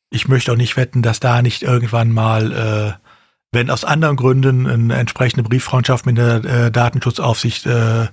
ich 0.09 0.30
möchte 0.30 0.53
auch 0.53 0.57
nicht 0.57 0.78
wetten, 0.78 1.01
dass 1.01 1.19
da 1.19 1.41
nicht 1.41 1.63
irgendwann 1.63 2.11
mal, 2.11 2.51
äh, 2.53 3.07
wenn 3.51 3.69
aus 3.69 3.84
anderen 3.84 4.15
Gründen 4.15 4.67
eine 4.67 4.95
entsprechende 4.95 5.43
Brieffreundschaft 5.43 6.05
mit 6.05 6.17
der 6.17 6.45
äh, 6.45 6.71
Datenschutzaufsicht 6.71 7.65
äh, 7.65 8.07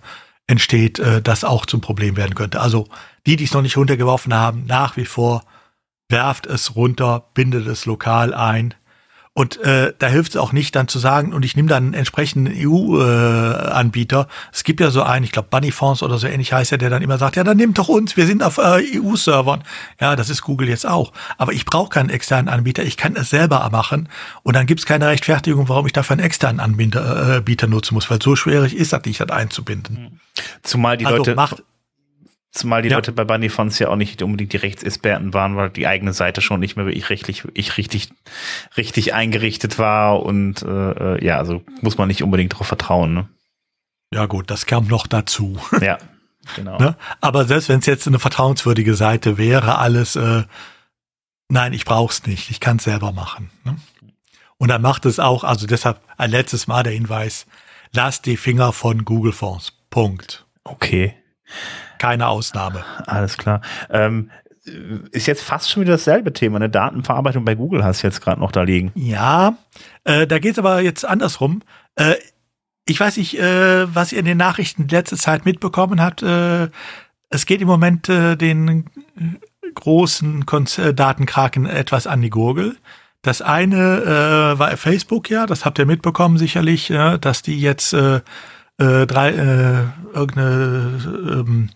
entsteht, 0.46 0.98
äh, 0.98 1.22
das 1.22 1.44
auch 1.44 1.66
zum 1.66 1.80
Problem 1.80 2.16
werden 2.16 2.34
könnte. 2.34 2.60
Also 2.60 2.88
die, 3.26 3.36
die 3.36 3.44
es 3.44 3.52
noch 3.52 3.62
nicht 3.62 3.76
runtergeworfen 3.76 4.34
haben, 4.34 4.64
nach 4.66 4.96
wie 4.96 5.06
vor 5.06 5.44
werft 6.08 6.46
es 6.46 6.76
runter, 6.76 7.30
bindet 7.34 7.66
es 7.66 7.86
lokal 7.86 8.34
ein 8.34 8.74
und 9.36 9.60
äh, 9.64 9.92
da 9.98 10.06
hilft 10.06 10.30
es 10.30 10.36
auch 10.36 10.52
nicht, 10.52 10.76
dann 10.76 10.86
zu 10.86 11.00
sagen, 11.00 11.32
und 11.32 11.44
ich 11.44 11.56
nehme 11.56 11.68
dann 11.68 11.86
einen 11.86 11.94
entsprechenden 11.94 12.54
EU-Anbieter. 12.56 14.20
Äh, 14.20 14.34
es 14.52 14.62
gibt 14.62 14.78
ja 14.78 14.92
so 14.92 15.02
einen, 15.02 15.24
ich 15.24 15.32
glaube 15.32 15.48
Bunnyfonds 15.50 16.04
oder 16.04 16.18
so 16.18 16.28
ähnlich 16.28 16.52
heißt 16.52 16.70
er, 16.70 16.78
der 16.78 16.88
dann 16.88 17.02
immer 17.02 17.18
sagt, 17.18 17.34
ja, 17.34 17.42
dann 17.42 17.56
nehmt 17.56 17.76
doch 17.76 17.88
uns, 17.88 18.16
wir 18.16 18.28
sind 18.28 18.44
auf 18.44 18.58
äh, 18.58 18.96
EU-Servern. 18.96 19.64
Ja, 20.00 20.14
das 20.14 20.30
ist 20.30 20.42
Google 20.42 20.68
jetzt 20.68 20.86
auch. 20.86 21.12
Aber 21.36 21.52
ich 21.52 21.66
brauche 21.66 21.88
keinen 21.88 22.10
externen 22.10 22.48
Anbieter, 22.48 22.84
ich 22.84 22.96
kann 22.96 23.16
es 23.16 23.30
selber 23.30 23.68
machen. 23.72 24.08
Und 24.44 24.54
dann 24.54 24.66
gibt 24.66 24.78
es 24.78 24.86
keine 24.86 25.08
Rechtfertigung, 25.08 25.68
warum 25.68 25.84
ich 25.86 25.92
dafür 25.92 26.14
einen 26.14 26.24
externen 26.24 26.60
Anbieter 26.60 27.42
äh, 27.44 27.66
nutzen 27.66 27.94
muss, 27.94 28.08
weil 28.10 28.22
so 28.22 28.36
schwierig 28.36 28.76
ist 28.76 28.92
das 28.92 29.04
nicht, 29.04 29.18
das 29.18 29.30
einzubinden. 29.30 30.20
Zumal 30.62 30.96
die 30.96 31.06
also 31.06 31.18
Leute 31.18 31.34
macht, 31.34 31.64
Zumal 32.54 32.82
die 32.82 32.88
ja. 32.88 32.94
Leute 32.94 33.10
bei 33.10 33.24
Bunny 33.24 33.48
Fonts 33.48 33.80
ja 33.80 33.88
auch 33.88 33.96
nicht 33.96 34.22
unbedingt 34.22 34.52
die 34.52 34.58
Rechtsexperten 34.58 35.34
waren, 35.34 35.56
weil 35.56 35.70
die 35.70 35.88
eigene 35.88 36.12
Seite 36.12 36.40
schon 36.40 36.60
nicht 36.60 36.76
mehr 36.76 36.86
wirklich 36.86 37.10
rechtlich, 37.10 37.42
ich 37.52 37.76
richtig, 37.76 38.10
richtig 38.76 39.12
eingerichtet 39.12 39.76
war 39.80 40.22
und 40.22 40.62
äh, 40.62 41.16
äh, 41.16 41.24
ja, 41.24 41.38
also 41.38 41.64
muss 41.80 41.98
man 41.98 42.06
nicht 42.06 42.22
unbedingt 42.22 42.52
darauf 42.52 42.68
vertrauen. 42.68 43.12
Ne? 43.12 43.28
Ja 44.12 44.26
gut, 44.26 44.52
das 44.52 44.66
kam 44.66 44.86
noch 44.86 45.08
dazu. 45.08 45.58
Ja, 45.80 45.98
genau. 46.54 46.78
ne? 46.78 46.96
Aber 47.20 47.44
selbst 47.44 47.68
wenn 47.68 47.80
es 47.80 47.86
jetzt 47.86 48.06
eine 48.06 48.20
vertrauenswürdige 48.20 48.94
Seite 48.94 49.36
wäre, 49.36 49.78
alles, 49.78 50.14
äh, 50.14 50.44
nein, 51.48 51.72
ich 51.72 51.84
brauch's 51.84 52.24
nicht, 52.24 52.52
ich 52.52 52.60
kann 52.60 52.76
es 52.76 52.84
selber 52.84 53.10
machen. 53.10 53.50
Ne? 53.64 53.74
Und 54.58 54.68
dann 54.68 54.80
macht 54.80 55.06
es 55.06 55.18
auch, 55.18 55.42
also 55.42 55.66
deshalb 55.66 56.00
ein 56.16 56.30
letztes 56.30 56.68
Mal 56.68 56.84
der 56.84 56.92
Hinweis, 56.92 57.46
lass 57.90 58.22
die 58.22 58.36
Finger 58.36 58.72
von 58.72 59.04
Google 59.04 59.32
Fonds. 59.32 59.72
Punkt. 59.90 60.46
Okay 60.62 61.16
keine 62.04 62.28
Ausnahme. 62.28 62.84
Alles 63.06 63.38
klar. 63.38 63.62
Ähm, 63.88 64.30
ist 65.10 65.26
jetzt 65.26 65.42
fast 65.42 65.70
schon 65.70 65.82
wieder 65.82 65.94
dasselbe 65.94 66.34
Thema. 66.34 66.56
Eine 66.56 66.68
Datenverarbeitung 66.68 67.46
bei 67.46 67.54
Google 67.54 67.82
hast 67.82 68.02
du 68.02 68.06
jetzt 68.06 68.20
gerade 68.20 68.42
noch 68.42 68.52
da 68.52 68.60
liegen. 68.60 68.92
Ja, 68.94 69.56
äh, 70.04 70.26
da 70.26 70.38
geht 70.38 70.52
es 70.52 70.58
aber 70.58 70.82
jetzt 70.82 71.06
andersrum. 71.06 71.62
Äh, 71.96 72.16
ich 72.86 73.00
weiß 73.00 73.16
nicht, 73.16 73.38
äh, 73.38 73.94
was 73.94 74.12
ihr 74.12 74.18
in 74.18 74.26
den 74.26 74.36
Nachrichten 74.36 74.86
letzte 74.86 75.16
Zeit 75.16 75.46
mitbekommen 75.46 76.02
habt. 76.02 76.22
Äh, 76.22 76.68
es 77.30 77.46
geht 77.46 77.62
im 77.62 77.68
Moment 77.68 78.10
äh, 78.10 78.36
den 78.36 78.84
großen 79.74 80.44
Konz 80.44 80.76
äh, 80.76 80.92
Datenkraken 80.92 81.64
etwas 81.64 82.06
an 82.06 82.20
die 82.20 82.30
Gurgel. 82.30 82.76
Das 83.22 83.40
eine 83.40 84.54
war 84.58 84.76
Facebook, 84.76 85.30
ja, 85.30 85.46
das 85.46 85.64
habt 85.64 85.78
ihr 85.78 85.86
mitbekommen 85.86 86.36
sicherlich, 86.36 86.92
dass 87.22 87.40
die 87.40 87.58
jetzt 87.58 87.96
äh, 88.80 89.02
äh, 89.02 89.06
drei, 89.06 89.30
äh, 89.30 89.84
irgendeine 90.14 91.00
ähm, 91.30 91.70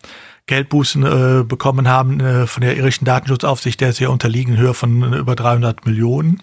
Geldbußen 0.46 1.05
äh, 1.05 1.44
bekommen 1.44 1.88
haben 1.88 2.20
äh, 2.20 2.46
von 2.46 2.62
der 2.62 2.76
irischen 2.76 3.05
Datenschutzaufsicht, 3.05 3.80
der 3.80 3.92
sehr 3.92 4.11
unterliegen, 4.11 4.55
in 4.55 4.61
Höhe 4.61 4.74
von 4.74 5.12
über 5.14 5.36
300 5.36 5.86
Millionen. 5.86 6.42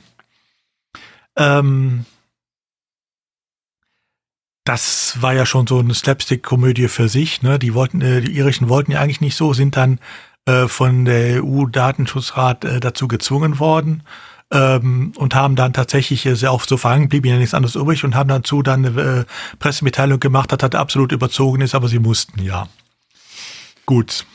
Ähm, 1.38 2.06
das 4.64 5.22
war 5.22 5.34
ja 5.34 5.46
schon 5.46 5.68
so 5.68 5.80
eine 5.80 5.94
Slapstick-Komödie 5.94 6.88
für 6.88 7.10
sich. 7.10 7.42
Ne? 7.42 7.60
Die 7.60 7.74
wollten, 7.74 8.02
äh, 8.02 8.22
die 8.22 8.36
irischen 8.38 8.70
wollten 8.70 8.92
ja 8.92 9.02
eigentlich 9.02 9.22
nicht 9.22 9.36
so, 9.36 9.54
sind 9.54 9.76
dann 9.76 10.00
äh, 10.46 10.68
von 10.68 11.06
der 11.06 11.44
EU-Datenschutzrat 11.44 12.66
äh, 12.66 12.80
dazu 12.80 13.08
gezwungen 13.08 13.60
worden 13.60 14.04
ähm, 14.52 15.14
und 15.16 15.36
haben 15.36 15.56
dann 15.56 15.74
tatsächlich 15.74 16.26
äh, 16.26 16.36
sehr 16.36 16.54
oft 16.54 16.70
so 16.70 16.78
verhangen, 16.78 17.10
blieb 17.10 17.26
ihnen 17.26 17.36
ja 17.36 17.40
nichts 17.40 17.54
anderes 17.54 17.76
übrig 17.76 18.04
und 18.04 18.16
haben 18.16 18.30
dazu 18.30 18.62
dann 18.62 18.86
eine 18.86 19.02
äh, 19.02 19.26
Pressemitteilung 19.60 20.20
gemacht, 20.20 20.52
das 20.52 20.72
absolut 20.76 21.12
überzogen 21.12 21.62
ist, 21.62 21.76
aber 21.76 21.88
sie 21.88 22.00
mussten 22.00 22.42
ja. 22.42 22.68
Gut. 23.86 24.26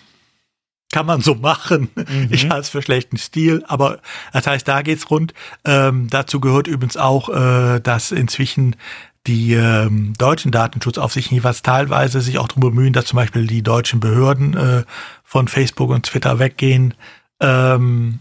Kann 0.93 1.07
man 1.07 1.21
so 1.21 1.37
machen. 1.37 1.89
Mhm. 1.95 2.29
Ich 2.31 2.49
halte 2.49 2.63
es 2.63 2.69
für 2.69 2.83
schlechten 2.83 3.17
Stil, 3.17 3.63
aber 3.69 4.01
das 4.33 4.49
heißt, 4.49 4.67
da 4.67 4.83
geht's 4.83 5.09
rund. 5.09 5.35
Ähm, 5.65 6.09
dazu 6.11 6.41
gehört 6.41 6.67
übrigens 6.67 6.97
auch, 6.97 7.29
äh, 7.29 7.79
dass 7.79 8.11
inzwischen 8.11 8.75
die 9.27 9.53
ähm, 9.53 10.15
deutschen 10.19 10.51
Datenschutzaufsichten 10.51 11.37
jeweils 11.37 11.63
teilweise 11.63 12.21
sich 12.21 12.39
auch 12.39 12.49
darum 12.49 12.63
bemühen, 12.63 12.93
dass 12.93 13.05
zum 13.05 13.19
Beispiel 13.19 13.47
die 13.47 13.63
deutschen 13.63 14.01
Behörden 14.01 14.57
äh, 14.57 14.83
von 15.23 15.47
Facebook 15.47 15.91
und 15.91 16.07
Twitter 16.07 16.41
weggehen. 16.41 16.95
Ähm, 17.39 18.21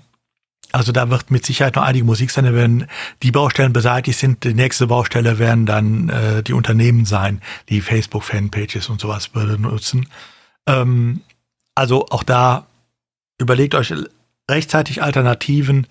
also 0.71 0.91
da 0.91 1.09
wird 1.09 1.31
mit 1.31 1.45
Sicherheit 1.45 1.75
noch 1.75 1.83
einige 1.83 2.05
Musik 2.05 2.31
sein, 2.31 2.53
wenn 2.53 2.87
die 3.23 3.31
Baustellen 3.31 3.73
beseitigt 3.73 4.19
sind. 4.19 4.43
Die 4.43 4.53
nächste 4.53 4.87
Baustelle 4.87 5.39
werden 5.39 5.65
dann 5.65 6.09
äh, 6.09 6.43
die 6.43 6.53
Unternehmen 6.53 7.05
sein, 7.05 7.41
die 7.69 7.81
Facebook-Fanpages 7.81 8.89
und 8.89 9.01
sowas 9.01 9.29
benutzen. 9.29 10.07
Ähm, 10.67 11.21
also 11.75 12.05
auch 12.09 12.23
da 12.23 12.67
überlegt 13.39 13.73
euch 13.73 13.93
rechtzeitig 14.49 15.01
Alternativen. 15.01 15.87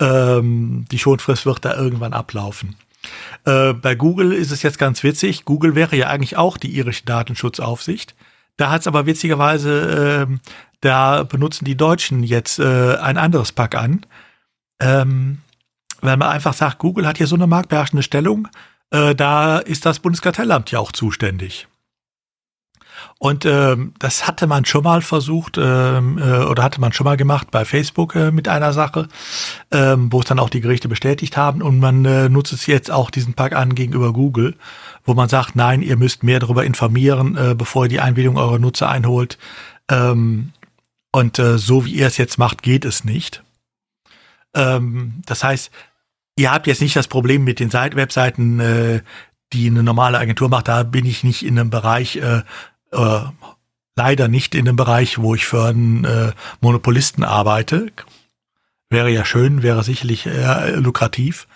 Ähm, 0.00 0.84
die 0.90 0.98
Schonfrist 0.98 1.46
wird 1.46 1.64
da 1.64 1.74
irgendwann 1.74 2.12
ablaufen. 2.12 2.76
Äh, 3.44 3.72
bei 3.72 3.94
Google 3.94 4.32
ist 4.32 4.52
es 4.52 4.62
jetzt 4.62 4.78
ganz 4.78 5.02
witzig. 5.02 5.44
Google 5.44 5.74
wäre 5.74 5.96
ja 5.96 6.08
eigentlich 6.08 6.36
auch 6.36 6.56
die 6.56 6.76
irische 6.76 7.04
Datenschutzaufsicht. 7.04 8.14
Da 8.56 8.70
hat 8.70 8.82
es 8.82 8.86
aber 8.86 9.06
witzigerweise 9.06 10.28
äh, 10.28 10.50
da 10.80 11.24
benutzen 11.24 11.64
die 11.64 11.76
Deutschen 11.76 12.22
jetzt 12.22 12.58
äh, 12.58 12.96
ein 12.96 13.18
anderes 13.18 13.52
Pack 13.52 13.74
an. 13.74 14.06
Ähm, 14.80 15.38
weil 16.00 16.16
man 16.16 16.28
einfach 16.28 16.54
sagt, 16.54 16.78
Google 16.78 17.06
hat 17.06 17.18
hier 17.18 17.26
so 17.26 17.36
eine 17.36 17.46
marktbeherrschende 17.46 18.02
Stellung, 18.02 18.48
äh, 18.90 19.14
da 19.14 19.58
ist 19.58 19.86
das 19.86 20.00
Bundeskartellamt 20.00 20.70
ja 20.70 20.78
auch 20.78 20.92
zuständig. 20.92 21.68
Und 23.18 23.44
ähm, 23.44 23.92
das 23.98 24.26
hatte 24.26 24.46
man 24.46 24.64
schon 24.64 24.82
mal 24.82 25.02
versucht 25.02 25.58
ähm, 25.58 26.18
äh, 26.18 26.44
oder 26.44 26.62
hatte 26.62 26.80
man 26.80 26.92
schon 26.92 27.04
mal 27.04 27.16
gemacht 27.16 27.50
bei 27.50 27.64
Facebook 27.64 28.14
äh, 28.14 28.30
mit 28.30 28.48
einer 28.48 28.72
Sache, 28.72 29.08
ähm, 29.70 30.10
wo 30.10 30.20
es 30.20 30.26
dann 30.26 30.38
auch 30.38 30.48
die 30.48 30.60
Gerichte 30.60 30.88
bestätigt 30.88 31.36
haben. 31.36 31.62
Und 31.62 31.78
man 31.80 32.04
äh, 32.04 32.28
nutzt 32.28 32.52
es 32.52 32.66
jetzt 32.66 32.90
auch 32.90 33.10
diesen 33.10 33.34
Pack 33.34 33.54
an 33.54 33.74
gegenüber 33.74 34.12
Google, 34.12 34.56
wo 35.04 35.14
man 35.14 35.28
sagt, 35.28 35.54
nein, 35.54 35.82
ihr 35.82 35.96
müsst 35.96 36.22
mehr 36.22 36.40
darüber 36.40 36.64
informieren, 36.64 37.36
äh, 37.36 37.54
bevor 37.54 37.84
ihr 37.84 37.90
die 37.90 38.00
Einwilligung 38.00 38.38
eurer 38.38 38.58
Nutzer 38.58 38.88
einholt. 38.88 39.38
Ähm, 39.90 40.52
und 41.12 41.38
äh, 41.38 41.58
so 41.58 41.84
wie 41.84 41.92
ihr 41.92 42.06
es 42.06 42.16
jetzt 42.16 42.38
macht, 42.38 42.62
geht 42.62 42.84
es 42.84 43.04
nicht. 43.04 43.42
Ähm, 44.54 45.22
das 45.26 45.44
heißt, 45.44 45.70
ihr 46.36 46.52
habt 46.52 46.66
jetzt 46.66 46.80
nicht 46.80 46.96
das 46.96 47.08
Problem 47.08 47.44
mit 47.44 47.60
den 47.60 47.70
Seite 47.70 47.96
Webseiten, 47.96 48.60
äh, 48.60 49.00
die 49.52 49.66
eine 49.66 49.82
normale 49.82 50.18
Agentur 50.18 50.48
macht. 50.48 50.68
Da 50.68 50.82
bin 50.82 51.06
ich 51.06 51.24
nicht 51.24 51.44
in 51.44 51.58
einem 51.58 51.70
Bereich, 51.70 52.16
äh, 52.16 52.42
äh, 52.92 53.20
leider 53.96 54.28
nicht 54.28 54.54
in 54.54 54.68
einem 54.68 54.76
Bereich, 54.76 55.18
wo 55.18 55.34
ich 55.34 55.46
für 55.46 55.66
einen 55.66 56.04
äh, 56.04 56.32
Monopolisten 56.60 57.24
arbeite. 57.24 57.88
Wäre 58.88 59.10
ja 59.10 59.24
schön, 59.24 59.62
wäre 59.62 59.82
sicherlich 59.82 60.26
äh, 60.26 60.70
lukrativ. 60.76 61.46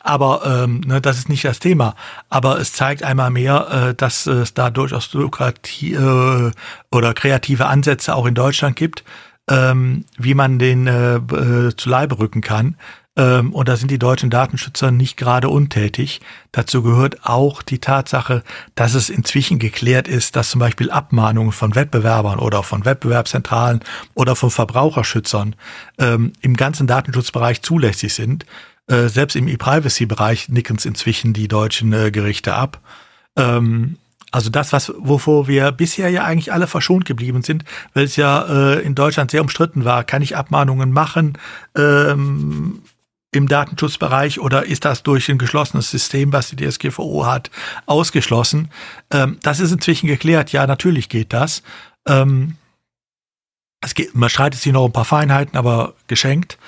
Aber 0.00 0.42
ähm, 0.46 0.80
ne, 0.86 1.00
das 1.00 1.18
ist 1.18 1.28
nicht 1.28 1.44
das 1.44 1.58
Thema. 1.58 1.94
Aber 2.28 2.58
es 2.60 2.72
zeigt 2.72 3.02
einmal 3.02 3.30
mehr, 3.30 3.88
äh, 3.90 3.94
dass 3.94 4.26
es 4.26 4.54
da 4.54 4.70
durchaus 4.70 5.12
lukrative 5.12 6.52
äh, 6.54 6.96
oder 6.96 7.14
kreative 7.14 7.66
Ansätze 7.66 8.14
auch 8.14 8.26
in 8.26 8.34
Deutschland 8.34 8.76
gibt, 8.76 9.04
ähm, 9.48 10.04
wie 10.16 10.34
man 10.34 10.58
den 10.58 10.86
äh, 10.86 11.16
äh, 11.16 11.76
zu 11.76 11.88
Leibe 11.88 12.18
rücken 12.18 12.40
kann. 12.40 12.76
Ähm, 13.16 13.52
und 13.52 13.68
da 13.68 13.76
sind 13.76 13.90
die 13.90 13.98
deutschen 13.98 14.30
Datenschützer 14.30 14.90
nicht 14.92 15.16
gerade 15.16 15.48
untätig. 15.48 16.20
Dazu 16.52 16.82
gehört 16.82 17.26
auch 17.26 17.62
die 17.62 17.80
Tatsache, 17.80 18.44
dass 18.76 18.94
es 18.94 19.10
inzwischen 19.10 19.58
geklärt 19.58 20.06
ist, 20.06 20.36
dass 20.36 20.50
zum 20.50 20.60
Beispiel 20.60 20.90
Abmahnungen 20.90 21.52
von 21.52 21.74
Wettbewerbern 21.74 22.38
oder 22.38 22.62
von 22.62 22.84
Wettbewerbszentralen 22.84 23.80
oder 24.14 24.36
von 24.36 24.50
Verbraucherschützern 24.50 25.56
ähm, 25.98 26.32
im 26.40 26.56
ganzen 26.56 26.86
Datenschutzbereich 26.86 27.62
zulässig 27.62 28.14
sind. 28.14 28.46
Äh, 28.86 29.08
selbst 29.08 29.34
im 29.34 29.48
E-Privacy-Bereich 29.48 30.48
nicken 30.48 30.76
es 30.76 30.86
inzwischen 30.86 31.32
die 31.32 31.48
deutschen 31.48 31.92
äh, 31.92 32.10
Gerichte 32.12 32.54
ab. 32.54 32.80
Ähm, 33.36 33.98
also 34.30 34.50
das, 34.50 34.72
was 34.72 34.92
wovor 34.98 35.48
wir 35.48 35.72
bisher 35.72 36.10
ja 36.10 36.24
eigentlich 36.24 36.52
alle 36.52 36.66
verschont 36.66 37.04
geblieben 37.04 37.42
sind, 37.42 37.64
weil 37.94 38.04
es 38.04 38.16
ja 38.16 38.74
äh, 38.74 38.80
in 38.80 38.94
Deutschland 38.94 39.30
sehr 39.30 39.40
umstritten 39.40 39.84
war, 39.84 40.04
kann 40.04 40.22
ich 40.22 40.36
Abmahnungen 40.36 40.92
machen 40.92 41.38
ähm, 41.76 42.82
im 43.32 43.48
Datenschutzbereich 43.48 44.40
oder 44.40 44.66
ist 44.66 44.84
das 44.84 45.02
durch 45.02 45.28
ein 45.28 45.38
geschlossenes 45.38 45.90
System, 45.90 46.32
was 46.32 46.48
die 46.48 46.56
DSGVO 46.56 47.26
hat, 47.26 47.50
ausgeschlossen? 47.86 48.70
Ähm, 49.10 49.38
das 49.42 49.60
ist 49.60 49.72
inzwischen 49.72 50.06
geklärt. 50.06 50.52
Ja, 50.52 50.66
natürlich 50.66 51.08
geht 51.08 51.32
das. 51.32 51.62
Ähm, 52.06 52.56
es 53.80 53.94
geht, 53.94 54.14
man 54.14 54.28
streitet 54.28 54.60
sich 54.60 54.72
noch 54.72 54.84
ein 54.84 54.92
paar 54.92 55.04
Feinheiten, 55.04 55.56
aber 55.56 55.94
geschenkt. 56.06 56.58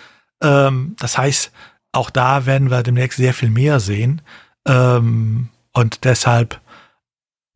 Ähm, 0.42 0.96
das 0.98 1.18
heißt, 1.18 1.52
auch 1.92 2.10
da 2.10 2.46
werden 2.46 2.70
wir 2.70 2.82
demnächst 2.82 3.18
sehr 3.18 3.34
viel 3.34 3.50
mehr 3.50 3.80
sehen. 3.80 4.22
Ähm, 4.66 5.48
und 5.72 6.04
deshalb 6.04 6.60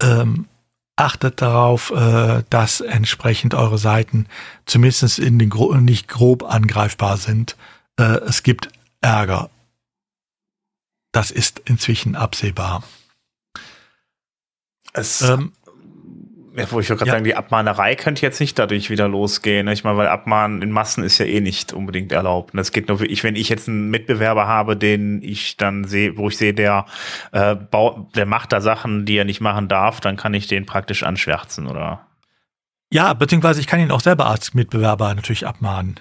ähm, 0.02 0.46
achtet 0.96 1.42
darauf, 1.42 1.90
äh, 1.90 2.44
dass 2.50 2.80
entsprechend 2.80 3.54
eure 3.54 3.78
Seiten 3.78 4.26
zumindest 4.66 5.18
in 5.18 5.38
den 5.38 5.50
Gro 5.50 5.74
nicht 5.74 6.08
grob 6.08 6.44
angreifbar 6.44 7.16
sind. 7.16 7.56
Äh, 7.98 8.18
es 8.26 8.42
gibt 8.42 8.68
Ärger. 9.00 9.50
Das 11.12 11.30
ist 11.30 11.60
inzwischen 11.64 12.16
absehbar. 12.16 12.82
Es 14.92 15.22
ähm, 15.22 15.52
ja, 16.56 16.70
wo 16.70 16.80
ich 16.80 16.86
gerade 16.86 17.04
ja. 17.04 17.12
sagen, 17.12 17.24
die 17.24 17.34
Abmahnerei 17.34 17.96
könnte 17.96 18.22
jetzt 18.22 18.40
nicht 18.40 18.58
dadurch 18.58 18.88
wieder 18.88 19.08
losgehen. 19.08 19.66
Ne? 19.66 19.72
Ich 19.72 19.82
meine, 19.82 19.96
weil 19.96 20.06
Abmahnen 20.06 20.62
in 20.62 20.70
Massen 20.70 21.02
ist 21.02 21.18
ja 21.18 21.26
eh 21.26 21.40
nicht 21.40 21.72
unbedingt 21.72 22.12
erlaubt. 22.12 22.54
Das 22.54 22.70
geht 22.70 22.88
nur 22.88 23.00
wirklich, 23.00 23.24
wenn 23.24 23.34
ich 23.34 23.48
jetzt 23.48 23.68
einen 23.68 23.90
Mitbewerber 23.90 24.46
habe, 24.46 24.76
den 24.76 25.20
ich 25.22 25.56
dann 25.56 25.84
sehe, 25.84 26.16
wo 26.16 26.28
ich 26.28 26.36
sehe, 26.36 26.54
der, 26.54 26.86
äh, 27.32 27.56
der 28.14 28.26
macht 28.26 28.52
da 28.52 28.60
Sachen, 28.60 29.04
die 29.04 29.16
er 29.16 29.24
nicht 29.24 29.40
machen 29.40 29.68
darf, 29.68 30.00
dann 30.00 30.16
kann 30.16 30.34
ich 30.34 30.46
den 30.46 30.64
praktisch 30.64 31.02
anschwärzen, 31.02 31.66
oder? 31.66 32.06
Ja, 32.90 33.12
beziehungsweise 33.14 33.60
ich 33.60 33.66
kann 33.66 33.80
ihn 33.80 33.90
auch 33.90 34.00
selber 34.00 34.26
als 34.26 34.54
Mitbewerber 34.54 35.12
natürlich 35.14 35.46
abmahnen. 35.46 35.98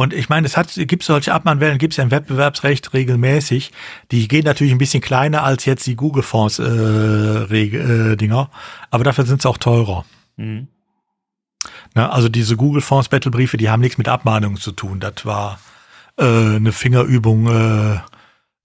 Und 0.00 0.14
ich 0.14 0.30
meine, 0.30 0.46
es 0.46 0.56
hat, 0.56 0.72
gibt 0.74 1.02
solche 1.02 1.34
Abmahnwellen, 1.34 1.76
gibt 1.76 1.92
es 1.92 1.98
ja 1.98 2.04
im 2.04 2.10
Wettbewerbsrecht 2.10 2.94
regelmäßig. 2.94 3.70
Die 4.10 4.28
gehen 4.28 4.44
natürlich 4.44 4.72
ein 4.72 4.78
bisschen 4.78 5.02
kleiner 5.02 5.44
als 5.44 5.66
jetzt 5.66 5.86
die 5.86 5.94
Google-Fonds 5.94 6.58
äh, 6.58 7.42
äh, 7.42 8.46
aber 8.90 9.04
dafür 9.04 9.26
sind 9.26 9.42
sie 9.42 9.48
auch 9.50 9.58
teurer. 9.58 10.06
Mhm. 10.38 10.68
Na, 11.92 12.08
also 12.08 12.30
diese 12.30 12.56
Google-Fonds 12.56 13.10
Battlebriefe, 13.10 13.58
die 13.58 13.68
haben 13.68 13.82
nichts 13.82 13.98
mit 13.98 14.08
Abmahnungen 14.08 14.56
zu 14.56 14.72
tun. 14.72 15.00
Das 15.00 15.26
war 15.26 15.60
äh, 16.16 16.24
eine 16.24 16.72
Fingerübung 16.72 17.48
äh, 17.48 18.00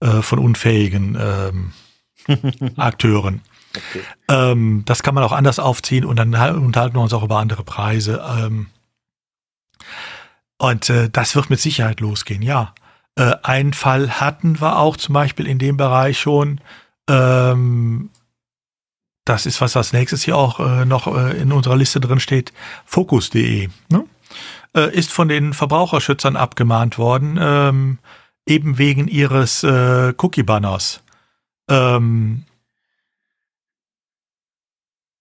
äh, 0.00 0.22
von 0.22 0.38
unfähigen 0.38 1.18
ähm, 1.20 2.72
Akteuren. 2.78 3.42
Okay. 3.76 4.00
Ähm, 4.30 4.84
das 4.86 5.02
kann 5.02 5.14
man 5.14 5.22
auch 5.22 5.32
anders 5.32 5.58
aufziehen 5.58 6.06
und 6.06 6.16
dann 6.16 6.28
unterhalten 6.28 6.96
wir 6.96 7.02
uns 7.02 7.12
auch 7.12 7.24
über 7.24 7.40
andere 7.40 7.62
Preise. 7.62 8.24
Ähm, 8.38 8.68
und 10.58 10.90
äh, 10.90 11.10
das 11.10 11.34
wird 11.36 11.50
mit 11.50 11.60
Sicherheit 11.60 12.00
losgehen, 12.00 12.42
ja. 12.42 12.74
Äh, 13.16 13.34
einen 13.42 13.72
Fall 13.72 14.20
hatten 14.20 14.60
wir 14.60 14.78
auch 14.78 14.96
zum 14.96 15.14
Beispiel 15.14 15.46
in 15.46 15.58
dem 15.58 15.76
Bereich 15.76 16.20
schon. 16.20 16.60
Ähm, 17.08 18.10
das 19.24 19.46
ist, 19.46 19.60
was 19.60 19.76
als 19.76 19.92
nächstes 19.92 20.22
hier 20.22 20.36
auch 20.36 20.60
äh, 20.60 20.84
noch 20.84 21.06
äh, 21.08 21.36
in 21.38 21.52
unserer 21.52 21.76
Liste 21.76 22.00
drin 22.00 22.20
steht. 22.20 22.52
Focus.de 22.84 23.68
ne? 23.90 24.04
äh, 24.74 24.94
ist 24.94 25.12
von 25.12 25.28
den 25.28 25.52
Verbraucherschützern 25.52 26.36
abgemahnt 26.36 26.96
worden, 26.96 27.38
ähm, 27.40 27.98
eben 28.46 28.78
wegen 28.78 29.08
ihres 29.08 29.64
äh, 29.64 30.14
Cookie-Banners. 30.16 31.02
Ähm, 31.68 32.44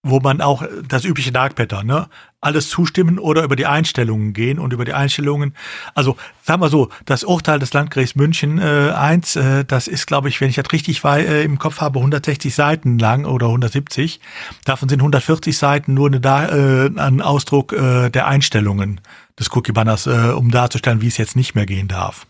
wo 0.05 0.19
man 0.19 0.39
auch 0.39 0.63
das 0.87 1.03
übliche 1.03 1.31
Dark 1.31 1.55
Pattern, 1.55 1.87
ne? 1.87 2.07
Alles 2.39 2.69
zustimmen 2.69 3.17
oder 3.17 3.43
über 3.43 3.55
die 3.55 3.65
Einstellungen 3.65 4.33
gehen 4.33 4.59
und 4.59 4.71
über 4.71 4.85
die 4.85 4.93
Einstellungen. 4.93 5.55
Also, 5.95 6.15
sagen 6.43 6.61
wir 6.61 6.69
so, 6.69 6.89
das 7.05 7.23
Urteil 7.23 7.57
des 7.57 7.73
Landgerichts 7.73 8.15
München 8.15 8.59
äh, 8.59 8.91
1, 8.95 9.35
äh, 9.35 9.65
das 9.65 9.87
ist, 9.87 10.05
glaube 10.05 10.29
ich, 10.29 10.39
wenn 10.41 10.49
ich 10.49 10.55
das 10.55 10.71
richtig 10.71 11.03
war, 11.03 11.17
äh, 11.17 11.43
im 11.43 11.57
Kopf 11.57 11.81
habe, 11.81 11.97
160 11.97 12.53
Seiten 12.53 12.99
lang 12.99 13.25
oder 13.25 13.47
170. 13.47 14.19
Davon 14.63 14.89
sind 14.89 14.99
140 14.99 15.57
Seiten 15.57 15.95
nur 15.95 16.07
eine 16.07 16.19
äh, 16.19 16.99
ein 16.99 17.21
Ausdruck 17.21 17.73
äh, 17.73 18.11
der 18.11 18.27
Einstellungen 18.27 19.01
des 19.39 19.51
Cookie-Banners, 19.55 20.05
äh, 20.05 20.33
um 20.35 20.51
darzustellen, 20.51 21.01
wie 21.01 21.07
es 21.07 21.17
jetzt 21.17 21.35
nicht 21.35 21.55
mehr 21.55 21.65
gehen 21.65 21.87
darf. 21.87 22.27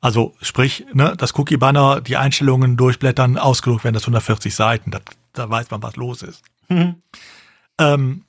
Also 0.00 0.34
sprich, 0.40 0.86
ne, 0.94 1.14
das 1.16 1.38
Cookie-Banner, 1.38 2.00
die 2.00 2.16
Einstellungen 2.16 2.76
durchblättern, 2.76 3.36
ausgedruckt 3.36 3.84
werden 3.84 3.94
das 3.94 4.04
140 4.04 4.54
Seiten. 4.54 4.90
Das 4.90 5.02
da 5.32 5.48
weiß 5.48 5.70
man, 5.70 5.82
was 5.82 5.96
los 5.96 6.22
ist. 6.22 6.42
Mhm. 6.68 6.96
Ähm, 7.78 8.24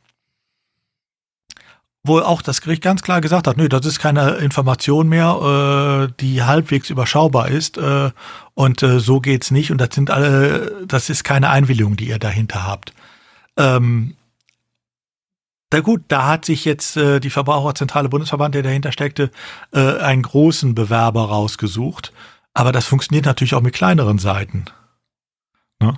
wo 2.04 2.20
auch 2.20 2.42
das 2.42 2.62
Gericht 2.62 2.82
ganz 2.82 3.04
klar 3.04 3.22
gesagt 3.22 3.48
hat, 3.48 3.58
nö, 3.58 3.70
das 3.70 3.86
ist 3.86 4.00
keine 4.00 4.32
Information 4.36 5.08
mehr, 5.08 6.08
äh, 6.10 6.14
die 6.20 6.42
halbwegs 6.44 6.90
überschaubar 6.90 7.50
ist 7.50 7.78
äh, 7.78 8.10
und 8.56 8.82
äh, 8.82 9.00
so 9.00 9.20
geht's 9.20 9.52
nicht 9.52 9.72
und 9.72 9.78
das 9.80 9.90
sind 9.94 10.10
alle, 10.10 10.84
das 10.88 11.12
ist 11.12 11.24
keine 11.24 11.50
Einwilligung, 11.50 11.98
die 11.98 12.08
ihr 12.08 12.18
dahinter 12.18 12.66
habt. 12.66 12.94
Ähm, 13.58 14.16
na 15.72 15.80
gut, 15.80 16.04
da 16.08 16.28
hat 16.28 16.46
sich 16.46 16.66
jetzt 16.66 16.98
äh, 16.98 17.20
die 17.20 17.30
Verbraucherzentrale 17.30 18.10
Bundesverband, 18.10 18.56
der 18.56 18.64
dahinter 18.64 18.92
steckte, 18.92 19.32
äh, 19.74 19.98
einen 19.98 20.22
großen 20.22 20.76
Bewerber 20.76 21.26
rausgesucht, 21.26 22.12
aber 22.54 22.72
das 22.72 22.86
funktioniert 22.86 23.26
natürlich 23.26 23.54
auch 23.54 23.62
mit 23.62 23.74
kleineren 23.74 24.18
Seiten. 24.18 24.66
Ne? 25.80 25.94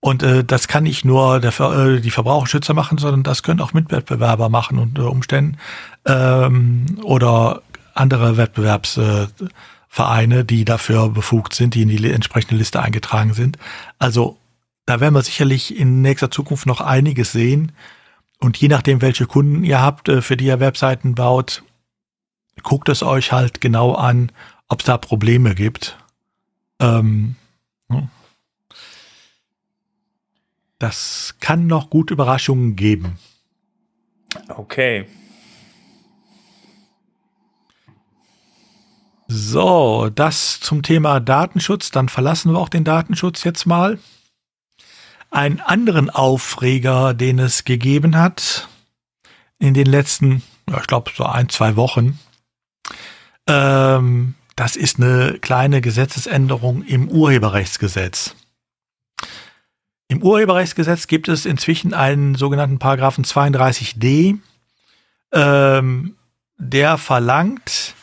Und 0.00 0.22
äh, 0.22 0.44
das 0.44 0.68
kann 0.68 0.84
nicht 0.84 1.04
nur 1.04 1.40
der, 1.40 1.58
äh, 1.58 2.00
die 2.00 2.12
Verbraucherschützer 2.12 2.74
machen, 2.74 2.98
sondern 2.98 3.24
das 3.24 3.42
können 3.42 3.60
auch 3.60 3.72
Mitwettbewerber 3.72 4.48
machen 4.48 4.78
unter 4.78 5.10
Umständen 5.10 5.58
ähm, 6.06 6.86
oder 7.02 7.62
andere 7.94 8.36
Wettbewerbsvereine, 8.36 10.38
äh, 10.38 10.44
die 10.44 10.64
dafür 10.64 11.08
befugt 11.08 11.54
sind, 11.54 11.74
die 11.74 11.82
in 11.82 11.88
die 11.88 12.10
entsprechende 12.10 12.56
Liste 12.56 12.80
eingetragen 12.80 13.34
sind. 13.34 13.58
Also 13.98 14.38
da 14.84 15.00
werden 15.00 15.14
wir 15.14 15.22
sicherlich 15.22 15.76
in 15.76 16.02
nächster 16.02 16.30
Zukunft 16.30 16.66
noch 16.66 16.80
einiges 16.80 17.32
sehen. 17.32 17.72
Und 18.38 18.56
je 18.58 18.68
nachdem, 18.68 19.00
welche 19.00 19.26
Kunden 19.26 19.64
ihr 19.64 19.80
habt, 19.80 20.08
äh, 20.08 20.22
für 20.22 20.36
die 20.36 20.46
ihr 20.46 20.60
Webseiten 20.60 21.14
baut, 21.14 21.62
guckt 22.62 22.88
es 22.88 23.02
euch 23.02 23.32
halt 23.32 23.60
genau 23.60 23.94
an, 23.94 24.32
ob 24.68 24.80
es 24.80 24.86
da 24.86 24.98
Probleme 24.98 25.54
gibt. 25.54 25.98
Ähm, 26.80 27.36
das 30.78 31.36
kann 31.40 31.66
noch 31.66 31.88
gut 31.90 32.10
Überraschungen 32.10 32.76
geben. 32.76 33.18
Okay. 34.48 35.06
So, 39.28 40.10
das 40.14 40.60
zum 40.60 40.82
Thema 40.82 41.18
Datenschutz. 41.20 41.90
Dann 41.90 42.08
verlassen 42.08 42.52
wir 42.52 42.58
auch 42.58 42.68
den 42.68 42.84
Datenschutz 42.84 43.44
jetzt 43.44 43.66
mal. 43.66 43.98
Einen 45.30 45.60
anderen 45.60 46.10
Aufreger, 46.10 47.14
den 47.14 47.38
es 47.38 47.64
gegeben 47.64 48.16
hat 48.16 48.68
in 49.58 49.74
den 49.74 49.86
letzten, 49.86 50.42
ja, 50.68 50.78
ich 50.80 50.86
glaube, 50.86 51.10
so 51.14 51.24
ein, 51.24 51.48
zwei 51.48 51.76
Wochen. 51.76 52.18
Ähm, 53.46 54.34
das 54.56 54.76
ist 54.76 54.98
eine 54.98 55.38
kleine 55.40 55.80
Gesetzesänderung 55.80 56.82
im 56.82 57.08
Urheberrechtsgesetz. 57.08 58.34
Im 60.08 60.22
Urheberrechtsgesetz 60.22 61.08
gibt 61.08 61.28
es 61.28 61.46
inzwischen 61.46 61.92
einen 61.92 62.36
sogenannten 62.36 62.78
Paragraphen 62.78 63.24
32d, 63.24 64.38
ähm, 65.32 66.16
der 66.58 66.96
verlangt, 66.96 67.94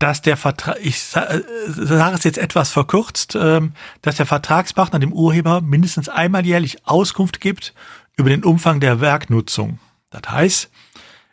dass 0.00 0.22
der 0.22 0.36
Vertrag, 0.38 0.78
ich 0.82 0.96
äh, 1.14 1.42
sage 1.68 2.16
es 2.16 2.24
jetzt 2.24 2.38
etwas 2.38 2.70
verkürzt, 2.70 3.36
ähm, 3.38 3.74
dass 4.02 4.16
der 4.16 4.26
Vertragspartner 4.26 4.98
dem 4.98 5.12
Urheber 5.12 5.60
mindestens 5.60 6.08
einmal 6.08 6.44
jährlich 6.44 6.78
Auskunft 6.86 7.40
gibt 7.40 7.74
über 8.16 8.30
den 8.30 8.42
Umfang 8.42 8.80
der 8.80 9.00
Werknutzung. 9.00 9.78
Das 10.08 10.22
heißt, 10.28 10.70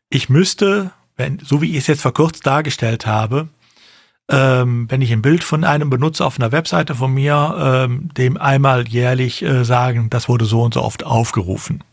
ich 0.10 0.30
müsste, 0.30 0.92
wenn, 1.16 1.40
so 1.40 1.62
wie 1.62 1.72
ich 1.72 1.78
es 1.78 1.88
jetzt 1.88 2.02
verkürzt 2.02 2.46
dargestellt 2.46 3.08
habe, 3.08 3.48
ähm, 4.30 4.88
wenn 4.90 5.02
ich 5.02 5.14
ein 5.14 5.22
Bild 5.22 5.46
von 5.46 5.64
einem 5.64 5.90
benutze 5.90 6.26
auf 6.26 6.38
einer 6.38 6.52
Webseite 6.52 6.94
von 6.94 7.14
mir, 7.14 7.56
ähm, 7.58 8.10
dem 8.18 8.36
einmal 8.36 8.86
jährlich 8.86 9.44
äh, 9.44 9.64
sagen, 9.64 10.10
das 10.10 10.28
wurde 10.28 10.44
so 10.44 10.62
und 10.62 10.74
so 10.74 10.82
oft 10.82 11.06
aufgerufen. 11.06 11.86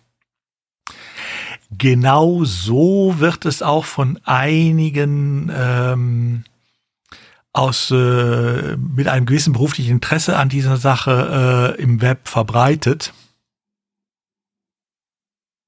Genau 1.71 2.43
so 2.43 3.15
wird 3.19 3.47
es 3.47 3.63
auch 3.63 3.85
von 3.85 4.19
einigen 4.25 5.53
ähm, 5.57 6.45
aus 7.55 7.91
äh, 7.93 8.77
mit 8.77 9.09
einem 9.09 9.27
gewissen 9.27 9.53
beruflichen 9.53 9.93
Interesse 9.93 10.37
an 10.37 10.49
dieser 10.49 10.77
Sache 10.77 11.77
äh, 11.79 11.83
im 11.83 12.03
Web 12.03 12.29
verbreitet. 12.29 13.15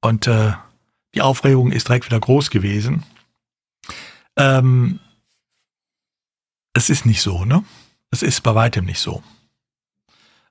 Und 0.03 0.27
äh, 0.27 0.53
die 1.15 1.23
Aufregung 1.23 1.73
ist 1.73 1.89
direkt 1.89 2.07
wieder 2.07 2.21
groß 2.21 2.51
gewesen. 2.51 3.05
Ähm, 4.37 4.99
es 6.75 6.91
ist 6.91 7.07
nicht 7.07 7.23
so, 7.23 7.45
ne? 7.45 7.65
Es 8.11 8.23
ist 8.23 8.43
bei 8.43 8.55
weitem 8.55 8.85
nicht 8.85 9.01
so. 9.01 9.23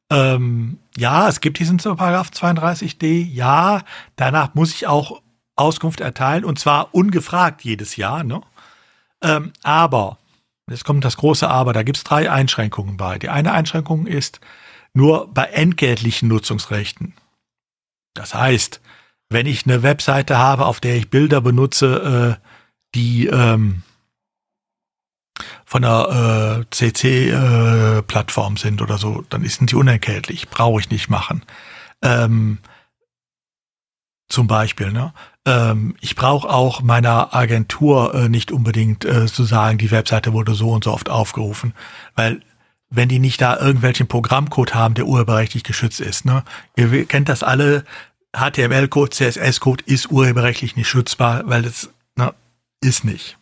Ähm, 0.09 0.79
ja, 0.97 1.27
es 1.27 1.41
gibt 1.41 1.59
diesen 1.59 1.77
Paragraph 1.77 2.29
32d. 2.29 3.25
Ja, 3.25 3.83
danach 4.15 4.55
muss 4.55 4.73
ich 4.73 4.87
auch 4.87 5.21
Auskunft 5.55 5.99
erteilen 5.99 6.45
und 6.45 6.59
zwar 6.59 6.93
ungefragt 6.93 7.63
jedes 7.63 7.95
Jahr. 7.97 8.23
Ne? 8.23 8.41
Ähm, 9.21 9.53
aber 9.63 10.17
Jetzt 10.69 10.83
kommt 10.83 11.05
das 11.05 11.17
große 11.17 11.47
Aber, 11.47 11.73
da 11.73 11.83
gibt 11.83 11.97
es 11.97 12.03
drei 12.03 12.31
Einschränkungen 12.31 12.97
bei. 12.97 13.19
Die 13.19 13.29
eine 13.29 13.51
Einschränkung 13.51 14.07
ist 14.07 14.39
nur 14.93 15.31
bei 15.31 15.45
entgeltlichen 15.45 16.27
Nutzungsrechten. 16.27 17.13
Das 18.15 18.33
heißt, 18.33 18.81
wenn 19.29 19.45
ich 19.45 19.65
eine 19.65 19.83
Webseite 19.83 20.37
habe, 20.37 20.65
auf 20.65 20.79
der 20.79 20.95
ich 20.95 21.09
Bilder 21.09 21.41
benutze, 21.41 22.39
äh, 22.39 22.45
die 22.95 23.27
ähm, 23.27 23.83
von 25.65 25.81
der 25.81 26.63
äh, 26.63 26.65
CC-Plattform 26.73 28.55
äh, 28.55 28.59
sind 28.59 28.81
oder 28.81 28.97
so, 28.97 29.23
dann 29.29 29.45
sind 29.45 29.71
die 29.71 29.75
unentgeltlich, 29.75 30.49
brauche 30.49 30.79
ich 30.79 30.89
nicht 30.89 31.09
machen. 31.09 31.43
Ähm, 32.01 32.59
zum 34.29 34.47
Beispiel, 34.47 34.91
ne? 34.91 35.13
Ähm, 35.45 35.95
ich 36.01 36.15
brauche 36.15 36.49
auch 36.49 36.81
meiner 36.81 37.35
Agentur 37.35 38.13
äh, 38.13 38.29
nicht 38.29 38.51
unbedingt 38.51 39.05
äh, 39.05 39.27
zu 39.27 39.43
sagen, 39.43 39.77
die 39.77 39.91
Webseite 39.91 40.33
wurde 40.33 40.53
so 40.53 40.71
und 40.71 40.83
so 40.83 40.91
oft 40.91 41.09
aufgerufen, 41.09 41.73
weil 42.15 42.41
wenn 42.89 43.09
die 43.09 43.19
nicht 43.19 43.41
da 43.41 43.57
irgendwelchen 43.57 44.07
Programmcode 44.07 44.73
haben, 44.73 44.93
der 44.93 45.05
urheberrechtlich 45.05 45.63
geschützt 45.63 45.99
ist. 45.99 46.25
Ne? 46.25 46.43
Ihr 46.75 47.05
kennt 47.05 47.29
das 47.29 47.43
alle, 47.43 47.83
HTML-Code, 48.35 49.11
CSS-Code 49.11 49.83
ist 49.85 50.11
urheberrechtlich 50.11 50.75
nicht 50.75 50.89
schützbar, 50.89 51.43
weil 51.45 51.61
das 51.61 51.89
ne, 52.15 52.33
ist 52.81 53.03
nicht. 53.05 53.37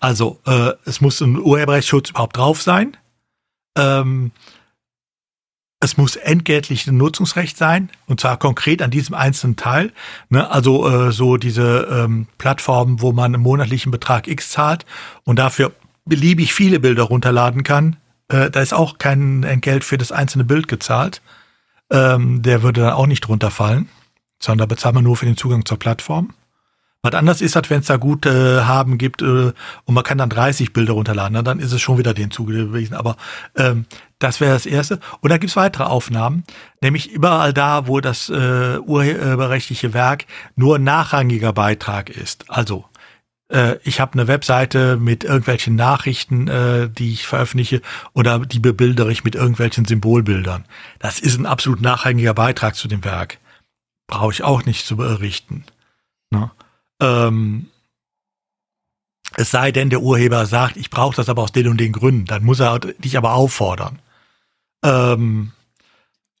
Also 0.00 0.40
äh, 0.46 0.72
es 0.84 1.00
muss 1.00 1.20
ein 1.20 1.38
Urheberrechtsschutz 1.38 2.10
überhaupt 2.10 2.36
drauf 2.36 2.62
sein. 2.62 2.96
Ähm, 3.76 4.32
es 5.80 5.96
muss 5.96 6.16
entgeltlich 6.16 6.86
ein 6.86 6.98
Nutzungsrecht 6.98 7.56
sein, 7.56 7.90
und 8.06 8.20
zwar 8.20 8.38
konkret 8.38 8.82
an 8.82 8.90
diesem 8.90 9.14
einzelnen 9.14 9.56
Teil. 9.56 9.92
Ne? 10.28 10.48
Also 10.50 10.86
äh, 10.88 11.10
so 11.10 11.38
diese 11.38 11.88
ähm, 11.90 12.26
Plattformen, 12.36 13.00
wo 13.00 13.12
man 13.12 13.34
einen 13.34 13.42
monatlichen 13.42 13.90
Betrag 13.90 14.28
X 14.28 14.50
zahlt 14.50 14.84
und 15.24 15.38
dafür 15.38 15.72
beliebig 16.04 16.52
viele 16.52 16.80
Bilder 16.80 17.04
runterladen 17.04 17.62
kann. 17.62 17.96
Äh, 18.28 18.50
da 18.50 18.60
ist 18.60 18.74
auch 18.74 18.98
kein 18.98 19.42
Entgelt 19.42 19.84
für 19.84 19.96
das 19.96 20.12
einzelne 20.12 20.44
Bild 20.44 20.68
gezahlt. 20.68 21.22
Ähm, 21.90 22.42
der 22.42 22.62
würde 22.62 22.82
dann 22.82 22.92
auch 22.92 23.06
nicht 23.06 23.26
runterfallen, 23.28 23.88
sondern 24.38 24.68
da 24.68 24.74
bezahlt 24.74 24.94
man 24.94 25.04
nur 25.04 25.16
für 25.16 25.26
den 25.26 25.38
Zugang 25.38 25.64
zur 25.64 25.78
Plattform. 25.78 26.34
Was 27.02 27.14
anders 27.14 27.40
ist 27.40 27.56
das, 27.56 27.70
wenn 27.70 27.80
es 27.80 27.86
da 27.86 27.96
gut 27.96 28.26
äh, 28.26 28.60
haben 28.62 28.98
gibt 28.98 29.22
äh, 29.22 29.52
und 29.84 29.94
man 29.94 30.04
kann 30.04 30.18
dann 30.18 30.28
30 30.28 30.74
Bilder 30.74 30.92
runterladen, 30.92 31.32
ne? 31.32 31.42
dann 31.42 31.58
ist 31.58 31.72
es 31.72 31.80
schon 31.80 31.96
wieder 31.96 32.12
den 32.12 32.30
zugewiesen. 32.30 32.94
Aber 32.94 33.16
ähm, 33.56 33.86
das 34.18 34.40
wäre 34.40 34.52
das 34.52 34.66
Erste. 34.66 35.00
Und 35.20 35.30
da 35.30 35.38
gibt's 35.38 35.56
weitere 35.56 35.84
Aufnahmen, 35.84 36.44
nämlich 36.82 37.10
überall 37.10 37.54
da, 37.54 37.86
wo 37.86 38.00
das 38.00 38.28
äh, 38.28 38.78
urheberrechtliche 38.78 39.94
Werk 39.94 40.26
nur 40.56 40.78
nachrangiger 40.78 41.54
Beitrag 41.54 42.10
ist. 42.10 42.50
Also 42.50 42.84
äh, 43.48 43.76
ich 43.82 43.98
habe 43.98 44.12
eine 44.12 44.28
Webseite 44.28 44.98
mit 44.98 45.24
irgendwelchen 45.24 45.76
Nachrichten, 45.76 46.48
äh, 46.48 46.90
die 46.90 47.14
ich 47.14 47.26
veröffentliche 47.26 47.80
oder 48.12 48.40
die 48.40 48.60
bebildere 48.60 49.10
ich 49.10 49.24
mit 49.24 49.34
irgendwelchen 49.34 49.86
Symbolbildern. 49.86 50.66
Das 50.98 51.18
ist 51.18 51.38
ein 51.38 51.46
absolut 51.46 51.80
nachrangiger 51.80 52.34
Beitrag 52.34 52.76
zu 52.76 52.88
dem 52.88 53.04
Werk. 53.04 53.38
Brauche 54.06 54.32
ich 54.32 54.42
auch 54.42 54.66
nicht 54.66 54.86
zu 54.86 54.96
berichten. 54.96 55.64
Ne? 56.30 56.50
Ähm, 57.00 57.66
es 59.36 59.50
sei 59.50 59.72
denn, 59.72 59.90
der 59.90 60.02
Urheber 60.02 60.46
sagt, 60.46 60.76
ich 60.76 60.90
brauche 60.90 61.16
das 61.16 61.28
aber 61.28 61.42
aus 61.42 61.52
den 61.52 61.68
und 61.68 61.78
den 61.78 61.92
Gründen, 61.92 62.26
dann 62.26 62.44
muss 62.44 62.60
er 62.60 62.78
dich 62.78 63.16
aber 63.16 63.34
auffordern. 63.34 64.00
Ähm, 64.84 65.52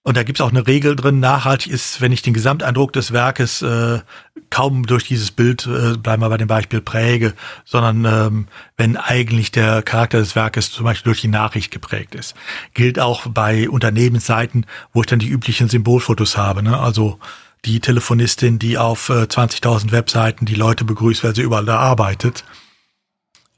und 0.02 0.16
da 0.16 0.22
gibt's 0.22 0.40
auch 0.40 0.50
eine 0.50 0.66
Regel 0.66 0.96
drin, 0.96 1.20
nachhaltig 1.20 1.70
ist, 1.70 2.00
wenn 2.00 2.10
ich 2.10 2.22
den 2.22 2.32
Gesamteindruck 2.32 2.92
des 2.92 3.12
Werkes 3.12 3.60
äh, 3.60 4.00
kaum 4.48 4.86
durch 4.86 5.04
dieses 5.04 5.30
Bild, 5.30 5.66
äh, 5.66 5.98
bleiben 5.98 6.22
wir 6.22 6.30
bei 6.30 6.38
dem 6.38 6.48
Beispiel, 6.48 6.80
präge, 6.80 7.34
sondern 7.66 8.04
ähm, 8.06 8.48
wenn 8.78 8.96
eigentlich 8.96 9.52
der 9.52 9.82
Charakter 9.82 10.18
des 10.18 10.34
Werkes 10.34 10.72
zum 10.72 10.84
Beispiel 10.84 11.10
durch 11.10 11.20
die 11.20 11.28
Nachricht 11.28 11.70
geprägt 11.70 12.14
ist. 12.14 12.34
Gilt 12.72 12.98
auch 12.98 13.26
bei 13.28 13.68
Unternehmensseiten, 13.68 14.64
wo 14.92 15.02
ich 15.02 15.06
dann 15.06 15.18
die 15.18 15.28
üblichen 15.28 15.68
Symbolfotos 15.68 16.38
habe. 16.38 16.62
Ne? 16.62 16.78
Also 16.78 17.18
die 17.64 17.80
Telefonistin, 17.80 18.58
die 18.58 18.78
auf 18.78 19.08
äh, 19.08 19.24
20.000 19.24 19.92
Webseiten 19.92 20.46
die 20.46 20.54
Leute 20.54 20.84
begrüßt, 20.84 21.24
weil 21.24 21.34
sie 21.34 21.42
überall 21.42 21.66
da 21.66 21.78
arbeitet. 21.78 22.44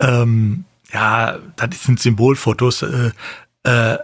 Ähm, 0.00 0.64
ja, 0.92 1.38
das 1.56 1.82
sind 1.82 2.00
Symbolfotos. 2.00 2.82
Äh, 2.82 3.12
äh, 3.64 3.98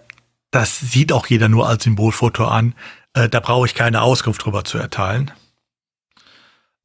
das 0.50 0.78
sieht 0.80 1.12
auch 1.12 1.26
jeder 1.26 1.48
nur 1.48 1.68
als 1.68 1.84
Symbolfoto 1.84 2.46
an. 2.46 2.74
Äh, 3.14 3.28
da 3.28 3.40
brauche 3.40 3.66
ich 3.66 3.74
keine 3.74 4.02
Auskunft 4.02 4.44
drüber 4.44 4.64
zu 4.64 4.78
erteilen. 4.78 5.30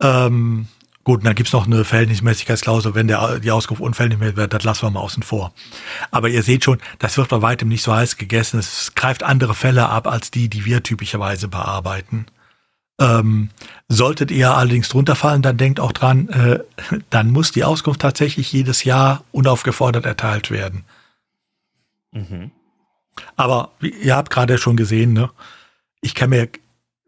Ähm, 0.01 0.67
gut, 1.03 1.19
und 1.19 1.25
dann 1.25 1.35
gibt's 1.35 1.53
noch 1.53 1.65
eine 1.65 1.85
Verhältnismäßigkeitsklausel, 1.85 2.95
wenn 2.95 3.07
der, 3.07 3.39
die 3.39 3.51
Auskunft 3.51 3.81
unverhältnismäßig 3.81 4.35
wird, 4.35 4.53
das 4.53 4.63
lassen 4.63 4.83
wir 4.83 4.89
mal 4.89 4.99
außen 5.01 5.23
vor. 5.23 5.53
Aber 6.11 6.29
ihr 6.29 6.43
seht 6.43 6.63
schon, 6.63 6.79
das 6.99 7.17
wird 7.17 7.29
bei 7.29 7.41
weitem 7.41 7.69
nicht 7.69 7.83
so 7.83 7.93
heiß 7.93 8.17
gegessen. 8.17 8.59
Es 8.59 8.93
greift 8.95 9.23
andere 9.23 9.53
Fälle 9.53 9.87
ab 9.87 10.07
als 10.07 10.31
die, 10.31 10.49
die 10.49 10.65
wir 10.65 10.83
typischerweise 10.83 11.47
bearbeiten. 11.47 12.25
Ähm, 12.99 13.49
solltet 13.87 14.29
ihr 14.31 14.55
allerdings 14.55 14.89
drunter 14.89 15.15
fallen, 15.15 15.41
dann 15.41 15.57
denkt 15.57 15.79
auch 15.79 15.91
dran, 15.91 16.29
äh, 16.29 16.59
dann 17.09 17.31
muss 17.31 17.51
die 17.51 17.63
Auskunft 17.63 18.01
tatsächlich 18.01 18.51
jedes 18.51 18.83
Jahr 18.83 19.23
unaufgefordert 19.31 20.05
erteilt 20.05 20.51
werden. 20.51 20.85
Mhm. 22.11 22.51
Aber 23.35 23.71
ihr 23.81 24.15
habt 24.15 24.29
gerade 24.29 24.57
schon 24.57 24.77
gesehen, 24.77 25.13
ne? 25.13 25.29
ich 26.01 26.13
kann 26.13 26.29
mir 26.29 26.49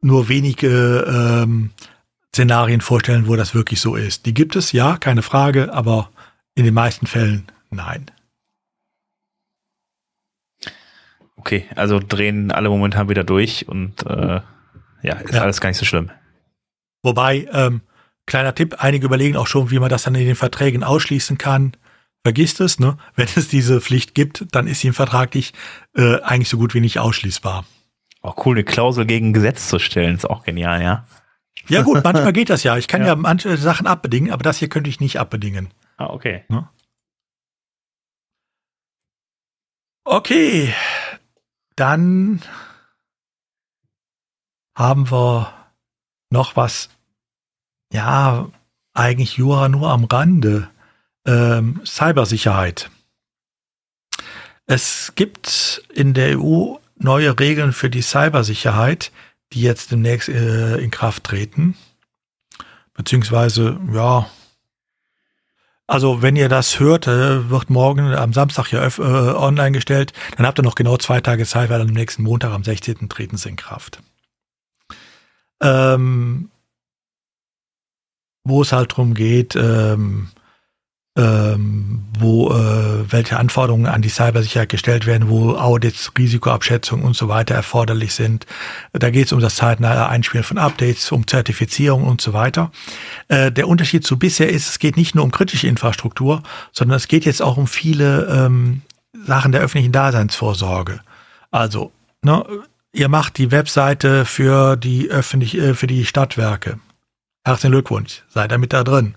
nur 0.01 0.29
wenige 0.29 1.05
ähm, 1.07 1.71
Szenarien 2.33 2.81
vorstellen, 2.81 3.27
wo 3.27 3.35
das 3.35 3.53
wirklich 3.53 3.81
so 3.81 3.95
ist. 3.95 4.25
Die 4.25 4.33
gibt 4.33 4.55
es, 4.55 4.71
ja, 4.71 4.97
keine 4.97 5.21
Frage, 5.21 5.73
aber 5.73 6.09
in 6.55 6.65
den 6.65 6.73
meisten 6.73 7.05
Fällen 7.05 7.45
nein. 7.69 8.09
Okay, 11.37 11.65
also 11.75 11.99
drehen 11.99 12.51
alle 12.51 12.69
momentan 12.69 13.09
wieder 13.09 13.23
durch 13.23 13.67
und 13.67 14.05
äh, 14.07 14.41
ja, 15.05 15.15
ist 15.15 15.33
ja. 15.33 15.41
alles 15.41 15.61
gar 15.61 15.69
nicht 15.69 15.77
so 15.77 15.85
schlimm. 15.85 16.11
Wobei, 17.03 17.47
ähm, 17.51 17.81
kleiner 18.25 18.55
Tipp, 18.55 18.75
einige 18.79 19.05
überlegen 19.05 19.37
auch 19.37 19.47
schon, 19.47 19.71
wie 19.71 19.79
man 19.79 19.89
das 19.89 20.03
dann 20.03 20.15
in 20.15 20.25
den 20.25 20.35
Verträgen 20.35 20.83
ausschließen 20.83 21.37
kann 21.37 21.77
vergisst 22.25 22.59
es, 22.59 22.79
ne? 22.79 22.97
Wenn 23.15 23.27
es 23.35 23.47
diese 23.49 23.79
Pflicht 23.79 24.15
gibt, 24.15 24.45
dann 24.51 24.65
ist 24.65 24.79
sie 24.79 24.91
vertraglich 24.91 25.53
äh, 25.95 26.19
eigentlich 26.21 26.49
so 26.49 26.57
gut 26.57 26.73
wie 26.73 26.81
nicht 26.81 26.97
ausschließbar. 26.97 27.65
Auch 28.21 28.45
cool, 28.45 28.55
eine 28.55 28.63
Klausel 28.63 29.05
gegen 29.05 29.31
Gesetz 29.31 29.69
zu 29.69 29.77
stellen, 29.77 30.15
ist 30.15 30.27
auch 30.27 30.43
genial, 30.43 30.81
ja. 30.81 31.05
Ja 31.67 31.83
gut, 31.83 32.03
manchmal 32.03 32.33
geht 32.33 32.49
das 32.49 32.63
ja. 32.63 32.77
Ich 32.77 32.87
kann 32.87 33.01
ja. 33.01 33.09
ja 33.09 33.15
manche 33.15 33.55
Sachen 33.57 33.85
abbedingen, 33.85 34.31
aber 34.31 34.41
das 34.41 34.57
hier 34.57 34.69
könnte 34.69 34.89
ich 34.89 34.99
nicht 34.99 35.19
abbedingen. 35.19 35.69
Ah, 35.97 36.07
okay. 36.07 36.45
Ne? 36.49 36.67
Okay, 40.03 40.73
dann 41.75 42.41
haben 44.75 45.09
wir 45.09 45.53
noch 46.29 46.55
was, 46.55 46.89
ja, 47.91 48.49
eigentlich 48.93 49.37
Jura 49.37 49.69
nur 49.69 49.89
am 49.89 50.03
Rande 50.05 50.69
ähm, 51.25 51.81
Cybersicherheit. 51.85 52.89
Es 54.67 55.13
gibt 55.15 55.83
in 55.93 56.13
der 56.13 56.39
EU 56.39 56.75
neue 56.97 57.39
Regeln 57.39 57.73
für 57.73 57.89
die 57.89 58.01
Cybersicherheit, 58.01 59.11
die 59.53 59.61
jetzt 59.61 59.91
demnächst 59.91 60.29
äh, 60.29 60.77
in 60.77 60.91
Kraft 60.91 61.23
treten. 61.23 61.75
Beziehungsweise, 62.93 63.79
ja, 63.93 64.29
Also 65.87 66.21
wenn 66.23 66.35
ihr 66.35 66.49
das 66.49 66.79
hört, 66.79 67.07
äh, 67.07 67.49
wird 67.49 67.69
morgen 67.69 68.13
am 68.13 68.33
Samstag 68.33 68.71
ja 68.71 68.83
äh, 68.87 69.01
online 69.01 69.73
gestellt, 69.73 70.13
dann 70.35 70.45
habt 70.47 70.59
ihr 70.59 70.63
noch 70.63 70.75
genau 70.75 70.97
zwei 70.97 71.21
Tage 71.21 71.45
Zeit, 71.45 71.69
weil 71.69 71.81
am 71.81 71.87
nächsten 71.87 72.23
Montag, 72.23 72.51
am 72.51 72.63
16. 72.63 73.07
treten 73.09 73.37
sie 73.37 73.49
in 73.49 73.55
Kraft. 73.55 73.99
Ähm, 75.61 76.49
wo 78.45 78.61
es 78.61 78.71
halt 78.71 78.95
drum 78.95 79.13
geht, 79.15 79.55
ähm, 79.55 80.29
ähm, 81.17 82.03
wo 82.19 82.51
äh, 82.51 83.11
welche 83.11 83.37
Anforderungen 83.37 83.85
an 83.87 84.01
die 84.01 84.09
Cybersicherheit 84.09 84.69
gestellt 84.69 85.05
werden, 85.05 85.29
wo 85.29 85.55
Audits, 85.55 86.11
Risikoabschätzung 86.17 87.03
und 87.03 87.15
so 87.15 87.29
weiter 87.29 87.55
erforderlich 87.55 88.13
sind. 88.13 88.45
Da 88.91 89.09
geht 89.09 89.27
es 89.27 89.33
um 89.33 89.39
das 89.39 89.55
zeitnahe 89.55 90.09
Einspielen 90.09 90.43
von 90.43 90.57
Updates, 90.57 91.11
um 91.11 91.25
Zertifizierung 91.25 92.03
und 92.03 92.21
so 92.21 92.33
weiter. 92.33 92.71
Äh, 93.29 93.51
der 93.51 93.67
Unterschied 93.67 94.05
zu 94.05 94.19
bisher 94.19 94.49
ist, 94.49 94.69
es 94.69 94.79
geht 94.79 94.97
nicht 94.97 95.15
nur 95.15 95.23
um 95.23 95.31
kritische 95.31 95.67
Infrastruktur, 95.67 96.43
sondern 96.71 96.97
es 96.97 97.07
geht 97.07 97.25
jetzt 97.25 97.41
auch 97.41 97.57
um 97.57 97.67
viele 97.67 98.25
ähm, 98.25 98.81
Sachen 99.25 99.53
der 99.53 99.61
öffentlichen 99.61 99.93
Daseinsvorsorge. 99.93 100.99
Also, 101.49 101.91
ne, 102.21 102.45
ihr 102.95 103.09
macht 103.09 103.37
die 103.37 103.51
Webseite 103.51 104.25
für 104.25 104.75
die 104.75 105.09
öffentlich, 105.09 105.57
äh, 105.57 105.73
für 105.73 105.87
die 105.87 106.05
Stadtwerke. 106.05 106.79
Herzlichen 107.43 107.73
Glückwunsch, 107.73 108.23
seid 108.29 108.51
damit 108.51 108.73
da 108.73 108.83
drin 108.83 109.15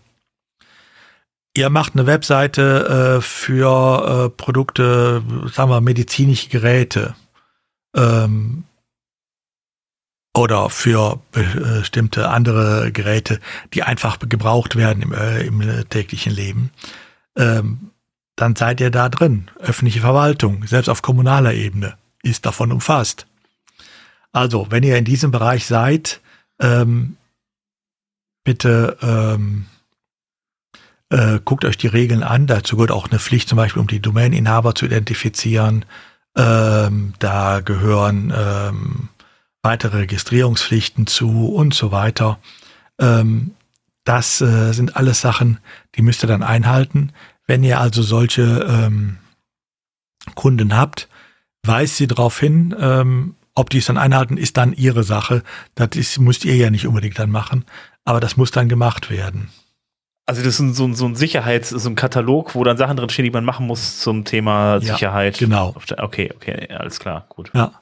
Ihr 1.58 1.70
macht 1.70 1.94
eine 1.94 2.06
Webseite 2.06 3.16
äh, 3.18 3.20
für 3.20 4.26
äh, 4.26 4.30
Produkte, 4.30 5.24
sagen 5.52 5.70
wir, 5.70 5.80
medizinische 5.80 6.48
Geräte 6.48 7.16
ähm, 7.96 8.62
oder 10.36 10.70
für 10.70 11.20
bestimmte 11.32 12.28
andere 12.28 12.92
Geräte, 12.92 13.40
die 13.74 13.82
einfach 13.82 14.20
gebraucht 14.20 14.76
werden 14.76 15.02
im, 15.02 15.12
äh, 15.12 15.40
im 15.40 15.88
täglichen 15.88 16.32
Leben. 16.32 16.70
Ähm, 17.36 17.90
dann 18.36 18.54
seid 18.54 18.80
ihr 18.80 18.90
da 18.90 19.08
drin. 19.08 19.50
Öffentliche 19.58 20.00
Verwaltung, 20.00 20.64
selbst 20.64 20.88
auf 20.88 21.02
kommunaler 21.02 21.54
Ebene, 21.54 21.96
ist 22.22 22.46
davon 22.46 22.70
umfasst. 22.70 23.26
Also, 24.32 24.66
wenn 24.70 24.82
ihr 24.82 24.96
in 24.96 25.04
diesem 25.04 25.30
Bereich 25.30 25.66
seid, 25.66 26.20
ähm, 26.60 27.16
bitte 28.44 28.96
ähm, 29.02 29.66
äh, 31.10 31.40
guckt 31.44 31.64
euch 31.64 31.78
die 31.78 31.86
Regeln 31.86 32.22
an. 32.22 32.46
Dazu 32.46 32.76
gehört 32.76 32.90
auch 32.90 33.08
eine 33.08 33.18
Pflicht, 33.18 33.48
zum 33.48 33.56
Beispiel, 33.56 33.80
um 33.80 33.86
die 33.86 34.00
Domaininhaber 34.00 34.74
zu 34.74 34.86
identifizieren. 34.86 35.84
Ähm, 36.36 37.14
da 37.18 37.60
gehören 37.60 38.32
ähm, 38.36 39.08
weitere 39.62 39.98
Registrierungspflichten 39.98 41.06
zu 41.06 41.48
und 41.48 41.74
so 41.74 41.90
weiter. 41.90 42.38
Ähm, 42.98 43.52
das 44.04 44.40
äh, 44.40 44.72
sind 44.72 44.96
alles 44.96 45.20
Sachen, 45.20 45.58
die 45.94 46.02
müsst 46.02 46.24
ihr 46.24 46.28
dann 46.28 46.42
einhalten. 46.42 47.12
Wenn 47.46 47.64
ihr 47.64 47.80
also 47.80 48.02
solche 48.02 48.66
ähm, 48.68 49.18
Kunden 50.34 50.76
habt, 50.76 51.08
weist 51.62 51.96
sie 51.96 52.06
darauf 52.06 52.38
hin, 52.38 52.74
ähm, 52.78 53.34
ob 53.58 53.70
die 53.70 53.78
es 53.78 53.86
dann 53.86 53.98
einhalten, 53.98 54.36
ist 54.36 54.56
dann 54.56 54.72
ihre 54.72 55.02
Sache. 55.02 55.42
Das 55.74 55.90
ist, 55.94 56.18
müsst 56.20 56.44
ihr 56.44 56.54
ja 56.54 56.70
nicht 56.70 56.86
unbedingt 56.86 57.18
dann 57.18 57.30
machen, 57.30 57.64
aber 58.04 58.20
das 58.20 58.36
muss 58.36 58.52
dann 58.52 58.68
gemacht 58.68 59.10
werden. 59.10 59.50
Also 60.26 60.42
das 60.42 60.60
ist 60.60 60.76
so 60.76 60.84
ein, 60.84 60.94
so 60.94 61.06
ein 61.06 61.16
Sicherheits-, 61.16 61.70
so 61.70 61.88
ein 61.88 61.96
Katalog, 61.96 62.54
wo 62.54 62.62
dann 62.62 62.76
Sachen 62.76 62.96
drin 62.96 63.08
stehen, 63.08 63.24
die 63.24 63.30
man 63.30 63.44
machen 63.44 63.66
muss 63.66 64.00
zum 64.00 64.24
Thema 64.24 64.74
ja, 64.74 64.80
Sicherheit. 64.80 65.38
Genau. 65.38 65.74
Okay, 65.96 66.30
okay, 66.34 66.68
alles 66.68 67.00
klar, 67.00 67.26
gut. 67.30 67.50
Ja. 67.54 67.80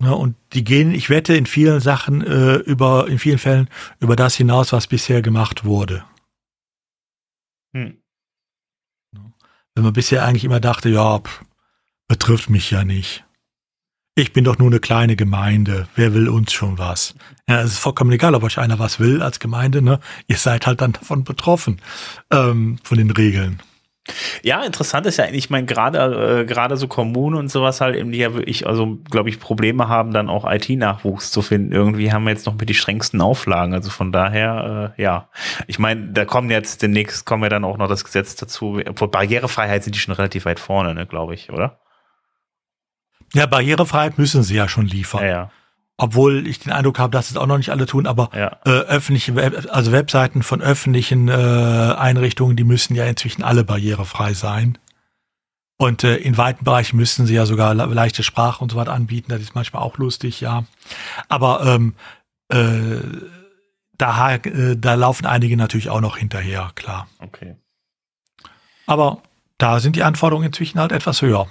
ja. 0.00 0.10
Und 0.10 0.36
die 0.52 0.62
gehen, 0.62 0.94
ich 0.94 1.10
wette, 1.10 1.34
in 1.34 1.46
vielen 1.46 1.80
Sachen 1.80 2.22
äh, 2.22 2.56
über, 2.56 3.08
in 3.08 3.18
vielen 3.18 3.38
Fällen 3.38 3.68
über 4.00 4.14
das 4.16 4.36
hinaus, 4.36 4.72
was 4.72 4.86
bisher 4.86 5.22
gemacht 5.22 5.64
wurde. 5.64 6.04
Hm. 7.74 7.98
Wenn 9.74 9.82
man 9.82 9.92
bisher 9.92 10.24
eigentlich 10.24 10.44
immer 10.44 10.60
dachte, 10.60 10.90
ja, 10.90 11.18
pff, 11.18 11.42
betrifft 12.06 12.50
mich 12.50 12.70
ja 12.70 12.84
nicht 12.84 13.24
ich 14.14 14.32
bin 14.32 14.44
doch 14.44 14.58
nur 14.58 14.68
eine 14.68 14.80
kleine 14.80 15.16
Gemeinde, 15.16 15.88
wer 15.96 16.14
will 16.14 16.28
uns 16.28 16.52
schon 16.52 16.78
was? 16.78 17.14
Ja, 17.48 17.60
es 17.62 17.72
ist 17.72 17.78
vollkommen 17.78 18.12
egal, 18.12 18.34
ob 18.34 18.44
euch 18.44 18.58
einer 18.58 18.78
was 18.78 19.00
will 19.00 19.22
als 19.22 19.40
Gemeinde, 19.40 19.82
ne? 19.82 19.98
Ihr 20.28 20.36
seid 20.36 20.66
halt 20.66 20.80
dann 20.80 20.92
davon 20.92 21.24
betroffen, 21.24 21.80
ähm, 22.30 22.78
von 22.84 22.98
den 22.98 23.10
Regeln. 23.10 23.60
Ja, 24.42 24.62
interessant 24.62 25.06
ist 25.06 25.16
ja, 25.16 25.24
ich 25.30 25.48
meine, 25.48 25.66
gerade 25.66 26.42
äh, 26.42 26.44
gerade 26.44 26.76
so 26.76 26.88
Kommunen 26.88 27.36
und 27.36 27.48
sowas 27.48 27.80
halt 27.80 27.96
eben, 27.96 28.12
die 28.12 28.18
ja 28.18 28.34
wirklich, 28.34 28.66
also 28.66 28.98
glaube 29.10 29.30
ich, 29.30 29.40
Probleme 29.40 29.88
haben, 29.88 30.12
dann 30.12 30.28
auch 30.28 30.44
IT-Nachwuchs 30.48 31.30
zu 31.30 31.40
finden. 31.40 31.72
Irgendwie 31.72 32.12
haben 32.12 32.24
wir 32.24 32.30
jetzt 32.30 32.44
noch 32.44 32.54
mit 32.54 32.68
die 32.68 32.74
strengsten 32.74 33.22
Auflagen. 33.22 33.72
Also 33.72 33.88
von 33.88 34.12
daher, 34.12 34.94
äh, 34.96 35.02
ja. 35.02 35.28
Ich 35.66 35.78
meine, 35.78 36.12
da 36.12 36.26
kommen 36.26 36.50
jetzt 36.50 36.82
demnächst 36.82 37.24
kommen 37.24 37.44
ja 37.44 37.48
dann 37.48 37.64
auch 37.64 37.78
noch 37.78 37.88
das 37.88 38.04
Gesetz 38.04 38.36
dazu. 38.36 38.78
Vor 38.94 39.10
Barrierefreiheit 39.10 39.84
sind 39.84 39.96
die 39.96 40.00
schon 40.00 40.14
relativ 40.14 40.44
weit 40.44 40.60
vorne, 40.60 40.94
ne, 40.94 41.06
glaube 41.06 41.34
ich, 41.34 41.50
oder? 41.50 41.78
Ja, 43.34 43.46
Barrierefreiheit 43.46 44.18
müssen 44.18 44.42
sie 44.42 44.54
ja 44.54 44.68
schon 44.68 44.86
liefern. 44.86 45.22
Ja, 45.22 45.28
ja. 45.28 45.50
Obwohl 45.96 46.46
ich 46.46 46.58
den 46.58 46.72
Eindruck 46.72 46.98
habe, 46.98 47.12
dass 47.12 47.30
es 47.30 47.36
auch 47.36 47.46
noch 47.46 47.56
nicht 47.56 47.70
alle 47.70 47.86
tun, 47.86 48.06
aber 48.06 48.30
ja. 48.34 48.58
äh, 48.64 48.70
öffentliche, 48.70 49.36
Web 49.36 49.68
also 49.70 49.92
Webseiten 49.92 50.42
von 50.42 50.60
öffentlichen 50.60 51.28
äh, 51.28 51.32
Einrichtungen, 51.32 52.56
die 52.56 52.64
müssen 52.64 52.96
ja 52.96 53.04
inzwischen 53.04 53.44
alle 53.44 53.62
barrierefrei 53.62 54.34
sein. 54.34 54.78
Und 55.76 56.02
äh, 56.02 56.16
in 56.16 56.36
weiten 56.36 56.64
Bereichen 56.64 56.96
müssten 56.96 57.26
sie 57.26 57.34
ja 57.34 57.46
sogar 57.46 57.74
leichte 57.74 58.22
Sprache 58.22 58.62
und 58.62 58.72
so 58.72 58.76
weiter 58.76 58.92
anbieten. 58.92 59.30
Das 59.30 59.40
ist 59.40 59.54
manchmal 59.54 59.82
auch 59.82 59.98
lustig, 59.98 60.40
ja. 60.40 60.64
Aber 61.28 61.64
ähm, 61.64 61.94
äh, 62.48 63.00
da, 63.98 64.34
äh, 64.34 64.76
da 64.76 64.94
laufen 64.94 65.26
einige 65.26 65.56
natürlich 65.56 65.90
auch 65.90 66.00
noch 66.00 66.16
hinterher, 66.16 66.72
klar. 66.74 67.08
Okay. 67.18 67.56
Aber 68.86 69.22
da 69.58 69.80
sind 69.80 69.96
die 69.96 70.02
Anforderungen 70.02 70.46
inzwischen 70.46 70.78
halt 70.78 70.92
etwas 70.92 71.22
höher. 71.22 71.48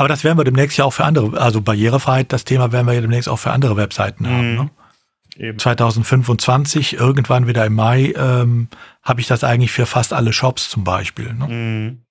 Aber 0.00 0.08
das 0.08 0.24
werden 0.24 0.38
wir 0.38 0.44
demnächst 0.44 0.78
ja 0.78 0.86
auch 0.86 0.94
für 0.94 1.04
andere, 1.04 1.38
also 1.38 1.60
Barrierefreiheit, 1.60 2.32
das 2.32 2.46
Thema 2.46 2.72
werden 2.72 2.86
wir 2.86 2.94
ja 2.94 3.02
demnächst 3.02 3.28
auch 3.28 3.36
für 3.36 3.50
andere 3.50 3.76
Webseiten 3.76 4.26
haben. 4.26 4.52
Mhm. 4.54 4.70
Ne? 5.36 5.56
2025, 5.58 6.94
irgendwann 6.94 7.46
wieder 7.46 7.66
im 7.66 7.74
Mai, 7.74 8.14
ähm, 8.16 8.68
habe 9.02 9.20
ich 9.20 9.26
das 9.26 9.44
eigentlich 9.44 9.72
für 9.72 9.84
fast 9.84 10.14
alle 10.14 10.32
Shops 10.32 10.70
zum 10.70 10.84
Beispiel. 10.84 11.34
Ne? 11.34 11.48
Mhm. 11.48 12.02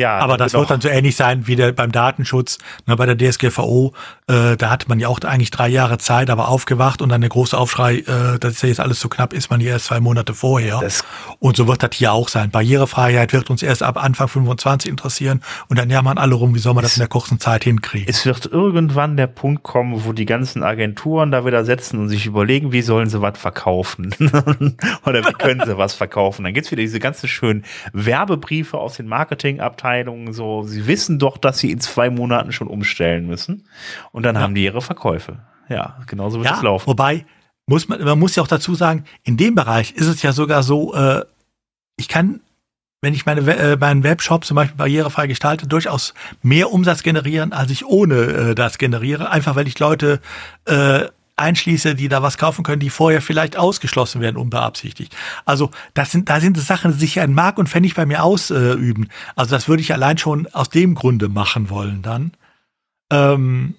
Ja, 0.00 0.18
aber 0.18 0.38
das 0.38 0.54
wird 0.54 0.70
dann 0.70 0.80
so 0.80 0.88
ähnlich 0.88 1.14
sein 1.14 1.46
wie 1.46 1.56
der, 1.56 1.72
beim 1.72 1.92
Datenschutz. 1.92 2.56
Ne, 2.86 2.96
bei 2.96 3.04
der 3.04 3.18
DSGVO, 3.18 3.92
äh, 4.28 4.56
da 4.56 4.70
hatte 4.70 4.88
man 4.88 4.98
ja 4.98 5.08
auch 5.08 5.20
eigentlich 5.20 5.50
drei 5.50 5.68
Jahre 5.68 5.98
Zeit, 5.98 6.30
aber 6.30 6.48
aufgewacht 6.48 7.02
und 7.02 7.10
dann 7.10 7.20
der 7.20 7.28
große 7.28 7.56
Aufschrei, 7.56 7.98
äh, 7.98 8.38
dass 8.38 8.52
ist 8.52 8.62
ja 8.62 8.68
jetzt 8.70 8.80
alles 8.80 8.98
so 8.98 9.10
knapp 9.10 9.34
ist, 9.34 9.50
man 9.50 9.60
ja 9.60 9.72
erst 9.72 9.86
zwei 9.86 10.00
Monate 10.00 10.32
vorher. 10.32 10.80
Das 10.80 11.04
und 11.38 11.54
so 11.54 11.68
wird 11.68 11.82
das 11.82 11.90
hier 11.92 12.14
auch 12.14 12.28
sein. 12.28 12.50
Barrierefreiheit 12.50 13.34
wird 13.34 13.50
uns 13.50 13.62
erst 13.62 13.82
ab 13.82 14.02
Anfang 14.02 14.28
25 14.28 14.90
interessieren 14.90 15.42
und 15.68 15.78
dann 15.78 15.90
jammern 15.90 16.16
alle 16.16 16.34
rum, 16.34 16.54
wie 16.54 16.60
soll 16.60 16.72
man 16.72 16.82
das 16.82 16.96
in 16.96 17.00
der 17.00 17.08
kurzen 17.08 17.38
Zeit 17.38 17.64
hinkriegen. 17.64 18.08
Es 18.08 18.24
wird 18.24 18.46
irgendwann 18.46 19.18
der 19.18 19.26
Punkt 19.26 19.62
kommen, 19.64 20.06
wo 20.06 20.14
die 20.14 20.24
ganzen 20.24 20.62
Agenturen 20.62 21.30
da 21.30 21.44
wieder 21.44 21.66
setzen 21.66 22.00
und 22.00 22.08
sich 22.08 22.24
überlegen, 22.24 22.72
wie 22.72 22.80
sollen 22.80 23.10
sie 23.10 23.20
was 23.20 23.38
verkaufen 23.38 24.14
oder 25.04 25.26
wie 25.26 25.32
können 25.32 25.60
sie 25.66 25.76
was 25.76 25.92
verkaufen. 25.92 26.44
Dann 26.44 26.54
gibt's 26.54 26.70
wieder 26.70 26.80
diese 26.80 27.00
ganzen 27.00 27.28
schönen 27.28 27.66
Werbebriefe 27.92 28.78
aus 28.78 28.96
den 28.96 29.06
Marketingabteilungen 29.06 29.89
Abteilungen 29.90 30.32
so, 30.32 30.62
sie 30.62 30.86
wissen 30.86 31.18
doch, 31.18 31.36
dass 31.36 31.58
sie 31.58 31.72
in 31.72 31.80
zwei 31.80 32.10
Monaten 32.10 32.52
schon 32.52 32.68
umstellen 32.68 33.26
müssen. 33.26 33.64
Und 34.12 34.22
dann 34.22 34.36
ja. 34.36 34.40
haben 34.40 34.54
die 34.54 34.64
ihre 34.64 34.82
Verkäufe. 34.82 35.38
Ja, 35.68 35.98
genauso 36.06 36.38
wird 36.38 36.48
ja, 36.48 36.56
es 36.56 36.62
laufen. 36.62 36.86
Wobei, 36.86 37.26
muss 37.66 37.88
man, 37.88 38.02
man 38.02 38.18
muss 38.18 38.36
ja 38.36 38.42
auch 38.42 38.48
dazu 38.48 38.74
sagen, 38.74 39.04
in 39.24 39.36
dem 39.36 39.54
Bereich 39.56 39.92
ist 39.92 40.06
es 40.06 40.22
ja 40.22 40.32
sogar 40.32 40.62
so, 40.62 40.94
äh, 40.94 41.24
ich 41.96 42.06
kann, 42.08 42.40
wenn 43.02 43.14
ich 43.14 43.26
meine, 43.26 43.40
äh, 43.52 43.76
meinen 43.76 44.04
Webshop 44.04 44.44
zum 44.44 44.54
Beispiel 44.54 44.76
barrierefrei 44.76 45.26
gestalte, 45.26 45.66
durchaus 45.66 46.14
mehr 46.42 46.72
Umsatz 46.72 47.02
generieren, 47.02 47.52
als 47.52 47.70
ich 47.72 47.84
ohne 47.84 48.14
äh, 48.14 48.54
das 48.54 48.78
generiere. 48.78 49.30
Einfach 49.30 49.56
weil 49.56 49.66
ich 49.66 49.78
Leute 49.80 50.20
äh, 50.66 51.06
einschließe, 51.40 51.94
die 51.94 52.08
da 52.08 52.22
was 52.22 52.38
kaufen 52.38 52.62
können, 52.62 52.80
die 52.80 52.90
vorher 52.90 53.22
vielleicht 53.22 53.56
ausgeschlossen 53.56 54.20
werden, 54.20 54.36
unbeabsichtigt. 54.36 55.16
Also 55.44 55.70
das 55.94 56.12
sind, 56.12 56.28
da 56.28 56.40
sind 56.40 56.58
Sachen, 56.58 56.92
die 56.92 56.98
sich 56.98 57.16
ja 57.16 57.24
in 57.24 57.34
Mark 57.34 57.58
und 57.58 57.68
Pfennig 57.68 57.94
bei 57.94 58.06
mir 58.06 58.22
ausüben. 58.22 59.08
also 59.34 59.50
das 59.50 59.68
würde 59.68 59.82
ich 59.82 59.92
allein 59.92 60.18
schon 60.18 60.46
aus 60.48 60.68
dem 60.68 60.94
Grunde 60.94 61.28
machen 61.28 61.70
wollen 61.70 62.02
dann. 62.02 62.32
Ähm, 63.10 63.74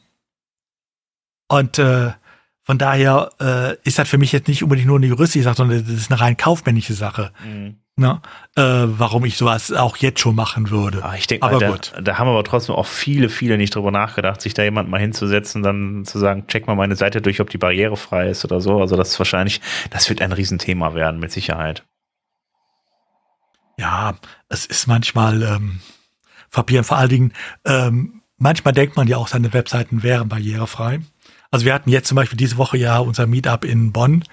und 1.47 1.79
äh, 1.79 2.11
von 2.63 2.77
daher 2.77 3.29
äh, 3.39 3.75
ist 3.83 3.99
das 3.99 4.09
für 4.09 4.17
mich 4.17 4.31
jetzt 4.31 4.47
nicht 4.47 4.63
unbedingt 4.63 4.87
nur 4.87 4.97
eine 4.97 5.07
juristische 5.07 5.43
Sache, 5.43 5.57
sondern 5.57 5.85
das 5.85 5.93
ist 5.93 6.11
eine 6.11 6.19
rein 6.21 6.37
kaufmännische 6.37 6.93
Sache. 6.93 7.31
Mhm 7.43 7.80
ne, 7.95 8.21
äh, 8.55 8.61
warum 8.63 9.25
ich 9.25 9.37
sowas 9.37 9.71
auch 9.71 9.97
jetzt 9.97 10.19
schon 10.19 10.35
machen 10.35 10.69
würde. 10.69 11.03
Ah, 11.03 11.15
ich 11.15 11.27
denke, 11.27 11.45
aber 11.45 11.59
da, 11.59 11.69
gut. 11.71 11.93
da 12.01 12.17
haben 12.17 12.27
aber 12.27 12.43
trotzdem 12.43 12.75
auch 12.75 12.85
viele, 12.85 13.29
viele 13.29 13.57
nicht 13.57 13.75
drüber 13.75 13.91
nachgedacht, 13.91 14.41
sich 14.41 14.53
da 14.53 14.63
jemand 14.63 14.89
mal 14.89 14.99
hinzusetzen, 14.99 15.63
dann 15.63 16.05
zu 16.05 16.19
sagen, 16.19 16.47
check 16.47 16.67
mal 16.67 16.75
meine 16.75 16.95
Seite 16.95 17.21
durch, 17.21 17.39
ob 17.41 17.49
die 17.49 17.57
barrierefrei 17.57 18.29
ist 18.29 18.45
oder 18.45 18.61
so. 18.61 18.79
Also 18.79 18.95
das 18.95 19.09
ist 19.09 19.19
wahrscheinlich, 19.19 19.61
das 19.89 20.09
wird 20.09 20.21
ein 20.21 20.31
Riesenthema 20.31 20.93
werden, 20.93 21.19
mit 21.19 21.31
Sicherheit. 21.31 21.83
Ja, 23.77 24.15
es 24.49 24.65
ist 24.65 24.87
manchmal 24.87 25.41
ähm, 25.43 25.79
verbieren, 26.49 26.83
vor 26.83 26.97
allen 26.97 27.09
Dingen, 27.09 27.33
ähm, 27.65 28.21
manchmal 28.37 28.73
denkt 28.73 28.95
man 28.95 29.07
ja 29.07 29.17
auch, 29.17 29.27
seine 29.27 29.53
Webseiten 29.53 30.03
wären 30.03 30.29
barrierefrei. 30.29 30.99
Also 31.49 31.65
wir 31.65 31.73
hatten 31.73 31.89
jetzt 31.89 32.07
zum 32.07 32.15
Beispiel 32.15 32.37
diese 32.37 32.57
Woche 32.57 32.77
ja 32.77 32.99
unser 32.99 33.27
Meetup 33.27 33.65
in 33.65 33.91
Bonn 33.91 34.23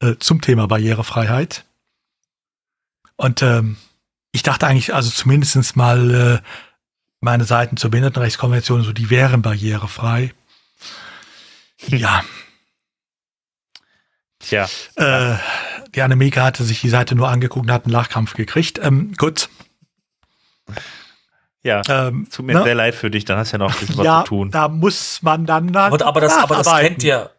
äh, 0.00 0.14
zum 0.18 0.40
Thema 0.40 0.68
Barrierefreiheit. 0.68 1.64
Und 3.18 3.42
ähm, 3.42 3.76
ich 4.32 4.42
dachte 4.44 4.66
eigentlich, 4.66 4.94
also 4.94 5.10
zumindestens 5.10 5.76
mal 5.76 6.14
äh, 6.14 6.48
meine 7.20 7.44
Seiten 7.44 7.76
zur 7.76 7.90
Behindertenrechtskonvention, 7.90 8.82
so 8.82 8.92
die 8.92 9.10
wären 9.10 9.42
barrierefrei. 9.42 10.32
Ja. 11.88 12.22
Tja. 14.38 14.68
Äh, 14.94 15.34
die 15.94 16.02
Annemika 16.02 16.44
hatte 16.44 16.62
sich 16.62 16.80
die 16.80 16.88
Seite 16.88 17.16
nur 17.16 17.28
angeguckt 17.28 17.66
und 17.66 17.72
hat 17.72 17.84
einen 17.84 17.92
Lachkampf 17.92 18.34
gekriegt. 18.34 18.78
Ähm, 18.82 19.12
gut. 19.16 19.48
Ja, 21.64 21.82
Ähm, 21.88 22.28
tut 22.30 22.46
mir 22.46 22.54
ne? 22.54 22.62
sehr 22.62 22.76
leid 22.76 22.94
für 22.94 23.10
dich, 23.10 23.24
dann 23.24 23.36
hast 23.36 23.52
du 23.52 23.56
ja 23.56 23.58
noch 23.58 23.74
ein 23.74 23.80
bisschen 23.80 23.98
was 23.98 24.04
ja, 24.04 24.20
zu 24.22 24.28
tun. 24.28 24.50
da 24.52 24.68
muss 24.68 25.22
man 25.22 25.44
dann, 25.44 25.72
dann 25.72 25.92
Aber, 25.92 26.06
aber, 26.06 26.20
das, 26.20 26.36
aber 26.36 26.56
das 26.56 26.72
kennt 26.78 27.02
ihr. 27.02 27.30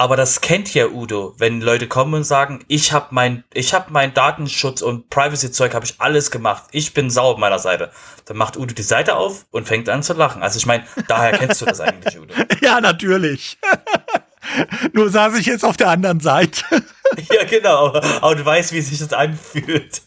Aber 0.00 0.16
das 0.16 0.40
kennt 0.40 0.72
ja 0.72 0.86
Udo, 0.86 1.34
wenn 1.36 1.60
Leute 1.60 1.86
kommen 1.86 2.14
und 2.14 2.24
sagen, 2.24 2.64
ich 2.68 2.90
habe 2.90 3.08
mein, 3.10 3.44
ich 3.52 3.74
habe 3.74 3.92
mein 3.92 4.14
Datenschutz 4.14 4.80
und 4.80 5.10
Privacy-Zeug 5.10 5.74
habe 5.74 5.84
ich 5.84 5.96
alles 6.00 6.30
gemacht. 6.30 6.64
Ich 6.72 6.94
bin 6.94 7.10
sauer 7.10 7.34
auf 7.34 7.38
meiner 7.38 7.58
Seite. 7.58 7.90
Dann 8.24 8.38
macht 8.38 8.56
Udo 8.56 8.72
die 8.72 8.80
Seite 8.80 9.16
auf 9.16 9.44
und 9.50 9.68
fängt 9.68 9.90
an 9.90 10.02
zu 10.02 10.14
lachen. 10.14 10.42
Also 10.42 10.56
ich 10.56 10.64
meine, 10.64 10.84
daher 11.06 11.36
kennst 11.36 11.60
du 11.60 11.66
das 11.66 11.80
eigentlich, 11.82 12.18
Udo. 12.18 12.32
Ja, 12.62 12.80
natürlich. 12.80 13.58
Nur 14.94 15.10
saß 15.10 15.38
ich 15.38 15.44
jetzt 15.44 15.66
auf 15.66 15.76
der 15.76 15.88
anderen 15.90 16.20
Seite. 16.20 16.64
Ja, 17.34 17.44
genau. 17.44 17.88
Aber, 17.88 18.36
du 18.36 18.44
weißt, 18.44 18.72
wie 18.72 18.80
sich 18.80 19.00
das 19.00 19.12
anfühlt. 19.12 20.00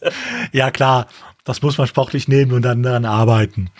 ja, 0.52 0.70
klar. 0.70 1.06
Das 1.44 1.60
muss 1.60 1.76
man 1.76 1.86
sportlich 1.86 2.28
nehmen 2.28 2.52
und 2.52 2.62
dann 2.62 2.82
daran 2.82 3.04
arbeiten. 3.04 3.70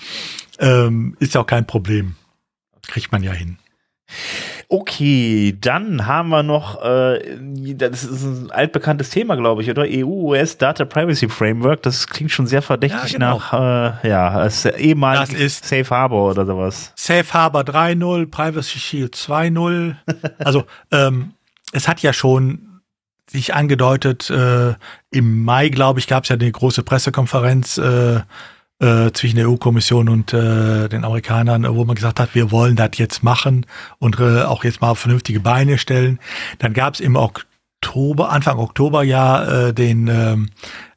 Ähm, 0.58 1.16
ist 1.18 1.34
ja 1.34 1.40
auch 1.40 1.46
kein 1.46 1.66
Problem. 1.66 2.16
Kriegt 2.86 3.10
man 3.10 3.22
ja 3.22 3.32
hin. 3.32 3.58
Okay, 4.68 5.56
dann 5.60 6.06
haben 6.06 6.28
wir 6.30 6.42
noch, 6.42 6.82
äh, 6.82 7.20
das 7.74 8.04
ist 8.04 8.24
ein 8.24 8.50
altbekanntes 8.50 9.10
Thema, 9.10 9.36
glaube 9.36 9.62
ich, 9.62 9.70
oder? 9.70 9.84
EU-US 9.86 10.58
Data 10.58 10.84
Privacy 10.84 11.28
Framework. 11.28 11.82
Das 11.82 12.06
klingt 12.08 12.30
schon 12.30 12.46
sehr 12.46 12.62
verdächtig 12.62 13.12
Ja, 13.12 13.18
genau. 13.18 13.38
nach, 13.38 14.02
äh, 14.04 14.08
ja, 14.08 14.28
als 14.30 14.64
ehemaliges 14.64 15.30
Das 15.30 15.38
ist- 15.40 15.64
Safe 15.66 15.88
Harbor 15.90 16.30
oder 16.30 16.46
sowas. 16.46 16.92
Safe 16.96 17.32
Harbor 17.32 17.62
3.0, 17.62 18.26
Privacy 18.26 18.78
Shield 18.78 19.14
2.0. 19.14 19.96
Also 20.38 20.64
ähm, 20.90 21.32
es 21.72 21.88
hat 21.88 22.00
ja 22.02 22.12
schon 22.12 22.80
sich 23.30 23.54
angedeutet, 23.54 24.30
äh, 24.30 24.74
im 25.10 25.44
Mai, 25.44 25.68
glaube 25.68 25.98
ich, 25.98 26.06
gab 26.06 26.24
es 26.24 26.28
ja 26.28 26.36
eine 26.36 26.50
große 26.50 26.82
Pressekonferenz 26.82 27.78
äh, 27.78 28.20
äh, 28.80 29.10
zwischen 29.12 29.36
der 29.36 29.48
EU-Kommission 29.48 30.09
und 30.09 30.32
äh, 30.32 30.88
den 30.88 31.05
Amerikanern, 31.05 31.66
wo 31.74 31.84
man 31.84 31.94
gesagt 31.94 32.20
hat, 32.20 32.34
wir 32.34 32.51
wollen 32.51 32.76
das 32.76 32.90
jetzt 32.96 33.22
machen 33.22 33.66
und 33.98 34.18
äh, 34.18 34.42
auch 34.42 34.64
jetzt 34.64 34.80
mal 34.80 34.94
vernünftige 34.94 35.40
Beine 35.40 35.78
stellen. 35.78 36.18
Dann 36.59 36.72
gab 36.72 36.94
es 36.94 37.01
im 37.01 37.16
Oktober, 37.16 38.30
Anfang 38.30 38.59
Oktober 38.59 39.02
ja 39.02 39.68
äh, 39.68 39.74
den 39.74 40.09
ähm, 40.09 40.51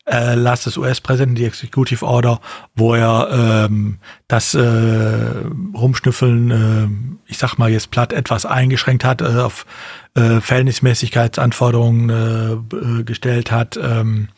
äh, 0.07 0.35
Last 0.35 0.65
des 0.65 0.77
US-Präsidenten, 0.77 1.35
die 1.35 1.45
Executive 1.45 2.05
Order, 2.05 2.39
wo 2.75 2.95
er 2.95 3.67
ähm, 3.69 3.99
das 4.27 4.53
äh, 4.53 4.61
Rumschnüffeln, 5.75 6.51
äh, 6.51 7.29
ich 7.29 7.37
sag 7.37 7.57
mal 7.57 7.69
jetzt 7.69 7.91
platt, 7.91 8.13
etwas 8.13 8.45
eingeschränkt 8.45 9.03
hat, 9.03 9.21
äh, 9.21 9.25
auf 9.25 9.65
äh, 10.15 10.39
Verhältnismäßigkeitsanforderungen 10.39 12.09
äh, 12.09 12.53
äh, 12.75 13.03
gestellt 13.03 13.51
hat, 13.51 13.77
ähm, 13.77 14.29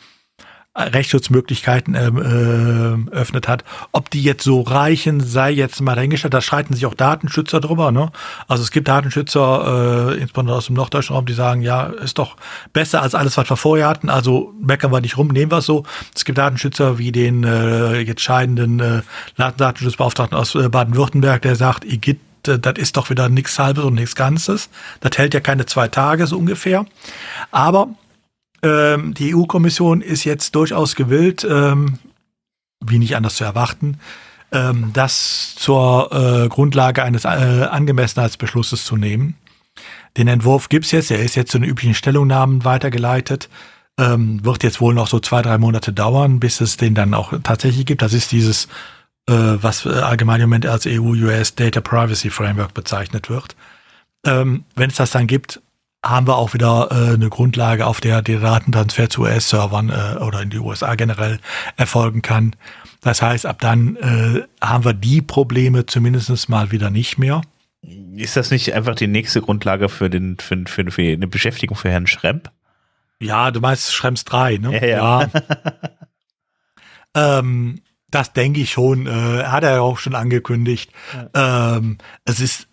Rechtsschutzmöglichkeiten 0.80 1.96
ähm, 1.96 3.08
äh, 3.12 3.16
öffnet 3.16 3.48
hat. 3.48 3.64
Ob 3.92 4.10
die 4.10 4.24
jetzt 4.24 4.44
so 4.44 4.62
reichen, 4.62 5.20
sei 5.20 5.52
jetzt 5.52 5.82
mal 5.82 5.96
dahingestellt. 5.96 6.34
Da 6.34 6.42
streiten 6.42 6.74
sich 6.74 6.86
auch 6.86 6.94
Datenschützer 6.94 7.60
drüber. 7.60 7.92
Ne? 7.92 8.12
Also 8.48 8.64
es 8.64 8.72
gibt 8.72 8.88
Datenschützer, 8.88 10.12
äh, 10.12 10.22
insbesondere 10.22 10.58
aus 10.58 10.68
dem 10.68 10.76
norddeutschen 10.76 11.16
Raum, 11.16 11.26
die 11.26 11.34
sagen, 11.34 11.62
ja, 11.62 11.84
ist 11.84 12.18
doch 12.18 12.38
besser 12.74 13.02
als 13.02 13.16
alles, 13.16 13.38
was 13.38 13.50
wir 13.50 13.58
vorher 13.58 13.88
hatten. 13.88 14.10
Also 14.10 14.54
meckern 14.62 14.92
wir 14.92 15.02
nicht 15.02 15.18
rum, 15.18 15.28
nehmen 15.28 15.52
wir 15.52 15.60
es 15.60 15.66
so. 15.66 15.84
Es 16.16 16.26
gibt 16.26 16.38
Datenschützer 16.38 16.98
wie 16.98 17.12
den 17.12 17.44
äh, 17.44 18.00
jetzt 18.00 18.22
scheidenden 18.22 18.80
äh, 18.80 19.02
Datenschutzbeauftragten 19.38 20.38
aus 20.38 20.56
äh, 20.56 20.70
Baden-Württemberg, 20.70 21.42
der 21.42 21.56
sagt, 21.56 21.86
Igitt, 21.86 22.20
äh, 22.48 22.60
das 22.60 22.74
ist 22.78 22.98
doch 22.98 23.10
wieder 23.10 23.30
nichts 23.30 23.58
Halbes 23.60 23.84
und 23.84 23.96
nichts 23.96 24.16
Ganzes. 24.16 24.70
Das 25.02 25.18
hält 25.18 25.34
ja 25.34 25.40
keine 25.40 25.66
zwei 25.66 25.88
Tage 25.88 26.28
so 26.28 26.38
ungefähr. 26.38 26.86
Aber 27.52 27.90
ähm, 28.62 29.14
die 29.14 29.36
EU-Kommission 29.36 30.02
ist 30.02 30.24
jetzt 30.24 30.56
durchaus 30.56 30.96
gewillt, 30.96 31.48
ähm, 31.50 32.00
wie 32.86 33.00
nicht 33.00 33.16
anders 33.16 33.36
zu 33.36 33.44
erwarten, 33.44 34.00
ähm, 34.52 34.92
das 34.94 35.56
zur 35.56 36.12
äh, 36.12 36.48
Grundlage 36.50 37.04
eines 37.04 37.26
äh, 37.26 37.28
Angemessenheitsbeschlusses 37.28 38.86
zu 38.86 38.96
nehmen. 38.96 39.36
Den 40.18 40.28
Entwurf 40.28 40.70
gibt's 40.70 40.92
jetzt, 40.92 41.12
er 41.12 41.20
ist 41.20 41.36
jetzt 41.36 41.52
zu 41.52 41.60
den 41.60 41.70
üblichen 41.70 41.94
Stellungnahmen 41.94 42.66
weitergeleitet. 42.66 43.50
Ähm, 43.98 44.44
wird 44.44 44.64
jetzt 44.64 44.82
wohl 44.82 44.94
noch 44.94 45.08
so 45.08 45.20
zwei, 45.20 45.42
drei 45.42 45.58
Monate 45.58 45.94
dauern, 45.94 46.40
bis 46.40 46.62
es 46.62 46.78
den 46.78 46.96
dann 46.96 47.14
auch 47.14 47.34
tatsächlich 47.44 47.86
gibt. 47.86 48.02
Das 48.02 48.14
ist 48.14 48.32
dieses, 48.32 48.66
äh, 49.28 49.34
was 49.34 49.86
äh, 49.86 49.90
allgemein 49.90 50.42
im 50.42 50.50
Moment 50.50 50.66
als 50.66 50.86
EU-US 50.88 51.56
Data 51.56 51.82
Privacy 51.82 52.30
Framework 52.30 52.74
bezeichnet 52.74 53.30
wird. 53.30 53.56
Ähm, 54.26 54.64
Wenn 54.76 54.90
es 54.90 54.96
das 54.96 55.12
dann 55.12 55.28
gibt, 55.28 55.62
haben 56.04 56.28
wir 56.28 56.38
auch 56.38 56.54
wieder 56.54 56.90
äh, 56.92 57.14
eine 57.14 57.30
Grundlage, 57.30 57.86
auf 57.86 58.00
der 58.00 58.22
der 58.22 58.40
Datentransfer 58.40 59.10
zu 59.10 59.24
US-Servern 59.24 59.90
äh, 59.90 60.20
oder 60.20 60.42
in 60.42 60.50
die 60.50 60.60
USA 60.60 60.96
generell 60.96 61.40
erfolgen 61.76 62.22
kann. 62.22 62.56
Das 63.02 63.22
heißt, 63.22 63.46
ab 63.46 63.60
dann 63.60 63.96
äh, 63.98 64.44
haben 64.66 64.86
wir 64.86 64.94
die 64.94 65.22
Probleme 65.22 65.86
zumindest 65.86 66.50
mal 66.50 66.72
wieder 66.72 66.90
nicht 66.90 67.18
mehr. 67.18 67.42
Ist 68.16 68.36
das 68.36 68.52
nicht 68.52 68.74
einfach 68.74 68.96
die 68.96 69.08
nächste 69.08 69.42
Grundlage 69.42 69.90
für, 69.90 70.10
den, 70.10 70.38
für, 70.38 70.64
für, 70.68 70.92
für 70.92 71.02
eine 71.02 71.28
Beschäftigung 71.28 71.78
für 71.78 71.90
Herrn 71.90 72.08
Schremp? 72.08 72.52
Ja, 73.22 73.52
du 73.52 73.60
meinst 73.60 73.94
Schrems 73.94 74.26
3, 74.26 74.58
ne? 74.58 74.88
Ja, 74.88 75.22
ja. 75.22 75.30
ähm, 77.40 77.82
das 78.10 78.34
denke 78.34 78.62
ich 78.62 78.72
schon. 78.72 79.08
Äh, 79.08 79.44
hat 79.44 79.64
er 79.64 79.76
ja 79.76 79.82
auch 79.82 79.98
schon 79.98 80.16
angekündigt. 80.16 80.92
Ähm, 81.34 81.98
es 82.26 82.40
ist 82.40 82.69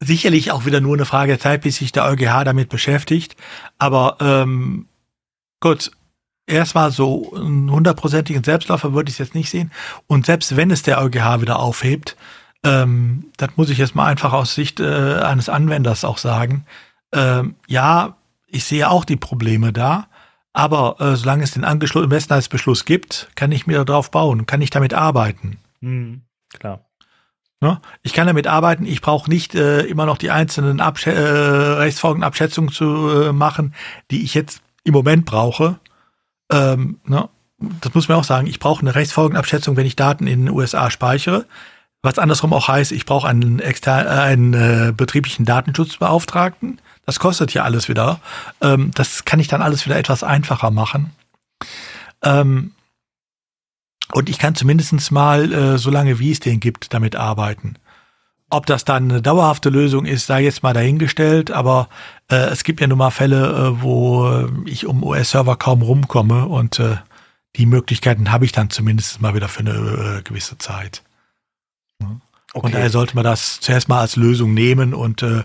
sicherlich 0.00 0.50
auch 0.50 0.64
wieder 0.64 0.80
nur 0.80 0.94
eine 0.94 1.04
Frage 1.04 1.32
der 1.32 1.40
Zeit, 1.40 1.62
bis 1.62 1.76
sich 1.76 1.92
der 1.92 2.06
EuGH 2.06 2.44
damit 2.44 2.68
beschäftigt. 2.68 3.36
Aber 3.78 4.16
ähm, 4.20 4.88
gut, 5.60 5.90
erstmal 6.46 6.90
so 6.90 7.34
einen 7.34 7.70
hundertprozentigen 7.70 8.42
Selbstläufer 8.42 8.94
würde 8.94 9.10
ich 9.10 9.14
es 9.14 9.18
jetzt 9.18 9.34
nicht 9.34 9.50
sehen. 9.50 9.70
Und 10.06 10.26
selbst 10.26 10.56
wenn 10.56 10.70
es 10.70 10.82
der 10.82 11.00
EuGH 11.00 11.42
wieder 11.42 11.58
aufhebt, 11.58 12.16
ähm, 12.64 13.30
das 13.36 13.50
muss 13.56 13.70
ich 13.70 13.78
jetzt 13.78 13.94
mal 13.94 14.06
einfach 14.06 14.32
aus 14.32 14.54
Sicht 14.54 14.80
äh, 14.80 15.20
eines 15.20 15.48
Anwenders 15.48 16.04
auch 16.04 16.18
sagen. 16.18 16.66
Ähm, 17.12 17.54
ja, 17.66 18.16
ich 18.46 18.64
sehe 18.64 18.90
auch 18.90 19.04
die 19.04 19.16
Probleme 19.16 19.72
da. 19.72 20.08
Aber 20.52 20.96
äh, 20.98 21.16
solange 21.16 21.44
es 21.44 21.52
den 21.52 21.64
Angemessenheitsbeschluss 21.64 22.84
gibt, 22.84 23.30
kann 23.36 23.52
ich 23.52 23.66
mir 23.66 23.84
darauf 23.84 24.10
bauen, 24.10 24.46
kann 24.46 24.62
ich 24.62 24.70
damit 24.70 24.94
arbeiten. 24.94 25.58
Hm, 25.80 26.22
klar. 26.52 26.89
Ne? 27.60 27.80
Ich 28.02 28.14
kann 28.14 28.26
damit 28.26 28.46
arbeiten, 28.46 28.86
ich 28.86 29.02
brauche 29.02 29.28
nicht 29.28 29.54
äh, 29.54 29.82
immer 29.82 30.06
noch 30.06 30.16
die 30.16 30.30
einzelnen 30.30 30.78
äh, 30.78 31.10
Rechtsfolgenabschätzungen 31.10 32.72
zu 32.72 33.08
äh, 33.08 33.32
machen, 33.32 33.74
die 34.10 34.22
ich 34.22 34.34
jetzt 34.34 34.62
im 34.82 34.94
Moment 34.94 35.26
brauche. 35.26 35.78
Ähm, 36.50 37.00
ne? 37.04 37.28
Das 37.82 37.94
muss 37.94 38.08
man 38.08 38.16
auch 38.16 38.24
sagen, 38.24 38.46
ich 38.46 38.58
brauche 38.58 38.80
eine 38.80 38.94
Rechtsfolgenabschätzung, 38.94 39.76
wenn 39.76 39.86
ich 39.86 39.94
Daten 39.94 40.26
in 40.26 40.46
den 40.46 40.54
USA 40.54 40.90
speichere. 40.90 41.44
Was 42.02 42.18
andersrum 42.18 42.54
auch 42.54 42.68
heißt, 42.68 42.92
ich 42.92 43.04
brauche 43.04 43.28
einen, 43.28 43.60
äh, 43.60 43.74
einen 43.86 44.54
äh, 44.54 44.92
betrieblichen 44.96 45.44
Datenschutzbeauftragten. 45.44 46.80
Das 47.04 47.18
kostet 47.18 47.52
ja 47.52 47.64
alles 47.64 47.90
wieder. 47.90 48.20
Ähm, 48.62 48.90
das 48.94 49.26
kann 49.26 49.38
ich 49.38 49.48
dann 49.48 49.60
alles 49.60 49.84
wieder 49.84 49.98
etwas 49.98 50.22
einfacher 50.22 50.70
machen. 50.70 51.10
Ähm, 52.22 52.72
und 54.12 54.28
ich 54.28 54.38
kann 54.38 54.54
zumindest 54.54 55.12
mal, 55.12 55.52
äh, 55.52 55.78
solange 55.78 56.18
wie 56.18 56.32
es 56.32 56.40
den 56.40 56.60
gibt, 56.60 56.92
damit 56.92 57.16
arbeiten. 57.16 57.76
Ob 58.48 58.66
das 58.66 58.84
dann 58.84 59.10
eine 59.10 59.22
dauerhafte 59.22 59.70
Lösung 59.70 60.06
ist, 60.06 60.26
sei 60.26 60.42
jetzt 60.42 60.62
mal 60.64 60.74
dahingestellt, 60.74 61.52
aber 61.52 61.88
äh, 62.28 62.36
es 62.50 62.64
gibt 62.64 62.80
ja 62.80 62.88
nun 62.88 62.98
mal 62.98 63.10
Fälle, 63.10 63.46
äh, 63.46 63.82
wo 63.82 64.28
äh, 64.28 64.48
ich 64.66 64.86
um 64.86 65.04
US-Server 65.04 65.56
kaum 65.56 65.82
rumkomme 65.82 66.46
und 66.46 66.80
äh, 66.80 66.96
die 67.56 67.66
Möglichkeiten 67.66 68.32
habe 68.32 68.44
ich 68.44 68.52
dann 68.52 68.70
zumindest 68.70 69.20
mal 69.20 69.34
wieder 69.34 69.48
für 69.48 69.60
eine 69.60 70.18
äh, 70.18 70.22
gewisse 70.22 70.58
Zeit. 70.58 71.02
Und 72.52 72.74
daher 72.74 72.90
sollte 72.90 73.14
man 73.14 73.24
das 73.24 73.60
zuerst 73.60 73.88
mal 73.88 74.00
als 74.00 74.16
Lösung 74.16 74.54
nehmen 74.54 74.94
und 74.94 75.22
äh, 75.22 75.44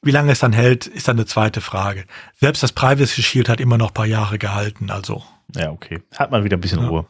wie 0.00 0.10
lange 0.10 0.32
es 0.32 0.38
dann 0.38 0.52
hält, 0.52 0.86
ist 0.86 1.08
dann 1.08 1.16
eine 1.16 1.26
zweite 1.26 1.60
Frage. 1.60 2.04
Selbst 2.36 2.62
das 2.62 2.72
Privacy 2.72 3.22
Shield 3.22 3.48
hat 3.48 3.60
immer 3.60 3.76
noch 3.76 3.88
ein 3.88 3.94
paar 3.94 4.06
Jahre 4.06 4.38
gehalten, 4.38 4.90
also 4.90 5.22
Ja, 5.54 5.70
okay. 5.70 6.00
Hat 6.16 6.30
man 6.30 6.44
wieder 6.44 6.56
ein 6.56 6.60
bisschen 6.60 6.80
Ja. 6.80 6.88
Ruhe. 6.88 7.06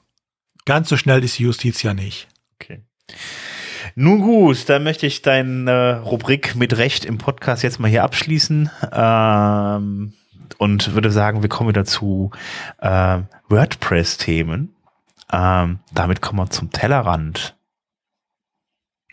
Ganz 0.69 0.91
so 0.91 0.99
schnell 0.99 1.25
ist 1.25 1.39
die 1.39 1.45
Justiz 1.45 1.83
ja 1.83 1.95
nicht. 1.95 2.29
Okay. 2.61 2.83
Nun 3.95 4.21
gut, 4.21 4.69
dann 4.69 4.85
möchte 4.85 5.07
ich 5.07 5.23
deine 5.23 6.03
Rubrik 6.03 6.57
mit 6.57 6.77
Recht 6.77 7.07
im 7.07 7.17
Podcast 7.17 7.63
jetzt 7.63 7.81
mal 7.81 7.89
hier 7.89 8.05
abschließen 8.05 8.71
ähm, 8.93 10.13
und 10.59 10.95
würde 10.95 11.11
sagen, 11.11 11.41
wir 11.41 11.49
kommen 11.49 11.71
wieder 11.71 11.87
zu 11.87 12.33
ähm, 12.83 13.29
WordPress-Themen. 13.49 14.77
Ähm, 15.33 15.79
damit 15.95 16.21
kommen 16.21 16.39
wir 16.39 16.51
zum 16.51 16.71
Tellerrand. 16.71 17.57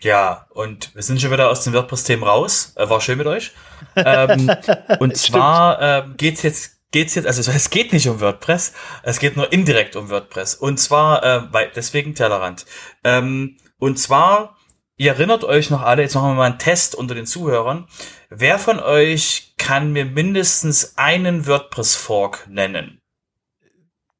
Ja, 0.01 0.47
und 0.49 0.93
wir 0.93 1.03
sind 1.03 1.21
schon 1.21 1.31
wieder 1.31 1.49
aus 1.49 1.63
dem 1.63 1.71
WordPress-Themen 1.71 2.23
raus. 2.23 2.73
Äh, 2.75 2.89
war 2.89 2.99
schön 2.99 3.17
mit 3.17 3.27
euch. 3.27 3.53
Ähm, 3.95 4.51
und 4.99 5.15
zwar 5.15 5.81
ähm, 5.81 6.17
geht's 6.17 6.43
jetzt 6.43 6.74
geht's 6.95 7.13
jetzt, 7.15 7.27
also 7.27 7.51
es 7.51 7.69
geht 7.69 7.91
nicht 7.91 8.07
um 8.07 8.21
WordPress, 8.21 8.71
es 9.03 9.19
geht 9.19 9.35
nur 9.35 9.51
indirekt 9.51 9.97
um 9.97 10.09
WordPress. 10.09 10.55
Und 10.55 10.79
zwar, 10.79 11.21
äh, 11.25 11.41
weil, 11.51 11.69
deswegen 11.75 12.15
Tellerrand. 12.15 12.65
Ähm, 13.03 13.57
und 13.77 13.99
zwar, 13.99 14.55
ihr 14.95 15.11
erinnert 15.11 15.43
euch 15.43 15.69
noch 15.69 15.81
alle, 15.81 16.03
jetzt 16.03 16.15
machen 16.15 16.29
wir 16.29 16.35
mal 16.35 16.45
einen 16.45 16.57
Test 16.57 16.95
unter 16.95 17.13
den 17.13 17.25
Zuhörern. 17.25 17.89
Wer 18.29 18.59
von 18.59 18.79
euch 18.79 19.55
kann 19.57 19.91
mir 19.91 20.05
mindestens 20.05 20.97
einen 20.97 21.45
WordPress-Fork 21.45 22.47
nennen? 22.49 23.01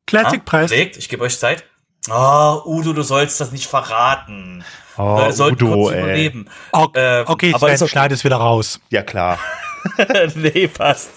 Classic 0.05 0.41
Ah, 0.51 0.65
ich 0.65 1.07
gebe 1.07 1.23
euch 1.23 1.39
Zeit. 1.39 1.63
Ah, 2.09 2.61
Udo, 2.65 2.91
du 2.91 3.03
sollst 3.03 3.39
das 3.39 3.53
nicht 3.53 3.67
verraten. 3.67 4.65
Oh, 4.97 5.15
Leute 5.19 5.31
sollten 5.33 5.63
Udo, 5.63 5.73
kurz 5.75 5.93
ey. 5.95 6.03
überleben. 6.03 6.49
Okay, 6.73 7.21
Ähm, 7.21 7.25
okay 7.25 7.53
aber 7.53 7.67
Sven, 7.69 7.75
okay. 7.75 7.87
schneid 7.87 8.11
es 8.11 8.25
wieder 8.25 8.35
raus. 8.35 8.81
Ja, 8.89 9.01
klar. 9.01 9.39
nee, 10.35 10.67
passt. 10.67 11.11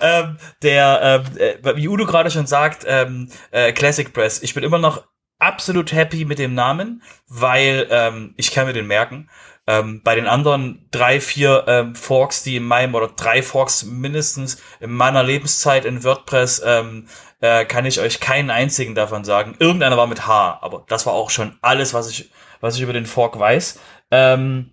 Ähm, 0.00 0.36
der, 0.62 1.24
ähm, 1.26 1.38
äh, 1.38 1.76
wie 1.76 1.88
Udo 1.88 2.06
gerade 2.06 2.30
schon 2.30 2.46
sagt, 2.46 2.84
ähm, 2.86 3.30
äh, 3.50 3.72
Classic 3.72 4.12
Press. 4.12 4.42
Ich 4.42 4.54
bin 4.54 4.64
immer 4.64 4.78
noch 4.78 5.04
absolut 5.38 5.92
happy 5.92 6.24
mit 6.24 6.38
dem 6.38 6.54
Namen, 6.54 7.02
weil 7.28 7.86
ähm, 7.90 8.34
ich 8.36 8.50
kann 8.50 8.66
mir 8.66 8.72
den 8.72 8.86
merken. 8.86 9.28
Ähm, 9.66 10.02
bei 10.02 10.14
den 10.14 10.26
anderen 10.26 10.88
drei, 10.90 11.20
vier 11.20 11.64
ähm, 11.66 11.94
Forks, 11.94 12.42
die 12.42 12.56
in 12.56 12.64
meinem, 12.64 12.94
oder 12.94 13.08
drei 13.08 13.42
Forks 13.42 13.84
mindestens 13.84 14.62
in 14.80 14.90
meiner 14.90 15.22
Lebenszeit 15.22 15.84
in 15.84 16.04
WordPress, 16.04 16.62
ähm, 16.64 17.06
äh, 17.40 17.66
kann 17.66 17.84
ich 17.84 18.00
euch 18.00 18.18
keinen 18.18 18.50
einzigen 18.50 18.94
davon 18.94 19.24
sagen. 19.24 19.56
Irgendeiner 19.58 19.96
war 19.96 20.06
mit 20.06 20.26
H, 20.26 20.58
aber 20.62 20.84
das 20.88 21.06
war 21.06 21.12
auch 21.12 21.30
schon 21.30 21.56
alles, 21.60 21.92
was 21.92 22.10
ich, 22.10 22.30
was 22.60 22.76
ich 22.76 22.82
über 22.82 22.94
den 22.94 23.06
Fork 23.06 23.38
weiß. 23.38 23.78
Ähm, 24.10 24.72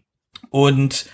und 0.49 1.07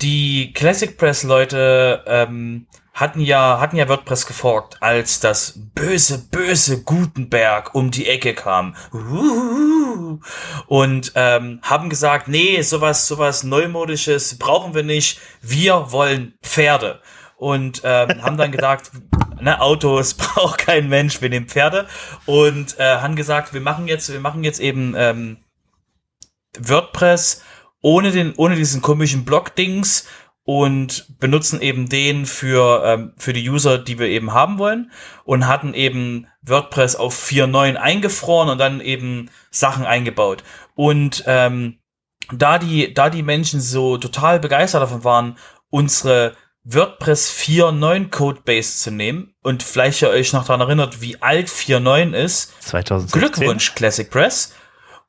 die 0.00 0.52
Classic 0.52 0.96
Press 0.96 1.22
Leute 1.22 2.04
ähm, 2.06 2.66
hatten 2.98 3.20
ja 3.20 3.60
hatten 3.60 3.76
ja 3.76 3.88
WordPress 3.88 4.26
geforkt, 4.26 4.76
als 4.80 5.20
das 5.20 5.54
böse 5.74 6.18
böse 6.30 6.82
Gutenberg 6.82 7.74
um 7.74 7.90
die 7.92 8.06
Ecke 8.08 8.34
kam 8.34 8.74
Uhuhu. 8.92 10.20
und 10.66 11.12
ähm, 11.14 11.60
haben 11.62 11.90
gesagt, 11.90 12.26
nee, 12.26 12.60
sowas 12.62 13.06
sowas 13.06 13.44
neumodisches 13.44 14.36
brauchen 14.38 14.74
wir 14.74 14.82
nicht. 14.82 15.20
Wir 15.40 15.92
wollen 15.92 16.34
Pferde 16.42 17.00
und 17.36 17.82
ähm, 17.84 18.20
haben 18.22 18.36
dann 18.36 18.50
gedacht, 18.50 18.90
ne, 19.40 19.60
Autos 19.60 20.14
braucht 20.14 20.58
kein 20.58 20.88
Mensch, 20.88 21.22
wir 21.22 21.28
nehmen 21.28 21.46
Pferde 21.46 21.86
und 22.26 22.80
äh, 22.80 22.96
haben 22.96 23.14
gesagt, 23.14 23.54
wir 23.54 23.60
machen 23.60 23.86
jetzt 23.86 24.12
wir 24.12 24.20
machen 24.20 24.42
jetzt 24.42 24.58
eben 24.58 24.94
ähm, 24.96 25.38
WordPress 26.58 27.44
ohne 27.80 28.10
den, 28.10 28.34
ohne 28.36 28.56
diesen 28.56 28.82
komischen 28.82 29.24
Block-Dings 29.24 30.06
und 30.44 31.18
benutzen 31.20 31.60
eben 31.60 31.88
den 31.88 32.24
für, 32.24 32.82
ähm, 32.84 33.12
für 33.18 33.34
die 33.34 33.48
User, 33.48 33.76
die 33.76 33.98
wir 33.98 34.06
eben 34.06 34.32
haben 34.32 34.58
wollen 34.58 34.90
und 35.24 35.46
hatten 35.46 35.74
eben 35.74 36.26
WordPress 36.40 36.96
auf 36.96 37.14
4.9 37.14 37.76
eingefroren 37.76 38.48
und 38.48 38.58
dann 38.58 38.80
eben 38.80 39.30
Sachen 39.50 39.84
eingebaut. 39.84 40.42
Und 40.74 41.22
ähm, 41.26 41.80
da 42.32 42.58
die, 42.58 42.94
da 42.94 43.10
die 43.10 43.22
Menschen 43.22 43.60
so 43.60 43.98
total 43.98 44.40
begeistert 44.40 44.82
davon 44.82 45.04
waren, 45.04 45.36
unsere 45.70 46.34
WordPress 46.64 47.30
4.9 47.30 48.10
Codebase 48.10 48.78
zu 48.78 48.90
nehmen 48.90 49.34
und 49.42 49.62
vielleicht 49.62 50.02
ihr 50.02 50.10
euch 50.10 50.32
noch 50.32 50.46
daran 50.46 50.60
erinnert, 50.60 51.00
wie 51.00 51.20
alt 51.20 51.48
4.9 51.48 52.14
ist, 52.14 52.52
2016. 52.62 53.20
Glückwunsch, 53.20 53.74
Classic 53.74 54.10
Press. 54.10 54.54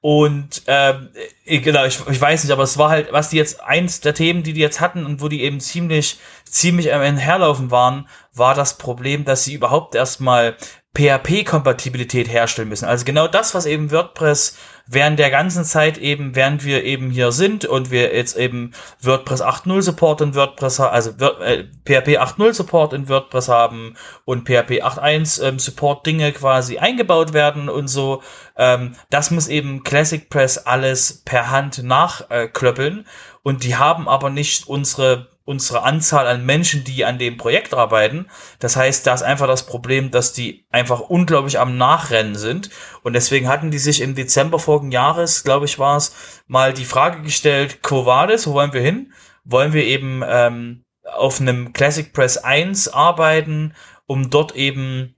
Und 0.02 0.62
ähm, 0.68 1.10
ich- 1.44 1.62
genau, 1.62 1.86
ich, 1.86 2.00
ich 2.10 2.22
weiß 2.22 2.44
nicht, 2.44 2.54
aber 2.54 2.64
es 2.64 2.78
war 2.78 2.90
halt, 2.90 3.12
was 3.12 3.30
die 3.30 3.38
jetzt 3.38 3.62
eins 3.62 4.00
der 4.00 4.14
Themen, 4.14 4.44
die 4.44 4.54
die 4.54 4.62
jetzt 4.62 4.80
hatten 4.80 5.06
und 5.06 5.22
wo 5.22 5.28
die 5.28 5.44
eben 5.44 5.60
ziemlich, 5.60 6.20
ziemlich 6.46 6.94
am 6.94 7.02
Ende 7.02 7.20
herlaufen 7.22 7.70
waren, 7.70 8.08
war 8.34 8.56
das 8.56 8.78
Problem, 8.78 9.26
dass 9.26 9.44
sie 9.44 9.54
überhaupt 9.54 9.96
erstmal 9.96 10.56
PHP-Kompatibilität 10.96 12.28
herstellen 12.30 12.70
müssen. 12.70 12.86
Also 12.86 13.06
genau 13.06 13.28
das, 13.28 13.54
was 13.54 13.66
eben 13.66 13.92
WordPress 13.92 14.58
während 14.92 15.20
der 15.20 15.30
ganzen 15.30 15.64
Zeit 15.64 16.00
eben, 16.00 16.36
während 16.36 16.66
wir 16.66 16.84
eben 16.84 17.12
hier 17.12 17.32
sind 17.32 17.64
und 17.64 17.92
wir 17.92 18.16
jetzt 18.16 18.36
eben 18.36 18.74
WordPress 19.02 19.42
8.0 19.44 19.84
Support 19.84 20.22
in 20.22 20.36
WordPress, 20.36 20.80
also 20.80 21.12
äh, 21.12 21.66
PHP 21.86 22.18
8.0 22.18 22.54
Support 22.54 22.94
in 22.94 23.08
WordPress 23.08 23.50
haben 23.50 23.96
und 24.26 24.46
PHP 24.46 24.84
8.1 24.84 25.44
ähm, 25.44 25.60
Support 25.60 26.08
Dinge 26.08 26.32
quasi 26.32 26.80
eingebaut 26.80 27.34
werden 27.34 27.70
und 27.70 27.88
so. 27.88 28.24
Ähm, 28.58 28.96
das 29.12 29.30
muss 29.30 29.48
eben 29.48 29.84
Classic 29.84 30.28
Press 30.28 30.58
alles 30.58 31.22
per 31.24 31.52
Hand 31.52 31.84
nachklöppeln 31.84 33.06
und 33.44 33.64
die 33.64 33.76
haben 33.76 34.10
aber 34.10 34.32
nicht 34.32 34.68
unsere 34.68 35.28
unsere 35.50 35.82
Anzahl 35.82 36.28
an 36.28 36.46
Menschen, 36.46 36.84
die 36.84 37.06
an 37.06 37.18
dem 37.18 37.38
Projekt 37.38 37.74
arbeiten. 37.74 38.28
Das 38.60 38.76
heißt, 38.76 39.08
da 39.08 39.16
ist 39.16 39.24
einfach 39.24 39.48
das 39.48 39.66
Problem, 39.66 40.12
dass 40.12 40.32
die 40.32 40.68
einfach 40.70 41.00
unglaublich 41.00 41.58
am 41.58 41.76
Nachrennen 41.76 42.36
sind. 42.36 42.70
Und 43.02 43.14
deswegen 43.14 43.48
hatten 43.48 43.72
die 43.72 43.80
sich 43.80 44.02
im 44.02 44.14
Dezember 44.14 44.60
vorigen 44.60 44.92
Jahres, 44.92 45.44
glaube 45.44 45.66
ich, 45.66 45.80
war 45.80 45.98
es, 45.98 46.44
mal 46.46 46.72
die 46.72 46.86
Frage 46.86 47.24
gestellt, 47.24 47.82
Quo 47.82 48.06
Vadis, 48.06 48.46
wo 48.46 48.54
wollen 48.54 48.74
wir 48.74 48.82
hin? 48.82 49.12
Wollen 49.44 49.74
wir 49.74 49.86
eben 49.86 50.22
ähm, 50.24 50.84
auf 51.04 51.42
einem 51.42 51.74
Classic 51.74 52.14
Press 52.14 52.38
1 52.38 52.90
arbeiten, 52.90 53.74
um 54.06 54.30
dort 54.30 54.56
eben, 54.56 55.16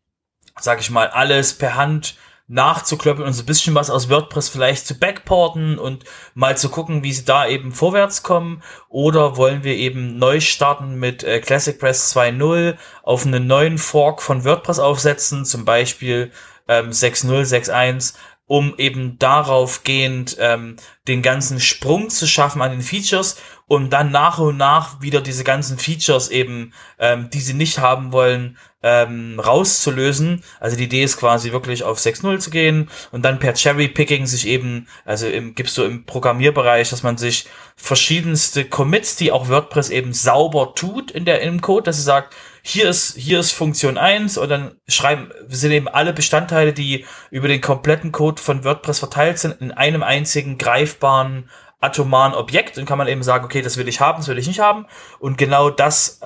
sag 0.58 0.80
ich 0.80 0.90
mal, 0.92 1.10
alles 1.10 1.58
per 1.58 1.76
Hand 1.76 2.16
nachzuklöppeln 2.52 3.26
und 3.26 3.34
so 3.34 3.44
ein 3.44 3.46
bisschen 3.46 3.76
was 3.76 3.90
aus 3.90 4.10
WordPress 4.10 4.50
vielleicht 4.50 4.86
zu 4.86 5.00
backporten 5.00 5.80
und 5.80 6.04
mal 6.34 6.58
zu 6.58 6.70
gucken, 6.70 7.02
wie 7.02 7.14
sie 7.14 7.24
da 7.24 7.48
eben 7.48 7.72
vorwärts 7.72 8.24
kommen. 8.24 8.62
Oder 8.90 9.38
wollen 9.38 9.64
wir 9.64 9.76
eben 9.76 10.18
neu 10.18 10.42
starten 10.42 11.00
mit 11.00 11.24
äh, 11.24 11.40
Classic 11.40 11.80
Press 11.80 12.14
2.0 12.16 12.76
auf 13.04 13.26
einen 13.26 13.48
neuen 13.48 13.78
Fork 13.78 14.22
von 14.22 14.44
WordPress 14.44 14.80
aufsetzen, 14.80 15.46
zum 15.46 15.64
Beispiel 15.64 16.32
ähm, 16.68 16.90
6.0, 16.90 17.46
6.1, 17.46 18.16
um 18.48 18.76
eben 18.78 19.18
darauf 19.18 19.86
gehend 19.86 20.36
ähm, 20.40 20.76
den 21.08 21.22
ganzen 21.22 21.62
Sprung 21.62 22.10
zu 22.10 22.28
schaffen 22.28 22.62
an 22.62 22.72
den 22.72 22.82
Features 22.82 23.38
und 23.68 23.92
dann 23.92 24.12
nach 24.12 24.40
und 24.40 24.58
nach 24.58 25.02
wieder 25.02 25.22
diese 25.22 25.46
ganzen 25.46 25.78
Features 25.78 26.30
eben, 26.30 26.74
ähm, 27.00 27.30
die 27.30 27.40
sie 27.40 27.54
nicht 27.54 27.80
haben 27.80 28.12
wollen, 28.12 28.58
ähm, 28.84 29.40
rauszulösen. 29.40 30.44
Also 30.60 30.76
die 30.76 30.86
Idee 30.86 31.04
ist 31.04 31.18
quasi 31.18 31.52
wirklich 31.52 31.84
auf 31.84 32.00
6.0 32.00 32.40
zu 32.40 32.50
gehen 32.50 32.90
und 33.12 33.24
dann 33.24 33.40
per 33.40 33.54
Cherry-Picking 33.54 34.26
sich 34.26 34.48
eben, 34.48 34.88
also 35.06 35.28
im, 35.28 35.56
gibst 35.56 35.78
du 35.78 35.84
im 35.84 36.06
Programmierbereich, 36.06 36.90
dass 36.90 37.04
man 37.04 37.18
sich 37.18 37.48
verschiedenste 37.76 38.66
Commits, 38.66 39.16
die 39.16 39.32
auch 39.32 39.50
WordPress 39.50 39.90
eben 39.90 40.14
sauber 40.14 40.74
tut 40.76 41.12
in 41.12 41.26
der, 41.26 41.42
im 41.42 41.62
Code, 41.62 41.84
dass 41.84 41.98
sie 41.98 42.04
sagt, 42.04 42.36
hier 42.64 42.90
ist, 42.90 43.16
hier 43.18 43.40
ist 43.40 43.52
Funktion 43.52 43.98
1 43.98 44.38
und 44.38 44.50
dann 44.50 44.76
schreiben, 44.88 45.32
sind 45.48 45.72
eben 45.72 45.88
alle 45.88 46.14
Bestandteile, 46.14 46.74
die 46.74 47.06
über 47.32 47.48
den 47.48 47.62
kompletten 47.62 48.12
Code 48.12 48.42
von 48.42 48.64
WordPress 48.64 49.00
verteilt 49.00 49.40
sind, 49.40 49.60
in 49.62 49.72
einem 49.72 50.04
einzigen 50.04 50.58
greifbaren 50.58 51.50
atomaren 51.82 52.36
Objekt 52.36 52.78
und 52.78 52.86
kann 52.86 53.00
man 53.00 53.08
eben 53.08 53.24
sagen, 53.24 53.44
okay, 53.44 53.64
das 53.64 53.78
will 53.78 53.88
ich 53.88 54.00
haben, 54.00 54.20
das 54.20 54.28
will 54.28 54.38
ich 54.38 54.48
nicht 54.48 54.60
haben 54.60 54.86
und 55.18 55.40
genau 55.40 55.72
das 55.72 56.22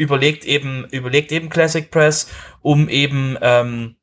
überlegt 0.00 0.44
eben, 0.44 0.86
überlegt 0.90 1.30
eben 1.30 1.50
Classic 1.50 1.90
Press, 1.90 2.28
um 2.62 2.88
eben, 2.88 3.36
ähm, 3.42 3.96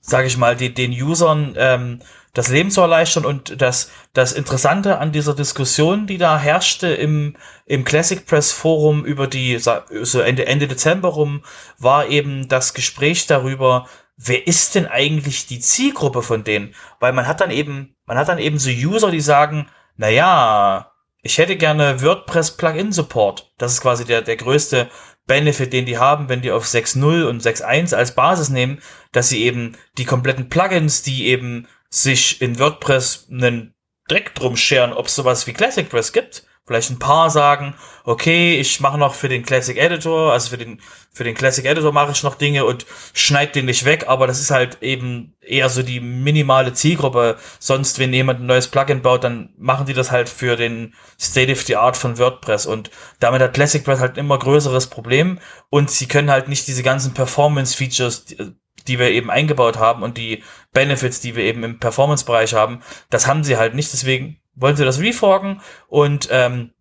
sage 0.00 0.26
ich 0.26 0.36
mal, 0.36 0.56
die, 0.56 0.74
den 0.74 0.90
Usern 0.92 1.54
ähm, 1.56 2.00
das 2.34 2.48
Leben 2.48 2.70
zu 2.70 2.80
erleichtern 2.82 3.24
und 3.24 3.60
das, 3.60 3.90
das 4.12 4.32
Interessante 4.32 4.98
an 4.98 5.12
dieser 5.12 5.34
Diskussion, 5.34 6.06
die 6.06 6.18
da 6.18 6.38
herrschte 6.38 6.88
im, 6.88 7.36
im 7.66 7.84
Classic 7.84 8.24
Press 8.26 8.52
Forum 8.52 9.04
über 9.04 9.26
die, 9.26 9.58
so 9.58 10.20
Ende, 10.20 10.46
Ende 10.46 10.68
Dezember 10.68 11.08
rum, 11.08 11.42
war 11.78 12.08
eben 12.08 12.48
das 12.48 12.74
Gespräch 12.74 13.26
darüber, 13.26 13.88
wer 14.16 14.46
ist 14.46 14.74
denn 14.74 14.86
eigentlich 14.86 15.46
die 15.46 15.60
Zielgruppe 15.60 16.22
von 16.22 16.44
denen? 16.44 16.74
Weil 17.00 17.12
man 17.12 17.26
hat 17.26 17.40
dann 17.40 17.50
eben, 17.50 17.96
man 18.06 18.18
hat 18.18 18.28
dann 18.28 18.38
eben 18.38 18.58
so 18.58 18.70
User, 18.70 19.10
die 19.10 19.20
sagen, 19.20 19.68
na 19.96 20.08
ja, 20.08 20.92
ich 21.22 21.38
hätte 21.38 21.56
gerne 21.56 22.02
WordPress 22.02 22.56
Plugin 22.56 22.92
Support. 22.92 23.52
Das 23.58 23.72
ist 23.72 23.80
quasi 23.80 24.04
der, 24.04 24.22
der 24.22 24.36
größte 24.36 24.88
Benefit, 25.28 25.72
den 25.72 25.86
die 25.86 25.98
haben, 25.98 26.28
wenn 26.28 26.42
die 26.42 26.50
auf 26.50 26.66
6.0 26.66 27.28
und 27.28 27.42
6.1 27.42 27.94
als 27.94 28.16
Basis 28.16 28.48
nehmen, 28.48 28.80
dass 29.12 29.28
sie 29.28 29.44
eben 29.44 29.76
die 29.96 30.04
kompletten 30.04 30.48
Plugins, 30.48 31.02
die 31.02 31.26
eben 31.26 31.68
sich 31.88 32.42
in 32.42 32.58
WordPress 32.58 33.28
einen 33.30 33.74
Dreck 34.08 34.34
drum 34.34 34.56
scheren, 34.56 34.92
ob 34.92 35.06
es 35.06 35.14
sowas 35.14 35.46
wie 35.46 35.52
Classic 35.52 35.88
Press 35.88 36.12
gibt. 36.12 36.47
Vielleicht 36.68 36.90
ein 36.90 36.98
paar 36.98 37.30
sagen, 37.30 37.74
okay, 38.04 38.60
ich 38.60 38.78
mache 38.80 38.98
noch 38.98 39.14
für 39.14 39.30
den 39.30 39.42
Classic 39.42 39.78
Editor, 39.78 40.34
also 40.34 40.50
für 40.50 40.58
den, 40.58 40.82
für 41.10 41.24
den 41.24 41.34
Classic 41.34 41.64
Editor 41.64 41.92
mache 41.92 42.12
ich 42.12 42.22
noch 42.22 42.34
Dinge 42.34 42.66
und 42.66 42.84
schneid 43.14 43.54
den 43.54 43.64
nicht 43.64 43.86
weg, 43.86 44.04
aber 44.06 44.26
das 44.26 44.38
ist 44.38 44.50
halt 44.50 44.82
eben 44.82 45.34
eher 45.40 45.70
so 45.70 45.82
die 45.82 46.00
minimale 46.00 46.74
Zielgruppe. 46.74 47.38
Sonst, 47.58 47.98
wenn 47.98 48.12
jemand 48.12 48.40
ein 48.40 48.46
neues 48.46 48.68
Plugin 48.68 49.00
baut, 49.00 49.24
dann 49.24 49.48
machen 49.56 49.86
die 49.86 49.94
das 49.94 50.10
halt 50.10 50.28
für 50.28 50.56
den 50.56 50.92
State 51.18 51.50
of 51.50 51.62
the 51.62 51.76
Art 51.76 51.96
von 51.96 52.18
WordPress 52.18 52.66
und 52.66 52.90
damit 53.18 53.40
hat 53.40 53.54
Classic 53.54 53.82
Press 53.82 54.00
halt 54.00 54.18
immer 54.18 54.38
größeres 54.38 54.88
Problem 54.88 55.38
und 55.70 55.90
sie 55.90 56.06
können 56.06 56.30
halt 56.30 56.48
nicht 56.48 56.68
diese 56.68 56.82
ganzen 56.82 57.14
Performance-Features, 57.14 58.26
die, 58.26 58.52
die 58.86 58.98
wir 58.98 59.10
eben 59.10 59.30
eingebaut 59.30 59.78
haben 59.78 60.02
und 60.02 60.18
die 60.18 60.44
Benefits, 60.74 61.20
die 61.20 61.34
wir 61.34 61.44
eben 61.44 61.64
im 61.64 61.78
Performance-Bereich 61.78 62.52
haben, 62.52 62.82
das 63.08 63.26
haben 63.26 63.42
sie 63.42 63.56
halt 63.56 63.74
nicht. 63.74 63.90
Deswegen 63.90 64.38
wollen 64.58 64.76
sie 64.76 64.84
das 64.84 65.00
reforken 65.00 65.60
und 65.88 66.28
ähm, 66.30 66.72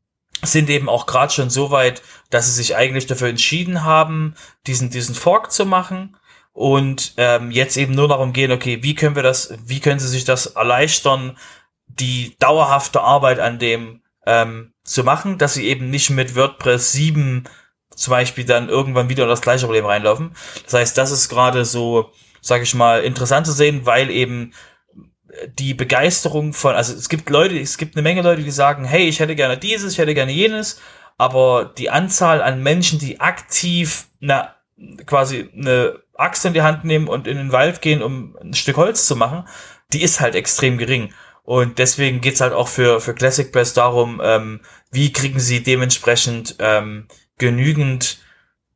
sind 0.44 0.70
eben 0.70 0.90
auch 0.90 1.06
gerade 1.08 1.34
schon 1.34 1.49
so 1.49 1.72
weit, 1.72 2.02
dass 2.30 2.45
sie 2.45 2.54
sich 2.54 2.76
eigentlich 2.76 3.08
dafür 3.08 3.30
entschieden 3.30 3.84
haben, 3.84 4.36
diesen, 4.68 4.90
diesen 4.90 5.16
Fork 5.16 5.52
zu 5.52 5.66
machen. 5.66 6.18
und 6.54 7.14
ähm, 7.18 7.52
jetzt 7.52 7.78
eben 7.78 7.94
nur 7.94 8.08
darum 8.08 8.34
gehen, 8.34 8.52
okay, 8.52 8.82
wie 8.82 8.95
können 8.95 9.16
wir 9.16 9.24
das, 9.24 9.54
wie 9.66 9.80
können 9.80 9.99
sie 9.99 10.08
sich 10.08 10.26
das 10.26 10.48
erleichtern, 10.48 11.38
die 11.88 12.36
dauerhafte 12.40 13.02
Arbeit 13.02 13.40
an 13.40 13.60
dem 13.60 14.02
ähm, 14.26 14.74
zu 14.84 15.04
machen, 15.04 15.38
dass 15.38 15.54
sie 15.54 15.68
eben 15.68 15.90
nicht 15.90 16.10
mit 16.10 16.36
WordPress 16.36 16.91
7 16.94 17.48
zum 17.95 18.12
Beispiel 18.12 18.45
dann 18.45 18.70
irgendwann 18.70 19.10
wieder 19.10 19.24
in 19.24 19.30
das 19.30 19.41
gleiche 19.41 19.66
Problem 19.66 19.86
reinlaufen. 19.86 20.36
Das 20.66 20.74
heißt, 20.74 20.98
das 20.98 21.12
ist 21.12 21.30
gerade 21.30 21.66
so, 21.66 22.12
sage 22.41 22.64
ich 22.64 22.76
mal, 22.76 23.04
interessant 23.04 23.48
zu 23.48 23.54
sehen, 23.54 23.86
weil 23.86 24.10
eben 24.12 24.54
die 25.58 25.74
Begeisterung 25.74 26.54
von, 26.54 26.76
also 26.76 26.94
es 26.94 27.10
gibt 27.10 27.30
Leute, 27.30 27.60
es 27.60 27.78
gibt 27.78 27.96
eine 27.96 28.04
Menge 28.04 28.22
Leute, 28.22 28.44
die 28.44 28.52
sagen, 28.52 28.86
hey, 28.86 29.08
ich 29.08 29.20
hätte 29.20 29.36
gerne 29.36 29.58
dieses, 29.58 29.94
ich 29.94 30.00
hätte 30.00 30.14
gerne 30.14 30.32
jenes, 30.32 30.82
aber 31.18 31.74
die 31.78 31.90
Anzahl 31.90 32.42
an 32.42 32.64
Menschen, 32.64 33.00
die 33.00 33.20
aktiv 33.20 34.08
na, 34.20 34.56
quasi 35.06 35.50
eine 35.56 36.00
Axt 36.16 36.46
in 36.46 36.54
die 36.54 36.62
Hand 36.62 36.84
nehmen 36.84 37.08
und 37.08 37.28
in 37.28 37.38
den 37.38 37.52
Wald 37.52 37.82
gehen, 37.82 38.02
um 38.02 38.38
ein 38.42 38.54
Stück 38.54 38.78
Holz 38.78 39.06
zu 39.06 39.16
machen, 39.16 39.48
die 39.94 40.02
ist 40.02 40.20
halt 40.20 40.36
extrem 40.36 40.78
gering. 40.78 41.14
Und 41.44 41.80
deswegen 41.80 42.22
geht's 42.22 42.42
halt 42.42 42.54
auch 42.54 42.68
für, 42.68 43.00
für 43.00 43.14
Classic 43.14 43.52
Press 43.52 43.74
darum, 43.74 44.22
ähm, 44.24 44.60
wie 44.92 45.14
kriegen 45.14 45.40
sie 45.40 45.64
dementsprechend 45.64 46.56
ähm, 46.60 47.08
genügend 47.38 48.20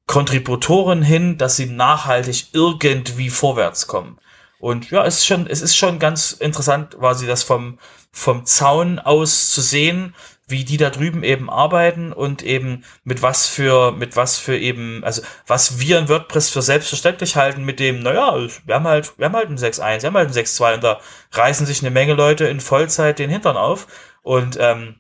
Kontributoren 0.07 1.01
hin, 1.01 1.37
dass 1.37 1.57
sie 1.57 1.65
nachhaltig 1.67 2.47
irgendwie 2.53 3.29
vorwärts 3.29 3.87
kommen. 3.87 4.19
Und 4.61 4.91
ja, 4.91 5.03
es 5.03 5.17
ist 5.17 5.25
schon, 5.25 5.47
es 5.47 5.61
ist 5.61 5.75
schon 5.75 5.97
ganz 5.97 6.33
interessant, 6.33 6.95
quasi 6.97 7.25
das 7.25 7.41
vom, 7.41 7.79
vom 8.11 8.45
Zaun 8.45 8.99
aus 8.99 9.51
zu 9.51 9.59
sehen, 9.59 10.13
wie 10.45 10.63
die 10.63 10.77
da 10.77 10.91
drüben 10.91 11.23
eben 11.23 11.49
arbeiten 11.49 12.13
und 12.13 12.43
eben 12.43 12.83
mit 13.03 13.23
was 13.23 13.47
für, 13.47 13.91
mit 13.91 14.15
was 14.15 14.37
für 14.37 14.55
eben, 14.55 15.03
also 15.03 15.23
was 15.47 15.79
wir 15.79 15.97
in 15.97 16.09
WordPress 16.09 16.51
für 16.51 16.61
selbstverständlich 16.61 17.35
halten 17.37 17.63
mit 17.65 17.79
dem, 17.79 18.03
naja, 18.03 18.37
wir 18.65 18.75
haben 18.75 18.87
halt, 18.87 19.17
wir 19.17 19.25
haben 19.25 19.35
halt 19.35 19.49
ein 19.49 19.57
6.1, 19.57 20.03
wir 20.03 20.07
haben 20.07 20.17
halt 20.17 20.29
ein 20.29 20.35
6.2 20.35 20.75
und 20.75 20.83
da 20.83 20.99
reißen 21.31 21.65
sich 21.65 21.81
eine 21.81 21.89
Menge 21.89 22.13
Leute 22.13 22.45
in 22.45 22.59
Vollzeit 22.59 23.17
den 23.17 23.31
Hintern 23.31 23.57
auf 23.57 23.87
und 24.21 24.57
ähm, 24.59 24.99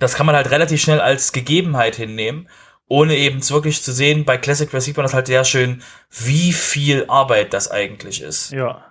das 0.00 0.14
kann 0.14 0.26
man 0.26 0.34
halt 0.34 0.50
relativ 0.50 0.82
schnell 0.82 1.00
als 1.00 1.30
Gegebenheit 1.32 1.94
hinnehmen 1.94 2.48
ohne 2.88 3.16
eben 3.16 3.48
wirklich 3.50 3.82
zu 3.82 3.92
sehen, 3.92 4.24
bei 4.24 4.38
Classic 4.38 4.70
sieht 4.80 4.96
man 4.96 5.04
das 5.04 5.14
halt 5.14 5.26
sehr 5.26 5.44
schön, 5.44 5.82
wie 6.10 6.52
viel 6.52 7.06
Arbeit 7.08 7.52
das 7.52 7.70
eigentlich 7.70 8.22
ist. 8.22 8.52
Ja. 8.52 8.85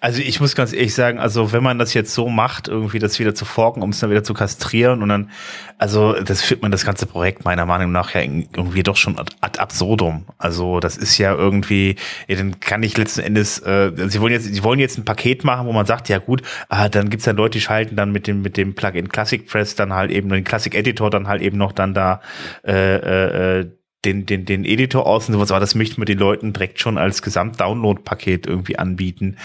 Also 0.00 0.20
ich 0.20 0.40
muss 0.40 0.54
ganz 0.54 0.72
ehrlich 0.72 0.94
sagen, 0.94 1.18
also 1.18 1.52
wenn 1.52 1.62
man 1.62 1.78
das 1.78 1.94
jetzt 1.94 2.12
so 2.12 2.28
macht, 2.28 2.68
irgendwie 2.68 2.98
das 2.98 3.18
wieder 3.18 3.34
zu 3.34 3.44
forken, 3.44 3.82
um 3.82 3.90
es 3.90 4.00
dann 4.00 4.10
wieder 4.10 4.24
zu 4.24 4.34
kastrieren 4.34 5.02
und 5.02 5.08
dann, 5.08 5.30
also 5.78 6.14
das 6.14 6.42
führt 6.42 6.62
man 6.62 6.72
das 6.72 6.84
ganze 6.84 7.06
Projekt 7.06 7.44
meiner 7.44 7.66
Meinung 7.66 7.92
nach 7.92 8.14
ja 8.14 8.20
irgendwie 8.20 8.82
doch 8.82 8.96
schon 8.96 9.16
ad 9.18 9.60
absurdum. 9.60 10.26
Also 10.38 10.80
das 10.80 10.96
ist 10.96 11.18
ja 11.18 11.34
irgendwie, 11.34 11.96
ja, 12.26 12.36
dann 12.36 12.58
kann 12.60 12.82
ich 12.82 12.96
letzten 12.96 13.20
Endes, 13.20 13.58
äh, 13.60 13.92
sie 14.08 14.20
wollen 14.20 14.32
jetzt, 14.32 14.52
sie 14.52 14.64
wollen 14.64 14.80
jetzt 14.80 14.98
ein 14.98 15.04
Paket 15.04 15.44
machen, 15.44 15.66
wo 15.66 15.72
man 15.72 15.86
sagt, 15.86 16.08
ja 16.08 16.18
gut, 16.18 16.42
ah, 16.68 16.88
dann 16.88 17.10
gibt's 17.10 17.26
dann 17.26 17.36
Leute, 17.36 17.58
die 17.58 17.60
schalten 17.60 17.94
dann 17.94 18.10
mit 18.12 18.26
dem 18.26 18.42
mit 18.42 18.56
dem 18.56 18.74
Plugin 18.74 19.08
Classic 19.08 19.46
Press 19.46 19.76
dann 19.76 19.92
halt 19.92 20.10
eben 20.10 20.28
den 20.30 20.44
Classic 20.44 20.74
Editor 20.74 21.10
dann 21.10 21.28
halt 21.28 21.42
eben 21.42 21.58
noch 21.58 21.72
dann 21.72 21.94
da 21.94 22.20
äh, 22.66 23.60
äh, 23.60 23.70
den, 24.04 24.26
den, 24.26 24.44
den 24.44 24.64
Editor 24.64 25.06
aus 25.06 25.28
und 25.28 25.34
sowas, 25.34 25.50
aber 25.50 25.60
das 25.60 25.74
möchten 25.74 26.00
wir 26.00 26.04
den 26.04 26.18
Leuten 26.18 26.52
direkt 26.52 26.80
schon 26.80 26.98
als 26.98 27.22
Gesamt-Download-Paket 27.22 28.46
irgendwie 28.46 28.78
anbieten. 28.78 29.36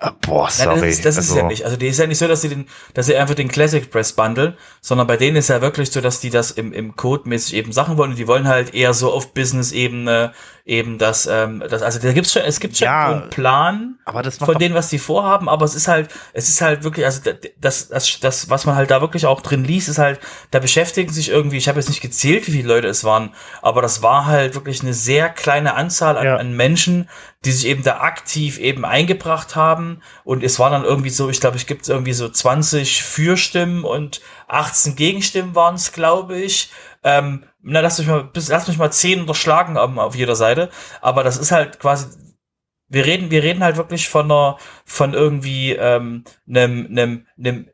Äh, 0.00 0.10
boah, 0.22 0.50
sorry. 0.50 0.80
Nein, 0.80 0.80
das, 0.80 0.96
ist, 0.96 1.04
das 1.04 1.16
also, 1.18 1.28
ist 1.32 1.36
ja 1.36 1.42
also 1.42 1.48
nicht. 1.48 1.64
Also 1.64 1.76
die 1.76 1.86
ist 1.86 1.98
ja 1.98 2.06
nicht 2.06 2.18
so, 2.18 2.26
dass 2.26 2.40
sie 2.40 2.48
den, 2.48 2.66
dass 2.94 3.06
sie 3.06 3.16
einfach 3.16 3.34
den 3.34 3.48
Classic 3.48 3.90
Press 3.90 4.14
bundle, 4.14 4.56
sondern 4.80 5.06
bei 5.06 5.16
denen 5.16 5.36
ist 5.36 5.48
ja 5.48 5.60
wirklich 5.60 5.90
so, 5.90 6.00
dass 6.00 6.20
die 6.20 6.30
das 6.30 6.50
im, 6.50 6.72
im 6.72 6.96
Code 6.96 7.28
mäßig 7.28 7.54
eben 7.54 7.72
Sachen 7.72 7.98
wollen 7.98 8.10
und 8.10 8.18
die 8.18 8.26
wollen 8.26 8.48
halt 8.48 8.74
eher 8.74 8.94
so 8.94 9.12
auf 9.12 9.34
Business-Ebene 9.34 10.32
eben 10.66 10.98
das, 10.98 11.26
ähm, 11.26 11.62
das, 11.70 11.80
also 11.80 12.00
da 12.00 12.12
gibt's 12.12 12.32
schon, 12.32 12.42
es 12.42 12.58
gibt 12.58 12.76
schon 12.76 12.86
ja, 12.86 13.06
einen 13.06 13.30
Plan 13.30 13.98
von 14.44 14.58
denen, 14.58 14.74
was 14.74 14.88
die 14.88 14.98
vorhaben, 14.98 15.48
aber 15.48 15.64
es 15.64 15.76
ist 15.76 15.86
halt, 15.86 16.08
es 16.32 16.48
ist 16.48 16.60
halt 16.60 16.82
wirklich, 16.82 17.06
also 17.06 17.30
das, 17.60 17.88
das, 17.88 18.18
das, 18.18 18.50
was 18.50 18.66
man 18.66 18.74
halt 18.74 18.90
da 18.90 19.00
wirklich 19.00 19.26
auch 19.26 19.40
drin 19.42 19.64
liest, 19.64 19.88
ist 19.88 19.98
halt, 19.98 20.18
da 20.50 20.58
beschäftigen 20.58 21.12
sich 21.12 21.28
irgendwie, 21.28 21.56
ich 21.56 21.68
habe 21.68 21.78
jetzt 21.78 21.88
nicht 21.88 22.00
gezählt, 22.00 22.48
wie 22.48 22.52
viele 22.52 22.68
Leute 22.68 22.88
es 22.88 23.04
waren, 23.04 23.32
aber 23.62 23.80
das 23.80 24.02
war 24.02 24.26
halt 24.26 24.56
wirklich 24.56 24.82
eine 24.82 24.92
sehr 24.92 25.28
kleine 25.28 25.74
Anzahl 25.74 26.18
an, 26.18 26.26
ja. 26.26 26.36
an 26.36 26.56
Menschen, 26.56 27.08
die 27.44 27.52
sich 27.52 27.66
eben 27.66 27.84
da 27.84 28.00
aktiv 28.00 28.58
eben 28.58 28.84
eingebracht 28.84 29.54
haben 29.54 30.02
und 30.24 30.42
es 30.42 30.58
war 30.58 30.70
dann 30.70 30.82
irgendwie 30.82 31.10
so, 31.10 31.30
ich 31.30 31.38
glaube, 31.38 31.58
ich 31.58 31.68
gibt 31.68 31.88
irgendwie 31.88 32.12
so 32.12 32.28
20 32.28 33.04
Fürstimmen 33.04 33.84
und 33.84 34.20
18 34.48 34.96
Gegenstimmen 34.96 35.54
waren 35.54 35.76
es, 35.76 35.92
glaube 35.92 36.36
ich. 36.38 36.70
Ähm, 37.06 37.44
na, 37.62 37.78
lass 37.80 38.00
mich 38.00 38.08
mal, 38.08 38.24
bis, 38.24 38.48
lass 38.48 38.66
mich 38.66 38.78
mal 38.78 38.90
zehn 38.90 39.20
unterschlagen 39.20 39.76
um, 39.76 40.00
auf 40.00 40.16
jeder 40.16 40.34
Seite. 40.34 40.70
Aber 41.00 41.22
das 41.22 41.36
ist 41.36 41.52
halt 41.52 41.78
quasi, 41.78 42.08
wir 42.88 43.06
reden, 43.06 43.30
wir 43.30 43.44
reden 43.44 43.62
halt 43.62 43.76
wirklich 43.76 44.08
von 44.08 44.24
einer, 44.24 44.58
von 44.84 45.14
irgendwie 45.14 45.72
ähm, 45.72 46.24
einem, 46.48 46.86
einem, 46.86 47.26
einem, 47.38 47.70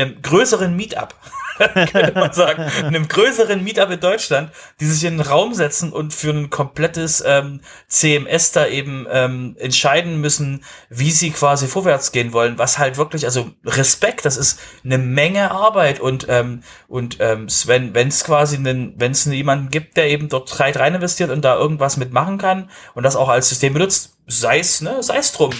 einem 0.00 0.22
größeren 0.22 0.74
Meetup. 0.74 1.14
könnte 1.90 2.12
man 2.14 2.32
sagen, 2.32 2.62
einem 2.84 3.08
größeren 3.08 3.62
Meetup 3.62 3.90
in 3.90 4.00
Deutschland, 4.00 4.50
die 4.80 4.86
sich 4.86 5.04
in 5.04 5.18
den 5.18 5.26
Raum 5.26 5.54
setzen 5.54 5.92
und 5.92 6.12
für 6.12 6.30
ein 6.30 6.50
komplettes 6.50 7.22
ähm, 7.26 7.60
CMS 7.88 8.52
da 8.52 8.66
eben 8.66 9.06
ähm, 9.10 9.56
entscheiden 9.58 10.20
müssen, 10.20 10.64
wie 10.90 11.10
sie 11.10 11.30
quasi 11.30 11.66
vorwärts 11.66 12.12
gehen 12.12 12.32
wollen, 12.32 12.58
was 12.58 12.78
halt 12.78 12.96
wirklich, 12.96 13.24
also 13.24 13.50
Respekt, 13.64 14.24
das 14.24 14.36
ist 14.36 14.60
eine 14.84 14.98
Menge 14.98 15.50
Arbeit 15.50 16.00
und 16.00 16.26
ähm, 16.28 16.62
und 16.88 17.18
ähm, 17.20 17.48
Sven, 17.48 17.94
wenn 17.94 18.08
es 18.08 18.24
quasi 18.24 18.56
einen, 18.56 18.94
wenn 18.98 19.12
es 19.12 19.24
jemanden 19.24 19.70
gibt, 19.70 19.96
der 19.96 20.08
eben 20.08 20.28
dort 20.28 20.48
Zeit 20.48 20.78
rein 20.78 20.94
investiert 20.94 21.30
und 21.30 21.44
da 21.44 21.56
irgendwas 21.56 21.96
mitmachen 21.96 22.38
kann 22.38 22.70
und 22.94 23.02
das 23.02 23.16
auch 23.16 23.28
als 23.28 23.48
System 23.48 23.72
benutzt, 23.72 24.16
sei 24.26 24.58
es, 24.58 24.80
ne, 24.80 25.02
sei 25.02 25.18
es 25.18 25.32
drum. 25.32 25.52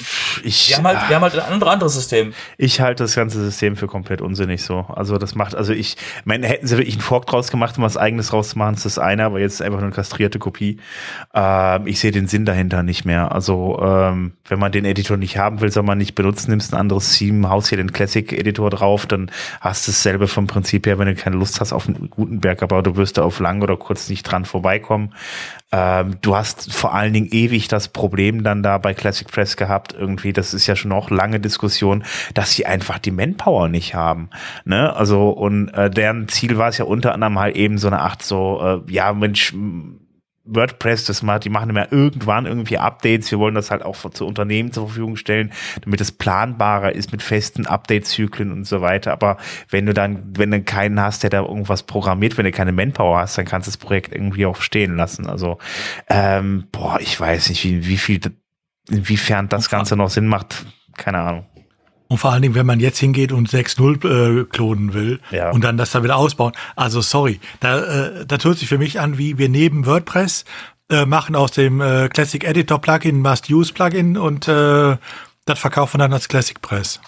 Ich, 0.43 0.69
wir 0.69 0.77
haben 0.77 0.87
halt, 0.87 1.09
wir 1.09 1.17
haben 1.17 1.23
halt 1.23 1.35
ein 1.35 1.53
anderes, 1.53 1.73
anderes 1.73 1.95
System. 1.95 2.35
Ich 2.59 2.81
halte 2.81 3.05
das 3.05 3.15
ganze 3.15 3.43
System 3.43 3.77
für 3.77 3.87
komplett 3.87 4.21
unsinnig 4.27 4.63
so. 4.63 4.81
Also 4.95 5.17
das 5.17 5.35
macht, 5.35 5.55
also 5.55 5.73
ich, 5.73 5.97
meine, 6.25 6.47
hätten 6.47 6.67
sie 6.67 6.77
wirklich 6.77 6.97
einen 6.97 7.03
Fork 7.03 7.27
draus 7.27 7.51
gemacht, 7.51 7.79
um 7.79 7.85
was 7.85 7.97
eigenes 7.97 8.33
rauszumachen, 8.33 8.75
ist 8.75 8.85
das 8.85 8.99
eine, 8.99 9.25
aber 9.25 9.41
jetzt 9.41 9.63
einfach 9.63 9.79
nur 9.79 9.87
eine 9.87 9.95
kastrierte 9.95 10.39
Kopie. 10.39 10.79
Ähm, 11.35 11.87
ich 11.87 12.01
sehe 12.01 12.11
den 12.11 12.27
Sinn 12.27 12.45
dahinter 12.45 12.83
nicht 12.83 13.05
mehr. 13.05 13.33
Also 13.33 13.81
ähm, 13.83 14.33
wenn 14.49 14.59
man 14.59 14.73
den 14.73 14.85
Editor 14.85 15.17
nicht 15.17 15.39
haben 15.39 15.61
will, 15.61 15.71
soll 15.71 15.83
man 15.83 15.99
nicht 15.99 16.15
benutzen, 16.15 16.51
nimmst 16.51 16.75
ein 16.75 16.81
anderes 16.81 17.17
Theme, 17.17 17.49
haust 17.49 17.69
hier 17.69 17.79
den 17.79 17.93
Classic-Editor 17.93 18.71
drauf, 18.71 19.07
dann 19.07 19.31
hast 19.61 19.87
du 19.87 19.93
dasselbe 19.93 20.29
vom 20.29 20.47
Prinzip 20.47 20.87
her, 20.87 20.99
wenn 20.99 21.09
du 21.09 21.15
keine 21.15 21.37
Lust 21.37 21.61
hast 21.61 21.73
auf 21.73 21.89
einen 21.89 22.11
Gutenberg, 22.11 22.63
aber 22.63 22.83
du 22.83 22.97
wirst 22.97 23.19
da 23.19 23.23
auf 23.23 23.41
lang 23.41 23.63
oder 23.63 23.77
kurz 23.77 24.09
nicht 24.09 24.25
dran 24.25 24.45
vorbeikommen. 24.45 25.13
Ähm, 25.73 26.19
du 26.23 26.37
hast 26.37 26.73
vor 26.73 26.95
allen 26.95 27.13
Dingen 27.13 27.29
ewig 27.33 27.67
das 27.69 27.89
Problem 27.89 28.45
dann 28.45 28.63
da 28.63 28.79
bei 28.79 28.95
Classic 28.95 29.27
Press 29.27 29.57
gehabt, 29.57 29.95
irgendwie, 29.99 30.33
das 30.33 30.55
ist 30.55 30.67
ja 30.67 30.77
schon 30.77 30.93
auch 30.93 31.11
lange 31.11 31.41
Diskussion, 31.41 32.05
dass 32.35 32.53
sie 32.53 32.67
einfach 32.67 32.99
die 32.99 33.11
Manpower 33.11 33.69
nicht 33.69 33.95
haben. 33.95 34.31
Ne? 34.65 34.95
Also, 34.95 35.31
und 35.31 35.69
äh, 35.71 35.91
deren 35.91 36.29
Ziel 36.29 36.57
war 36.57 36.69
es 36.69 36.79
ja 36.79 36.85
unter 36.85 37.13
anderem 37.15 37.39
halt 37.39 37.57
eben 37.57 37.79
so 37.79 37.89
eine 37.89 38.01
Art 38.01 38.23
so, 38.23 38.83
äh, 38.87 38.93
ja, 38.93 39.13
Mensch, 39.13 39.55
WordPress, 40.47 41.05
das 41.05 41.23
mal, 41.23 41.39
die 41.39 41.51
machen 41.51 41.71
immer 41.71 41.93
irgendwann 41.93 42.47
irgendwie 42.47 42.79
Updates. 42.79 43.31
Wir 43.31 43.39
wollen 43.39 43.55
das 43.55 43.71
halt 43.71 43.83
auch 43.83 43.97
zu 44.11 44.27
Unternehmen 44.27 44.73
zur 44.73 44.87
Verfügung 44.87 45.17
stellen, 45.17 45.53
damit 45.83 46.01
es 46.01 46.13
planbarer 46.13 46.95
ist 46.95 47.13
mit 47.13 47.23
festen 47.23 47.67
Update-Zyklen 47.67 48.53
und 48.53 48.65
so 48.65 48.81
weiter. 48.81 49.13
Aber 49.13 49.37
wenn 49.71 49.87
du 49.87 49.95
dann, 49.95 50.37
wenn 50.37 50.51
du 50.51 50.63
keinen 50.63 51.01
hast, 51.01 51.23
der 51.23 51.31
da 51.31 51.43
irgendwas 51.43 51.83
programmiert, 51.83 52.39
wenn 52.39 52.45
du 52.45 52.53
keine 52.53 52.73
Manpower 52.73 53.19
hast, 53.19 53.39
dann 53.39 53.45
kannst 53.45 53.67
du 53.67 53.71
das 53.71 53.79
Projekt 53.79 54.15
irgendwie 54.15 54.47
auch 54.47 54.61
stehen 54.61 54.97
lassen. 54.97 55.27
Also, 55.27 55.59
ähm, 56.09 56.69
boah, 56.73 56.99
ich 57.01 57.19
weiß 57.19 57.49
nicht, 57.49 57.65
wie, 57.65 57.87
wie 57.87 57.99
viel, 57.99 58.21
inwiefern 58.89 59.49
das 59.49 59.69
Ganze 59.69 59.97
noch 59.97 60.11
Sinn 60.11 60.27
macht. 60.27 60.67
Keine 60.97 61.19
Ahnung. 61.19 61.47
Und 62.09 62.19
vor 62.19 62.33
allen 62.33 62.43
Dingen, 62.43 62.55
wenn 62.55 62.67
man 62.67 62.81
jetzt 62.81 62.99
hingeht 62.99 63.33
und 63.33 63.49
6.0 63.49 64.41
äh, 64.41 64.45
klonen 64.45 64.95
will 64.95 65.21
ja. 65.31 65.51
und 65.51 65.65
dann 65.65 65.77
das 65.77 65.91
da 65.91 66.05
wieder 66.05 66.17
ausbauen. 66.17 66.53
Also 66.77 67.01
sorry, 67.01 67.41
da, 67.61 67.79
äh, 67.81 68.27
das 68.27 68.45
hört 68.45 68.59
sich 68.59 68.69
für 68.69 68.79
mich 68.79 69.01
an, 69.01 69.19
wie 69.19 69.39
wir 69.39 69.49
neben 69.49 69.87
WordPress 69.87 70.45
äh, 70.89 71.05
machen 71.05 71.35
aus 71.35 71.51
dem 71.51 71.81
äh, 71.81 72.09
Classic 72.09 72.45
Editor 72.45 72.81
Plugin 72.81 73.21
Must-Use 73.21 73.73
Plugin 73.73 74.17
und 74.17 74.47
äh, 74.47 74.97
das 75.47 75.59
verkaufen 75.59 75.99
dann 75.99 76.13
als 76.13 76.29
Classic 76.29 76.61
Press. 76.61 77.01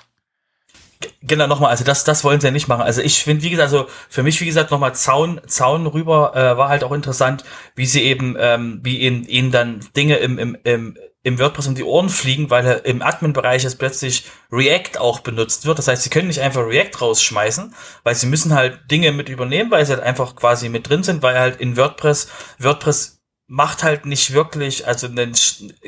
Genau, 1.22 1.46
nochmal, 1.46 1.70
also 1.70 1.84
das, 1.84 2.02
das 2.02 2.24
wollen 2.24 2.40
sie 2.40 2.48
ja 2.48 2.50
nicht 2.50 2.66
machen. 2.66 2.82
Also 2.82 3.02
ich 3.02 3.22
finde, 3.22 3.44
wie 3.44 3.50
gesagt, 3.50 3.72
also 3.72 3.88
für 4.08 4.24
mich, 4.24 4.40
wie 4.40 4.46
gesagt, 4.46 4.72
nochmal 4.72 4.94
Zaun, 4.96 5.40
Zaun 5.46 5.86
rüber 5.86 6.34
äh, 6.34 6.56
war 6.56 6.68
halt 6.68 6.82
auch 6.82 6.90
interessant, 6.90 7.44
wie 7.76 7.86
sie 7.86 8.02
eben, 8.02 8.36
ähm, 8.38 8.80
wie 8.82 8.98
ihnen, 8.98 9.24
ihnen 9.24 9.52
dann 9.52 9.80
Dinge 9.96 10.16
im, 10.16 10.38
im, 10.38 10.56
im 10.64 10.96
im 11.28 11.38
WordPress 11.38 11.68
um 11.68 11.74
die 11.74 11.84
Ohren 11.84 12.08
fliegen, 12.08 12.50
weil 12.50 12.80
im 12.84 13.02
Admin-Bereich 13.02 13.62
jetzt 13.62 13.78
plötzlich 13.78 14.24
React 14.50 14.98
auch 14.98 15.20
benutzt 15.20 15.66
wird. 15.66 15.78
Das 15.78 15.88
heißt, 15.88 16.02
sie 16.02 16.10
können 16.10 16.28
nicht 16.28 16.40
einfach 16.40 16.66
React 16.66 17.00
rausschmeißen, 17.00 17.74
weil 18.02 18.14
sie 18.14 18.26
müssen 18.26 18.54
halt 18.54 18.90
Dinge 18.90 19.12
mit 19.12 19.28
übernehmen, 19.28 19.70
weil 19.70 19.86
sie 19.86 19.92
halt 19.92 20.02
einfach 20.02 20.34
quasi 20.36 20.68
mit 20.68 20.88
drin 20.88 21.02
sind, 21.02 21.22
weil 21.22 21.38
halt 21.38 21.60
in 21.60 21.76
WordPress, 21.76 22.28
WordPress 22.58 23.18
macht 23.50 23.82
halt 23.82 24.04
nicht 24.04 24.34
wirklich, 24.34 24.86
also 24.86 25.06
einen 25.06 25.34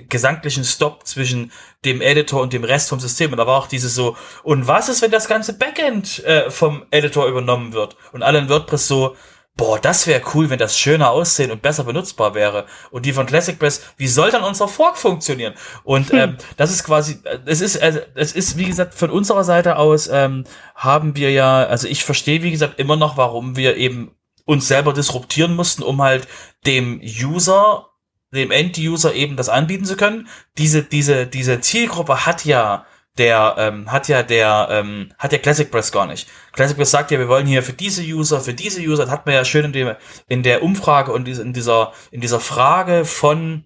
gesamtlichen 0.09 0.65
Stop 0.65 1.07
zwischen 1.07 1.53
dem 1.85 2.01
Editor 2.01 2.41
und 2.41 2.55
dem 2.55 2.65
Rest 2.65 2.89
vom 2.89 3.01
System. 3.01 3.33
Und 3.33 3.37
da 3.37 3.47
war 3.47 3.59
auch 3.59 3.67
dieses 3.67 3.95
so, 3.95 4.17
und 4.43 4.67
was 4.67 4.89
ist, 4.89 5.03
wenn 5.03 5.11
das 5.11 5.29
ganze 5.29 5.53
Backend 5.53 6.25
äh, 6.25 6.51
vom 6.51 6.87
Editor 6.91 7.27
übernommen 7.27 7.75
wird? 7.75 7.97
Und 8.13 8.23
alle 8.23 8.39
in 8.39 8.49
WordPress 8.49 8.89
so, 8.89 9.15
boah, 9.57 9.79
das 9.79 10.07
wäre 10.07 10.23
cool, 10.35 10.49
wenn 10.49 10.59
das 10.59 10.79
schöner 10.79 11.11
aussehen 11.11 11.51
und 11.51 11.63
besser 11.63 11.85
benutzbar 11.85 12.35
wäre. 12.35 12.67
Und 12.91 13.05
die 13.05 13.13
von 13.13 13.27
Classic 13.27 13.59
Press, 13.59 13.83
wie 13.97 14.09
soll 14.09 14.31
dann 14.31 14.43
unser 14.43 14.69
Fork 14.69 14.97
funktionieren? 14.97 15.55
Und 15.85 16.13
ähm, 16.15 16.37
das 16.57 16.71
ist 16.71 16.85
quasi, 16.85 17.19
äh, 17.25 17.39
es 17.47 17.61
ist, 17.61 17.81
also, 17.81 18.01
es 18.15 18.33
ist, 18.33 18.57
wie 18.57 18.65
gesagt, 18.65 18.95
von 18.95 19.11
unserer 19.11 19.45
Seite 19.45 19.77
aus 19.77 20.09
ähm, 20.09 20.45
haben 20.75 21.15
wir 21.17 21.31
ja, 21.31 21.65
also 21.65 21.89
ich 21.89 22.05
verstehe, 22.05 22.43
wie 22.43 22.51
gesagt, 22.51 22.79
immer 22.79 22.97
noch, 22.97 23.17
warum 23.17 23.57
wir 23.57 23.77
eben 23.77 24.13
uns 24.47 24.67
selber 24.67 24.93
disruptieren 24.93 25.55
mussten, 25.55 25.83
um 25.83 26.01
halt 26.01 26.27
dem 26.67 27.01
User, 27.03 27.87
dem 28.33 28.51
End-User 28.51 29.15
eben 29.15 29.37
das 29.37 29.49
anbieten 29.49 29.85
zu 29.85 29.97
können. 29.97 30.29
Diese, 30.57 30.83
diese, 30.83 31.27
diese 31.27 31.61
Zielgruppe 31.61 32.27
hat 32.27 32.45
ja 32.45 32.87
der 33.21 33.55
ähm, 33.59 33.93
hat 33.93 34.09
ja 34.09 34.23
der 34.23 34.69
ähm, 34.71 35.13
hat 35.19 35.33
ja 35.33 35.39
Classic 35.39 35.71
Press 35.71 35.93
gar 35.93 36.07
nicht. 36.07 36.27
Classic 36.53 36.77
Press 36.77 36.91
sagt 36.91 37.11
ja, 37.11 37.19
wir 37.19 37.29
wollen 37.29 37.47
hier 37.47 37.63
für 37.63 37.75
diese 37.75 38.03
User, 38.03 38.41
für 38.41 38.55
diese 38.55 38.81
User, 38.81 39.05
das 39.05 39.13
hat 39.13 39.27
man 39.27 39.35
ja 39.35 39.45
schön 39.45 39.67
in, 39.67 39.73
dem, 39.73 39.95
in 40.27 40.43
der 40.43 40.63
Umfrage 40.63 41.13
und 41.13 41.29
in 41.29 41.53
dieser 41.53 41.93
in 42.11 42.23
dieser 42.23 42.41
Frage 42.41 43.05
von 43.05 43.65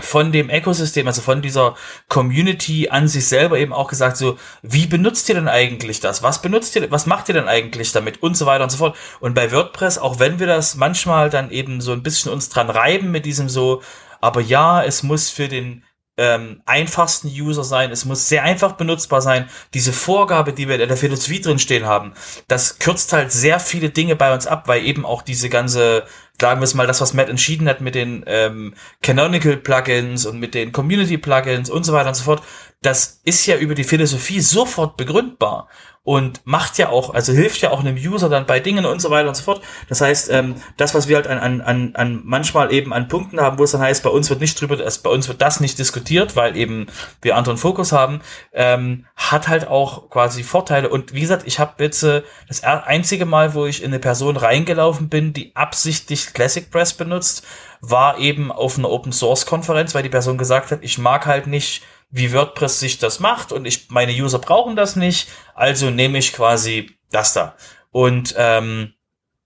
von 0.00 0.32
dem 0.32 0.50
Ökosystem, 0.50 1.06
also 1.06 1.22
von 1.22 1.42
dieser 1.42 1.74
Community 2.08 2.88
an 2.90 3.08
sich 3.08 3.28
selber 3.28 3.58
eben 3.58 3.72
auch 3.72 3.88
gesagt, 3.88 4.16
so, 4.16 4.38
wie 4.62 4.86
benutzt 4.86 5.28
ihr 5.28 5.34
denn 5.34 5.48
eigentlich 5.48 6.00
das? 6.00 6.22
Was 6.22 6.42
benutzt 6.42 6.76
ihr, 6.76 6.90
was 6.90 7.06
macht 7.06 7.28
ihr 7.28 7.34
denn 7.34 7.48
eigentlich 7.48 7.92
damit? 7.92 8.22
Und 8.22 8.36
so 8.36 8.44
weiter 8.46 8.64
und 8.64 8.70
so 8.70 8.78
fort. 8.78 8.96
Und 9.20 9.34
bei 9.34 9.52
WordPress, 9.52 9.98
auch 9.98 10.18
wenn 10.18 10.38
wir 10.38 10.46
das 10.46 10.74
manchmal 10.74 11.30
dann 11.30 11.50
eben 11.50 11.80
so 11.80 11.92
ein 11.92 12.02
bisschen 12.02 12.32
uns 12.32 12.48
dran 12.48 12.68
reiben 12.70 13.10
mit 13.10 13.24
diesem 13.24 13.48
so, 13.48 13.82
aber 14.20 14.40
ja, 14.40 14.82
es 14.82 15.02
muss 15.02 15.30
für 15.30 15.48
den 15.48 15.82
ähm, 16.18 16.62
einfachsten 16.64 17.28
User 17.28 17.64
sein, 17.64 17.90
es 17.90 18.04
muss 18.04 18.28
sehr 18.28 18.42
einfach 18.42 18.72
benutzbar 18.72 19.20
sein. 19.20 19.48
Diese 19.74 19.92
Vorgabe, 19.92 20.52
die 20.52 20.68
wir 20.68 20.80
in 20.80 20.88
der 20.88 20.96
Philosophie 20.96 21.40
drin 21.40 21.58
stehen 21.58 21.86
haben, 21.86 22.12
das 22.48 22.78
kürzt 22.78 23.12
halt 23.12 23.32
sehr 23.32 23.60
viele 23.60 23.90
Dinge 23.90 24.16
bei 24.16 24.32
uns 24.32 24.46
ab, 24.46 24.66
weil 24.66 24.84
eben 24.84 25.04
auch 25.04 25.22
diese 25.22 25.50
ganze, 25.50 26.04
sagen 26.40 26.60
wir 26.60 26.64
es 26.64 26.74
mal, 26.74 26.86
das, 26.86 27.00
was 27.00 27.12
Matt 27.12 27.28
entschieden 27.28 27.68
hat 27.68 27.80
mit 27.80 27.94
den 27.94 28.24
ähm, 28.26 28.74
Canonical 29.02 29.56
Plugins 29.56 30.24
und 30.24 30.40
mit 30.40 30.54
den 30.54 30.72
Community 30.72 31.18
Plugins 31.18 31.68
und 31.68 31.84
so 31.84 31.92
weiter 31.92 32.08
und 32.08 32.14
so 32.14 32.24
fort, 32.24 32.42
das 32.86 33.20
ist 33.24 33.46
ja 33.46 33.56
über 33.56 33.74
die 33.74 33.84
Philosophie 33.84 34.40
sofort 34.40 34.96
begründbar 34.96 35.68
und 36.06 36.40
macht 36.44 36.78
ja 36.78 36.88
auch, 36.88 37.14
also 37.14 37.32
hilft 37.32 37.62
ja 37.62 37.72
auch 37.72 37.80
einem 37.80 37.96
User 37.96 38.28
dann 38.28 38.46
bei 38.46 38.60
Dingen 38.60 38.86
und 38.86 39.02
so 39.02 39.10
weiter 39.10 39.26
und 39.26 39.34
so 39.34 39.42
fort. 39.42 39.60
Das 39.88 40.00
heißt, 40.00 40.30
ähm, 40.30 40.54
das, 40.76 40.94
was 40.94 41.08
wir 41.08 41.16
halt 41.16 41.26
an, 41.26 41.38
an, 41.40 41.60
an, 41.60 41.96
an 41.96 42.20
manchmal 42.24 42.72
eben 42.72 42.92
an 42.92 43.08
Punkten 43.08 43.40
haben, 43.40 43.58
wo 43.58 43.64
es 43.64 43.72
dann 43.72 43.80
heißt, 43.80 44.04
bei 44.04 44.10
uns 44.10 44.30
wird 44.30 44.40
nicht 44.40 44.60
drüber, 44.60 44.78
also 44.78 45.00
bei 45.02 45.10
uns 45.10 45.26
wird 45.26 45.42
das 45.42 45.58
nicht 45.58 45.80
diskutiert, 45.80 46.36
weil 46.36 46.56
eben 46.56 46.86
wir 47.22 47.34
anderen 47.34 47.58
Fokus 47.58 47.90
haben, 47.90 48.20
ähm, 48.52 49.06
hat 49.16 49.48
halt 49.48 49.66
auch 49.66 50.08
quasi 50.08 50.44
Vorteile. 50.44 50.90
Und 50.90 51.12
wie 51.12 51.22
gesagt, 51.22 51.42
ich 51.44 51.58
habe 51.58 51.82
jetzt 51.82 52.04
äh, 52.04 52.22
das 52.46 52.62
einzige 52.62 53.26
Mal, 53.26 53.54
wo 53.54 53.66
ich 53.66 53.82
in 53.82 53.88
eine 53.88 53.98
Person 53.98 54.36
reingelaufen 54.36 55.08
bin, 55.08 55.32
die 55.32 55.56
absichtlich 55.56 56.32
Classic 56.32 56.70
Press 56.70 56.94
benutzt, 56.94 57.44
war 57.80 58.18
eben 58.18 58.52
auf 58.52 58.78
einer 58.78 58.90
Open 58.90 59.10
Source 59.10 59.44
Konferenz, 59.44 59.92
weil 59.92 60.04
die 60.04 60.08
Person 60.08 60.38
gesagt 60.38 60.70
hat, 60.70 60.78
ich 60.82 60.98
mag 60.98 61.26
halt 61.26 61.48
nicht 61.48 61.82
wie 62.10 62.32
WordPress 62.32 62.80
sich 62.80 62.98
das 62.98 63.20
macht 63.20 63.52
und 63.52 63.66
ich, 63.66 63.90
meine 63.90 64.12
User 64.12 64.38
brauchen 64.38 64.76
das 64.76 64.96
nicht, 64.96 65.28
also 65.54 65.90
nehme 65.90 66.18
ich 66.18 66.32
quasi 66.32 66.98
das 67.10 67.32
da. 67.32 67.56
Und, 67.90 68.34
ähm, 68.36 68.92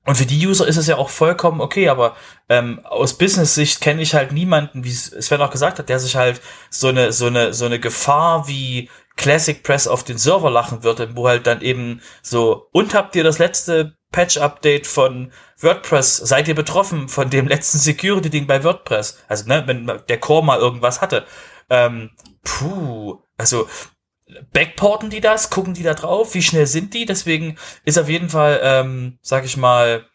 und 0.07 0.17
für 0.17 0.27
die 0.27 0.47
User 0.47 0.67
ist 0.67 0.77
es 0.77 0.87
ja 0.87 0.97
auch 0.97 1.11
vollkommen 1.11 1.61
okay, 1.61 1.89
aber 1.89 2.17
ähm, 2.49 2.81
aus 2.85 3.17
Business-Sicht 3.17 3.81
kenne 3.81 4.03
ich 4.03 4.15
halt 4.15 4.33
niemanden, 4.33 4.85
wie 4.85 4.93
Sven 4.93 5.43
auch 5.43 5.51
gesagt 5.51 5.79
hat, 5.79 5.89
der 5.89 5.99
sich 5.99 6.17
halt 6.17 6.41
so 6.71 6.89
eine, 6.89 7.13
so 7.13 7.27
eine, 7.27 7.53
so 7.55 7.67
eine 7.67 7.79
Gefahr 7.79 8.49
wie 8.49 8.89
Classic 9.17 9.63
Press 9.63 9.87
auf 9.87 10.03
den 10.03 10.19
Server 10.19 10.51
lachen 10.51 10.83
würde, 10.83 11.15
wo 11.15 11.29
halt 11.29 11.47
dann 11.47 11.61
eben 11.61 12.01
so, 12.23 12.69
und 12.73 12.95
habt 12.95 13.15
ihr 13.15 13.25
das 13.25 13.39
letzte 13.39 13.97
Patch-Update 14.13 14.87
von 14.87 15.33
WordPress, 15.59 16.17
seid 16.17 16.49
ihr 16.49 16.55
betroffen 16.55 17.09
von 17.09 17.31
dem 17.31 17.47
letzten 17.47 17.79
Security-Ding 17.79 18.47
bei 18.47 18.65
WordPress? 18.65 19.23
Also, 19.29 19.47
ne, 19.47 19.63
wenn 19.67 19.87
der 20.09 20.19
Core 20.19 20.45
mal 20.45 20.59
irgendwas 20.59 21.01
hatte. 21.01 21.27
Ähm, 21.69 22.11
puh, 22.43 23.19
also 23.37 23.69
backporten 24.53 25.11
die 25.11 25.21
das, 25.21 25.51
gucken 25.51 25.75
die 25.75 25.83
da 25.83 25.95
drauf, 25.95 26.35
wie 26.35 26.43
schnell 26.43 26.67
sind 26.67 26.95
die? 26.95 27.07
Deswegen 27.07 27.57
ist 27.85 27.99
auf 27.99 28.09
jeden 28.09 28.29
Fall, 28.29 28.61
ähm, 28.63 29.19
sag 29.23 29.45
ich 29.45 29.57
mal, 29.57 30.07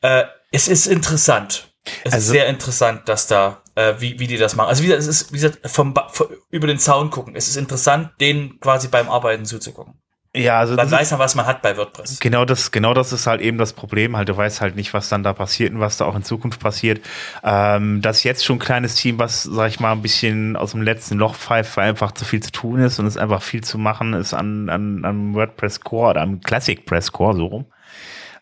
äh, 0.00 0.24
es 0.50 0.68
ist 0.68 0.86
interessant. 0.86 1.72
Es 2.04 2.12
also, 2.12 2.26
ist 2.26 2.30
sehr 2.30 2.46
interessant, 2.46 3.08
dass 3.08 3.26
da, 3.26 3.62
äh, 3.74 3.94
wie, 3.98 4.18
wie 4.18 4.26
die 4.26 4.36
das 4.36 4.54
machen. 4.54 4.68
Also 4.68 4.82
wie 4.82 4.86
gesagt, 4.86 5.02
es 5.02 5.08
ist, 5.08 5.32
wie 5.32 5.36
gesagt, 5.36 5.58
vom, 5.68 5.94
vom, 6.10 6.28
über 6.50 6.66
den 6.66 6.78
Zaun 6.78 7.10
gucken. 7.10 7.34
Es 7.34 7.48
ist 7.48 7.56
interessant, 7.56 8.10
denen 8.20 8.60
quasi 8.60 8.88
beim 8.88 9.08
Arbeiten 9.08 9.44
zuzugucken. 9.44 10.01
Ja, 10.34 10.60
also 10.60 10.76
dann 10.76 10.90
weiß 10.90 11.10
man, 11.10 11.20
was 11.20 11.34
man 11.34 11.44
hat 11.44 11.60
bei 11.60 11.76
WordPress. 11.76 12.18
Genau 12.18 12.46
das, 12.46 12.70
genau 12.70 12.94
das 12.94 13.12
ist 13.12 13.26
halt 13.26 13.42
eben 13.42 13.58
das 13.58 13.74
Problem. 13.74 14.16
Halt, 14.16 14.30
du 14.30 14.36
weißt 14.36 14.62
halt 14.62 14.76
nicht, 14.76 14.94
was 14.94 15.10
dann 15.10 15.22
da 15.22 15.34
passiert 15.34 15.74
und 15.74 15.80
was 15.80 15.98
da 15.98 16.06
auch 16.06 16.16
in 16.16 16.22
Zukunft 16.22 16.58
passiert. 16.58 17.04
Ähm, 17.44 18.00
das 18.00 18.22
jetzt 18.22 18.42
schon 18.42 18.56
ein 18.56 18.60
kleines 18.60 18.94
Team, 18.94 19.18
was, 19.18 19.42
sag 19.42 19.68
ich 19.68 19.78
mal, 19.78 19.92
ein 19.92 20.00
bisschen 20.00 20.56
aus 20.56 20.70
dem 20.70 20.80
letzten 20.80 21.18
Loch 21.18 21.34
pfeift, 21.34 21.76
weil 21.76 21.90
einfach 21.90 22.12
zu 22.12 22.24
viel 22.24 22.40
zu 22.40 22.50
tun 22.50 22.80
ist 22.80 22.98
und 22.98 23.06
es 23.06 23.18
einfach 23.18 23.42
viel 23.42 23.62
zu 23.62 23.76
machen 23.76 24.14
ist 24.14 24.32
an, 24.32 24.70
an, 24.70 25.04
an 25.04 25.34
WordPress 25.34 25.80
Core 25.80 26.10
oder 26.10 26.22
am 26.22 26.40
Classic 26.40 26.86
Press 26.86 27.12
Core 27.12 27.36
so 27.36 27.46
rum. 27.46 27.66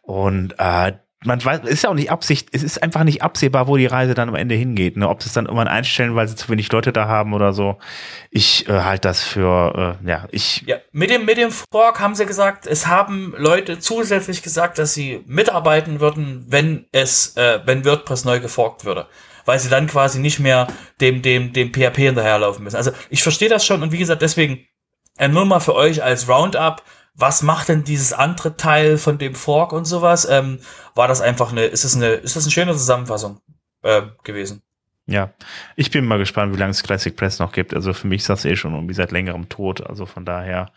Und 0.03 0.55
äh, 0.59 0.93
man 1.25 1.45
weiß, 1.45 1.61
ist 1.65 1.85
ja 1.85 1.91
auch 1.91 1.95
nicht 1.95 2.11
Absicht, 2.11 2.49
es 2.53 2.63
ist 2.63 2.83
einfach 2.83 3.05
nicht 3.05 3.23
absehbar, 3.23 3.69
wo 3.69 3.77
die 3.77 3.87
Reise 3.87 4.15
dann 4.15 4.31
am 4.31 4.35
Ende 4.35 4.55
hingeht. 4.55 4.97
Ne? 4.97 5.07
Ob 5.07 5.23
sie 5.23 5.29
es 5.29 5.35
dann 5.35 5.45
irgendwann 5.45 5.69
einstellen, 5.69 6.15
weil 6.15 6.27
sie 6.27 6.35
zu 6.35 6.49
wenig 6.49 6.73
Leute 6.73 6.93
da 6.93 7.09
haben 7.09 7.35
oder 7.35 7.53
so. 7.53 7.79
Ich 8.31 8.67
äh, 8.69 8.81
halte 8.81 9.09
das 9.09 9.23
für, 9.23 9.99
äh, 10.03 10.09
ja, 10.09 10.27
ich. 10.31 10.63
Ja, 10.67 10.77
mit 10.93 11.11
dem, 11.11 11.27
mit 11.27 11.37
dem 11.37 11.51
Fork 11.51 12.01
haben 12.01 12.15
sie 12.15 12.25
gesagt, 12.25 12.67
es 12.67 12.87
haben 12.87 13.35
Leute 13.37 13.79
zusätzlich 13.79 14.43
gesagt, 14.43 14.79
dass 14.79 14.95
sie 14.95 15.23
mitarbeiten 15.27 16.01
würden, 16.01 16.47
wenn 16.49 16.87
es, 16.91 17.37
äh, 17.37 17.61
wenn 17.67 17.85
WordPress 17.85 18.25
neu 18.25 18.41
geforkt 18.41 18.87
würde. 18.87 19.07
Weil 19.45 19.59
sie 19.59 19.69
dann 19.69 19.89
quasi 19.89 20.21
nicht 20.21 20.41
mehr 20.41 20.69
dem, 21.03 21.21
dem, 21.21 21.53
dem 21.53 21.71
PHP 21.71 21.97
hinterherlaufen 21.97 22.65
müssen. 22.65 22.77
Also 22.77 22.93
ich 23.11 23.23
verstehe 23.23 23.51
das 23.51 23.67
schon 23.67 23.83
und 23.83 23.93
wie 23.93 23.99
gesagt, 23.99 24.23
deswegen, 24.23 24.67
äh, 25.19 25.29
nur 25.29 25.45
mal 25.45 25.61
für 25.61 25.75
euch 25.75 26.03
als 26.03 26.31
Roundup, 26.31 26.83
was 27.15 27.43
macht 27.43 27.69
denn 27.69 27.85
dieses 27.85 28.13
andere 28.13 28.57
Teil 28.57 28.99
von 28.99 29.19
dem 29.19 29.35
Fork 29.35 29.73
und 29.73 29.85
sowas? 29.85 30.27
Ähm, 30.29 30.61
war 30.95 31.09
das 31.09 31.21
einfach 31.21 31.53
eine, 31.53 31.67
ist 31.67 31.85
es 31.85 31.97
eine, 31.97 32.09
ist 32.09 32.37
das 32.37 32.45
eine 32.45 32.53
schöne 32.53 32.73
Zusammenfassung 32.73 33.41
äh, 33.83 34.03
gewesen? 34.25 34.63
Ja, 35.07 35.33
ich 35.75 35.91
bin 35.91 36.07
mal 36.07 36.19
gespannt, 36.19 36.55
wie 36.55 36.59
lange 36.59 36.71
es 36.71 36.83
Classic 36.83 37.15
Press 37.15 37.41
noch 37.41 37.53
gibt. 37.53 37.75
Also 37.75 37.93
für 37.93 38.07
mich 38.07 38.23
ist 38.23 38.29
das 38.29 38.45
eh 38.45 38.55
schon 38.55 38.75
irgendwie 38.75 38.95
seit 38.95 39.11
längerem 39.11 39.49
tot. 39.49 39.85
Also 39.85 40.07
von 40.07 40.25
daher, 40.25 40.71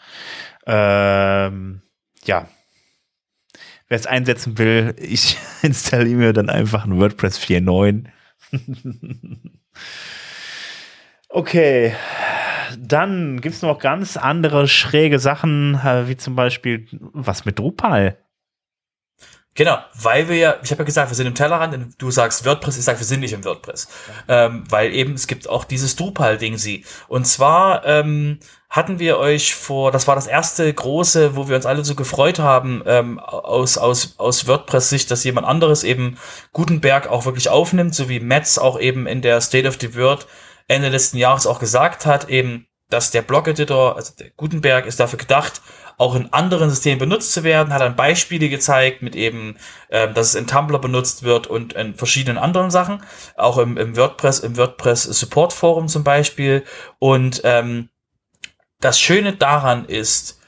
ähm, 0.65 1.81
ja. 2.25 2.47
Wer 3.87 3.97
es 3.99 4.07
einsetzen 4.07 4.57
will, 4.57 4.95
ich 4.99 5.37
installiere 5.61 6.17
mir 6.17 6.33
dann 6.33 6.49
einfach 6.49 6.85
ein 6.85 6.99
WordPress 6.99 7.39
4.9. 7.39 8.05
okay 11.29 11.95
dann 12.79 13.41
gibt 13.41 13.55
es 13.55 13.61
noch 13.61 13.79
ganz 13.79 14.17
andere 14.17 14.67
schräge 14.67 15.19
Sachen, 15.19 15.75
äh, 15.75 16.07
wie 16.07 16.17
zum 16.17 16.35
Beispiel 16.35 16.87
was 17.13 17.45
mit 17.45 17.59
Drupal. 17.59 18.17
Genau, 19.55 19.77
weil 19.93 20.29
wir 20.29 20.35
ja, 20.35 20.55
ich 20.63 20.71
habe 20.71 20.81
ja 20.81 20.85
gesagt, 20.85 21.11
wir 21.11 21.15
sind 21.15 21.27
im 21.27 21.35
Tellerrand, 21.35 21.93
du 21.99 22.09
sagst 22.09 22.43
WordPress, 22.43 22.77
ich 22.77 22.85
sage, 22.85 22.97
wir 22.97 23.05
sind 23.05 23.19
nicht 23.19 23.33
im 23.33 23.45
WordPress. 23.45 23.87
Ähm, 24.27 24.63
weil 24.67 24.91
eben, 24.93 25.13
es 25.13 25.27
gibt 25.27 25.47
auch 25.47 25.63
dieses 25.63 25.95
Drupal-Ding 25.95 26.57
sie. 26.57 26.85
Und 27.07 27.27
zwar 27.27 27.85
ähm, 27.85 28.39
hatten 28.71 28.97
wir 28.97 29.19
euch 29.19 29.53
vor, 29.53 29.91
das 29.91 30.07
war 30.07 30.15
das 30.15 30.25
erste 30.25 30.73
große, 30.73 31.35
wo 31.35 31.49
wir 31.49 31.55
uns 31.55 31.67
alle 31.67 31.85
so 31.85 31.93
gefreut 31.93 32.39
haben, 32.39 32.81
ähm, 32.87 33.19
aus, 33.19 33.77
aus, 33.77 34.15
aus 34.17 34.47
WordPress-Sicht, 34.47 35.11
dass 35.11 35.23
jemand 35.23 35.45
anderes 35.45 35.83
eben 35.83 36.17
Gutenberg 36.51 37.07
auch 37.07 37.25
wirklich 37.25 37.49
aufnimmt, 37.49 37.93
so 37.93 38.09
wie 38.09 38.19
Metz 38.19 38.57
auch 38.57 38.79
eben 38.79 39.05
in 39.05 39.21
der 39.21 39.39
State 39.39 39.67
of 39.67 39.77
the 39.79 39.95
Word 39.95 40.25
Ende 40.67 40.89
letzten 40.89 41.17
Jahres 41.17 41.47
auch 41.47 41.59
gesagt 41.59 42.05
hat, 42.05 42.29
eben, 42.29 42.67
dass 42.89 43.11
der 43.11 43.21
Blog-Editor, 43.21 43.95
also 43.95 44.13
der 44.17 44.29
Gutenberg, 44.31 44.85
ist 44.85 44.99
dafür 44.99 45.19
gedacht, 45.19 45.61
auch 45.97 46.15
in 46.15 46.31
anderen 46.33 46.69
Systemen 46.69 46.99
benutzt 46.99 47.33
zu 47.33 47.43
werden, 47.43 47.73
hat 47.73 47.81
dann 47.81 47.95
Beispiele 47.95 48.49
gezeigt 48.49 49.01
mit 49.01 49.15
eben, 49.15 49.57
ähm, 49.89 50.13
dass 50.13 50.27
es 50.27 50.35
in 50.35 50.47
Tumblr 50.47 50.79
benutzt 50.79 51.23
wird 51.23 51.47
und 51.47 51.73
in 51.73 51.95
verschiedenen 51.95 52.37
anderen 52.37 52.71
Sachen, 52.71 53.03
auch 53.35 53.57
im, 53.57 53.77
im 53.77 53.95
WordPress, 53.95 54.39
im 54.39 54.57
WordPress 54.57 55.03
Support 55.03 55.53
Forum 55.53 55.87
zum 55.87 56.03
Beispiel. 56.03 56.63
Und 56.99 57.41
ähm, 57.43 57.89
das 58.79 58.99
Schöne 58.99 59.33
daran 59.33 59.85
ist, 59.85 60.39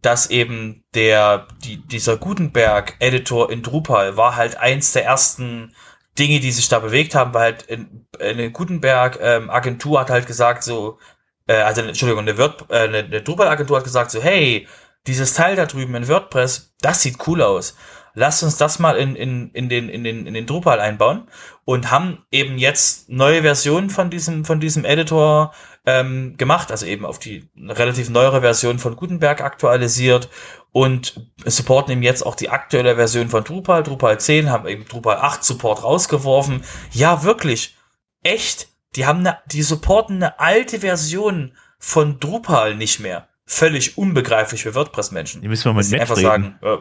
dass 0.00 0.30
eben 0.30 0.84
der, 0.94 1.46
die, 1.64 1.76
dieser 1.76 2.16
Gutenberg-Editor 2.16 3.50
in 3.50 3.62
Drupal 3.62 4.16
war 4.16 4.36
halt 4.36 4.56
eins 4.56 4.92
der 4.92 5.04
ersten 5.04 5.74
Dinge, 6.18 6.40
die 6.40 6.52
sich 6.52 6.68
da 6.68 6.78
bewegt 6.78 7.14
haben, 7.14 7.32
weil 7.34 7.42
halt 7.42 7.62
in, 7.62 8.06
in 8.18 8.52
Gutenberg 8.52 9.18
ähm, 9.20 9.50
Agentur 9.50 10.00
hat 10.00 10.10
halt 10.10 10.26
gesagt 10.26 10.62
so, 10.62 10.98
äh, 11.46 11.54
also 11.54 11.80
Entschuldigung, 11.82 12.22
eine, 12.22 12.38
Word, 12.38 12.66
äh, 12.70 12.80
eine, 12.80 12.98
eine 12.98 13.22
Drupal-Agentur 13.22 13.78
hat 13.78 13.84
gesagt 13.84 14.10
so, 14.10 14.22
hey, 14.22 14.66
dieses 15.06 15.34
Teil 15.34 15.56
da 15.56 15.66
drüben 15.66 15.94
in 15.94 16.08
WordPress, 16.08 16.74
das 16.80 17.02
sieht 17.02 17.26
cool 17.26 17.42
aus. 17.42 17.76
Lasst 18.14 18.42
uns 18.42 18.58
das 18.58 18.78
mal 18.78 18.96
in, 18.96 19.16
in, 19.16 19.50
in, 19.52 19.68
den, 19.68 19.88
in, 19.88 20.04
den, 20.04 20.26
in 20.26 20.34
den 20.34 20.46
Drupal 20.46 20.80
einbauen 20.80 21.28
und 21.64 21.90
haben 21.90 22.24
eben 22.30 22.58
jetzt 22.58 23.08
neue 23.08 23.42
Versionen 23.42 23.88
von 23.88 24.10
diesem, 24.10 24.44
von 24.44 24.60
diesem 24.60 24.84
Editor 24.84 25.54
ähm, 25.84 26.36
gemacht, 26.36 26.70
also 26.70 26.86
eben 26.86 27.04
auf 27.04 27.18
die 27.18 27.48
relativ 27.56 28.08
neuere 28.08 28.40
Version 28.40 28.78
von 28.78 28.96
Gutenberg 28.96 29.40
aktualisiert 29.40 30.28
und 30.70 31.28
supporten 31.44 31.92
eben 31.92 32.02
jetzt 32.02 32.24
auch 32.24 32.34
die 32.34 32.50
aktuelle 32.50 32.96
Version 32.96 33.28
von 33.28 33.44
Drupal, 33.44 33.82
Drupal 33.82 34.18
10, 34.18 34.50
haben 34.50 34.68
eben 34.68 34.84
Drupal 34.86 35.18
8 35.18 35.42
Support 35.42 35.82
rausgeworfen. 35.82 36.62
Ja, 36.92 37.24
wirklich, 37.24 37.76
echt, 38.22 38.68
die 38.94 39.06
haben 39.06 39.20
eine, 39.20 39.38
die 39.46 39.62
supporten 39.62 40.16
eine 40.16 40.38
alte 40.38 40.80
Version 40.80 41.56
von 41.78 42.20
Drupal 42.20 42.76
nicht 42.76 43.00
mehr. 43.00 43.28
Völlig 43.44 43.98
unbegreiflich 43.98 44.62
für 44.62 44.74
WordPress-Menschen. 44.74 45.42
Die 45.42 45.48
müssen 45.48 45.64
wir 45.64 45.72
mal 45.72 45.80
Dass 45.80 45.92
einfach 45.92 46.16
sagen, 46.16 46.58
äh, 46.62 46.78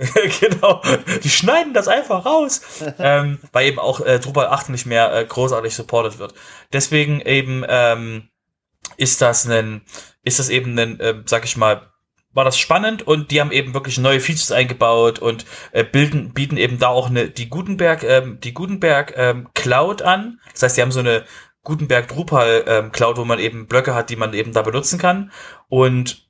genau, 0.40 0.80
die 1.22 1.28
schneiden 1.28 1.74
das 1.74 1.86
einfach 1.86 2.24
raus, 2.24 2.62
ähm, 2.98 3.38
weil 3.52 3.66
eben 3.66 3.78
auch 3.78 4.00
äh, 4.00 4.18
Drupal 4.18 4.46
8 4.46 4.70
nicht 4.70 4.86
mehr 4.86 5.14
äh, 5.14 5.24
großartig 5.26 5.74
supported 5.74 6.18
wird. 6.18 6.34
Deswegen 6.72 7.20
eben 7.20 7.64
ähm, 7.68 8.28
ist 8.96 9.20
das 9.20 9.46
ein, 9.46 9.82
ist 10.22 10.38
das 10.38 10.48
eben 10.48 10.78
ein, 10.78 10.98
äh, 11.00 11.22
sag 11.26 11.44
ich 11.44 11.56
mal, 11.56 11.90
war 12.32 12.44
das 12.44 12.58
spannend 12.58 13.02
und 13.06 13.30
die 13.30 13.40
haben 13.40 13.52
eben 13.52 13.74
wirklich 13.74 13.98
neue 13.98 14.20
Features 14.20 14.52
eingebaut 14.52 15.18
und 15.18 15.44
äh, 15.72 15.84
bilden, 15.84 16.32
bieten 16.32 16.56
eben 16.56 16.78
da 16.78 16.88
auch 16.88 17.10
eine, 17.10 17.28
die 17.28 17.50
Gutenberg, 17.50 18.04
ähm, 18.04 18.38
die 18.40 18.54
Gutenberg 18.54 19.14
ähm, 19.16 19.48
Cloud 19.54 20.00
an. 20.00 20.40
Das 20.52 20.62
heißt, 20.62 20.76
die 20.76 20.82
haben 20.82 20.92
so 20.92 21.00
eine 21.00 21.24
Gutenberg 21.62 22.08
Drupal 22.08 22.64
ähm, 22.66 22.92
Cloud, 22.92 23.18
wo 23.18 23.24
man 23.24 23.38
eben 23.38 23.66
Blöcke 23.66 23.94
hat, 23.94 24.08
die 24.08 24.16
man 24.16 24.32
eben 24.32 24.52
da 24.52 24.62
benutzen 24.62 24.98
kann 24.98 25.30
und 25.68 26.29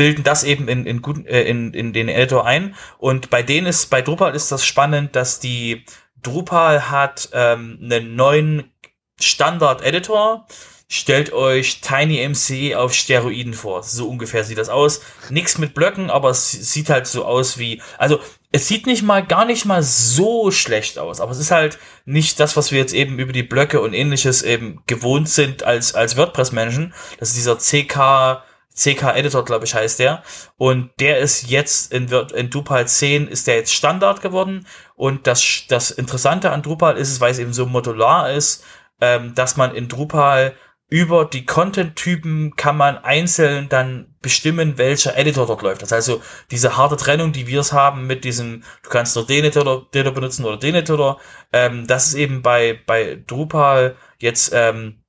bilden 0.00 0.24
das 0.24 0.44
eben 0.44 0.66
in, 0.66 0.86
in, 0.86 1.02
guten, 1.02 1.26
äh, 1.26 1.42
in, 1.42 1.74
in 1.74 1.92
den 1.92 2.08
Editor 2.08 2.46
ein. 2.46 2.74
Und 2.96 3.28
bei 3.28 3.42
denen 3.42 3.66
ist, 3.66 3.90
bei 3.90 4.00
Drupal 4.00 4.34
ist 4.34 4.50
das 4.50 4.64
spannend, 4.64 5.14
dass 5.14 5.40
die 5.40 5.84
Drupal 6.22 6.90
hat 6.90 7.28
ähm, 7.34 7.78
einen 7.82 8.16
neuen 8.16 8.72
Standard-Editor. 9.20 10.46
Stellt 10.88 11.34
euch 11.34 11.82
TinyMCE 11.82 12.76
auf 12.76 12.94
Steroiden 12.94 13.52
vor. 13.52 13.82
So 13.82 14.08
ungefähr 14.08 14.42
sieht 14.42 14.56
das 14.56 14.70
aus. 14.70 15.02
Nix 15.28 15.58
mit 15.58 15.74
Blöcken, 15.74 16.08
aber 16.08 16.30
es 16.30 16.50
sieht 16.50 16.88
halt 16.88 17.06
so 17.06 17.26
aus 17.26 17.58
wie, 17.58 17.82
also 17.98 18.20
es 18.52 18.68
sieht 18.68 18.86
nicht 18.86 19.02
mal, 19.02 19.22
gar 19.22 19.44
nicht 19.44 19.66
mal 19.66 19.82
so 19.82 20.50
schlecht 20.50 20.98
aus, 20.98 21.20
aber 21.20 21.32
es 21.32 21.38
ist 21.38 21.50
halt 21.50 21.78
nicht 22.06 22.40
das, 22.40 22.56
was 22.56 22.72
wir 22.72 22.78
jetzt 22.78 22.94
eben 22.94 23.18
über 23.18 23.34
die 23.34 23.42
Blöcke 23.42 23.82
und 23.82 23.92
ähnliches 23.92 24.42
eben 24.42 24.82
gewohnt 24.86 25.28
sind 25.28 25.62
als, 25.62 25.94
als 25.94 26.16
WordPress-Menschen. 26.16 26.94
Das 27.18 27.28
ist 27.28 27.36
dieser 27.36 27.58
CK, 27.58 28.42
CK 28.80 29.14
Editor, 29.14 29.44
glaube 29.44 29.66
ich, 29.66 29.74
heißt 29.74 29.98
der. 29.98 30.22
Und 30.56 30.90
der 31.00 31.18
ist 31.18 31.50
jetzt 31.50 31.92
in, 31.92 32.08
in 32.08 32.50
Drupal 32.50 32.88
10 32.88 33.28
ist 33.28 33.46
der 33.46 33.56
jetzt 33.56 33.74
Standard 33.74 34.22
geworden. 34.22 34.66
Und 34.96 35.26
das, 35.26 35.64
das 35.68 35.90
Interessante 35.90 36.50
an 36.50 36.62
Drupal 36.62 36.96
ist 36.96 37.10
es, 37.10 37.20
weil 37.20 37.32
es 37.32 37.38
eben 37.38 37.52
so 37.52 37.66
modular 37.66 38.32
ist, 38.32 38.64
ähm, 39.00 39.34
dass 39.34 39.56
man 39.56 39.74
in 39.74 39.88
Drupal 39.88 40.54
über 40.90 41.24
die 41.24 41.46
Content-Typen 41.46 42.56
kann 42.56 42.76
man 42.76 42.98
einzeln 42.98 43.68
dann 43.68 44.12
bestimmen, 44.20 44.76
welcher 44.76 45.16
Editor 45.16 45.46
dort 45.46 45.62
läuft. 45.62 45.82
Das 45.82 45.92
heißt 45.92 46.08
also, 46.08 46.22
diese 46.50 46.76
harte 46.76 46.96
Trennung, 46.96 47.32
die 47.32 47.46
wir 47.46 47.60
es 47.60 47.72
haben 47.72 48.08
mit 48.08 48.24
diesem, 48.24 48.64
du 48.82 48.90
kannst 48.90 49.14
nur 49.14 49.24
den 49.24 49.44
Editor, 49.44 49.86
Editor 49.92 50.12
benutzen 50.12 50.44
oder 50.44 50.56
den 50.56 50.74
Editor, 50.74 51.20
ähm, 51.52 51.86
das 51.86 52.08
ist 52.08 52.14
eben 52.14 52.42
bei, 52.42 52.80
bei 52.86 53.22
Drupal 53.24 53.96
jetzt 54.18 54.50
ähm, 54.52 54.99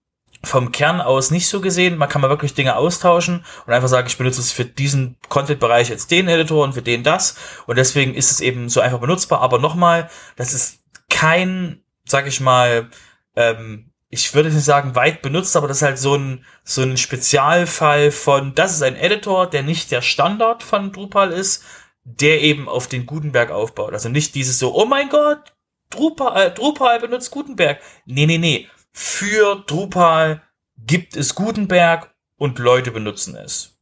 vom 0.44 0.72
Kern 0.72 1.02
aus 1.02 1.32
nicht 1.32 1.48
so 1.48 1.62
gesehen. 1.62 1.98
Man 1.98 2.10
kann 2.10 2.22
mal 2.22 2.30
wirklich 2.30 2.54
Dinge 2.54 2.76
austauschen 2.76 3.46
und 3.66 3.74
einfach 3.74 3.88
sagen, 3.88 4.08
ich 4.08 4.18
benutze 4.18 4.42
es 4.42 4.52
für 4.52 4.66
diesen 4.66 5.18
Content-Bereich 5.30 5.90
jetzt 5.90 6.12
den 6.12 6.28
Editor 6.28 6.64
und 6.64 6.74
für 6.74 6.82
den 6.82 7.04
das. 7.04 7.36
Und 7.68 7.78
deswegen 7.78 8.14
ist 8.14 8.32
es 8.32 8.42
eben 8.42 8.70
so 8.70 8.82
einfach 8.82 9.00
benutzbar. 9.00 9.42
Aber 9.42 9.60
nochmal, 9.60 10.10
das 10.36 10.54
ist 10.54 10.80
kein, 11.10 11.84
sag 12.06 12.28
ich 12.28 12.40
mal, 12.40 12.90
ähm, 13.36 13.92
ich 14.10 14.34
würde 14.34 14.50
nicht 14.50 14.66
sagen 14.66 14.96
weit 14.96 15.22
benutzt, 15.22 15.56
aber 15.56 15.68
das 15.68 15.78
ist 15.78 15.84
halt 15.84 15.98
so 15.98 16.16
ein, 16.16 16.46
so 16.64 16.82
ein 16.82 16.98
Spezialfall 16.98 18.12
von, 18.12 18.54
das 18.56 18.74
ist 18.74 18.84
ein 18.84 18.98
Editor, 18.98 19.50
der 19.50 19.64
nicht 19.64 19.92
der 19.92 20.02
Standard 20.02 20.64
von 20.64 20.92
Drupal 20.92 21.32
ist, 21.32 21.64
der 22.04 22.42
eben 22.42 22.68
auf 22.68 22.88
den 22.88 23.06
Gutenberg 23.06 23.52
aufbaut. 23.52 23.94
Also 23.94 24.10
nicht 24.10 24.36
dieses 24.36 24.60
so, 24.60 24.76
oh 24.76 24.86
mein 24.86 25.08
Gott, 25.10 25.54
Drupal, 25.90 26.48
äh, 26.48 26.52
Drupal 26.52 27.00
benutzt 27.00 27.32
Gutenberg. 27.32 27.80
Nee, 28.06 28.26
nee, 28.26 28.38
nee. 28.38 28.68
Für 28.92 29.64
Drupal 29.68 30.42
gibt 30.78 31.16
es 31.16 31.36
Gutenberg 31.36 32.14
und 32.38 32.60
Leute 32.60 32.92
benutzen 32.92 33.36
es. 33.36 33.78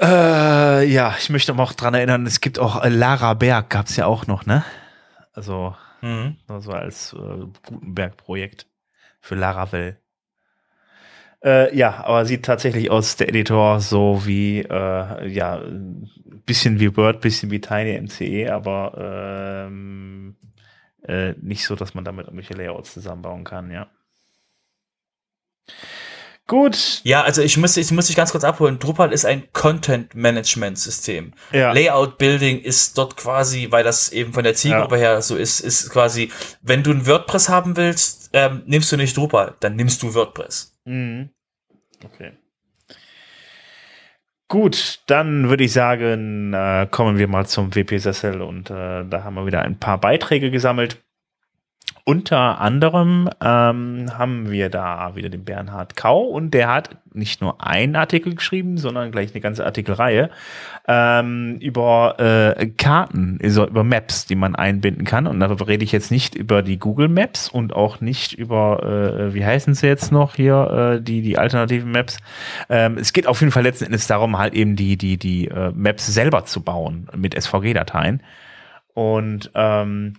Äh, 0.00 0.86
ja, 0.86 1.14
ich 1.18 1.28
möchte 1.28 1.54
auch 1.58 1.72
dran 1.74 1.94
erinnern, 1.94 2.24
es 2.26 2.40
gibt 2.40 2.58
auch 2.58 2.82
äh, 2.82 2.88
Lara 2.88 3.34
Berg, 3.34 3.68
gab's 3.68 3.96
ja 3.96 4.06
auch 4.06 4.26
noch, 4.26 4.46
ne? 4.46 4.64
Also, 5.32 5.76
Mhm. 6.00 6.36
also 6.48 6.72
als 6.72 7.12
äh, 7.12 7.46
Gutenberg-Projekt 7.66 8.66
für 9.20 9.34
Laravel. 9.34 9.98
Äh, 11.44 11.76
ja, 11.76 12.04
aber 12.04 12.24
sieht 12.24 12.44
tatsächlich 12.44 12.90
aus, 12.90 13.16
der 13.16 13.28
Editor, 13.28 13.80
so 13.80 14.26
wie, 14.26 14.60
äh, 14.60 15.26
ja, 15.28 15.62
bisschen 16.46 16.80
wie 16.80 16.96
Word, 16.96 17.20
bisschen 17.20 17.50
wie 17.50 17.60
Tiny 17.60 17.98
MCE, 18.00 18.50
aber 18.52 19.66
ähm, 19.66 20.36
äh, 21.02 21.34
nicht 21.40 21.64
so, 21.64 21.76
dass 21.76 21.94
man 21.94 22.04
damit 22.04 22.26
irgendwelche 22.26 22.54
Layouts 22.54 22.92
zusammenbauen 22.92 23.44
kann, 23.44 23.70
ja. 23.70 23.88
Gut. 26.50 27.00
Ja, 27.04 27.22
also 27.22 27.42
ich 27.42 27.56
muss, 27.58 27.76
ich 27.76 27.92
muss 27.92 28.08
dich 28.08 28.16
ganz 28.16 28.32
kurz 28.32 28.42
abholen. 28.42 28.80
Drupal 28.80 29.12
ist 29.12 29.24
ein 29.24 29.52
Content-Management-System. 29.52 31.32
Ja. 31.52 31.70
Layout-Building 31.70 32.60
ist 32.62 32.98
dort 32.98 33.16
quasi, 33.16 33.68
weil 33.70 33.84
das 33.84 34.10
eben 34.10 34.32
von 34.32 34.42
der 34.42 34.56
Zielgruppe 34.56 34.96
her 34.96 35.22
so 35.22 35.36
ist, 35.36 35.60
ist 35.60 35.90
quasi, 35.90 36.32
wenn 36.60 36.82
du 36.82 36.90
ein 36.90 37.06
WordPress 37.06 37.48
haben 37.48 37.76
willst, 37.76 38.30
ähm, 38.32 38.64
nimmst 38.66 38.90
du 38.90 38.96
nicht 38.96 39.16
Drupal, 39.16 39.54
dann 39.60 39.76
nimmst 39.76 40.02
du 40.02 40.12
WordPress. 40.12 40.76
Mhm. 40.86 41.30
Okay. 42.04 42.32
Gut, 44.50 44.98
dann 45.06 45.48
würde 45.48 45.62
ich 45.62 45.72
sagen, 45.72 46.52
äh, 46.52 46.88
kommen 46.90 47.18
wir 47.18 47.28
mal 47.28 47.46
zum 47.46 47.72
WP-Sessel 47.72 48.42
und 48.42 48.68
äh, 48.68 49.04
da 49.04 49.22
haben 49.22 49.34
wir 49.34 49.46
wieder 49.46 49.62
ein 49.62 49.78
paar 49.78 49.96
Beiträge 50.00 50.50
gesammelt. 50.50 51.00
Unter 52.10 52.60
anderem 52.60 53.30
ähm, 53.40 54.06
haben 54.18 54.50
wir 54.50 54.68
da 54.68 55.14
wieder 55.14 55.28
den 55.28 55.44
Bernhard 55.44 55.94
Kau 55.94 56.22
und 56.22 56.52
der 56.52 56.66
hat 56.66 56.96
nicht 57.14 57.40
nur 57.40 57.64
einen 57.64 57.94
Artikel 57.94 58.34
geschrieben, 58.34 58.78
sondern 58.78 59.12
gleich 59.12 59.30
eine 59.32 59.40
ganze 59.40 59.64
Artikelreihe 59.64 60.28
ähm, 60.88 61.58
über 61.60 62.16
äh, 62.18 62.66
Karten, 62.66 63.38
also 63.40 63.64
über 63.64 63.84
Maps, 63.84 64.26
die 64.26 64.34
man 64.34 64.56
einbinden 64.56 65.04
kann. 65.04 65.28
Und 65.28 65.38
darüber 65.38 65.68
rede 65.68 65.84
ich 65.84 65.92
jetzt 65.92 66.10
nicht 66.10 66.34
über 66.34 66.62
die 66.62 66.80
Google 66.80 67.06
Maps 67.06 67.48
und 67.48 67.76
auch 67.76 68.00
nicht 68.00 68.32
über, 68.32 68.82
äh, 68.82 69.32
wie 69.32 69.44
heißen 69.44 69.74
sie 69.74 69.86
jetzt 69.86 70.10
noch 70.10 70.34
hier, 70.34 70.96
äh, 70.96 71.00
die, 71.00 71.22
die 71.22 71.38
alternativen 71.38 71.92
Maps. 71.92 72.18
Ähm, 72.68 72.98
es 72.98 73.12
geht 73.12 73.28
auf 73.28 73.38
jeden 73.38 73.52
Fall 73.52 73.62
letzten 73.62 73.84
Endes 73.84 74.08
darum, 74.08 74.36
halt 74.36 74.54
eben 74.54 74.74
die, 74.74 74.96
die, 74.96 75.16
die 75.16 75.46
äh, 75.46 75.70
Maps 75.76 76.08
selber 76.08 76.44
zu 76.44 76.60
bauen 76.64 77.08
mit 77.14 77.40
SVG-Dateien. 77.40 78.20
Und 78.94 79.52
ähm, 79.54 80.14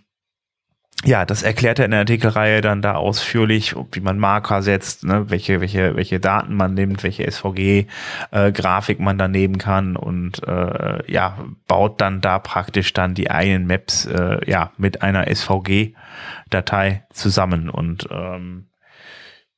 ja, 1.03 1.26
das 1.26 1.41
erklärt 1.41 1.80
er 1.80 1.86
in 1.86 1.91
der 1.91 2.02
Artikelreihe 2.02 2.61
dann 2.61 2.82
da 2.82 2.94
ausführlich, 2.94 3.76
wie 3.91 4.02
man 4.02 4.19
Marker 4.19 4.61
setzt, 4.61 5.03
ne, 5.03 5.30
welche, 5.30 5.60
welche, 5.60 5.95
welche 5.95 6.19
Daten 6.19 6.56
man 6.56 6.73
nimmt, 6.73 7.03
welche 7.03 7.30
SVG-Grafik 7.30 8.99
man 8.99 9.18
da 9.18 9.28
nehmen 9.28 9.57
kann 9.57 9.95
und 9.95 10.48
äh, 10.48 11.11
ja, 11.11 11.38
baut 11.68 12.02
dann 12.02 12.22
da 12.22 12.40
praktisch 12.40 12.94
dann 12.94 13.15
die 13.15 13.32
eigenen 13.32 13.65
Maps 13.65 14.06
äh, 14.06 14.40
ja 14.49 14.72
mit 14.78 15.02
einer 15.02 15.34
SVG-Datei 15.34 17.03
zusammen. 17.11 17.69
Und 17.69 18.07
ähm, 18.11 18.68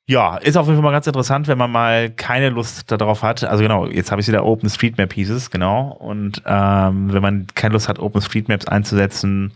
ja, 0.05 0.35
ist 0.35 0.57
auf 0.57 0.65
jeden 0.65 0.77
Fall 0.77 0.83
mal 0.83 0.91
ganz 0.91 1.07
interessant, 1.07 1.47
wenn 1.47 1.57
man 1.57 1.71
mal 1.71 2.09
keine 2.09 2.49
Lust 2.49 2.91
darauf 2.91 3.23
hat. 3.23 3.45
Also 3.45 3.63
genau, 3.63 3.87
jetzt 3.87 4.11
habe 4.11 4.19
ich 4.19 4.27
wieder 4.27 4.45
OpenStreetMap 4.45 5.09
Pieces, 5.09 5.49
genau. 5.49 5.93
Und 5.93 6.41
ähm, 6.45 7.13
wenn 7.13 7.21
man 7.21 7.47
keine 7.55 7.73
Lust 7.73 7.87
hat, 7.87 7.99
OpenStreetMaps 7.99 8.67
einzusetzen 8.67 9.53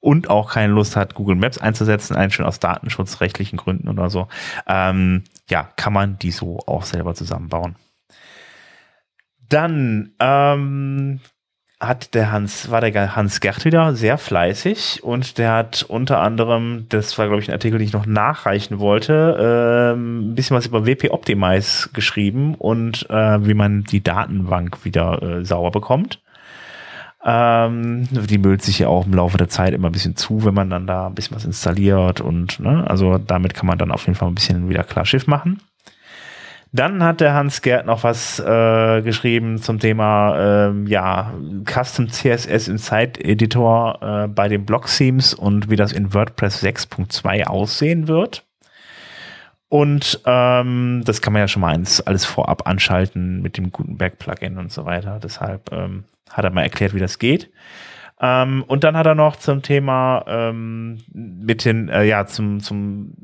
und 0.00 0.28
auch 0.28 0.52
keine 0.52 0.72
Lust 0.74 0.96
hat, 0.96 1.14
Google 1.14 1.36
Maps 1.36 1.56
einzusetzen, 1.56 2.14
einen 2.14 2.30
schon 2.30 2.44
aus 2.44 2.60
datenschutzrechtlichen 2.60 3.56
Gründen 3.56 3.88
oder 3.88 4.10
so, 4.10 4.28
ähm, 4.66 5.24
ja, 5.48 5.70
kann 5.76 5.94
man 5.94 6.18
die 6.18 6.30
so 6.30 6.58
auch 6.66 6.82
selber 6.82 7.14
zusammenbauen. 7.14 7.76
Dann 9.48 10.12
ähm, 10.20 11.20
hat 11.78 12.14
der 12.14 12.32
Hans, 12.32 12.70
war 12.70 12.80
der 12.80 13.16
Hans 13.16 13.40
Gert 13.40 13.64
wieder 13.66 13.94
sehr 13.94 14.16
fleißig 14.16 15.04
und 15.04 15.36
der 15.36 15.52
hat 15.52 15.84
unter 15.86 16.20
anderem, 16.20 16.86
das 16.88 17.18
war 17.18 17.26
glaube 17.26 17.42
ich 17.42 17.48
ein 17.48 17.52
Artikel, 17.52 17.78
den 17.78 17.86
ich 17.86 17.92
noch 17.92 18.06
nachreichen 18.06 18.78
wollte, 18.78 19.92
ähm, 19.94 20.30
ein 20.30 20.34
bisschen 20.34 20.56
was 20.56 20.66
über 20.66 20.86
WP 20.86 21.10
Optimize 21.10 21.90
geschrieben 21.92 22.54
und 22.54 23.08
äh, 23.10 23.46
wie 23.46 23.54
man 23.54 23.84
die 23.84 24.02
Datenbank 24.02 24.84
wieder 24.84 25.22
äh, 25.22 25.44
sauber 25.44 25.70
bekommt. 25.70 26.20
Ähm, 27.22 28.08
die 28.10 28.38
müllt 28.38 28.62
sich 28.62 28.78
ja 28.78 28.88
auch 28.88 29.04
im 29.04 29.12
Laufe 29.12 29.36
der 29.36 29.48
Zeit 29.48 29.74
immer 29.74 29.90
ein 29.90 29.92
bisschen 29.92 30.16
zu, 30.16 30.44
wenn 30.44 30.54
man 30.54 30.70
dann 30.70 30.86
da 30.86 31.08
ein 31.08 31.14
bisschen 31.14 31.36
was 31.36 31.44
installiert 31.44 32.22
und 32.22 32.58
ne, 32.60 32.88
also 32.88 33.18
damit 33.18 33.52
kann 33.52 33.66
man 33.66 33.76
dann 33.76 33.90
auf 33.90 34.06
jeden 34.06 34.16
Fall 34.16 34.28
ein 34.28 34.34
bisschen 34.34 34.70
wieder 34.70 34.84
klar 34.84 35.04
Schiff 35.04 35.26
machen. 35.26 35.60
Dann 36.76 37.02
hat 37.02 37.22
der 37.22 37.32
Hans 37.32 37.62
Gerd 37.62 37.86
noch 37.86 38.04
was 38.04 38.38
äh, 38.38 39.00
geschrieben 39.00 39.62
zum 39.62 39.78
Thema 39.78 40.68
ähm, 40.68 40.86
ja, 40.86 41.32
Custom 41.64 42.10
CSS 42.10 42.68
im 42.68 42.76
Site 42.76 43.24
Editor 43.24 43.98
äh, 44.02 44.28
bei 44.28 44.48
den 44.48 44.66
Block 44.66 44.86
Themes 44.86 45.32
und 45.32 45.70
wie 45.70 45.76
das 45.76 45.92
in 45.92 46.12
WordPress 46.12 46.62
6.2 46.62 47.44
aussehen 47.44 48.08
wird. 48.08 48.44
Und 49.70 50.20
ähm, 50.26 51.02
das 51.06 51.22
kann 51.22 51.32
man 51.32 51.40
ja 51.40 51.48
schon 51.48 51.62
mal 51.62 51.82
alles 52.04 52.24
vorab 52.26 52.68
anschalten 52.68 53.40
mit 53.40 53.56
dem 53.56 53.72
Gutenberg-Plugin 53.72 54.58
und 54.58 54.70
so 54.70 54.84
weiter. 54.84 55.18
Deshalb 55.22 55.72
ähm, 55.72 56.04
hat 56.30 56.44
er 56.44 56.50
mal 56.50 56.62
erklärt, 56.62 56.92
wie 56.94 57.00
das 57.00 57.18
geht. 57.18 57.50
Ähm, 58.20 58.64
und 58.66 58.84
dann 58.84 58.96
hat 58.98 59.06
er 59.06 59.14
noch 59.14 59.36
zum 59.36 59.62
Thema 59.62 60.24
ähm, 60.26 60.98
mit 61.12 61.64
den, 61.64 61.88
äh, 61.88 62.04
ja, 62.04 62.26
zum, 62.26 62.60
zum 62.60 63.14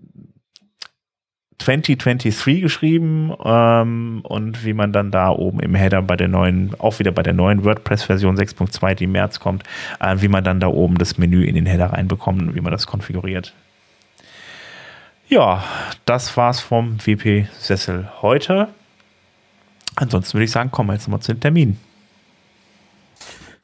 2023 1.64 2.60
geschrieben 2.60 3.32
ähm, 3.44 4.20
und 4.22 4.64
wie 4.64 4.72
man 4.72 4.93
dann 4.93 5.10
da 5.10 5.30
oben 5.30 5.60
im 5.60 5.74
Header 5.74 6.02
bei 6.02 6.16
der 6.16 6.28
neuen, 6.28 6.74
auch 6.78 6.98
wieder 6.98 7.12
bei 7.12 7.22
der 7.22 7.32
neuen 7.32 7.64
WordPress-Version 7.64 8.36
6.2, 8.36 8.94
die 8.94 9.05
im 9.05 9.12
März 9.12 9.40
kommt, 9.40 9.64
äh, 10.01 10.16
wie 10.18 10.28
man 10.28 10.44
dann 10.44 10.60
da 10.60 10.68
oben 10.68 10.98
das 10.98 11.18
Menü 11.18 11.44
in 11.44 11.55
den 11.55 11.66
Header 11.66 11.93
reinbekommt 11.93 12.43
und 12.43 12.55
wie 12.55 12.60
man 12.60 12.72
das 12.72 12.86
konfiguriert. 12.86 13.55
Ja, 15.28 15.64
das 16.05 16.36
war's 16.36 16.60
vom 16.60 16.98
WP-Sessel 17.05 18.09
heute. 18.20 18.68
Ansonsten 19.97 20.34
würde 20.34 20.44
ich 20.44 20.51
sagen, 20.51 20.70
kommen 20.70 20.90
wir 20.90 20.94
jetzt 20.94 21.09
mal 21.09 21.20
zu 21.20 21.32
den 21.32 21.40
Terminen. 21.40 21.91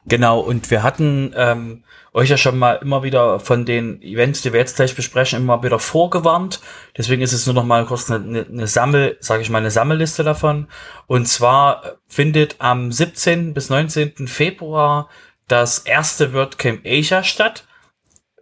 Genau, 0.09 0.39
und 0.39 0.71
wir 0.71 0.81
hatten 0.81 1.33
ähm, 1.35 1.83
euch 2.13 2.29
ja 2.29 2.37
schon 2.37 2.57
mal 2.57 2.73
immer 2.81 3.03
wieder 3.03 3.39
von 3.39 3.63
den 3.63 4.01
Events, 4.01 4.41
die 4.41 4.51
wir 4.51 4.59
jetzt 4.59 4.75
gleich 4.75 4.95
besprechen, 4.95 5.39
immer 5.39 5.61
wieder 5.61 5.77
vorgewarnt. 5.77 6.61
Deswegen 6.97 7.21
ist 7.21 7.31
es 7.31 7.45
nur 7.45 7.53
noch 7.53 7.63
mal 7.63 7.85
kurz 7.85 8.09
eine, 8.09 8.43
eine 8.43 8.65
Sammel, 8.65 9.17
sage 9.19 9.43
ich 9.43 9.51
mal, 9.51 9.59
eine 9.59 9.69
Sammelliste 9.69 10.23
davon. 10.23 10.67
Und 11.05 11.27
zwar 11.27 11.99
findet 12.07 12.55
am 12.57 12.91
17. 12.91 13.53
bis 13.53 13.69
19. 13.69 14.27
Februar 14.27 15.09
das 15.47 15.79
erste 15.79 16.33
WordCamp 16.33 16.81
Asia 16.85 17.23
statt. 17.23 17.65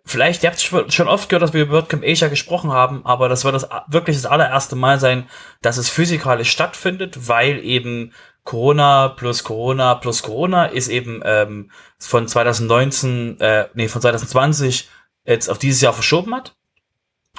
Vielleicht, 0.06 0.44
ihr 0.44 0.50
habt 0.50 0.94
schon 0.94 1.08
oft 1.10 1.28
gehört, 1.28 1.44
dass 1.44 1.54
wir 1.54 1.64
über 1.64 1.74
WordCamp 1.74 2.06
Asia 2.06 2.30
gesprochen 2.30 2.72
haben, 2.72 3.06
aber 3.06 3.28
das 3.28 3.44
wird 3.44 3.56
das 3.56 3.68
wirklich 3.88 4.16
das 4.16 4.26
allererste 4.26 4.78
Mal 4.78 5.02
sein, 5.02 5.28
dass 5.62 5.76
es 5.76 5.90
physikalisch 5.90 6.50
stattfindet, 6.50 7.28
weil 7.28 7.60
eben 7.60 8.14
Corona 8.48 9.10
plus 9.10 9.44
Corona 9.44 9.96
plus 9.96 10.24
Corona 10.24 10.68
ist 10.68 10.88
eben 10.88 11.22
ähm, 11.26 11.70
von 12.00 12.30
2019, 12.30 13.42
äh, 13.42 13.68
nee, 13.74 13.90
von 13.90 14.02
2020 14.02 14.88
jetzt 15.26 15.50
auf 15.50 15.58
dieses 15.58 15.82
Jahr 15.82 15.92
verschoben 15.92 16.34
hat. 16.34 16.56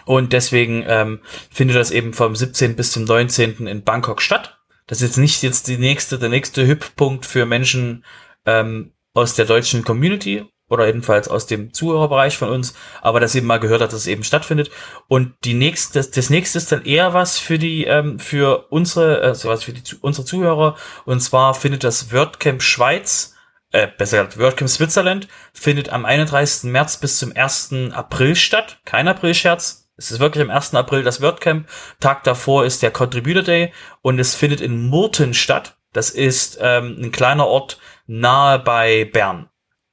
Und 0.05 0.35
deswegen 0.35 0.85
ähm, 0.87 1.21
findet 1.51 1.79
das 1.79 1.93
eben 1.93 2.13
vom 2.13 2.37
17. 2.37 2.77
bis 2.77 2.93
zum 2.93 3.05
19. 3.05 3.67
in 3.67 3.85
Bangkok 3.85 4.21
statt. 4.21 4.59
Das 4.87 4.99
ist 4.99 5.09
jetzt 5.09 5.17
nicht 5.17 5.43
jetzt 5.43 5.69
die 5.69 5.79
nächste, 5.79 6.19
der 6.19 6.29
nächste 6.29 6.67
Hüpfpunkt 6.67 7.25
für 7.25 7.47
Menschen 7.47 8.05
ähm, 8.45 8.93
aus 9.15 9.35
der 9.35 9.47
deutschen 9.47 9.85
Community 9.85 10.45
oder 10.69 10.87
jedenfalls 10.87 11.29
aus 11.29 11.47
dem 11.47 11.73
Zuhörerbereich 11.73 12.37
von 12.37 12.51
uns, 12.51 12.75
aber 13.01 13.21
dass 13.21 13.35
eben 13.35 13.47
mal 13.47 13.61
gehört 13.61 13.81
hat, 13.81 13.93
dass 13.93 14.01
es 14.01 14.07
eben 14.07 14.25
stattfindet. 14.25 14.71
Und 15.09 15.35
die 15.45 15.55
nächste, 15.55 15.99
das, 15.99 16.11
das 16.11 16.31
nächste 16.31 16.59
ist 16.59 16.71
dann 16.71 16.85
eher 16.85 17.15
was 17.15 17.39
für 17.39 17.59
die, 17.59 17.85
ähm, 17.85 18.19
für 18.19 18.67
unsere, 18.71 19.21
also 19.21 19.49
was 19.49 19.65
für 19.65 19.73
die, 19.73 19.83
unsere 20.01 20.27
Zuhörer. 20.27 20.77
Und 21.05 21.21
zwar 21.21 21.55
findet 21.55 21.85
das 21.85 22.13
WordCamp 22.13 22.63
Schweiz, 22.63 23.35
äh, 23.73 23.87
besser 23.87 24.19
gesagt, 24.19 24.39
WordCamp 24.39 24.71
Switzerland, 24.71 25.29
findet 25.53 25.91
am 25.91 26.05
31. 26.05 26.71
März 26.71 26.99
bis 26.99 27.19
zum 27.19 27.35
1. 27.35 27.93
April 27.93 28.37
statt. 28.37 28.81
Kein 28.85 29.09
Aprilscherz. 29.09 29.87
Es 29.97 30.13
ist 30.13 30.21
wirklich 30.21 30.45
am 30.45 30.51
1. 30.51 30.75
April 30.75 31.03
das 31.03 31.21
WordCamp. 31.21 31.67
Tag 31.99 32.23
davor 32.25 32.65
ist 32.65 32.83
der 32.83 32.93
Contributor 32.93 33.43
Day 33.43 33.73
und 34.01 34.19
es 34.19 34.35
findet 34.35 34.61
in 34.61 34.87
Murten 34.87 35.35
statt. 35.35 35.77
Das 35.93 36.11
ist 36.11 36.59
ähm, 36.61 36.97
ein 37.01 37.11
kleiner 37.11 37.47
Ort 37.47 37.81
nahe 38.07 38.59
bei 38.59 39.07
Bern 39.07 39.49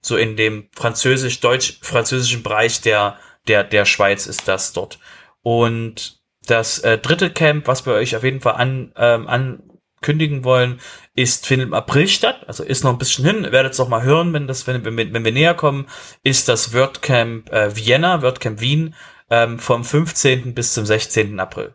so 0.05 0.17
in 0.17 0.35
dem 0.35 0.69
französisch-deutsch-französischen 0.75 2.43
Bereich 2.43 2.79
der, 2.81 3.17
der, 3.47 3.63
der 3.63 3.85
Schweiz 3.85 4.27
ist 4.27 4.47
das 4.47 4.71
dort. 4.71 4.99
Und 5.41 6.21
das 6.45 6.77
äh, 6.79 6.99
dritte 6.99 7.31
Camp, 7.31 7.67
was 7.67 7.87
wir 7.87 7.93
euch 7.93 8.15
auf 8.15 8.23
jeden 8.23 8.39
Fall 8.39 8.53
an, 8.53 8.93
ähm, 8.97 9.27
ankündigen 9.27 10.43
wollen, 10.43 10.79
ist, 11.15 11.47
findet 11.47 11.69
im 11.69 11.73
April 11.73 12.07
statt, 12.07 12.43
also 12.47 12.63
ist 12.63 12.83
noch 12.83 12.91
ein 12.91 12.99
bisschen 12.99 13.25
hin, 13.25 13.51
werdet 13.51 13.73
es 13.73 13.87
mal 13.87 14.03
hören, 14.03 14.31
wenn 14.33 14.45
das, 14.45 14.67
wenn, 14.67 14.85
wenn, 14.85 14.95
wenn 14.95 15.25
wir 15.25 15.31
näher 15.31 15.55
kommen, 15.55 15.87
ist 16.21 16.49
das 16.49 16.71
WordCamp 16.71 17.51
äh, 17.51 17.75
Vienna, 17.75 18.21
WordCamp 18.21 18.61
Wien, 18.61 18.93
ähm, 19.31 19.57
vom 19.57 19.83
15. 19.83 20.53
bis 20.53 20.73
zum 20.73 20.85
16. 20.85 21.39
April. 21.39 21.73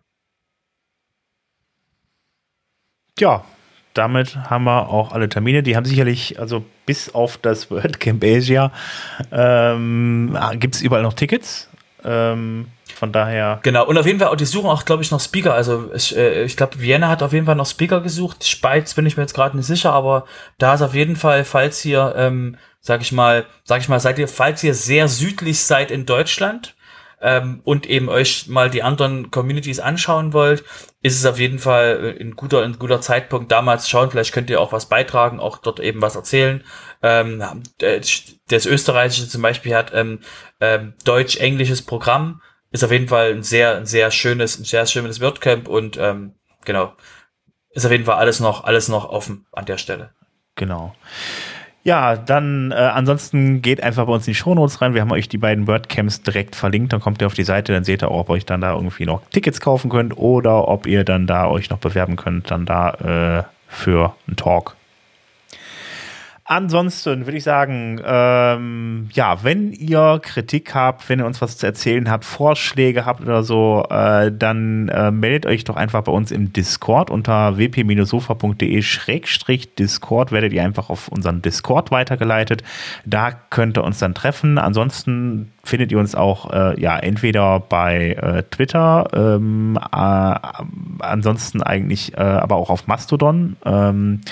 Ja, 3.19 3.45
damit 3.95 4.37
haben 4.37 4.65
wir 4.65 4.89
auch 4.89 5.13
alle 5.13 5.29
Termine. 5.29 5.63
Die 5.63 5.77
haben 5.77 5.85
sicherlich, 5.85 6.39
also 6.39 6.65
bis 6.87 7.15
auf 7.15 7.39
das 7.39 7.71
WordCamp 7.71 8.23
Asia, 8.25 8.73
ähm, 9.33 10.37
gibt 10.55 10.77
es 10.77 10.83
überall 10.83 11.03
noch 11.03 11.15
Tickets. 11.15 11.69
Ähm, 12.05 12.67
von 12.95 13.13
daher. 13.13 13.61
Genau, 13.63 13.87
und 13.87 13.97
auf 13.97 14.07
jeden 14.07 14.19
Fall, 14.19 14.29
auch 14.29 14.37
die 14.37 14.45
suchen 14.45 14.69
auch, 14.69 14.85
glaube 14.85 15.03
ich, 15.03 15.11
noch 15.11 15.21
Speaker. 15.21 15.55
Also 15.55 15.91
ich, 15.95 16.17
äh, 16.17 16.45
ich 16.45 16.57
glaube, 16.57 16.81
Vienna 16.81 17.09
hat 17.09 17.23
auf 17.23 17.33
jeden 17.33 17.47
Fall 17.47 17.55
noch 17.57 17.67
Speaker 17.67 18.01
gesucht. 18.01 18.47
Speiz 18.47 18.95
bin 18.95 19.07
ich 19.07 19.17
mir 19.17 19.23
jetzt 19.23 19.35
gerade 19.35 19.57
nicht 19.57 19.67
sicher, 19.67 19.93
aber 19.93 20.27
da 20.59 20.75
ist 20.75 20.83
auf 20.83 20.95
jeden 20.95 21.17
Fall, 21.17 21.45
falls 21.45 21.85
ihr, 21.85 22.15
ähm, 22.17 22.57
sag 22.81 23.01
ich 23.01 23.13
mal, 23.13 23.47
sag 23.65 23.81
ich 23.81 23.89
mal, 23.89 24.01
seid 24.01 24.19
ihr, 24.19 24.29
falls 24.29 24.63
ihr 24.63 24.75
sehr 24.75 25.09
südlich 25.09 25.61
seid 25.61 25.91
in 25.91 26.05
Deutschland, 26.07 26.75
ähm, 27.21 27.61
und 27.65 27.87
eben 27.87 28.09
euch 28.09 28.49
mal 28.49 28.71
die 28.71 28.83
anderen 28.83 29.31
Communities 29.31 29.81
anschauen 29.81 30.33
wollt, 30.33 30.65
ist 31.03 31.19
es 31.19 31.27
auf 31.27 31.39
jeden 31.39 31.59
Fall 31.59 32.17
ein 32.21 32.37
guter, 32.37 32.63
ein 32.63 32.79
guter 32.79 33.01
Zeitpunkt 33.01 33.53
damals 33.53 33.89
schauen. 33.89 34.11
Vielleicht 34.11 34.33
könnt 34.33 34.51
ihr 34.51 34.61
auch 34.61 34.73
was 34.73 34.87
beitragen, 34.87 35.41
auch 35.41 35.59
dort 35.59 35.81
eben 35.81 36.03
was 36.03 36.17
erzählen. 36.17 36.65
Ähm, 37.03 37.43
das 37.79 38.67
österreichische 38.67 39.29
zum 39.29 39.43
Beispiel 39.43 39.75
hat 39.75 39.93
ähm, 39.95 40.21
ähm, 40.61 40.95
deutsch-englisches 41.05 41.83
Programm. 41.83 42.43
Ist 42.71 42.85
auf 42.85 42.93
jeden 42.93 43.09
Fall 43.09 43.33
ein 43.33 43.43
sehr, 43.43 43.77
ein 43.77 43.87
sehr 43.87 44.11
schönes, 44.11 44.59
ein 44.59 44.65
sehr 44.65 44.87
schönes 44.87 45.21
WordCamp 45.21 45.69
und 45.69 45.97
ähm, 45.97 46.35
genau. 46.65 46.95
Ist 47.71 47.87
auf 47.87 47.93
jeden 47.93 48.05
Fall 48.05 48.17
alles 48.17 48.41
noch, 48.41 48.65
alles 48.65 48.89
noch 48.89 49.09
offen 49.09 49.47
an 49.53 49.65
der 49.65 49.79
Stelle. 49.79 50.13
Genau. 50.57 50.95
Ja, 51.83 52.17
dann 52.17 52.73
äh, 52.73 52.75
ansonsten 52.75 53.63
geht 53.63 53.83
einfach 53.83 54.07
bei 54.07 54.13
uns 54.13 54.27
in 54.27 54.33
die 54.33 54.39
Shownotes 54.39 54.83
rein. 54.83 54.93
Wir 54.93 55.01
haben 55.01 55.13
euch 55.13 55.29
die 55.29 55.39
beiden 55.39 55.67
WordCamps 55.67 56.23
direkt 56.23 56.55
verlinkt. 56.55 56.93
Dann 56.93 57.01
kommt 57.01 57.23
ihr 57.23 57.27
auf 57.27 57.35
die 57.35 57.45
Seite, 57.45 57.73
dann 57.73 57.85
seht 57.85 58.03
ihr 58.03 58.11
auch, 58.11 58.21
ob 58.21 58.29
ihr 58.29 58.35
euch 58.35 58.47
dann 58.47 58.61
da 58.61 58.75
irgendwie 58.75 59.07
noch 59.07 59.23
Tickets 59.31 59.61
kaufen 59.61 59.91
könnt 59.91 60.17
oder 60.19 60.69
ob 60.69 60.87
ihr 60.87 61.05
dann 61.05 61.27
da 61.27 61.49
euch 61.49 61.71
noch 61.71 61.79
bewerben 61.79 62.17
könnt, 62.17 62.51
dann 62.51 62.67
da 62.67 62.91
äh, 63.41 63.45
für 63.69 64.15
einen 64.27 64.37
Talk 64.37 64.77
Ansonsten 66.53 67.27
würde 67.27 67.39
ich 67.39 67.45
sagen, 67.45 68.01
ähm, 68.05 69.09
ja, 69.13 69.45
wenn 69.45 69.73
ihr 69.73 70.19
Kritik 70.21 70.75
habt, 70.75 71.09
wenn 71.09 71.21
ihr 71.21 71.27
uns 71.27 71.41
was 71.41 71.59
zu 71.59 71.67
erzählen 71.67 72.11
habt, 72.11 72.25
Vorschläge 72.25 73.07
habt 73.07 73.21
oder 73.21 73.45
so, 73.45 73.87
äh, 73.89 74.33
dann 74.37 74.89
äh, 74.89 75.13
meldet 75.13 75.47
euch 75.47 75.63
doch 75.63 75.77
einfach 75.77 76.03
bei 76.03 76.11
uns 76.11 76.33
im 76.33 76.53
Discord 76.53 77.09
unter 77.09 77.57
wp-sofa.de-discord 77.57 80.33
werdet 80.33 80.53
ihr 80.53 80.65
einfach 80.65 80.91
auf 80.91 81.07
unseren 81.07 81.41
Discord 81.41 81.93
weitergeleitet. 81.93 82.65
Da 83.05 83.31
könnt 83.31 83.79
ihr 83.79 83.85
uns 83.85 84.01
dann 84.01 84.15
treffen. 84.15 84.59
Ansonsten 84.59 85.53
findet 85.63 85.93
ihr 85.93 86.01
uns 86.01 86.17
auch 86.17 86.53
äh, 86.53 86.81
ja 86.81 86.99
entweder 86.99 87.61
bei 87.61 88.15
äh, 88.15 88.43
Twitter, 88.51 89.07
ähm, 89.13 89.79
äh, 89.79 90.35
ansonsten 90.99 91.63
eigentlich 91.63 92.15
äh, 92.15 92.23
aber 92.23 92.57
auch 92.57 92.71
auf 92.71 92.89
Mastodon. 92.89 93.55
Ähm, 93.65 94.23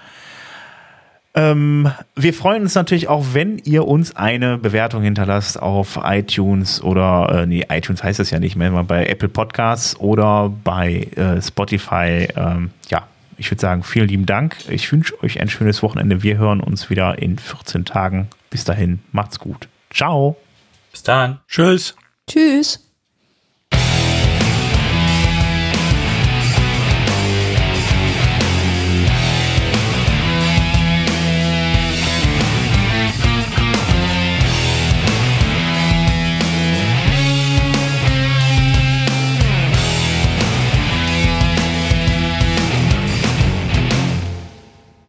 Ähm, 1.35 1.91
wir 2.15 2.35
freuen 2.35 2.61
uns 2.63 2.75
natürlich 2.75 3.09
auch, 3.09 3.25
wenn 3.33 3.57
ihr 3.59 3.89
uns 3.89 4.15
eine 4.17 4.59
Bewertung 4.59 5.03
hinterlasst 5.03 5.59
auf 5.61 5.99
iTunes 6.03 6.83
oder, 6.83 7.43
äh, 7.43 7.47
nee, 7.47 7.65
iTunes 7.71 8.05
heißt 8.05 8.21
es 8.21 8.31
ja 8.31 8.39
nicht 8.39 8.57
mehr, 8.57 8.71
bei 8.85 9.07
Apple 9.07 9.31
Podcasts 9.31 9.99
oder 9.99 10.53
bei 10.63 11.09
äh, 11.17 11.41
Spotify. 11.41 12.29
Ähm, 12.37 12.71
ja, 12.91 13.05
ich 13.37 13.51
würde 13.51 13.61
sagen, 13.61 13.83
vielen 13.83 14.09
lieben 14.09 14.27
Dank. 14.27 14.57
Ich 14.69 14.91
wünsche 14.93 15.23
euch 15.23 15.41
ein 15.41 15.49
schönes 15.49 15.83
Wochenende. 15.83 16.23
Wir 16.23 16.39
hören 16.39 16.61
uns 16.61 16.91
wieder 16.91 17.19
in 17.19 17.39
14 17.39 17.85
Tagen. 17.85 18.29
Bis 18.51 18.65
dahin, 18.65 19.01
macht's 19.13 19.39
gut. 19.39 19.69
Ciao. 19.91 20.37
Bis 20.91 21.03
dann. 21.03 21.41
Tschüss. 21.49 21.97
Tschüss. 22.29 22.92